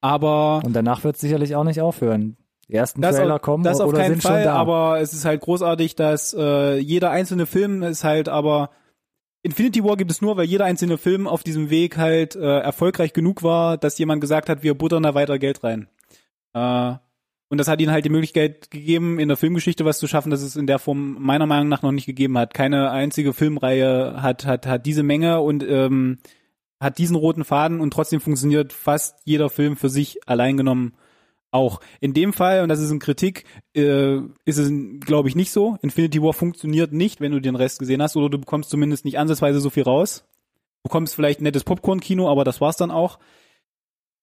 Aber 0.00 0.62
und 0.64 0.74
danach 0.74 1.04
wird 1.04 1.16
es 1.16 1.20
sicherlich 1.20 1.54
auch 1.54 1.64
nicht 1.64 1.80
aufhören. 1.80 2.36
Die 2.68 2.74
ersten 2.74 3.02
das, 3.02 3.16
Trailer 3.16 3.36
auf, 3.36 3.42
kommen 3.42 3.64
das 3.64 3.80
auf 3.80 3.88
oder 3.88 3.98
keinen 3.98 4.12
sind 4.12 4.22
Fall, 4.22 4.44
schon 4.44 4.52
da. 4.52 4.54
aber 4.54 5.00
es 5.00 5.12
ist 5.12 5.24
halt 5.24 5.40
großartig, 5.40 5.94
dass 5.94 6.34
äh, 6.34 6.78
jeder 6.78 7.10
einzelne 7.10 7.46
Film 7.46 7.82
ist 7.82 8.04
halt 8.04 8.28
aber 8.28 8.70
Infinity 9.42 9.82
War 9.82 9.96
gibt 9.96 10.10
es 10.10 10.22
nur, 10.22 10.36
weil 10.36 10.44
jeder 10.46 10.64
einzelne 10.64 10.98
Film 10.98 11.26
auf 11.26 11.42
diesem 11.42 11.68
Weg 11.68 11.96
halt 11.96 12.36
äh, 12.36 12.60
erfolgreich 12.60 13.12
genug 13.12 13.42
war, 13.42 13.76
dass 13.76 13.98
jemand 13.98 14.20
gesagt 14.20 14.48
hat, 14.48 14.62
wir 14.62 14.74
buttern 14.74 15.02
da 15.02 15.14
weiter 15.14 15.38
Geld 15.38 15.64
rein. 15.64 15.88
Äh, 16.54 16.94
und 17.52 17.58
das 17.58 17.68
hat 17.68 17.82
ihnen 17.82 17.92
halt 17.92 18.06
die 18.06 18.08
Möglichkeit 18.08 18.70
gegeben, 18.70 19.18
in 19.18 19.28
der 19.28 19.36
Filmgeschichte 19.36 19.84
was 19.84 19.98
zu 19.98 20.06
schaffen, 20.06 20.30
das 20.30 20.40
es 20.40 20.56
in 20.56 20.66
der 20.66 20.78
Form 20.78 21.18
meiner 21.20 21.44
Meinung 21.44 21.68
nach 21.68 21.82
noch 21.82 21.92
nicht 21.92 22.06
gegeben 22.06 22.38
hat. 22.38 22.54
Keine 22.54 22.90
einzige 22.90 23.34
Filmreihe 23.34 24.22
hat, 24.22 24.46
hat, 24.46 24.66
hat 24.66 24.86
diese 24.86 25.02
Menge 25.02 25.38
und 25.42 25.62
ähm, 25.62 26.16
hat 26.80 26.96
diesen 26.96 27.14
roten 27.14 27.44
Faden 27.44 27.80
und 27.80 27.92
trotzdem 27.92 28.22
funktioniert 28.22 28.72
fast 28.72 29.18
jeder 29.26 29.50
Film 29.50 29.76
für 29.76 29.90
sich 29.90 30.26
allein 30.26 30.56
genommen 30.56 30.94
auch. 31.50 31.82
In 32.00 32.14
dem 32.14 32.32
Fall, 32.32 32.62
und 32.62 32.70
das 32.70 32.80
ist 32.80 32.88
eine 32.88 33.00
Kritik, 33.00 33.44
äh, 33.76 34.16
ist 34.46 34.56
es, 34.56 34.72
glaube 35.00 35.28
ich, 35.28 35.36
nicht 35.36 35.52
so. 35.52 35.76
Infinity 35.82 36.22
War 36.22 36.32
funktioniert 36.32 36.94
nicht, 36.94 37.20
wenn 37.20 37.32
du 37.32 37.40
den 37.40 37.56
Rest 37.56 37.78
gesehen 37.78 38.00
hast, 38.00 38.16
oder 38.16 38.30
du 38.30 38.38
bekommst 38.38 38.70
zumindest 38.70 39.04
nicht 39.04 39.18
ansatzweise 39.18 39.60
so 39.60 39.68
viel 39.68 39.82
raus. 39.82 40.24
Du 40.84 40.88
bekommst 40.88 41.14
vielleicht 41.14 41.42
ein 41.42 41.44
nettes 41.44 41.64
Popcorn-Kino, 41.64 42.30
aber 42.30 42.44
das 42.44 42.62
war's 42.62 42.78
dann 42.78 42.90
auch. 42.90 43.18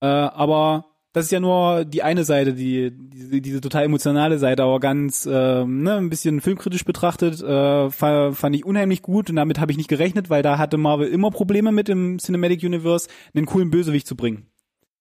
Äh, 0.02 0.08
aber 0.08 0.90
das 1.14 1.26
ist 1.26 1.32
ja 1.32 1.40
nur 1.40 1.86
die 1.86 2.04
eine 2.04 2.24
Seite, 2.24 2.54
die, 2.54 2.92
diese, 2.92 3.42
diese 3.42 3.62
total 3.62 3.86
emotionale 3.86 4.38
Seite, 4.38 4.64
aber 4.64 4.80
ganz 4.80 5.26
äh, 5.26 5.66
ne, 5.66 5.96
ein 5.96 6.10
bisschen 6.10 6.40
filmkritisch 6.40 6.86
betrachtet, 6.86 7.42
äh, 7.42 7.90
fa- 7.90 8.32
fand 8.32 8.56
ich 8.56 8.66
unheimlich 8.66 9.02
gut 9.02 9.30
und 9.30 9.36
damit 9.36 9.60
habe 9.60 9.72
ich 9.72 9.78
nicht 9.78 9.90
gerechnet, 9.90 10.30
weil 10.30 10.44
da 10.44 10.58
hatte 10.58 10.78
Marvel 10.78 11.08
immer 11.08 11.32
Probleme 11.32 11.72
mit 11.72 11.88
dem 11.88 12.20
Cinematic 12.20 12.64
Universe, 12.64 13.10
einen 13.34 13.46
coolen 13.48 13.72
Bösewicht 13.72 14.06
zu 14.08 14.16
bringen. 14.16 14.46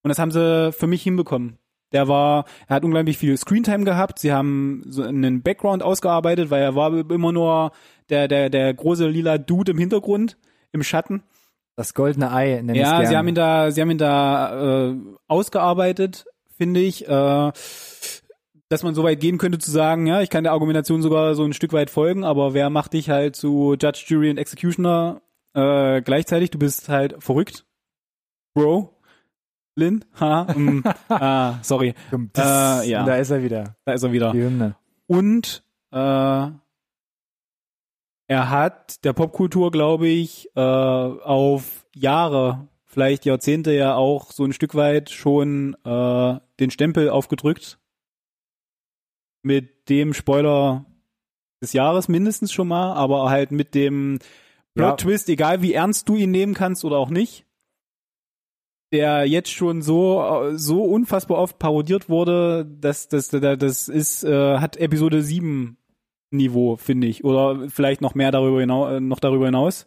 Und 0.03 0.09
das 0.09 0.19
haben 0.19 0.31
sie 0.31 0.73
für 0.73 0.87
mich 0.87 1.03
hinbekommen. 1.03 1.59
Der 1.93 2.07
war, 2.07 2.45
er 2.67 2.77
hat 2.77 2.85
unglaublich 2.85 3.17
viel 3.19 3.37
Screentime 3.37 3.85
gehabt. 3.85 4.19
Sie 4.19 4.33
haben 4.33 4.83
so 4.87 5.03
einen 5.03 5.43
Background 5.43 5.83
ausgearbeitet, 5.83 6.51
weil 6.51 6.63
er 6.63 6.75
war 6.75 6.93
immer 7.11 7.33
nur 7.33 7.73
der, 8.11 8.29
der, 8.29 8.51
der 8.51 8.75
große 8.75 9.09
lila 9.09 9.39
Dude 9.39 9.73
im 9.73 9.79
Hintergrund, 9.79 10.37
im 10.73 10.83
Schatten. 10.83 11.23
Das 11.79 11.95
goldene 11.95 12.33
Ei 12.33 12.61
nenne 12.61 12.77
Ja, 12.77 13.01
ich 13.03 13.09
sie 13.09 13.17
haben 13.17 13.29
ihn 13.29 13.37
da, 13.37 13.71
sie 13.71 13.81
haben 13.81 13.91
ihn 13.93 13.99
da 13.99 14.89
äh, 14.91 14.97
ausgearbeitet, 15.29 16.27
finde 16.57 16.81
ich, 16.81 17.07
äh, 17.09 17.53
dass 18.69 18.83
man 18.83 18.97
so 18.97 19.05
weit 19.05 19.21
gehen 19.21 19.39
könnte 19.39 19.59
zu 19.59 19.71
sagen, 19.71 20.07
ja, 20.09 20.21
ich 20.21 20.29
kann 20.29 20.43
der 20.43 20.53
Argumentation 20.53 21.03
sogar 21.03 21.37
so 21.37 21.45
ein 21.45 21.53
Stück 21.53 21.73
weit 21.73 21.89
folgen, 21.89 22.25
aber 22.25 22.53
wer 22.53 22.69
macht 22.69 22.95
dich 22.95 23.11
halt 23.11 23.37
zu 23.37 23.77
Judge, 23.81 24.05
Jury 24.09 24.29
und 24.31 24.39
Executioner 24.39 25.23
äh, 25.55 26.03
gleichzeitig? 26.03 26.51
Du 26.51 26.59
bist 26.59 26.89
halt 26.89 27.15
verrückt, 27.23 27.65
Bro. 28.55 28.93
Lin, 29.77 30.05
ha, 30.19 30.53
mm, 30.53 30.83
ah, 31.09 31.55
sorry, 31.63 31.95
Äh, 32.37 32.91
ja. 32.91 33.05
Da 33.05 33.15
ist 33.19 33.31
er 33.31 33.41
wieder. 33.45 33.77
da 33.85 33.93
ist 33.93 34.03
er 34.03 34.11
wieder. 34.11 34.33
Die 34.33 34.43
Hymne. 34.43 34.75
Und 35.07 35.63
äh, 35.93 36.47
er 38.29 38.51
hat 38.51 39.05
der 39.05 39.15
Popkultur, 39.15 39.71
glaube 39.71 40.07
ich, 40.07 40.51
äh, 40.55 40.61
auf 40.61 41.87
Jahre, 41.95 42.69
vielleicht 42.85 43.25
Jahrzehnte 43.25 43.73
ja 43.73 43.95
auch 43.95 44.31
so 44.33 44.45
ein 44.45 44.53
Stück 44.53 44.75
weit 44.75 45.09
schon 45.11 45.75
äh, 45.85 46.39
den 46.61 46.71
Stempel 46.71 47.09
aufgedrückt. 47.09 47.79
Mit 49.43 49.89
dem 49.89 50.13
Spoiler 50.13 50.85
des 51.63 51.73
Jahres 51.73 52.09
mindestens 52.09 52.53
schon 52.53 52.69
mal, 52.69 52.93
aber 52.93 53.31
halt 53.31 53.51
mit 53.51 53.75
dem 53.75 54.19
Plot-Twist, 54.75 55.31
egal 55.31 55.63
wie 55.63 55.73
ernst 55.73 56.09
du 56.09 56.17
ihn 56.17 56.31
nehmen 56.31 56.53
kannst 56.53 56.85
oder 56.85 56.99
auch 56.99 57.11
nicht, 57.11 57.47
der 58.93 59.25
jetzt 59.25 59.51
schon 59.51 59.81
so 59.81 60.51
so 60.53 60.85
unfassbar 60.85 61.39
oft 61.39 61.59
parodiert 61.59 62.09
wurde, 62.11 62.67
dass 62.67 63.09
das 63.09 63.29
das, 63.29 63.59
das 63.59 63.89
ist 63.89 64.25
äh, 64.25 64.59
hat 64.59 64.77
Episode 64.77 65.23
7 65.23 65.79
Niveau, 66.31 66.77
finde 66.77 67.07
ich, 67.07 67.25
oder 67.25 67.69
vielleicht 67.71 68.01
noch 68.01 68.15
mehr 68.15 68.31
darüber 68.31 68.61
hinaus 68.61 68.93
äh, 68.93 69.01
noch 69.01 69.21
darüber 69.21 69.47
hinaus. 69.47 69.87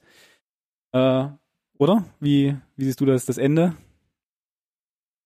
Äh, 0.93 1.27
oder? 1.77 2.05
Wie 2.19 2.55
wie 2.75 2.85
siehst 2.85 2.99
du 2.99 3.05
das 3.05 3.25
das 3.25 3.37
Ende? 3.37 3.75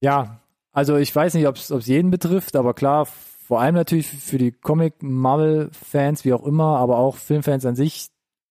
Ja, 0.01 0.41
also 0.71 0.97
ich 0.97 1.15
weiß 1.15 1.33
nicht, 1.35 1.47
ob 1.47 1.55
es 1.55 1.87
jeden 1.87 2.11
betrifft, 2.11 2.55
aber 2.55 2.73
klar, 2.73 3.05
vor 3.05 3.61
allem 3.61 3.75
natürlich 3.75 4.07
für 4.07 4.37
die 4.37 4.51
Comic 4.51 5.01
Marvel 5.01 5.69
Fans, 5.71 6.25
wie 6.25 6.33
auch 6.33 6.45
immer, 6.45 6.77
aber 6.77 6.97
auch 6.97 7.15
Filmfans 7.15 7.65
an 7.65 7.75
sich, 7.75 8.09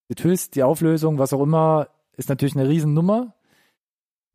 der 0.08 0.16
Twist, 0.16 0.54
die 0.54 0.62
Auflösung, 0.62 1.18
was 1.18 1.32
auch 1.32 1.42
immer, 1.42 1.88
ist 2.16 2.28
natürlich 2.28 2.56
eine 2.56 2.68
Riesennummer. 2.68 3.34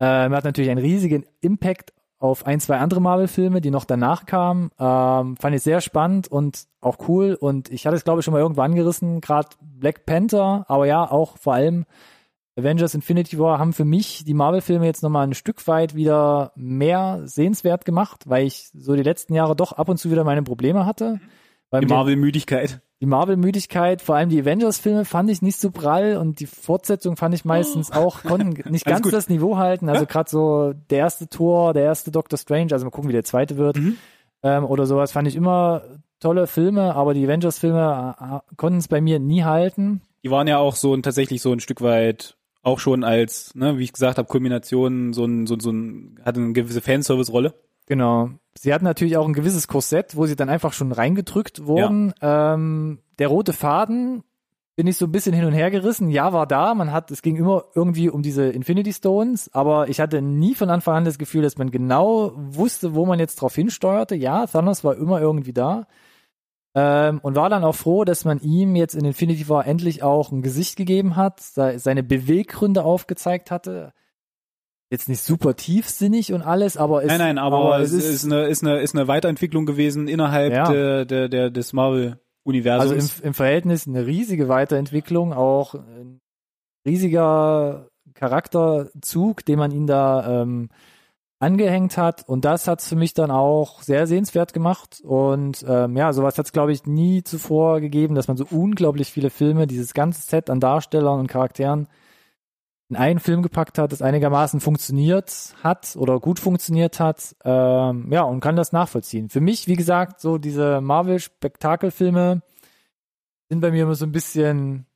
Ähm, 0.00 0.32
hat 0.32 0.44
natürlich 0.44 0.70
einen 0.70 0.80
riesigen 0.80 1.24
Impact 1.40 1.92
auf 2.20 2.46
ein, 2.46 2.60
zwei 2.60 2.76
andere 2.76 3.00
Marvel-Filme, 3.00 3.62
die 3.62 3.70
noch 3.70 3.86
danach 3.86 4.26
kamen. 4.26 4.70
Ähm, 4.78 5.36
fand 5.36 5.56
ich 5.56 5.62
sehr 5.62 5.80
spannend 5.80 6.28
und 6.28 6.66
auch 6.82 7.08
cool. 7.08 7.34
Und 7.34 7.70
ich 7.70 7.86
hatte 7.86 7.96
es, 7.96 8.04
glaube 8.04 8.20
ich, 8.20 8.24
schon 8.24 8.32
mal 8.32 8.40
irgendwo 8.40 8.60
angerissen, 8.60 9.22
gerade 9.22 9.48
Black 9.60 10.04
Panther, 10.04 10.66
aber 10.68 10.86
ja, 10.86 11.10
auch 11.10 11.38
vor 11.38 11.54
allem 11.54 11.86
Avengers 12.56 12.94
Infinity 12.94 13.38
War 13.38 13.58
haben 13.58 13.72
für 13.72 13.86
mich 13.86 14.24
die 14.24 14.34
Marvel-Filme 14.34 14.84
jetzt 14.84 15.02
nochmal 15.02 15.26
ein 15.26 15.34
Stück 15.34 15.66
weit 15.66 15.94
wieder 15.94 16.52
mehr 16.56 17.22
sehenswert 17.24 17.86
gemacht, 17.86 18.24
weil 18.26 18.46
ich 18.46 18.68
so 18.74 18.94
die 18.94 19.02
letzten 19.02 19.34
Jahre 19.34 19.56
doch 19.56 19.72
ab 19.72 19.88
und 19.88 19.96
zu 19.96 20.10
wieder 20.10 20.24
meine 20.24 20.42
Probleme 20.42 20.84
hatte. 20.84 21.20
Die 21.72 21.86
Marvel-Müdigkeit 21.86 22.82
die 23.00 23.06
Marvel-Müdigkeit, 23.06 24.02
vor 24.02 24.16
allem 24.16 24.28
die 24.28 24.40
Avengers-Filme 24.40 25.06
fand 25.06 25.30
ich 25.30 25.40
nicht 25.40 25.58
so 25.58 25.70
prall 25.70 26.18
und 26.18 26.38
die 26.38 26.46
Fortsetzung 26.46 27.16
fand 27.16 27.34
ich 27.34 27.46
meistens 27.46 27.90
oh. 27.92 27.96
auch, 27.96 28.22
konnten 28.22 28.50
nicht 28.70 28.84
ganz 28.84 29.08
das 29.10 29.30
Niveau 29.30 29.56
halten. 29.56 29.88
Also 29.88 30.04
gerade 30.04 30.28
so 30.28 30.74
der 30.90 30.98
erste 30.98 31.28
Tor, 31.28 31.72
der 31.72 31.84
erste 31.84 32.10
Doctor 32.10 32.38
Strange, 32.38 32.72
also 32.72 32.84
mal 32.84 32.90
gucken, 32.90 33.08
wie 33.08 33.14
der 33.14 33.24
zweite 33.24 33.56
wird 33.56 33.76
mhm. 33.76 33.96
ähm, 34.42 34.64
oder 34.64 34.84
sowas, 34.84 35.12
fand 35.12 35.26
ich 35.28 35.34
immer 35.34 35.82
tolle 36.20 36.46
Filme, 36.46 36.94
aber 36.94 37.14
die 37.14 37.24
Avengers-Filme 37.24 38.16
äh, 38.20 38.56
konnten 38.56 38.78
es 38.78 38.88
bei 38.88 39.00
mir 39.00 39.18
nie 39.18 39.44
halten. 39.44 40.02
Die 40.22 40.30
waren 40.30 40.46
ja 40.46 40.58
auch 40.58 40.76
so 40.76 40.94
ein, 40.94 41.02
tatsächlich 41.02 41.40
so 41.40 41.52
ein 41.52 41.60
Stück 41.60 41.80
weit 41.80 42.36
auch 42.62 42.78
schon 42.78 43.04
als, 43.04 43.54
ne, 43.54 43.78
wie 43.78 43.84
ich 43.84 43.94
gesagt 43.94 44.18
habe, 44.18 44.28
Kulmination, 44.28 45.14
so 45.14 45.24
ein, 45.24 45.46
so, 45.46 45.58
so 45.58 45.70
ein, 45.70 46.20
hatte 46.22 46.40
eine 46.40 46.52
gewisse 46.52 46.82
Fanservice-Rolle. 46.82 47.54
Genau. 47.86 48.30
Sie 48.54 48.74
hatten 48.74 48.84
natürlich 48.84 49.16
auch 49.16 49.26
ein 49.26 49.32
gewisses 49.32 49.68
Korsett, 49.68 50.16
wo 50.16 50.26
sie 50.26 50.36
dann 50.36 50.48
einfach 50.48 50.72
schon 50.72 50.92
reingedrückt 50.92 51.66
wurden. 51.66 52.12
Ja. 52.20 52.54
Ähm, 52.54 52.98
der 53.18 53.28
rote 53.28 53.52
Faden 53.52 54.24
bin 54.76 54.86
ich 54.86 54.96
so 54.96 55.06
ein 55.06 55.12
bisschen 55.12 55.34
hin 55.34 55.44
und 55.44 55.52
her 55.52 55.70
gerissen. 55.70 56.10
Ja, 56.10 56.32
war 56.32 56.46
da. 56.46 56.74
Man 56.74 56.92
hat, 56.92 57.10
es 57.10 57.22
ging 57.22 57.36
immer 57.36 57.64
irgendwie 57.74 58.08
um 58.08 58.22
diese 58.22 58.48
Infinity 58.48 58.92
Stones, 58.92 59.52
aber 59.52 59.88
ich 59.88 60.00
hatte 60.00 60.22
nie 60.22 60.54
von 60.54 60.70
Anfang 60.70 60.96
an 60.96 61.04
das 61.04 61.18
Gefühl, 61.18 61.42
dass 61.42 61.58
man 61.58 61.70
genau 61.70 62.32
wusste, 62.34 62.94
wo 62.94 63.06
man 63.06 63.18
jetzt 63.18 63.36
drauf 63.36 63.54
hinsteuerte. 63.54 64.16
Ja, 64.16 64.46
Thanos 64.46 64.82
war 64.82 64.96
immer 64.96 65.20
irgendwie 65.20 65.52
da. 65.52 65.86
Ähm, 66.74 67.18
und 67.22 67.34
war 67.34 67.50
dann 67.50 67.64
auch 67.64 67.74
froh, 67.74 68.04
dass 68.04 68.24
man 68.24 68.40
ihm 68.40 68.76
jetzt 68.76 68.94
in 68.94 69.04
Infinity 69.04 69.48
War 69.48 69.66
endlich 69.66 70.02
auch 70.02 70.32
ein 70.32 70.42
Gesicht 70.42 70.76
gegeben 70.76 71.16
hat, 71.16 71.40
seine 71.40 72.02
Beweggründe 72.02 72.84
aufgezeigt 72.84 73.50
hatte 73.50 73.92
jetzt 74.90 75.08
nicht 75.08 75.22
super 75.22 75.54
tiefsinnig 75.54 76.32
und 76.32 76.42
alles, 76.42 76.76
aber 76.76 77.02
es 77.02 77.08
Nein, 77.08 77.18
nein, 77.18 77.38
aber, 77.38 77.58
aber 77.58 77.80
es 77.80 77.92
ist, 77.92 78.08
ist, 78.08 78.24
eine 78.24 78.48
ist 78.48 78.64
eine 78.64 78.80
ist 78.80 78.94
eine 78.94 79.06
Weiterentwicklung 79.06 79.64
gewesen 79.64 80.08
innerhalb 80.08 80.52
ja. 80.52 80.70
der, 80.70 81.04
der 81.04 81.28
der 81.28 81.50
des 81.50 81.72
Marvel 81.72 82.18
Universums. 82.42 82.92
Also 82.92 83.18
im, 83.22 83.28
im 83.28 83.34
Verhältnis 83.34 83.86
eine 83.86 84.06
riesige 84.06 84.48
Weiterentwicklung, 84.48 85.32
auch 85.32 85.74
ein 85.74 86.20
riesiger 86.84 87.88
Charakterzug, 88.14 89.44
den 89.44 89.58
man 89.58 89.70
ihn 89.70 89.86
da 89.86 90.42
ähm, 90.42 90.70
angehängt 91.38 91.96
hat 91.96 92.28
und 92.28 92.44
das 92.44 92.66
hat's 92.66 92.88
für 92.88 92.96
mich 92.96 93.14
dann 93.14 93.30
auch 93.30 93.82
sehr 93.82 94.06
sehenswert 94.06 94.52
gemacht 94.52 95.00
und 95.04 95.64
ähm, 95.66 95.96
ja, 95.96 96.12
sowas 96.12 96.36
hat's 96.36 96.52
glaube 96.52 96.72
ich 96.72 96.84
nie 96.84 97.22
zuvor 97.22 97.80
gegeben, 97.80 98.14
dass 98.14 98.28
man 98.28 98.36
so 98.36 98.44
unglaublich 98.50 99.10
viele 99.12 99.30
Filme, 99.30 99.66
dieses 99.66 99.94
ganze 99.94 100.20
Set 100.20 100.50
an 100.50 100.60
Darstellern 100.60 101.20
und 101.20 101.28
Charakteren 101.28 101.86
in 102.90 102.96
einen 102.96 103.20
Film 103.20 103.42
gepackt 103.42 103.78
hat, 103.78 103.92
das 103.92 104.02
einigermaßen 104.02 104.60
funktioniert 104.60 105.54
hat 105.62 105.96
oder 105.96 106.18
gut 106.18 106.40
funktioniert 106.40 106.98
hat, 106.98 107.36
ähm, 107.44 108.12
ja, 108.12 108.22
und 108.22 108.40
kann 108.40 108.56
das 108.56 108.72
nachvollziehen. 108.72 109.28
Für 109.28 109.40
mich, 109.40 109.68
wie 109.68 109.76
gesagt, 109.76 110.20
so 110.20 110.38
diese 110.38 110.80
Marvel-Spektakelfilme 110.80 112.42
sind 113.48 113.60
bei 113.60 113.70
mir 113.70 113.84
immer 113.84 113.94
so 113.94 114.06
ein 114.06 114.12
bisschen, 114.12 114.86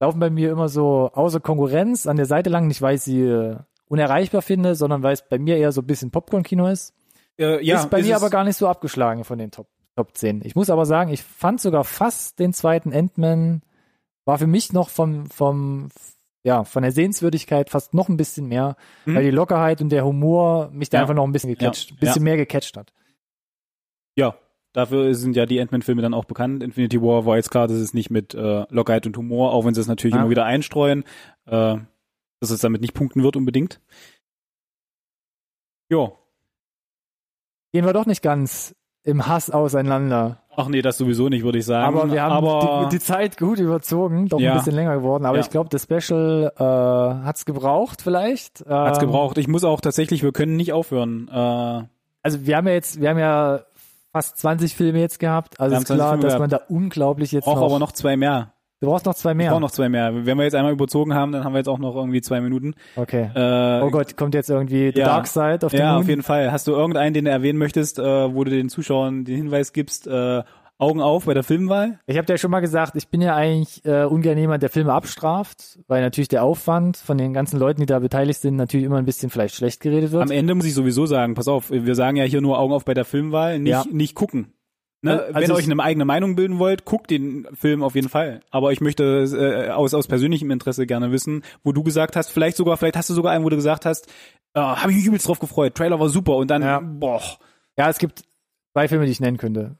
laufen 0.00 0.18
bei 0.18 0.28
mir 0.28 0.50
immer 0.50 0.68
so 0.68 1.10
außer 1.12 1.38
Konkurrenz 1.38 2.08
an 2.08 2.16
der 2.16 2.26
Seite 2.26 2.50
lang, 2.50 2.66
nicht 2.66 2.82
weil 2.82 2.96
ich 2.96 3.02
sie 3.02 3.22
äh, 3.22 3.56
unerreichbar 3.86 4.42
finde, 4.42 4.74
sondern 4.74 5.04
weil 5.04 5.14
es 5.14 5.28
bei 5.28 5.38
mir 5.38 5.56
eher 5.56 5.70
so 5.70 5.82
ein 5.82 5.86
bisschen 5.86 6.10
Popcorn-Kino 6.10 6.66
ist. 6.66 6.94
Äh, 7.38 7.64
ja, 7.64 7.76
ist 7.76 7.90
bei 7.90 8.00
ist 8.00 8.06
mir 8.06 8.16
aber 8.16 8.30
gar 8.30 8.42
nicht 8.42 8.56
so 8.56 8.66
abgeschlagen 8.66 9.22
von 9.22 9.38
den 9.38 9.52
Top, 9.52 9.68
Top 9.94 10.16
10. 10.16 10.42
Ich 10.44 10.56
muss 10.56 10.68
aber 10.68 10.84
sagen, 10.84 11.12
ich 11.12 11.22
fand 11.22 11.60
sogar 11.60 11.84
fast 11.84 12.40
den 12.40 12.52
zweiten 12.52 12.92
Ant-Man 12.92 13.62
war 14.24 14.38
für 14.38 14.48
mich 14.48 14.72
noch 14.72 14.88
vom, 14.88 15.26
vom, 15.26 15.88
ja, 16.46 16.62
von 16.62 16.84
der 16.84 16.92
Sehenswürdigkeit 16.92 17.70
fast 17.70 17.92
noch 17.92 18.08
ein 18.08 18.16
bisschen 18.16 18.46
mehr, 18.46 18.76
mhm. 19.04 19.16
weil 19.16 19.24
die 19.24 19.32
Lockerheit 19.32 19.80
und 19.80 19.88
der 19.88 20.04
Humor 20.04 20.70
mich 20.70 20.88
da 20.90 20.98
ja. 20.98 21.02
einfach 21.02 21.14
noch 21.14 21.24
ein 21.24 21.32
bisschen 21.32 21.50
gecatcht, 21.50 21.90
ja. 21.90 21.96
bisschen 21.98 22.22
ja. 22.22 22.22
mehr 22.22 22.36
gecatcht 22.36 22.76
hat. 22.76 22.92
Ja, 24.14 24.36
dafür 24.72 25.12
sind 25.16 25.34
ja 25.34 25.44
die 25.44 25.60
Ant-Man-Filme 25.60 26.02
dann 26.02 26.14
auch 26.14 26.24
bekannt. 26.24 26.62
Infinity 26.62 27.02
War 27.02 27.26
war 27.26 27.34
jetzt 27.34 27.50
klar, 27.50 27.66
dass 27.66 27.78
es 27.78 27.94
nicht 27.94 28.10
mit 28.10 28.32
äh, 28.34 28.64
Lockerheit 28.70 29.06
und 29.06 29.16
Humor, 29.16 29.52
auch 29.52 29.64
wenn 29.64 29.74
sie 29.74 29.80
es 29.80 29.88
natürlich 29.88 30.14
immer 30.14 30.30
wieder 30.30 30.44
einstreuen, 30.44 31.02
äh, 31.46 31.78
dass 32.38 32.50
es 32.50 32.60
damit 32.60 32.80
nicht 32.80 32.94
punkten 32.94 33.24
wird 33.24 33.34
unbedingt. 33.34 33.80
Jo. 35.90 36.16
Gehen 37.72 37.84
wir 37.84 37.92
doch 37.92 38.06
nicht 38.06 38.22
ganz 38.22 38.76
im 39.06 39.26
Hass 39.26 39.50
auseinander. 39.50 40.38
Ach 40.56 40.68
nee, 40.68 40.82
das 40.82 40.98
sowieso 40.98 41.28
nicht, 41.28 41.44
würde 41.44 41.58
ich 41.58 41.64
sagen. 41.64 41.96
Aber 41.96 42.10
wir 42.10 42.22
haben 42.22 42.32
aber, 42.32 42.88
die, 42.90 42.96
die, 42.96 43.02
Zeit 43.02 43.38
gut 43.38 43.58
überzogen, 43.58 44.28
doch 44.28 44.40
ja. 44.40 44.52
ein 44.52 44.58
bisschen 44.58 44.74
länger 44.74 44.96
geworden. 44.96 45.26
Aber 45.26 45.36
ja. 45.36 45.44
ich 45.44 45.50
glaube, 45.50 45.68
das 45.70 45.84
Special 45.84 46.52
äh, 46.56 46.62
hat's 47.24 47.44
gebraucht 47.44 48.02
vielleicht. 48.02 48.62
Ähm, 48.66 48.72
hat's 48.72 48.98
gebraucht. 48.98 49.38
Ich 49.38 49.48
muss 49.48 49.64
auch 49.64 49.80
tatsächlich, 49.80 50.22
wir 50.22 50.32
können 50.32 50.56
nicht 50.56 50.72
aufhören. 50.72 51.28
Äh, 51.28 51.84
also 52.22 52.46
wir 52.46 52.56
haben 52.56 52.66
ja 52.66 52.72
jetzt, 52.72 53.00
wir 53.00 53.10
haben 53.10 53.18
ja 53.18 53.60
fast 54.12 54.38
20 54.38 54.74
Filme 54.74 54.98
jetzt 54.98 55.20
gehabt. 55.20 55.60
Also 55.60 55.76
ist 55.76 55.86
klar, 55.86 56.16
dass 56.18 56.38
man 56.38 56.50
da 56.50 56.60
unglaublich 56.68 57.30
jetzt 57.30 57.46
Auch 57.46 57.56
noch, 57.56 57.66
aber 57.66 57.78
noch 57.78 57.92
zwei 57.92 58.16
mehr. 58.16 58.52
Du 58.80 58.88
brauchst 58.88 59.06
noch 59.06 59.14
zwei 59.14 59.32
mehr. 59.32 59.46
Ich 59.46 59.50
brauche 59.50 59.60
noch 59.60 59.70
zwei 59.70 59.88
mehr. 59.88 60.26
Wenn 60.26 60.36
wir 60.36 60.44
jetzt 60.44 60.54
einmal 60.54 60.72
überzogen 60.72 61.14
haben, 61.14 61.32
dann 61.32 61.44
haben 61.44 61.54
wir 61.54 61.58
jetzt 61.58 61.68
auch 61.68 61.78
noch 61.78 61.96
irgendwie 61.96 62.20
zwei 62.20 62.40
Minuten. 62.42 62.74
Okay. 62.94 63.30
Äh, 63.34 63.82
oh 63.82 63.90
Gott, 63.90 64.16
kommt 64.16 64.34
jetzt 64.34 64.50
irgendwie 64.50 64.92
ja, 64.94 65.06
Dark 65.06 65.26
Side 65.28 65.60
auf 65.64 65.72
den 65.72 65.80
Ja, 65.80 65.92
Moon? 65.94 66.02
auf 66.02 66.08
jeden 66.08 66.22
Fall. 66.22 66.52
Hast 66.52 66.66
du 66.66 66.72
irgendeinen, 66.72 67.14
den 67.14 67.24
du 67.24 67.30
erwähnen 67.30 67.58
möchtest, 67.58 67.98
äh, 67.98 68.34
wo 68.34 68.44
du 68.44 68.50
den 68.50 68.68
Zuschauern 68.68 69.24
den 69.24 69.36
Hinweis 69.36 69.72
gibst, 69.72 70.06
äh, 70.06 70.42
Augen 70.78 71.00
auf 71.00 71.24
bei 71.24 71.32
der 71.32 71.42
Filmwahl? 71.42 72.00
Ich 72.06 72.18
habe 72.18 72.26
dir 72.26 72.34
ja 72.34 72.38
schon 72.38 72.50
mal 72.50 72.60
gesagt, 72.60 72.96
ich 72.96 73.08
bin 73.08 73.22
ja 73.22 73.34
eigentlich 73.34 73.82
äh, 73.86 74.04
ungern 74.04 74.36
jemand, 74.36 74.62
der 74.62 74.68
Filme 74.68 74.92
abstraft, 74.92 75.78
weil 75.88 76.02
natürlich 76.02 76.28
der 76.28 76.44
Aufwand 76.44 76.98
von 76.98 77.16
den 77.16 77.32
ganzen 77.32 77.58
Leuten, 77.58 77.80
die 77.80 77.86
da 77.86 77.98
beteiligt 77.98 78.42
sind, 78.42 78.56
natürlich 78.56 78.84
immer 78.84 78.98
ein 78.98 79.06
bisschen 79.06 79.30
vielleicht 79.30 79.54
schlecht 79.54 79.80
geredet 79.80 80.12
wird. 80.12 80.22
Am 80.22 80.30
Ende 80.30 80.54
muss 80.54 80.66
ich 80.66 80.74
sowieso 80.74 81.06
sagen, 81.06 81.32
pass 81.34 81.48
auf, 81.48 81.70
wir 81.70 81.94
sagen 81.94 82.18
ja 82.18 82.24
hier 82.24 82.42
nur 82.42 82.58
Augen 82.58 82.74
auf 82.74 82.84
bei 82.84 82.92
der 82.92 83.06
Filmwahl, 83.06 83.58
nicht, 83.58 83.70
ja. 83.70 83.84
nicht 83.90 84.14
gucken. 84.14 84.52
Ne? 85.06 85.22
Also 85.22 85.34
Wenn 85.34 85.50
ihr 85.50 85.54
euch 85.54 85.70
eine 85.70 85.82
eigene 85.82 86.04
Meinung 86.04 86.36
bilden 86.36 86.58
wollt, 86.58 86.84
guckt 86.84 87.10
den 87.10 87.46
Film 87.54 87.82
auf 87.82 87.94
jeden 87.94 88.08
Fall. 88.08 88.40
Aber 88.50 88.72
ich 88.72 88.80
möchte 88.80 89.24
äh, 89.24 89.70
aus, 89.70 89.94
aus 89.94 90.06
persönlichem 90.06 90.50
Interesse 90.50 90.86
gerne 90.86 91.12
wissen, 91.12 91.42
wo 91.62 91.72
du 91.72 91.82
gesagt 91.82 92.16
hast, 92.16 92.30
vielleicht 92.30 92.56
sogar, 92.56 92.76
vielleicht 92.76 92.96
hast 92.96 93.10
du 93.10 93.14
sogar 93.14 93.32
einen, 93.32 93.44
wo 93.44 93.48
du 93.48 93.56
gesagt 93.56 93.86
hast, 93.86 94.08
äh, 94.54 94.60
habe 94.60 94.90
ich 94.90 94.98
mich 94.98 95.06
übelst 95.06 95.28
drauf 95.28 95.38
gefreut, 95.38 95.74
Trailer 95.74 96.00
war 96.00 96.08
super 96.08 96.36
und 96.36 96.50
dann, 96.50 96.62
ja. 96.62 96.80
boah. 96.80 97.22
Ja, 97.78 97.88
es 97.88 97.98
gibt 97.98 98.24
zwei 98.72 98.88
Filme, 98.88 99.04
die 99.06 99.12
ich 99.12 99.20
nennen 99.20 99.36
könnte. 99.36 99.76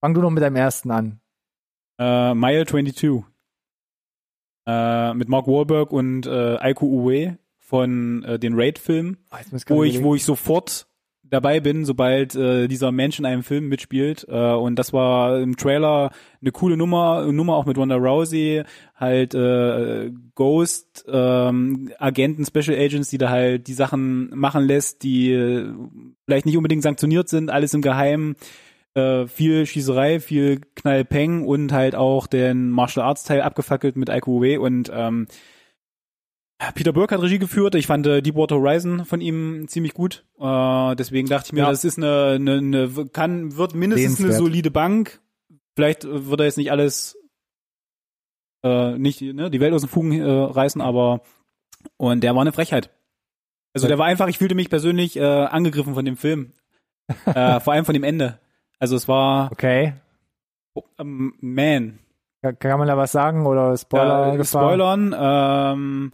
Fang 0.00 0.14
du 0.14 0.20
noch 0.20 0.30
mit 0.30 0.42
deinem 0.42 0.56
ersten 0.56 0.90
an. 0.90 1.20
Äh, 1.98 2.34
Mile 2.34 2.66
22. 2.66 3.24
Äh, 4.66 5.14
mit 5.14 5.28
Mark 5.28 5.46
Wahlberg 5.46 5.92
und 5.92 6.26
äh, 6.26 6.56
Aiko 6.58 6.86
Uwe 6.86 7.38
von 7.58 8.22
äh, 8.24 8.38
den 8.38 8.52
Raid-Filmen, 8.54 9.18
oh, 9.30 9.36
wo 9.68 9.84
ich, 9.84 10.02
wo 10.02 10.14
ich 10.14 10.24
sofort 10.24 10.87
dabei 11.30 11.60
bin, 11.60 11.84
sobald 11.84 12.34
äh, 12.34 12.68
dieser 12.68 12.92
Mensch 12.92 13.18
in 13.18 13.26
einem 13.26 13.42
Film 13.42 13.68
mitspielt. 13.68 14.26
Äh, 14.28 14.52
und 14.52 14.76
das 14.76 14.92
war 14.92 15.40
im 15.40 15.56
Trailer 15.56 16.10
eine 16.40 16.52
coole 16.52 16.76
Nummer, 16.76 17.30
Nummer 17.30 17.56
auch 17.56 17.66
mit 17.66 17.76
Ronda 17.78 17.96
Rousey, 17.96 18.62
halt 18.94 19.34
äh, 19.34 20.10
Ghost, 20.34 21.04
ähm, 21.08 21.90
Agenten, 21.98 22.44
Special 22.44 22.78
Agents, 22.78 23.10
die 23.10 23.18
da 23.18 23.30
halt 23.30 23.66
die 23.66 23.74
Sachen 23.74 24.30
machen 24.34 24.64
lässt, 24.64 25.02
die 25.02 25.32
äh, 25.32 25.72
vielleicht 26.24 26.46
nicht 26.46 26.56
unbedingt 26.56 26.82
sanktioniert 26.82 27.28
sind, 27.28 27.50
alles 27.50 27.74
im 27.74 27.82
Geheimen. 27.82 28.36
äh, 28.94 29.26
viel 29.26 29.66
Schießerei, 29.66 30.20
viel 30.20 30.60
Knallpeng 30.74 31.46
und 31.46 31.72
halt 31.72 31.94
auch 31.94 32.26
den 32.26 32.70
Martial 32.70 33.06
Arts 33.06 33.24
Teil 33.24 33.42
abgefackelt 33.42 33.96
mit 33.96 34.08
Iko 34.08 34.38
Uwe 34.38 34.60
und 34.60 34.90
ähm, 34.92 35.26
Peter 36.74 36.92
Burke 36.92 37.14
hat 37.14 37.22
Regie 37.22 37.38
geführt. 37.38 37.74
Ich 37.76 37.86
fand 37.86 38.06
äh, 38.06 38.20
Deepwater 38.20 38.56
Horizon 38.56 39.04
von 39.04 39.20
ihm 39.20 39.66
ziemlich 39.68 39.94
gut. 39.94 40.24
Äh, 40.40 40.96
deswegen 40.96 41.28
dachte 41.28 41.46
ich 41.48 41.52
mir, 41.52 41.60
Ja. 41.60 41.70
das 41.70 41.84
ist 41.84 41.98
eine, 41.98 42.32
eine, 42.34 42.58
eine 42.58 43.06
kann 43.12 43.56
wird 43.56 43.74
mindestens 43.74 44.20
eine 44.20 44.32
solide 44.32 44.70
Bank. 44.70 45.20
Vielleicht 45.76 46.04
äh, 46.04 46.26
wird 46.28 46.40
er 46.40 46.46
jetzt 46.46 46.58
nicht 46.58 46.72
alles 46.72 47.16
äh, 48.64 48.98
nicht 48.98 49.20
ne, 49.22 49.50
die 49.50 49.60
Welt 49.60 49.72
aus 49.72 49.82
den 49.82 49.88
Fugen 49.88 50.12
äh, 50.20 50.28
reißen, 50.28 50.80
aber 50.80 51.20
und 51.96 52.22
der 52.24 52.34
war 52.34 52.42
eine 52.42 52.52
Frechheit. 52.52 52.90
Also 53.72 53.86
der 53.86 53.98
war 53.98 54.06
einfach, 54.06 54.26
ich 54.26 54.38
fühlte 54.38 54.56
mich 54.56 54.70
persönlich 54.70 55.16
äh, 55.16 55.22
angegriffen 55.22 55.94
von 55.94 56.04
dem 56.04 56.16
Film. 56.16 56.52
äh, 57.26 57.60
vor 57.60 57.72
allem 57.72 57.84
von 57.84 57.94
dem 57.94 58.02
Ende. 58.02 58.40
Also 58.80 58.96
es 58.96 59.06
war 59.06 59.52
Okay. 59.52 59.94
oh, 60.74 60.82
ähm, 60.98 61.34
man. 61.40 62.00
Kann, 62.42 62.58
kann 62.58 62.78
man 62.78 62.88
da 62.88 62.96
was 62.96 63.12
sagen 63.12 63.46
oder 63.46 63.76
Spoiler? 63.76 64.34
Äh? 64.38 64.44
Spoilern. 64.44 65.14
Ähm, 65.16 66.12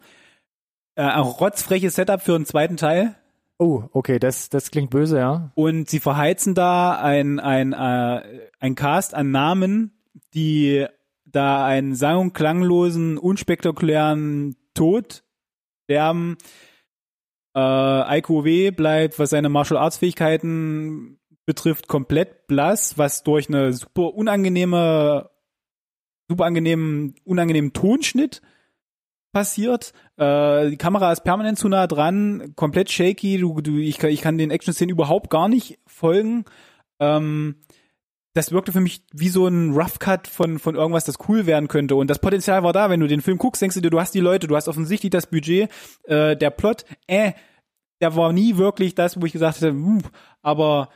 äh, 0.97 1.03
ein 1.03 1.21
rotzfreches 1.21 1.95
Setup 1.95 2.21
für 2.21 2.35
einen 2.35 2.47
zweiten 2.47 2.77
Teil. 2.77 3.15
Oh, 3.59 3.85
okay, 3.93 4.19
das, 4.19 4.51
das 4.51 4.71
klingt 4.71 4.91
böse, 4.91 5.19
ja. 5.19 5.53
Und 5.55 5.89
sie 5.89 6.01
verheizen 6.01 6.55
da 6.55 6.99
ein, 6.99 7.39
ein, 7.39 7.73
äh, 7.73 8.49
ein 8.59 8.75
Cast 8.75 9.15
an 9.15 9.31
Namen, 9.31 9.93
die 10.35 10.87
da 11.25 11.65
einen 11.65 11.95
sang- 11.95 12.19
und 12.19 12.33
klanglosen, 12.33 13.19
unspektakulären 13.19 14.57
Tod 14.75 15.25
sterben. 15.85 16.37
Äh, 17.57 18.19
Iko 18.19 18.45
W 18.45 18.71
bleibt, 18.73 19.19
was 19.19 19.31
seine 19.31 19.49
Martial 19.49 19.79
Arts 19.79 19.99
Fähigkeiten 19.99 21.21
betrifft, 21.47 21.89
komplett 21.89 22.47
blass, 22.47 22.99
was 22.99 23.23
durch 23.23 23.49
eine 23.49 23.73
super 23.73 24.15
unangenehme, 24.15 25.31
super 26.29 26.45
angenehmen, 26.45 27.15
unangenehmen 27.25 27.73
Tonschnitt 27.73 28.43
passiert. 29.35 29.93
Äh, 30.16 30.70
die 30.70 30.78
Kamera 30.78 31.12
ist 31.12 31.24
permanent 31.24 31.59
zu 31.59 31.69
nah 31.69 31.86
dran, 31.86 32.55
komplett 32.56 32.90
shaky. 32.90 33.36
Du, 33.36 33.61
du, 33.61 33.77
ich, 33.77 33.98
kann, 33.98 34.11
ich 34.11 34.23
kann 34.23 34.39
den 34.39 34.51
Action-Szenen 34.51 34.93
überhaupt 34.93 35.28
gar 35.28 35.51
nicht 35.51 35.78
folgen. 35.86 36.47
Ähm, 36.98 37.56
das 38.32 38.51
wirkte 38.51 38.73
für 38.73 38.81
mich 38.81 39.05
wie 39.12 39.28
so 39.28 39.47
ein 39.47 39.73
Rough 39.73 39.98
Cut 39.98 40.27
von, 40.27 40.59
von 40.59 40.74
irgendwas, 40.74 41.05
das 41.05 41.19
cool 41.28 41.44
werden 41.44 41.69
könnte. 41.69 41.97
Und 41.97 42.09
das 42.09 42.19
Potenzial 42.19 42.62
war 42.62 42.73
da. 42.73 42.89
Wenn 42.89 43.01
du 43.01 43.06
den 43.06 43.20
Film 43.20 43.36
guckst, 43.36 43.61
denkst 43.61 43.74
du 43.74 43.82
dir, 43.82 43.90
du 43.90 44.01
hast 44.01 44.15
die 44.15 44.20
Leute, 44.20 44.47
du 44.47 44.56
hast 44.56 44.69
offensichtlich 44.69 45.11
das 45.11 45.27
Budget, 45.27 45.70
äh, 46.05 46.35
der 46.36 46.51
Plot, 46.51 46.85
äh, 47.06 47.32
der 48.01 48.16
war 48.16 48.32
nie 48.32 48.56
wirklich 48.56 48.94
das, 48.94 49.20
wo 49.20 49.27
ich 49.27 49.32
gesagt 49.32 49.61
hätte, 49.61 49.77
aber 50.43 50.89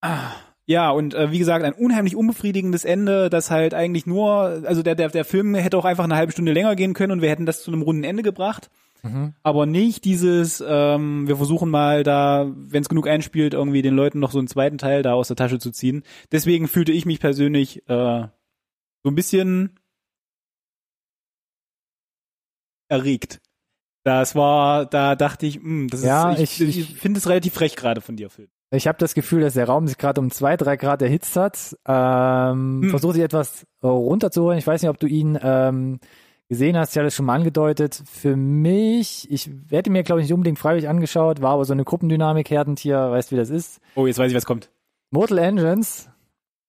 ah, 0.00 0.32
ja, 0.66 0.90
und 0.90 1.14
äh, 1.14 1.30
wie 1.32 1.38
gesagt, 1.38 1.64
ein 1.64 1.72
unheimlich 1.72 2.14
unbefriedigendes 2.16 2.84
Ende, 2.84 3.28
das 3.30 3.50
halt 3.50 3.74
eigentlich 3.74 4.06
nur, 4.06 4.62
also 4.64 4.82
der, 4.82 4.94
der, 4.94 5.08
der 5.08 5.24
Film 5.24 5.54
hätte 5.54 5.76
auch 5.76 5.84
einfach 5.84 6.04
eine 6.04 6.16
halbe 6.16 6.32
Stunde 6.32 6.52
länger 6.52 6.76
gehen 6.76 6.94
können 6.94 7.12
und 7.12 7.22
wir 7.22 7.30
hätten 7.30 7.46
das 7.46 7.62
zu 7.62 7.72
einem 7.72 7.82
runden 7.82 8.04
Ende 8.04 8.22
gebracht. 8.22 8.70
Mhm. 9.02 9.34
Aber 9.42 9.66
nicht 9.66 10.04
dieses, 10.04 10.62
ähm, 10.64 11.26
wir 11.26 11.36
versuchen 11.36 11.68
mal 11.70 12.04
da, 12.04 12.48
wenn 12.54 12.82
es 12.82 12.88
genug 12.88 13.08
einspielt, 13.08 13.52
irgendwie 13.54 13.82
den 13.82 13.94
Leuten 13.96 14.20
noch 14.20 14.30
so 14.30 14.38
einen 14.38 14.46
zweiten 14.46 14.78
Teil 14.78 15.02
da 15.02 15.14
aus 15.14 15.26
der 15.26 15.36
Tasche 15.36 15.58
zu 15.58 15.72
ziehen. 15.72 16.04
Deswegen 16.30 16.68
fühlte 16.68 16.92
ich 16.92 17.04
mich 17.04 17.18
persönlich 17.18 17.78
äh, 17.88 18.28
so 19.02 19.10
ein 19.10 19.14
bisschen 19.16 19.80
erregt. 22.88 23.40
Das 24.04 24.34
war, 24.34 24.86
da 24.86 25.14
dachte 25.16 25.46
ich, 25.46 25.60
mh, 25.60 25.88
das 25.90 26.02
Ja, 26.02 26.32
ist, 26.32 26.60
ich, 26.60 26.68
ich- 26.68 26.78
ich, 26.92 26.96
finde 26.98 27.18
es 27.18 27.28
relativ 27.28 27.54
frech 27.54 27.76
gerade 27.76 28.00
von 28.00 28.16
dir, 28.16 28.30
Phil. 28.30 28.48
Ich 28.74 28.88
habe 28.88 28.96
das 28.98 29.14
Gefühl, 29.14 29.42
dass 29.42 29.54
der 29.54 29.66
Raum 29.66 29.86
sich 29.86 29.98
gerade 29.98 30.20
um 30.20 30.30
zwei, 30.30 30.56
drei 30.56 30.76
Grad 30.76 31.02
erhitzt 31.02 31.36
hat. 31.36 31.76
Ähm, 31.86 32.80
Hm. 32.82 32.90
Versuche 32.90 33.12
sich 33.14 33.22
etwas 33.22 33.64
äh, 33.82 33.86
runterzuholen. 33.86 34.58
Ich 34.58 34.66
weiß 34.66 34.80
nicht, 34.82 34.88
ob 34.90 34.98
du 34.98 35.06
ihn 35.06 35.38
ähm, 35.42 36.00
gesehen 36.48 36.76
hast. 36.76 36.92
Ich 36.92 36.96
hatte 36.98 37.08
es 37.08 37.14
schon 37.14 37.26
mal 37.26 37.34
angedeutet. 37.34 38.02
Für 38.10 38.34
mich, 38.36 39.30
ich 39.30 39.50
werde 39.70 39.90
mir, 39.90 40.02
glaube 40.02 40.20
ich, 40.20 40.26
nicht 40.26 40.34
unbedingt 40.34 40.58
freiwillig 40.58 40.88
angeschaut, 40.88 41.42
war 41.42 41.52
aber 41.52 41.64
so 41.66 41.72
eine 41.74 41.84
Gruppendynamik, 41.84 42.50
Herdentier, 42.50 43.10
weißt 43.10 43.30
wie 43.32 43.36
das 43.36 43.50
ist. 43.50 43.80
Oh, 43.94 44.06
jetzt 44.06 44.18
weiß 44.18 44.30
ich, 44.30 44.36
was 44.36 44.46
kommt. 44.46 44.70
Mortal 45.10 45.38
Engines. 45.38 46.08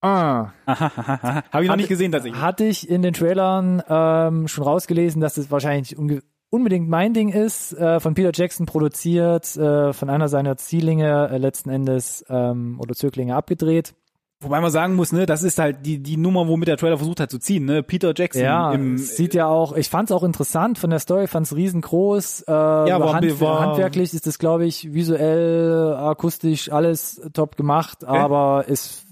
Ah, 0.01 0.51
Habe 0.67 0.73
ich 0.75 1.53
noch 1.53 1.61
Hatte- 1.69 1.77
nicht 1.77 1.87
gesehen, 1.87 2.11
tatsächlich. 2.11 2.41
hatte 2.41 2.65
ich 2.65 2.89
in 2.89 3.01
den 3.01 3.13
Trailern 3.13 3.81
ähm, 3.87 4.49
schon 4.49 4.65
rausgelesen, 4.65 5.21
dass 5.21 5.37
es 5.37 5.49
wahrscheinlich 5.49 5.97
unge 5.97 6.21
unbedingt 6.53 6.87
mein 6.87 7.13
Ding 7.13 7.29
ist, 7.29 7.73
äh, 7.73 7.99
von 7.99 8.13
Peter 8.13 8.31
Jackson 8.33 8.65
produziert, 8.67 9.57
äh, 9.57 9.91
von 9.91 10.09
einer 10.09 10.27
seiner 10.29 10.55
Ziehlinge 10.55 11.29
äh, 11.31 11.37
letzten 11.37 11.69
Endes 11.71 12.23
ähm, 12.29 12.79
oder 12.79 12.93
Zöglinge 12.93 13.35
abgedreht. 13.35 13.95
Wobei 14.39 14.59
man 14.61 14.69
sagen 14.71 14.95
muss, 14.95 15.11
ne, 15.13 15.25
das 15.25 15.41
ist 15.41 15.57
halt 15.57 15.85
die, 15.85 15.99
die 16.03 16.17
Nummer, 16.17 16.47
womit 16.49 16.67
der 16.67 16.75
Trailer 16.77 16.97
versucht 16.97 17.21
hat 17.21 17.31
zu 17.31 17.39
ziehen, 17.39 17.63
ne? 17.65 17.81
Peter 17.81 18.13
Jackson 18.15 18.43
Ja, 18.43 18.73
im, 18.73 18.97
sieht 18.97 19.33
ja 19.33 19.47
auch, 19.47 19.73
ich 19.75 19.89
fand 19.89 20.09
es 20.09 20.15
auch 20.15 20.21
interessant 20.23 20.77
von 20.77 20.89
der 20.89 20.99
Story, 20.99 21.27
fand 21.27 21.47
es 21.47 21.55
riesengroß. 21.55 22.41
Äh, 22.47 22.51
ja, 22.51 22.99
war- 22.99 23.13
Hand, 23.13 23.39
war- 23.41 23.59
handwerklich 23.61 24.13
ist 24.13 24.27
es, 24.27 24.37
glaube 24.39 24.65
ich, 24.65 24.93
visuell, 24.93 25.93
akustisch, 25.95 26.71
alles 26.71 27.21
top 27.33 27.55
gemacht, 27.55 28.03
aber 28.03 28.65
es 28.67 29.05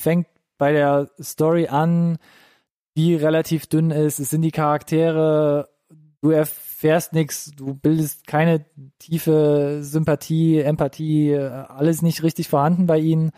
fängt 0.00 0.26
bei 0.56 0.72
der 0.72 1.10
Story 1.22 1.68
an, 1.68 2.16
die 2.96 3.14
relativ 3.14 3.66
dünn 3.66 3.90
ist. 3.90 4.18
Es 4.18 4.30
sind 4.30 4.40
die 4.42 4.50
Charaktere, 4.50 5.68
du 6.22 6.30
erfährst 6.78 7.12
nichts, 7.12 7.50
du 7.56 7.74
bildest 7.74 8.28
keine 8.28 8.64
tiefe 9.00 9.80
Sympathie, 9.82 10.60
Empathie, 10.60 11.32
äh, 11.32 11.48
alles 11.48 12.02
nicht 12.02 12.22
richtig 12.22 12.48
vorhanden 12.48 12.86
bei 12.86 12.98
ihnen. 12.98 13.32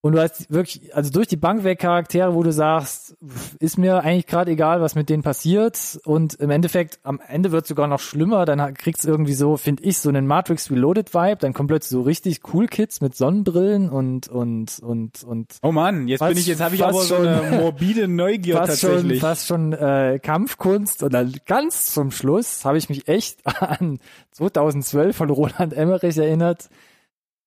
Und 0.00 0.12
du 0.12 0.20
hast 0.20 0.48
wirklich, 0.52 0.94
also 0.94 1.10
durch 1.10 1.26
die 1.26 1.36
Bank 1.36 1.64
weg 1.64 1.80
Charaktere, 1.80 2.32
wo 2.32 2.44
du 2.44 2.52
sagst, 2.52 3.16
ist 3.58 3.78
mir 3.78 4.04
eigentlich 4.04 4.26
gerade 4.28 4.52
egal, 4.52 4.80
was 4.80 4.94
mit 4.94 5.08
denen 5.08 5.24
passiert. 5.24 5.98
Und 6.04 6.34
im 6.34 6.50
Endeffekt, 6.50 7.00
am 7.02 7.20
Ende 7.26 7.50
wird 7.50 7.66
sogar 7.66 7.88
noch 7.88 7.98
schlimmer. 7.98 8.44
Dann 8.44 8.74
kriegt's 8.74 9.04
irgendwie 9.04 9.34
so, 9.34 9.56
finde 9.56 9.82
ich, 9.82 9.98
so 9.98 10.08
einen 10.08 10.28
Matrix 10.28 10.70
Reloaded 10.70 11.12
Vibe. 11.12 11.38
Dann 11.40 11.52
kommen 11.52 11.66
plötzlich 11.66 11.90
so 11.90 12.02
richtig 12.02 12.42
cool 12.54 12.68
Kids 12.68 13.00
mit 13.00 13.16
Sonnenbrillen 13.16 13.90
und 13.90 14.28
und 14.28 14.78
und 14.78 15.24
und 15.24 15.56
Oh 15.62 15.72
Mann, 15.72 16.06
jetzt 16.06 16.20
bin 16.20 16.38
ich, 16.38 16.46
jetzt 16.46 16.60
habe 16.60 16.76
ich 16.76 16.84
aber 16.84 16.92
so 17.02 17.16
schon- 17.16 17.26
eine 17.26 17.58
morbide 17.58 18.06
Neugier 18.06 18.56
fast 18.58 18.78
schon, 18.80 18.90
tatsächlich. 18.90 19.20
fast 19.20 19.46
schon 19.48 19.72
äh, 19.72 20.20
Kampfkunst. 20.22 21.02
Und 21.02 21.12
dann 21.12 21.34
ganz 21.44 21.92
zum 21.92 22.12
Schluss 22.12 22.64
habe 22.64 22.78
ich 22.78 22.88
mich 22.88 23.08
echt 23.08 23.40
an 23.60 23.98
2012 24.30 25.16
von 25.16 25.28
Roland 25.30 25.72
Emmerich 25.72 26.16
erinnert. 26.18 26.68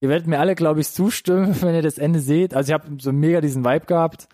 Ihr 0.01 0.09
werdet 0.09 0.27
mir 0.27 0.39
alle, 0.39 0.55
glaube 0.55 0.81
ich, 0.81 0.89
zustimmen, 0.89 1.55
wenn 1.61 1.75
ihr 1.75 1.81
das 1.81 1.97
Ende 1.97 2.19
seht. 2.19 2.53
Also 2.53 2.69
ich 2.69 2.73
habe 2.73 2.97
so 2.99 3.13
mega 3.13 3.39
diesen 3.39 3.63
Vibe 3.63 3.85
gehabt, 3.85 4.27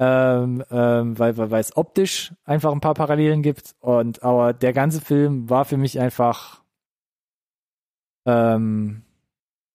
ähm, 0.00 0.64
ähm, 0.70 1.18
weil, 1.18 1.36
weil, 1.36 1.50
weil 1.50 1.60
es 1.60 1.76
optisch 1.76 2.32
einfach 2.44 2.72
ein 2.72 2.80
paar 2.80 2.94
Parallelen 2.94 3.42
gibt. 3.42 3.76
Und 3.80 4.22
aber 4.22 4.52
der 4.52 4.72
ganze 4.72 5.00
Film 5.00 5.48
war 5.48 5.64
für 5.64 5.76
mich 5.76 6.00
einfach 6.00 6.62
ähm, 8.26 9.02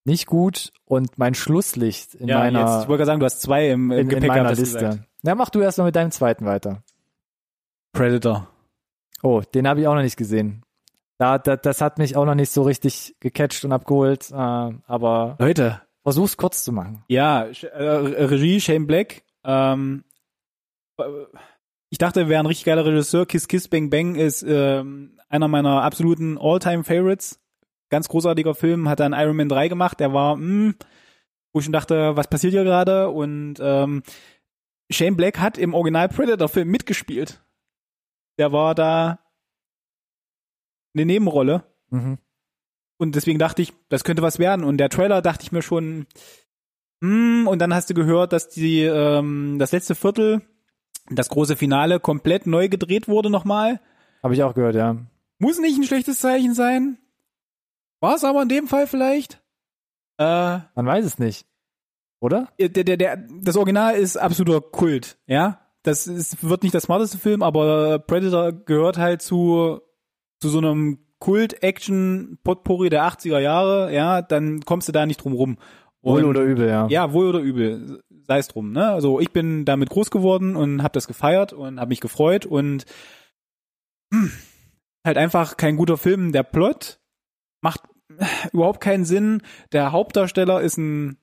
nicht 0.06 0.26
gut 0.26 0.74
und 0.86 1.18
mein 1.20 1.36
Schlusslicht 1.36 2.16
in 2.16 2.30
ja, 2.30 2.40
meiner 2.40 2.62
jetzt, 2.62 2.84
ich 2.84 2.88
wollte 2.88 2.98
gerade 2.98 3.06
sagen, 3.06 3.20
du 3.20 3.26
hast 3.26 3.42
zwei 3.42 3.70
im, 3.70 3.92
im 3.92 3.92
in, 3.92 4.00
in 4.00 4.10
Gepäck 4.10 4.30
meiner 4.30 4.50
hast 4.50 4.58
du 4.58 4.64
Liste. 4.64 4.80
gesagt. 4.80 5.04
Na, 5.22 5.36
mach 5.36 5.50
du 5.50 5.62
erst 5.62 5.78
mal 5.78 5.84
mit 5.84 5.96
deinem 5.96 6.12
zweiten 6.12 6.46
weiter. 6.46 6.82
Predator. 7.92 8.48
Oh, 9.22 9.42
den 9.54 9.68
habe 9.68 9.82
ich 9.82 9.88
auch 9.88 9.96
noch 9.96 10.02
nicht 10.02 10.18
gesehen. 10.18 10.64
Da, 11.20 11.38
da, 11.38 11.58
das 11.58 11.82
hat 11.82 11.98
mich 12.00 12.16
auch 12.16 12.24
noch 12.26 12.34
nicht 12.34 12.50
so 12.50 12.64
richtig 12.64 13.16
gecatcht 13.20 13.66
und 13.66 13.74
abgeholt, 13.74 14.32
äh, 14.32 14.34
aber 14.36 15.36
Leute, 15.38 15.82
versuch's 16.02 16.38
kurz 16.38 16.64
zu 16.64 16.72
machen. 16.72 17.04
ja, 17.10 17.44
äh, 17.44 18.24
Regie 18.24 18.62
Shane 18.62 18.88
Black. 18.88 19.24
Ähm, 19.44 20.06
äh, 20.98 21.04
ich 21.90 21.98
dachte, 21.98 22.22
er 22.22 22.30
wäre 22.30 22.40
ein 22.40 22.46
richtig 22.46 22.66
geiler 22.66 22.86
Regisseur. 22.86 23.26
Kiss 23.26 23.50
Kiss 23.50 23.68
Bang 23.68 23.90
Bang 23.90 24.16
ist 24.16 24.44
ähm, 24.48 25.20
einer 25.28 25.50
meiner 25.50 25.84
absoluten 25.84 26.38
All-Time 26.40 26.86
Favorites. 26.86 27.42
Ganz 27.90 28.08
großartiger 28.08 28.56
Film, 28.56 28.88
hat 28.88 29.02
dann 29.02 29.14
Iron 29.14 29.36
Man 29.36 29.50
3 29.50 29.68
gemacht. 29.68 30.00
Der 30.00 30.14
war, 30.14 30.38
mh, 30.38 30.74
wo 31.52 31.60
ich 31.60 31.66
schon 31.66 31.74
dachte, 31.74 32.16
was 32.16 32.28
passiert 32.30 32.54
hier 32.54 32.64
gerade? 32.64 33.10
Und 33.10 33.56
ähm, 33.60 34.04
Shane 34.90 35.18
Black 35.18 35.40
hat 35.40 35.58
im 35.58 35.74
Original 35.74 36.08
Predator-Film 36.08 36.70
mitgespielt. 36.70 37.42
Der 38.38 38.54
war 38.54 38.74
da 38.74 39.20
eine 40.94 41.06
Nebenrolle. 41.06 41.64
Mhm. 41.90 42.18
Und 42.98 43.16
deswegen 43.16 43.40
dachte 43.40 43.62
ich, 43.62 43.74
das 43.88 44.04
könnte 44.04 44.22
was 44.22 44.40
werden. 44.40 44.66
Und 44.66 44.78
der 44.78 44.90
Trailer 44.90 45.22
dachte 45.22 45.44
ich 45.44 45.52
mir 45.52 45.62
schon, 45.62 46.06
hm, 47.02 47.48
und 47.48 47.60
dann 47.60 47.74
hast 47.74 47.90
du 47.90 47.94
gehört, 47.94 48.34
dass 48.34 48.50
die 48.50 48.82
ähm, 48.82 49.58
das 49.58 49.72
letzte 49.72 49.96
Viertel, 49.96 50.42
das 51.10 51.30
große 51.30 51.56
Finale, 51.56 52.00
komplett 52.00 52.46
neu 52.46 52.68
gedreht 52.68 53.08
wurde 53.08 53.30
nochmal. 53.30 53.80
Habe 54.22 54.34
ich 54.34 54.44
auch 54.44 54.54
gehört, 54.54 54.76
ja. 54.76 54.98
Muss 55.38 55.60
nicht 55.60 55.78
ein 55.78 55.86
schlechtes 55.86 56.20
Zeichen 56.20 56.54
sein. 56.54 56.98
War 58.02 58.16
es 58.16 58.24
aber 58.24 58.42
in 58.42 58.50
dem 58.50 58.68
Fall 58.68 58.88
vielleicht. 58.88 59.42
Äh, 60.18 60.60
Man 60.76 60.86
weiß 60.86 61.06
es 61.06 61.20
nicht. 61.20 61.48
Oder? 62.20 62.50
der, 62.60 62.70
der, 62.70 62.98
der, 62.98 63.18
das 63.42 63.56
Original 63.56 63.96
ist 63.96 64.18
absoluter 64.18 64.60
Kult, 64.60 65.18
ja. 65.26 65.62
Das 65.84 66.08
ist, 66.08 66.44
wird 66.44 66.64
nicht 66.64 66.74
der 66.74 66.82
smarteste 66.82 67.18
Film, 67.18 67.42
aber 67.42 68.00
Predator 68.00 68.52
gehört 68.52 68.98
halt 68.98 69.22
zu, 69.22 69.80
zu 70.40 70.50
so 70.50 70.58
einem 70.60 71.00
Kult-Action-Potpourri 71.20 72.90
der 72.90 73.04
80er 73.04 73.40
Jahre, 73.40 73.94
ja, 73.94 74.22
dann 74.22 74.62
kommst 74.62 74.88
du 74.88 74.92
da 74.92 75.06
nicht 75.06 75.24
drum 75.24 75.34
rum. 75.34 75.58
Wohl 76.02 76.24
Und- 76.24 76.30
oder 76.30 76.42
übel, 76.42 76.68
ja. 76.68 76.88
Ja, 76.88 77.12
wohl 77.12 77.28
oder 77.28 77.40
übel, 77.40 78.02
sei 78.24 78.38
es 78.40 78.48
drum. 78.48 78.72
Ne? 78.72 78.88
Also 78.90 79.20
ich 79.20 79.32
bin 79.32 79.66
damit 79.66 79.90
groß 79.90 80.12
geworden 80.12 80.56
und 80.56 80.82
habe 80.82 80.94
das 80.94 81.08
gefeiert 81.08 81.52
und 81.52 81.80
habe 81.80 81.90
mich 81.90 82.00
gefreut 82.00 82.46
und 82.46 82.86
hm, 84.14 84.32
halt 85.06 85.18
einfach 85.18 85.58
kein 85.58 85.76
guter 85.76 85.98
Film. 85.98 86.32
Der 86.32 86.44
Plot 86.44 87.00
macht 87.62 87.82
überhaupt 88.54 88.80
keinen 88.82 89.04
Sinn. 89.06 89.42
Der 89.74 89.92
Hauptdarsteller 89.92 90.62
ist 90.62 90.78
ein 90.78 91.18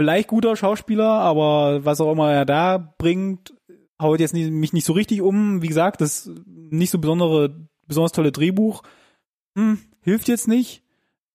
vielleicht 0.00 0.28
guter 0.28 0.54
Schauspieler, 0.54 1.08
aber 1.08 1.84
was 1.84 2.00
auch 2.00 2.12
immer 2.12 2.32
er 2.32 2.44
da 2.44 2.94
bringt, 2.98 3.52
haut 4.00 4.20
jetzt 4.20 4.32
nicht, 4.34 4.50
mich 4.52 4.72
nicht 4.72 4.86
so 4.86 4.92
richtig 4.92 5.22
um. 5.22 5.60
Wie 5.60 5.66
gesagt, 5.66 6.00
das 6.00 6.30
nicht 6.46 6.90
so 6.90 6.98
besondere, 6.98 7.68
besonders 7.88 8.12
tolle 8.12 8.32
Drehbuch 8.32 8.82
hm, 9.56 9.78
hilft 10.02 10.28
jetzt 10.28 10.46
nicht. 10.46 10.84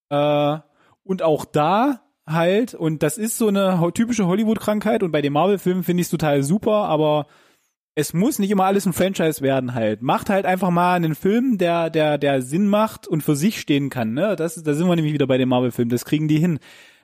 Äh, 0.10 0.58
und 1.04 1.22
auch 1.22 1.44
da 1.44 2.02
halt, 2.26 2.74
und 2.74 3.04
das 3.04 3.18
ist 3.18 3.38
so 3.38 3.50
eine 3.50 3.92
typische 3.94 4.28
Hollywood-Krankheit 4.28 5.04
und 5.04 5.12
bei 5.12 5.22
den 5.22 5.34
Marvel-Filmen 5.34 5.84
finde 5.84 6.02
ich 6.02 6.08
es 6.08 6.12
total 6.12 6.42
super, 6.42 6.86
aber 6.86 7.28
es 7.96 8.14
muss 8.14 8.40
nicht 8.40 8.50
immer 8.50 8.64
alles 8.64 8.86
ein 8.86 8.94
Franchise 8.94 9.42
werden 9.42 9.74
halt. 9.74 10.02
Macht 10.02 10.30
halt 10.30 10.46
einfach 10.46 10.70
mal 10.70 10.96
einen 10.96 11.16
Film, 11.16 11.58
der, 11.58 11.90
der, 11.90 12.18
der 12.18 12.42
Sinn 12.42 12.68
macht 12.68 13.08
und 13.08 13.22
für 13.22 13.36
sich 13.36 13.60
stehen 13.60 13.90
kann, 13.90 14.14
ne? 14.14 14.36
Das, 14.36 14.56
da 14.56 14.74
sind 14.74 14.88
wir 14.88 14.96
nämlich 14.96 15.14
wieder 15.14 15.28
bei 15.28 15.38
den 15.38 15.50
Marvel-Filmen, 15.50 15.90
das 15.90 16.06
kriegen 16.06 16.28
die 16.28 16.40
hin. 16.40 16.60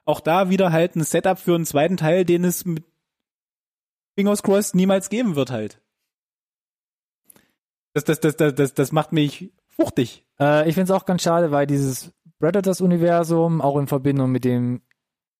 Auch 0.05 0.21
da 0.21 0.49
wieder 0.49 0.71
halt 0.71 0.95
ein 0.95 1.03
Setup 1.03 1.37
für 1.37 1.55
einen 1.55 1.65
zweiten 1.65 1.97
Teil, 1.97 2.25
den 2.25 2.43
es 2.43 2.65
mit 2.65 2.85
Fingers 4.17 4.41
crossed 4.41 4.73
niemals 4.73 5.09
geben 5.09 5.35
wird 5.35 5.51
halt. 5.51 5.81
Das, 7.93 8.03
das, 8.03 8.19
das, 8.19 8.35
das, 8.37 8.53
das, 8.55 8.73
das 8.73 8.91
macht 8.91 9.13
mich 9.13 9.51
fuchtig. 9.67 10.25
Äh, 10.39 10.67
ich 10.69 10.75
finde 10.75 10.91
es 10.93 10.99
auch 10.99 11.05
ganz 11.05 11.23
schade, 11.23 11.51
weil 11.51 11.65
dieses 11.67 12.11
Predators-Universum 12.39 13.61
auch 13.61 13.77
in 13.77 13.87
Verbindung 13.87 14.31
mit 14.31 14.45
dem 14.45 14.81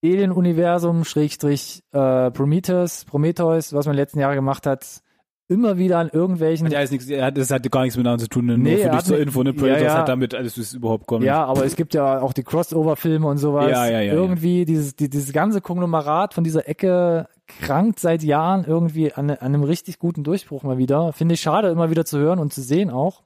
Alien-Universum, 0.04 1.04
Schrägstrich 1.04 1.84
äh, 1.92 2.32
Prometheus, 2.32 3.06
Prometheus, 3.06 3.74
was 3.74 3.86
man 3.86 3.94
in 3.94 3.98
den 3.98 4.04
letzten 4.04 4.20
Jahren 4.20 4.36
gemacht 4.36 4.66
hat, 4.66 5.02
immer 5.50 5.78
wieder 5.78 5.98
an 5.98 6.10
irgendwelchen 6.10 6.68
Hat 6.68 6.74
ja 6.74 6.80
alles 6.80 6.92
nichts, 6.92 7.10
hat- 7.12 7.38
das 7.38 7.50
hat 7.52 7.70
gar 7.72 7.82
nichts 7.82 7.98
miteinander 7.98 8.24
zu 8.24 8.30
tun, 8.30 8.46
ne? 8.46 8.58
Nee, 8.58 8.76
nur 8.76 8.84
für 8.84 8.90
dich 8.92 9.04
zur 9.04 9.20
Info, 9.20 9.44
ne? 9.44 9.50
ja, 9.50 9.56
Predators 9.56 9.84
ja. 9.84 9.98
hat 9.98 10.08
damit 10.10 10.36
alles 10.36 10.58
ist 10.58 10.74
überhaupt 10.74 11.08
kommen. 11.08 11.26
Ja, 11.26 11.44
aber 11.46 11.66
es 11.66 11.76
gibt 11.76 11.94
ja 11.94 12.22
auch 12.22 12.34
die 12.34 12.44
Crossover-Filme 12.44 13.28
und 13.28 13.40
sowas. 13.40 13.70
Ja, 13.72 13.88
ja, 13.88 14.02
ja, 14.02 14.14
irgendwie 14.14 14.64
dieses, 14.66 14.96
die, 14.96 15.10
dieses 15.10 15.34
ganze 15.34 15.60
Konglomerat 15.60 16.34
von 16.34 16.44
dieser 16.44 16.68
Ecke 16.70 17.28
krankt 17.62 18.00
seit 18.00 18.24
Jahren 18.24 18.64
irgendwie 18.66 19.12
an, 19.14 19.30
an 19.30 19.38
einem 19.40 19.64
richtig 19.64 20.00
guten 20.00 20.24
Durchbruch 20.24 20.64
mal 20.64 20.78
wieder. 20.78 21.12
Finde 21.14 21.34
ich 21.34 21.42
schade, 21.42 21.70
immer 21.70 21.90
wieder 21.90 22.06
zu 22.06 22.18
hören 22.20 22.40
und 22.40 22.54
zu 22.54 22.62
sehen 22.62 22.90
auch. 22.90 23.24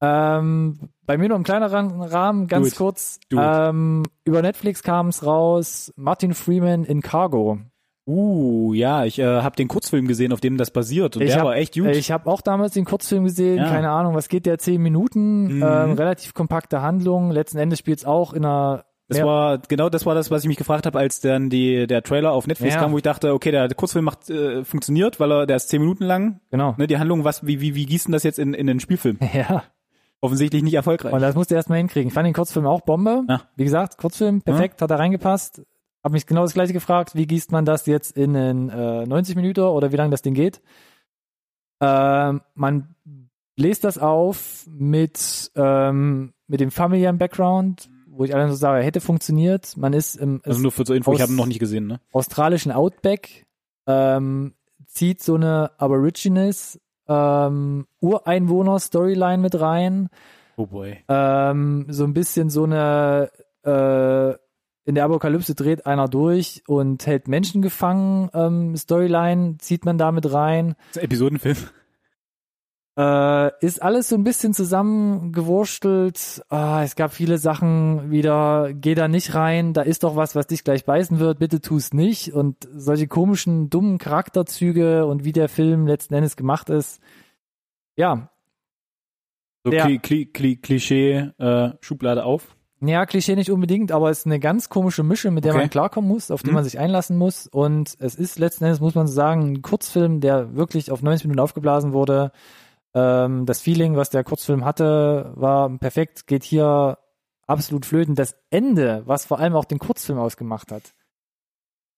Ähm, 0.00 0.90
bei 1.06 1.16
mir 1.16 1.28
nur 1.28 1.36
im 1.36 1.44
kleineren 1.44 2.02
Rahmen, 2.02 2.48
ganz 2.48 2.68
it. 2.68 2.76
kurz. 2.76 3.20
It. 3.30 3.38
Ähm, 3.40 4.02
über 4.24 4.42
Netflix 4.42 4.82
kam 4.82 5.08
es 5.08 5.24
raus, 5.24 5.92
Martin 5.96 6.34
Freeman 6.34 6.84
in 6.84 7.02
Cargo. 7.02 7.58
Uh, 8.04 8.74
ja, 8.74 9.04
ich 9.04 9.20
äh, 9.20 9.24
habe 9.42 9.54
den 9.54 9.68
Kurzfilm 9.68 10.08
gesehen, 10.08 10.32
auf 10.32 10.40
dem 10.40 10.56
das 10.56 10.72
basiert 10.72 11.14
und 11.16 11.22
Ich 11.22 11.28
der 11.30 11.38
hab- 11.38 11.46
war 11.46 11.54
echt 11.56 11.74
gut. 11.74 11.86
Ich 11.86 12.10
habe 12.10 12.28
auch 12.28 12.40
damals 12.40 12.74
den 12.74 12.84
Kurzfilm 12.84 13.22
gesehen, 13.24 13.58
Ja. 13.58 13.68
keine 13.68 13.90
Ahnung, 13.90 14.14
was 14.16 14.28
geht 14.28 14.44
der, 14.44 14.58
zehn 14.58 14.82
Minuten, 14.82 15.58
Mhm. 15.58 15.62
ähm, 15.62 15.92
relativ 15.92 16.34
kompakte 16.34 16.82
Handlung. 16.82 17.30
Letzten 17.30 17.58
Endes 17.58 17.78
spielt 17.78 17.98
es 18.00 18.04
auch 18.04 18.32
in 18.32 18.44
einer 18.44 18.84
das 19.08 19.18
mehr- 19.18 19.26
war 19.26 19.58
genau 19.58 19.88
das 19.88 20.06
war 20.06 20.14
das, 20.14 20.30
was 20.30 20.42
ich 20.42 20.48
mich 20.48 20.56
gefragt 20.56 20.86
habe, 20.86 20.98
als 20.98 21.20
dann 21.20 21.50
die 21.50 21.86
der 21.86 22.02
Trailer 22.02 22.32
auf 22.32 22.46
Netflix 22.46 22.74
Ja. 22.74 22.80
kam, 22.80 22.92
wo 22.92 22.96
ich 22.96 23.02
dachte, 23.02 23.32
okay, 23.34 23.50
der 23.50 23.68
Kurzfilm 23.74 24.04
macht 24.04 24.30
äh, 24.30 24.64
funktioniert, 24.64 25.20
weil 25.20 25.30
er 25.32 25.46
der 25.46 25.56
ist 25.56 25.68
zehn 25.68 25.80
Minuten 25.80 26.04
lang. 26.04 26.40
genau. 26.50 26.74
Ne, 26.78 26.86
die 26.86 26.98
Handlung, 26.98 27.24
was 27.24 27.46
wie 27.46 27.60
wie 27.60 27.74
wie 27.74 27.86
gießen 27.86 28.12
das 28.12 28.22
jetzt 28.22 28.38
in 28.38 28.54
in 28.54 28.66
den 28.66 28.80
Spielfilm? 28.80 29.18
Ja. 29.34 29.64
Offensichtlich 30.24 30.62
nicht 30.62 30.74
erfolgreich. 30.74 31.12
Und 31.12 31.20
das 31.20 31.34
musste 31.34 31.54
er 31.54 31.56
erstmal 31.58 31.78
hinkriegen. 31.78 32.06
Ich 32.06 32.14
fand 32.14 32.26
den 32.26 32.32
Kurzfilm 32.34 32.64
auch 32.64 32.82
Bombe. 32.82 33.24
Ja. 33.28 33.42
Wie 33.56 33.64
gesagt, 33.64 33.98
Kurzfilm, 33.98 34.40
perfekt, 34.40 34.80
hat 34.80 34.88
da 34.88 34.94
reingepasst. 34.94 35.62
Hab 36.04 36.12
mich 36.12 36.26
genau 36.26 36.42
das 36.42 36.54
gleiche 36.54 36.72
gefragt, 36.72 37.16
wie 37.16 37.26
gießt 37.26 37.50
man 37.50 37.64
das 37.64 37.86
jetzt 37.86 38.16
in 38.16 38.36
einen, 38.36 38.68
äh, 38.70 39.04
90 39.04 39.34
Minuten 39.34 39.60
oder 39.62 39.90
wie 39.90 39.96
lange 39.96 40.10
das 40.12 40.22
Ding 40.22 40.34
geht. 40.34 40.62
Ähm, 41.80 42.40
man 42.54 42.94
bläst 43.56 43.82
das 43.84 43.98
auf 43.98 44.64
mit, 44.70 45.50
ähm, 45.56 46.32
mit 46.46 46.60
dem 46.60 46.70
familiären 46.70 47.18
Background, 47.18 47.90
wo 48.12 48.24
ich 48.24 48.34
allerdings 48.34 48.58
so 48.58 48.60
sage, 48.60 48.84
hätte 48.84 49.00
funktioniert. 49.00 49.76
Man 49.76 49.92
ist 49.92 50.16
im 50.16 50.40
also 50.44 50.60
nur 50.60 50.72
für 50.72 50.84
zur 50.84 50.96
Info, 50.96 51.12
ich 51.12 51.20
habe 51.20 51.32
ihn 51.32 51.36
noch 51.36 51.46
nicht 51.46 51.58
gesehen, 51.58 51.86
ne? 51.86 52.00
australischen 52.12 52.72
Outback, 52.72 53.46
ähm, 53.86 54.54
zieht 54.86 55.22
so 55.22 55.34
eine 55.34 55.72
Aborigines, 55.78 56.80
ähm, 57.08 57.86
Ureinwohner-Storyline 58.00 59.38
mit 59.38 59.60
rein. 59.60 60.08
Oh 60.56 60.66
boy. 60.66 60.98
Ähm, 61.08 61.86
so 61.88 62.04
ein 62.04 62.14
bisschen 62.14 62.50
so 62.50 62.64
eine 62.64 63.30
äh, 63.64 64.34
in 64.84 64.96
der 64.96 65.04
Apokalypse 65.04 65.54
dreht 65.54 65.86
einer 65.86 66.08
durch 66.08 66.62
und 66.66 67.06
hält 67.06 67.28
Menschen 67.28 67.62
gefangen. 67.62 68.30
Ähm, 68.34 68.76
Storyline 68.76 69.58
zieht 69.58 69.84
man 69.84 69.96
da 69.96 70.10
mit 70.10 70.32
rein. 70.32 70.74
Das 70.92 71.02
Episodenfilm. 71.02 71.56
Äh, 72.98 73.50
ist 73.64 73.80
alles 73.82 74.10
so 74.10 74.16
ein 74.16 74.24
bisschen 74.24 74.52
zusammengewurstelt. 74.52 76.42
Ah, 76.50 76.82
es 76.84 76.94
gab 76.94 77.12
viele 77.12 77.38
Sachen 77.38 78.10
wieder, 78.10 78.72
geh 78.74 78.94
da 78.94 79.08
nicht 79.08 79.34
rein, 79.34 79.72
da 79.72 79.80
ist 79.82 80.04
doch 80.04 80.14
was, 80.16 80.34
was 80.34 80.46
dich 80.46 80.62
gleich 80.62 80.84
beißen 80.84 81.18
wird, 81.18 81.38
bitte 81.38 81.60
tu's 81.60 81.94
nicht. 81.94 82.32
Und 82.34 82.56
solche 82.74 83.08
komischen, 83.08 83.70
dummen 83.70 83.96
Charakterzüge 83.98 85.06
und 85.06 85.24
wie 85.24 85.32
der 85.32 85.48
Film 85.48 85.86
letzten 85.86 86.14
Endes 86.14 86.36
gemacht 86.36 86.68
ist. 86.68 87.00
Ja, 87.96 88.28
So 89.64 89.72
Ja. 89.72 89.86
Kli 89.86 89.98
Kli 89.98 90.26
Kli 90.26 90.56
Klischee 90.56 91.30
äh, 91.38 91.70
Schublade 91.80 92.24
auf. 92.24 92.56
Ja, 92.84 93.06
Klischee 93.06 93.36
nicht 93.36 93.50
unbedingt, 93.52 93.92
aber 93.92 94.10
es 94.10 94.18
ist 94.20 94.26
eine 94.26 94.40
ganz 94.40 94.68
komische 94.68 95.04
Mische, 95.04 95.30
mit 95.30 95.44
der 95.44 95.52
Okay. 95.52 95.60
man 95.62 95.70
klarkommen 95.70 96.08
muss, 96.10 96.32
auf 96.32 96.42
die 96.42 96.48
Mhm. 96.50 96.54
man 96.56 96.64
sich 96.64 96.78
einlassen 96.80 97.16
muss. 97.16 97.46
Und 97.46 97.94
es 98.00 98.16
ist 98.16 98.38
letzten 98.40 98.64
Endes, 98.64 98.80
muss 98.80 98.96
man 98.96 99.06
so 99.06 99.14
sagen, 99.14 99.52
ein 99.52 99.62
Kurzfilm, 99.62 100.20
der 100.20 100.56
wirklich 100.56 100.90
auf 100.90 101.00
90 101.00 101.26
Minuten 101.26 101.38
aufgeblasen 101.40 101.92
wurde. 101.92 102.32
Ähm, 102.94 103.46
das 103.46 103.60
Feeling, 103.60 103.96
was 103.96 104.10
der 104.10 104.24
Kurzfilm 104.24 104.64
hatte, 104.64 105.32
war 105.36 105.70
perfekt, 105.78 106.26
geht 106.26 106.44
hier 106.44 106.98
absolut 107.46 107.86
flöten. 107.86 108.14
Das 108.14 108.36
Ende, 108.50 109.02
was 109.06 109.24
vor 109.26 109.38
allem 109.38 109.54
auch 109.56 109.64
den 109.64 109.78
Kurzfilm 109.78 110.18
ausgemacht 110.18 110.70
hat. 110.72 110.94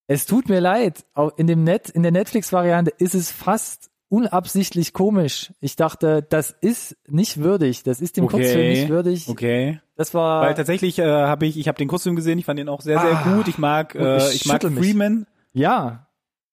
Es 0.06 0.26
tut 0.26 0.48
mir 0.48 0.60
leid, 0.60 1.04
auch 1.14 1.36
in 1.38 1.46
dem 1.46 1.64
Net, 1.64 1.88
in 1.88 2.02
der 2.02 2.12
Netflix-Variante 2.12 2.92
ist 2.98 3.14
es 3.14 3.30
fast 3.30 3.90
unabsichtlich 4.10 4.92
komisch. 4.92 5.52
Ich 5.60 5.76
dachte, 5.76 6.22
das 6.22 6.50
ist 6.60 6.96
nicht 7.08 7.38
würdig. 7.38 7.82
Das 7.82 8.00
ist 8.00 8.16
dem 8.16 8.24
Okay. 8.24 8.36
Kurzfilm 8.36 8.68
nicht 8.68 8.88
würdig. 8.88 9.28
Okay. 9.28 9.80
Das 9.96 10.12
war 10.14 10.42
Weil 10.42 10.54
tatsächlich 10.54 10.98
äh, 10.98 11.04
habe 11.04 11.46
ich, 11.46 11.56
ich 11.56 11.66
habe 11.68 11.78
den 11.78 11.88
Kurzfilm 11.88 12.14
gesehen, 12.14 12.38
ich 12.38 12.44
fand 12.44 12.58
den 12.58 12.68
auch 12.68 12.80
sehr, 12.82 13.00
sehr 13.00 13.16
Ah. 13.26 13.34
gut. 13.34 13.48
Ich 13.48 13.58
mag, 13.58 13.94
äh, 13.94 14.18
ich 14.28 14.34
ich 14.36 14.46
mag 14.46 14.56
schüttel 14.62 14.70
mich. 14.70 14.84
Freeman, 14.84 15.26
Ja, 15.52 16.08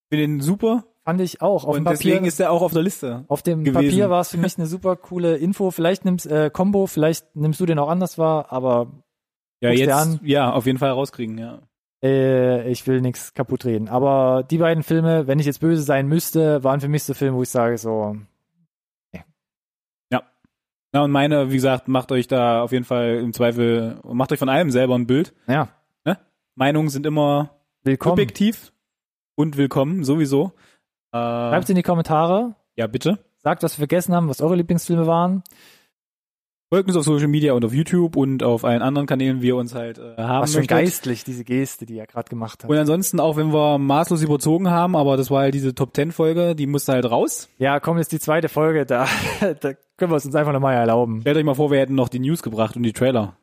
finde 0.10 0.24
den 0.28 0.40
super 0.42 0.86
fand 1.04 1.22
ich 1.22 1.42
auch. 1.42 1.66
Auf 1.66 1.76
dem 1.76 1.80
und 1.80 1.84
Papier, 1.86 1.98
deswegen 2.12 2.26
ist 2.26 2.40
er 2.40 2.52
auch 2.52 2.62
auf 2.62 2.74
der 2.74 2.84
Liste. 2.84 3.26
auf 3.28 3.42
dem 3.42 3.64
gewesen. 3.64 3.74
Papier 3.86 4.10
war 4.10 4.22
es 4.22 4.30
für 4.30 4.38
mich 4.38 4.58
eine 4.58 4.68
super 4.68 4.96
coole 4.96 5.38
Info. 5.38 5.72
Vielleicht 5.72 6.06
nimmst 6.06 6.26
äh, 6.28 6.50
Combo, 6.52 6.88
vielleicht 6.88 7.36
nimmst 7.36 7.60
du 7.60 7.66
den 7.66 7.80
auch 7.80 7.90
anders 7.90 8.18
wahr, 8.18 8.52
aber 8.52 8.92
Ja, 9.62 9.72
jetzt, 9.72 9.92
an. 9.92 10.20
ja, 10.24 10.52
auf 10.52 10.66
jeden 10.66 10.78
Fall 10.80 10.92
rauskriegen, 10.92 11.38
ja. 11.38 11.60
äh, 12.04 12.70
ich 12.70 12.86
will 12.88 13.02
nichts 13.02 13.34
kaputt 13.34 13.66
reden. 13.66 13.88
Aber 13.90 14.44
die 14.44 14.58
beiden 14.58 14.84
Filme, 14.84 15.28
wenn 15.28 15.40
ich 15.40 15.46
jetzt 15.46 15.60
böse 15.60 15.82
sein 15.84 16.08
müsste, 16.08 16.64
waren 16.64 16.82
für 16.82 16.88
mich 16.90 17.04
so 17.04 17.14
Filme, 17.14 17.38
wo 17.38 17.44
ich 17.44 17.50
sage 17.50 17.78
so, 17.78 18.16
Na, 20.94 21.06
und 21.06 21.12
meine, 21.12 21.50
wie 21.52 21.56
gesagt, 21.56 21.88
macht 21.88 22.12
euch 22.12 22.28
da 22.28 22.62
auf 22.64 22.74
jeden 22.74 22.84
Fall 22.84 23.16
im 23.24 23.32
Zweifel, 23.32 23.98
macht 24.04 24.34
euch 24.34 24.40
von 24.40 24.50
allem 24.50 24.72
selber 24.72 24.96
ein 24.96 25.08
Bild. 25.08 25.34
ja, 25.48 25.70
Meinungen 26.56 26.90
sind 26.90 27.06
immer 27.06 27.56
willkommen. 27.84 28.18
subjektiv 28.18 28.74
und 29.36 29.56
willkommen, 29.56 30.04
sowieso. 30.04 30.52
Schreibt 31.12 31.70
in 31.70 31.76
die 31.76 31.84
Kommentare, 31.84 32.56
ja, 32.76 32.88
bitte. 32.88 33.20
sagt, 33.44 33.64
was 33.64 33.74
wir 33.74 33.82
vergessen 33.88 34.14
haben, 34.16 34.30
was 34.30 34.42
eure 34.42 34.56
Lieblingsfilme 34.56 35.08
waren. 35.08 35.44
Folgt 36.74 36.88
uns 36.88 36.96
auf 36.96 37.04
Social 37.04 37.28
Media 37.28 37.52
und 37.52 37.66
auf 37.66 37.74
YouTube 37.74 38.16
und 38.16 38.44
auf 38.44 38.64
allen 38.64 38.82
anderen 38.82 39.06
Kanälen, 39.06 39.42
wie 39.42 39.48
ihr 39.48 39.58
uns 39.58 39.76
halt 39.76 39.98
äh, 39.98 40.16
haben 40.18 40.44
Was 40.44 40.54
schon 40.54 40.62
möchtet. 40.62 40.78
geistlich, 40.78 41.26
diese 41.26 41.44
Geste, 41.44 41.86
die 41.86 41.98
er 41.98 42.08
gerade 42.08 42.30
gemacht 42.30 42.64
hat. 42.64 42.70
Und 42.70 42.78
ansonsten, 42.78 43.20
auch 43.20 43.36
wenn 43.36 43.52
wir 43.52 43.78
maßlos 43.78 44.22
überzogen 44.24 44.70
haben, 44.70 44.96
aber 44.96 45.18
das 45.18 45.30
war 45.30 45.42
halt 45.42 45.54
diese 45.54 45.76
Top 45.76 45.94
Ten 45.94 46.14
Folge, 46.14 46.56
die 46.56 46.68
musste 46.68 46.94
halt 46.94 47.12
raus. 47.12 47.50
Ja, 47.58 47.82
komm, 47.82 47.98
jetzt 47.98 48.14
die 48.14 48.20
zweite 48.20 48.48
Folge, 48.48 48.86
da, 48.86 49.06
da 49.42 49.74
können 49.98 50.12
wir 50.14 50.16
es 50.16 50.26
uns 50.26 50.34
einfach 50.36 50.54
nochmal 50.54 50.76
erlauben. 50.76 51.20
Stellt 51.20 51.36
euch 51.36 51.44
mal 51.44 51.56
vor, 51.56 51.72
wir 51.72 51.80
hätten 51.80 51.96
noch 51.96 52.08
die 52.08 52.20
News 52.20 52.42
gebracht 52.42 52.78
und 52.78 52.84
die 52.84 52.94
Trailer. 52.94 53.36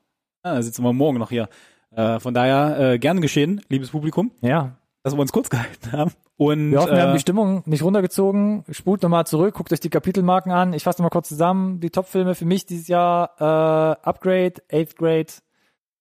Ja, 0.42 0.54
da 0.54 0.62
sitzen 0.62 0.82
wir 0.82 0.94
morgen 0.94 1.18
noch 1.18 1.28
hier. 1.28 1.50
Äh, 1.90 2.20
von 2.20 2.32
daher, 2.32 2.92
äh, 2.92 2.98
gern 2.98 3.20
geschehen, 3.20 3.60
liebes 3.68 3.90
Publikum, 3.90 4.30
Ja, 4.40 4.78
dass 5.08 5.16
wir 5.16 5.22
uns 5.22 5.32
kurz 5.32 5.50
gehalten 5.50 5.92
haben. 5.92 6.12
Und 6.36 6.70
Wir 6.70 6.80
hoffen, 6.80 6.92
wir 6.94 7.02
haben 7.02 7.10
äh, 7.10 7.14
die 7.14 7.20
Stimmung 7.20 7.62
nicht 7.66 7.82
runtergezogen. 7.82 8.64
Spult 8.70 9.02
nochmal 9.02 9.26
zurück, 9.26 9.54
guckt 9.54 9.72
euch 9.72 9.80
die 9.80 9.90
Kapitelmarken 9.90 10.52
an. 10.52 10.72
Ich 10.72 10.84
fasse 10.84 11.00
nochmal 11.00 11.10
kurz 11.10 11.28
zusammen. 11.28 11.80
Die 11.80 11.90
Top-Filme 11.90 12.34
für 12.34 12.44
mich 12.44 12.66
dieses 12.66 12.88
Jahr 12.88 13.30
äh, 13.38 14.06
Upgrade, 14.08 14.54
Eighth 14.70 14.96
Grade 14.96 15.32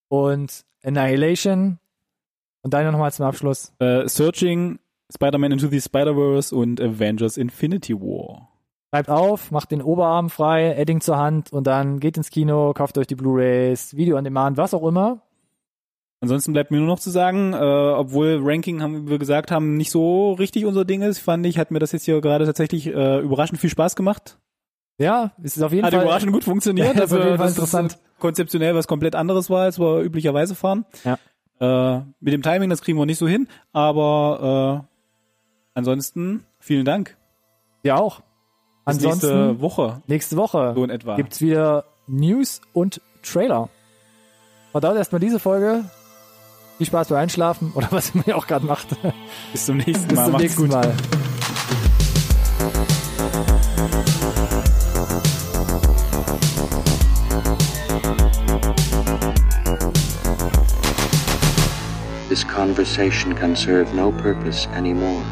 und 0.09 0.63
Annihilation. 0.83 1.79
Und 2.61 2.73
deine 2.73 2.91
nochmal 2.91 3.11
zum 3.11 3.25
Abschluss. 3.25 3.73
äh, 3.79 4.07
Searching, 4.07 4.79
Spider-Man 5.13 5.53
Into 5.53 5.67
the 5.67 5.79
Spider-Verse 5.81 6.53
und 6.55 6.81
Avengers 6.81 7.37
Infinity 7.37 7.93
War. 7.95 8.49
Schreibt 8.93 9.09
auf, 9.09 9.51
macht 9.51 9.71
den 9.71 9.81
Oberarm 9.81 10.29
frei, 10.29 10.73
Edding 10.73 11.01
zur 11.01 11.17
Hand 11.17 11.51
und 11.51 11.67
dann 11.67 11.99
geht 11.99 12.15
ins 12.17 12.29
Kino, 12.29 12.73
kauft 12.73 12.97
euch 12.97 13.07
die 13.07 13.15
Blu-Rays, 13.15 13.95
Video 13.95 14.17
on 14.17 14.23
Demand, 14.23 14.57
was 14.57 14.73
auch 14.73 14.87
immer. 14.87 15.21
Ansonsten 16.19 16.51
bleibt 16.53 16.71
mir 16.71 16.77
nur 16.77 16.87
noch 16.87 16.99
zu 16.99 17.11
sagen, 17.11 17.53
äh, 17.53 17.57
obwohl 17.57 18.39
Ranking, 18.41 18.81
haben 18.81 19.05
wie 19.05 19.11
wir 19.11 19.19
gesagt 19.19 19.51
haben, 19.51 19.77
nicht 19.77 19.91
so 19.91 20.33
richtig 20.33 20.65
unser 20.65 20.83
Ding 20.83 21.03
ist, 21.03 21.19
fand 21.19 21.45
ich, 21.45 21.59
hat 21.59 21.69
mir 21.69 21.79
das 21.79 21.91
jetzt 21.91 22.05
hier 22.05 22.19
gerade 22.21 22.45
tatsächlich 22.45 22.87
äh, 22.87 23.19
überraschend 23.19 23.59
viel 23.59 23.69
Spaß 23.69 23.95
gemacht. 23.95 24.39
Ja, 24.97 25.31
es 25.43 25.55
ist 25.57 25.61
auf 25.61 25.71
jeden 25.71 25.85
Hat 25.85 25.93
Fall. 25.93 26.01
überraschend 26.03 26.33
gut 26.33 26.43
funktioniert. 26.43 26.87
Ja, 26.97 27.03
ist 27.03 27.13
auf 27.13 27.19
jeden 27.19 27.37
Fall 27.37 27.45
das 27.45 27.51
ist, 27.51 27.57
interessant. 27.57 27.93
äh, 27.93 28.19
konzeptionell 28.19 28.73
was 28.73 28.87
komplett 28.87 29.13
anderes 29.15 29.49
war, 29.51 29.61
als 29.61 29.79
wir 29.79 30.01
üblicherweise 30.01 30.55
fahren. 30.55 30.85
Ja. 31.03 31.17
Äh, 31.59 32.01
mit 32.19 32.33
dem 32.33 32.41
Timing, 32.41 32.69
das 32.71 32.81
kriegen 32.81 32.97
wir 32.97 33.05
nicht 33.05 33.19
so 33.19 33.27
hin, 33.27 33.47
aber 33.71 34.83
äh, 34.83 35.75
ansonsten 35.75 36.45
vielen 36.59 36.85
Dank. 36.85 37.15
Ja 37.83 37.97
auch. 37.97 38.21
Bis 38.85 38.95
Ansonsten 38.95 39.27
nächste 39.27 39.61
Woche, 39.61 40.01
nächste 40.07 40.37
Woche 40.37 40.71
so 40.75 40.83
in 40.83 40.89
etwa. 40.89 41.15
gibt's 41.15 41.41
wieder 41.41 41.83
News 42.07 42.61
und 42.73 43.01
Trailer. 43.21 43.69
Verdaut 44.71 44.95
erstmal 44.95 45.19
diese 45.19 45.39
Folge. 45.39 45.83
Viel 46.77 46.85
Spaß 46.85 47.07
beim 47.07 47.17
Einschlafen 47.17 47.71
oder 47.73 47.87
was 47.89 48.11
ihr 48.27 48.37
auch 48.37 48.45
gerade 48.45 48.65
macht. 48.65 48.89
Bis 49.51 49.65
zum 49.65 49.77
nächsten 49.77 50.07
Bis 50.07 50.15
Mal. 50.15 50.23
zum 50.25 50.31
Macht's 50.33 50.43
nächsten 50.43 50.61
gut. 50.61 50.71
Mal. 50.71 50.95
This 62.29 62.43
conversation 62.47 63.33
can 63.33 63.55
serve 63.55 63.91
no 63.95 64.11
purpose 64.11 64.67
anymore. 64.69 65.23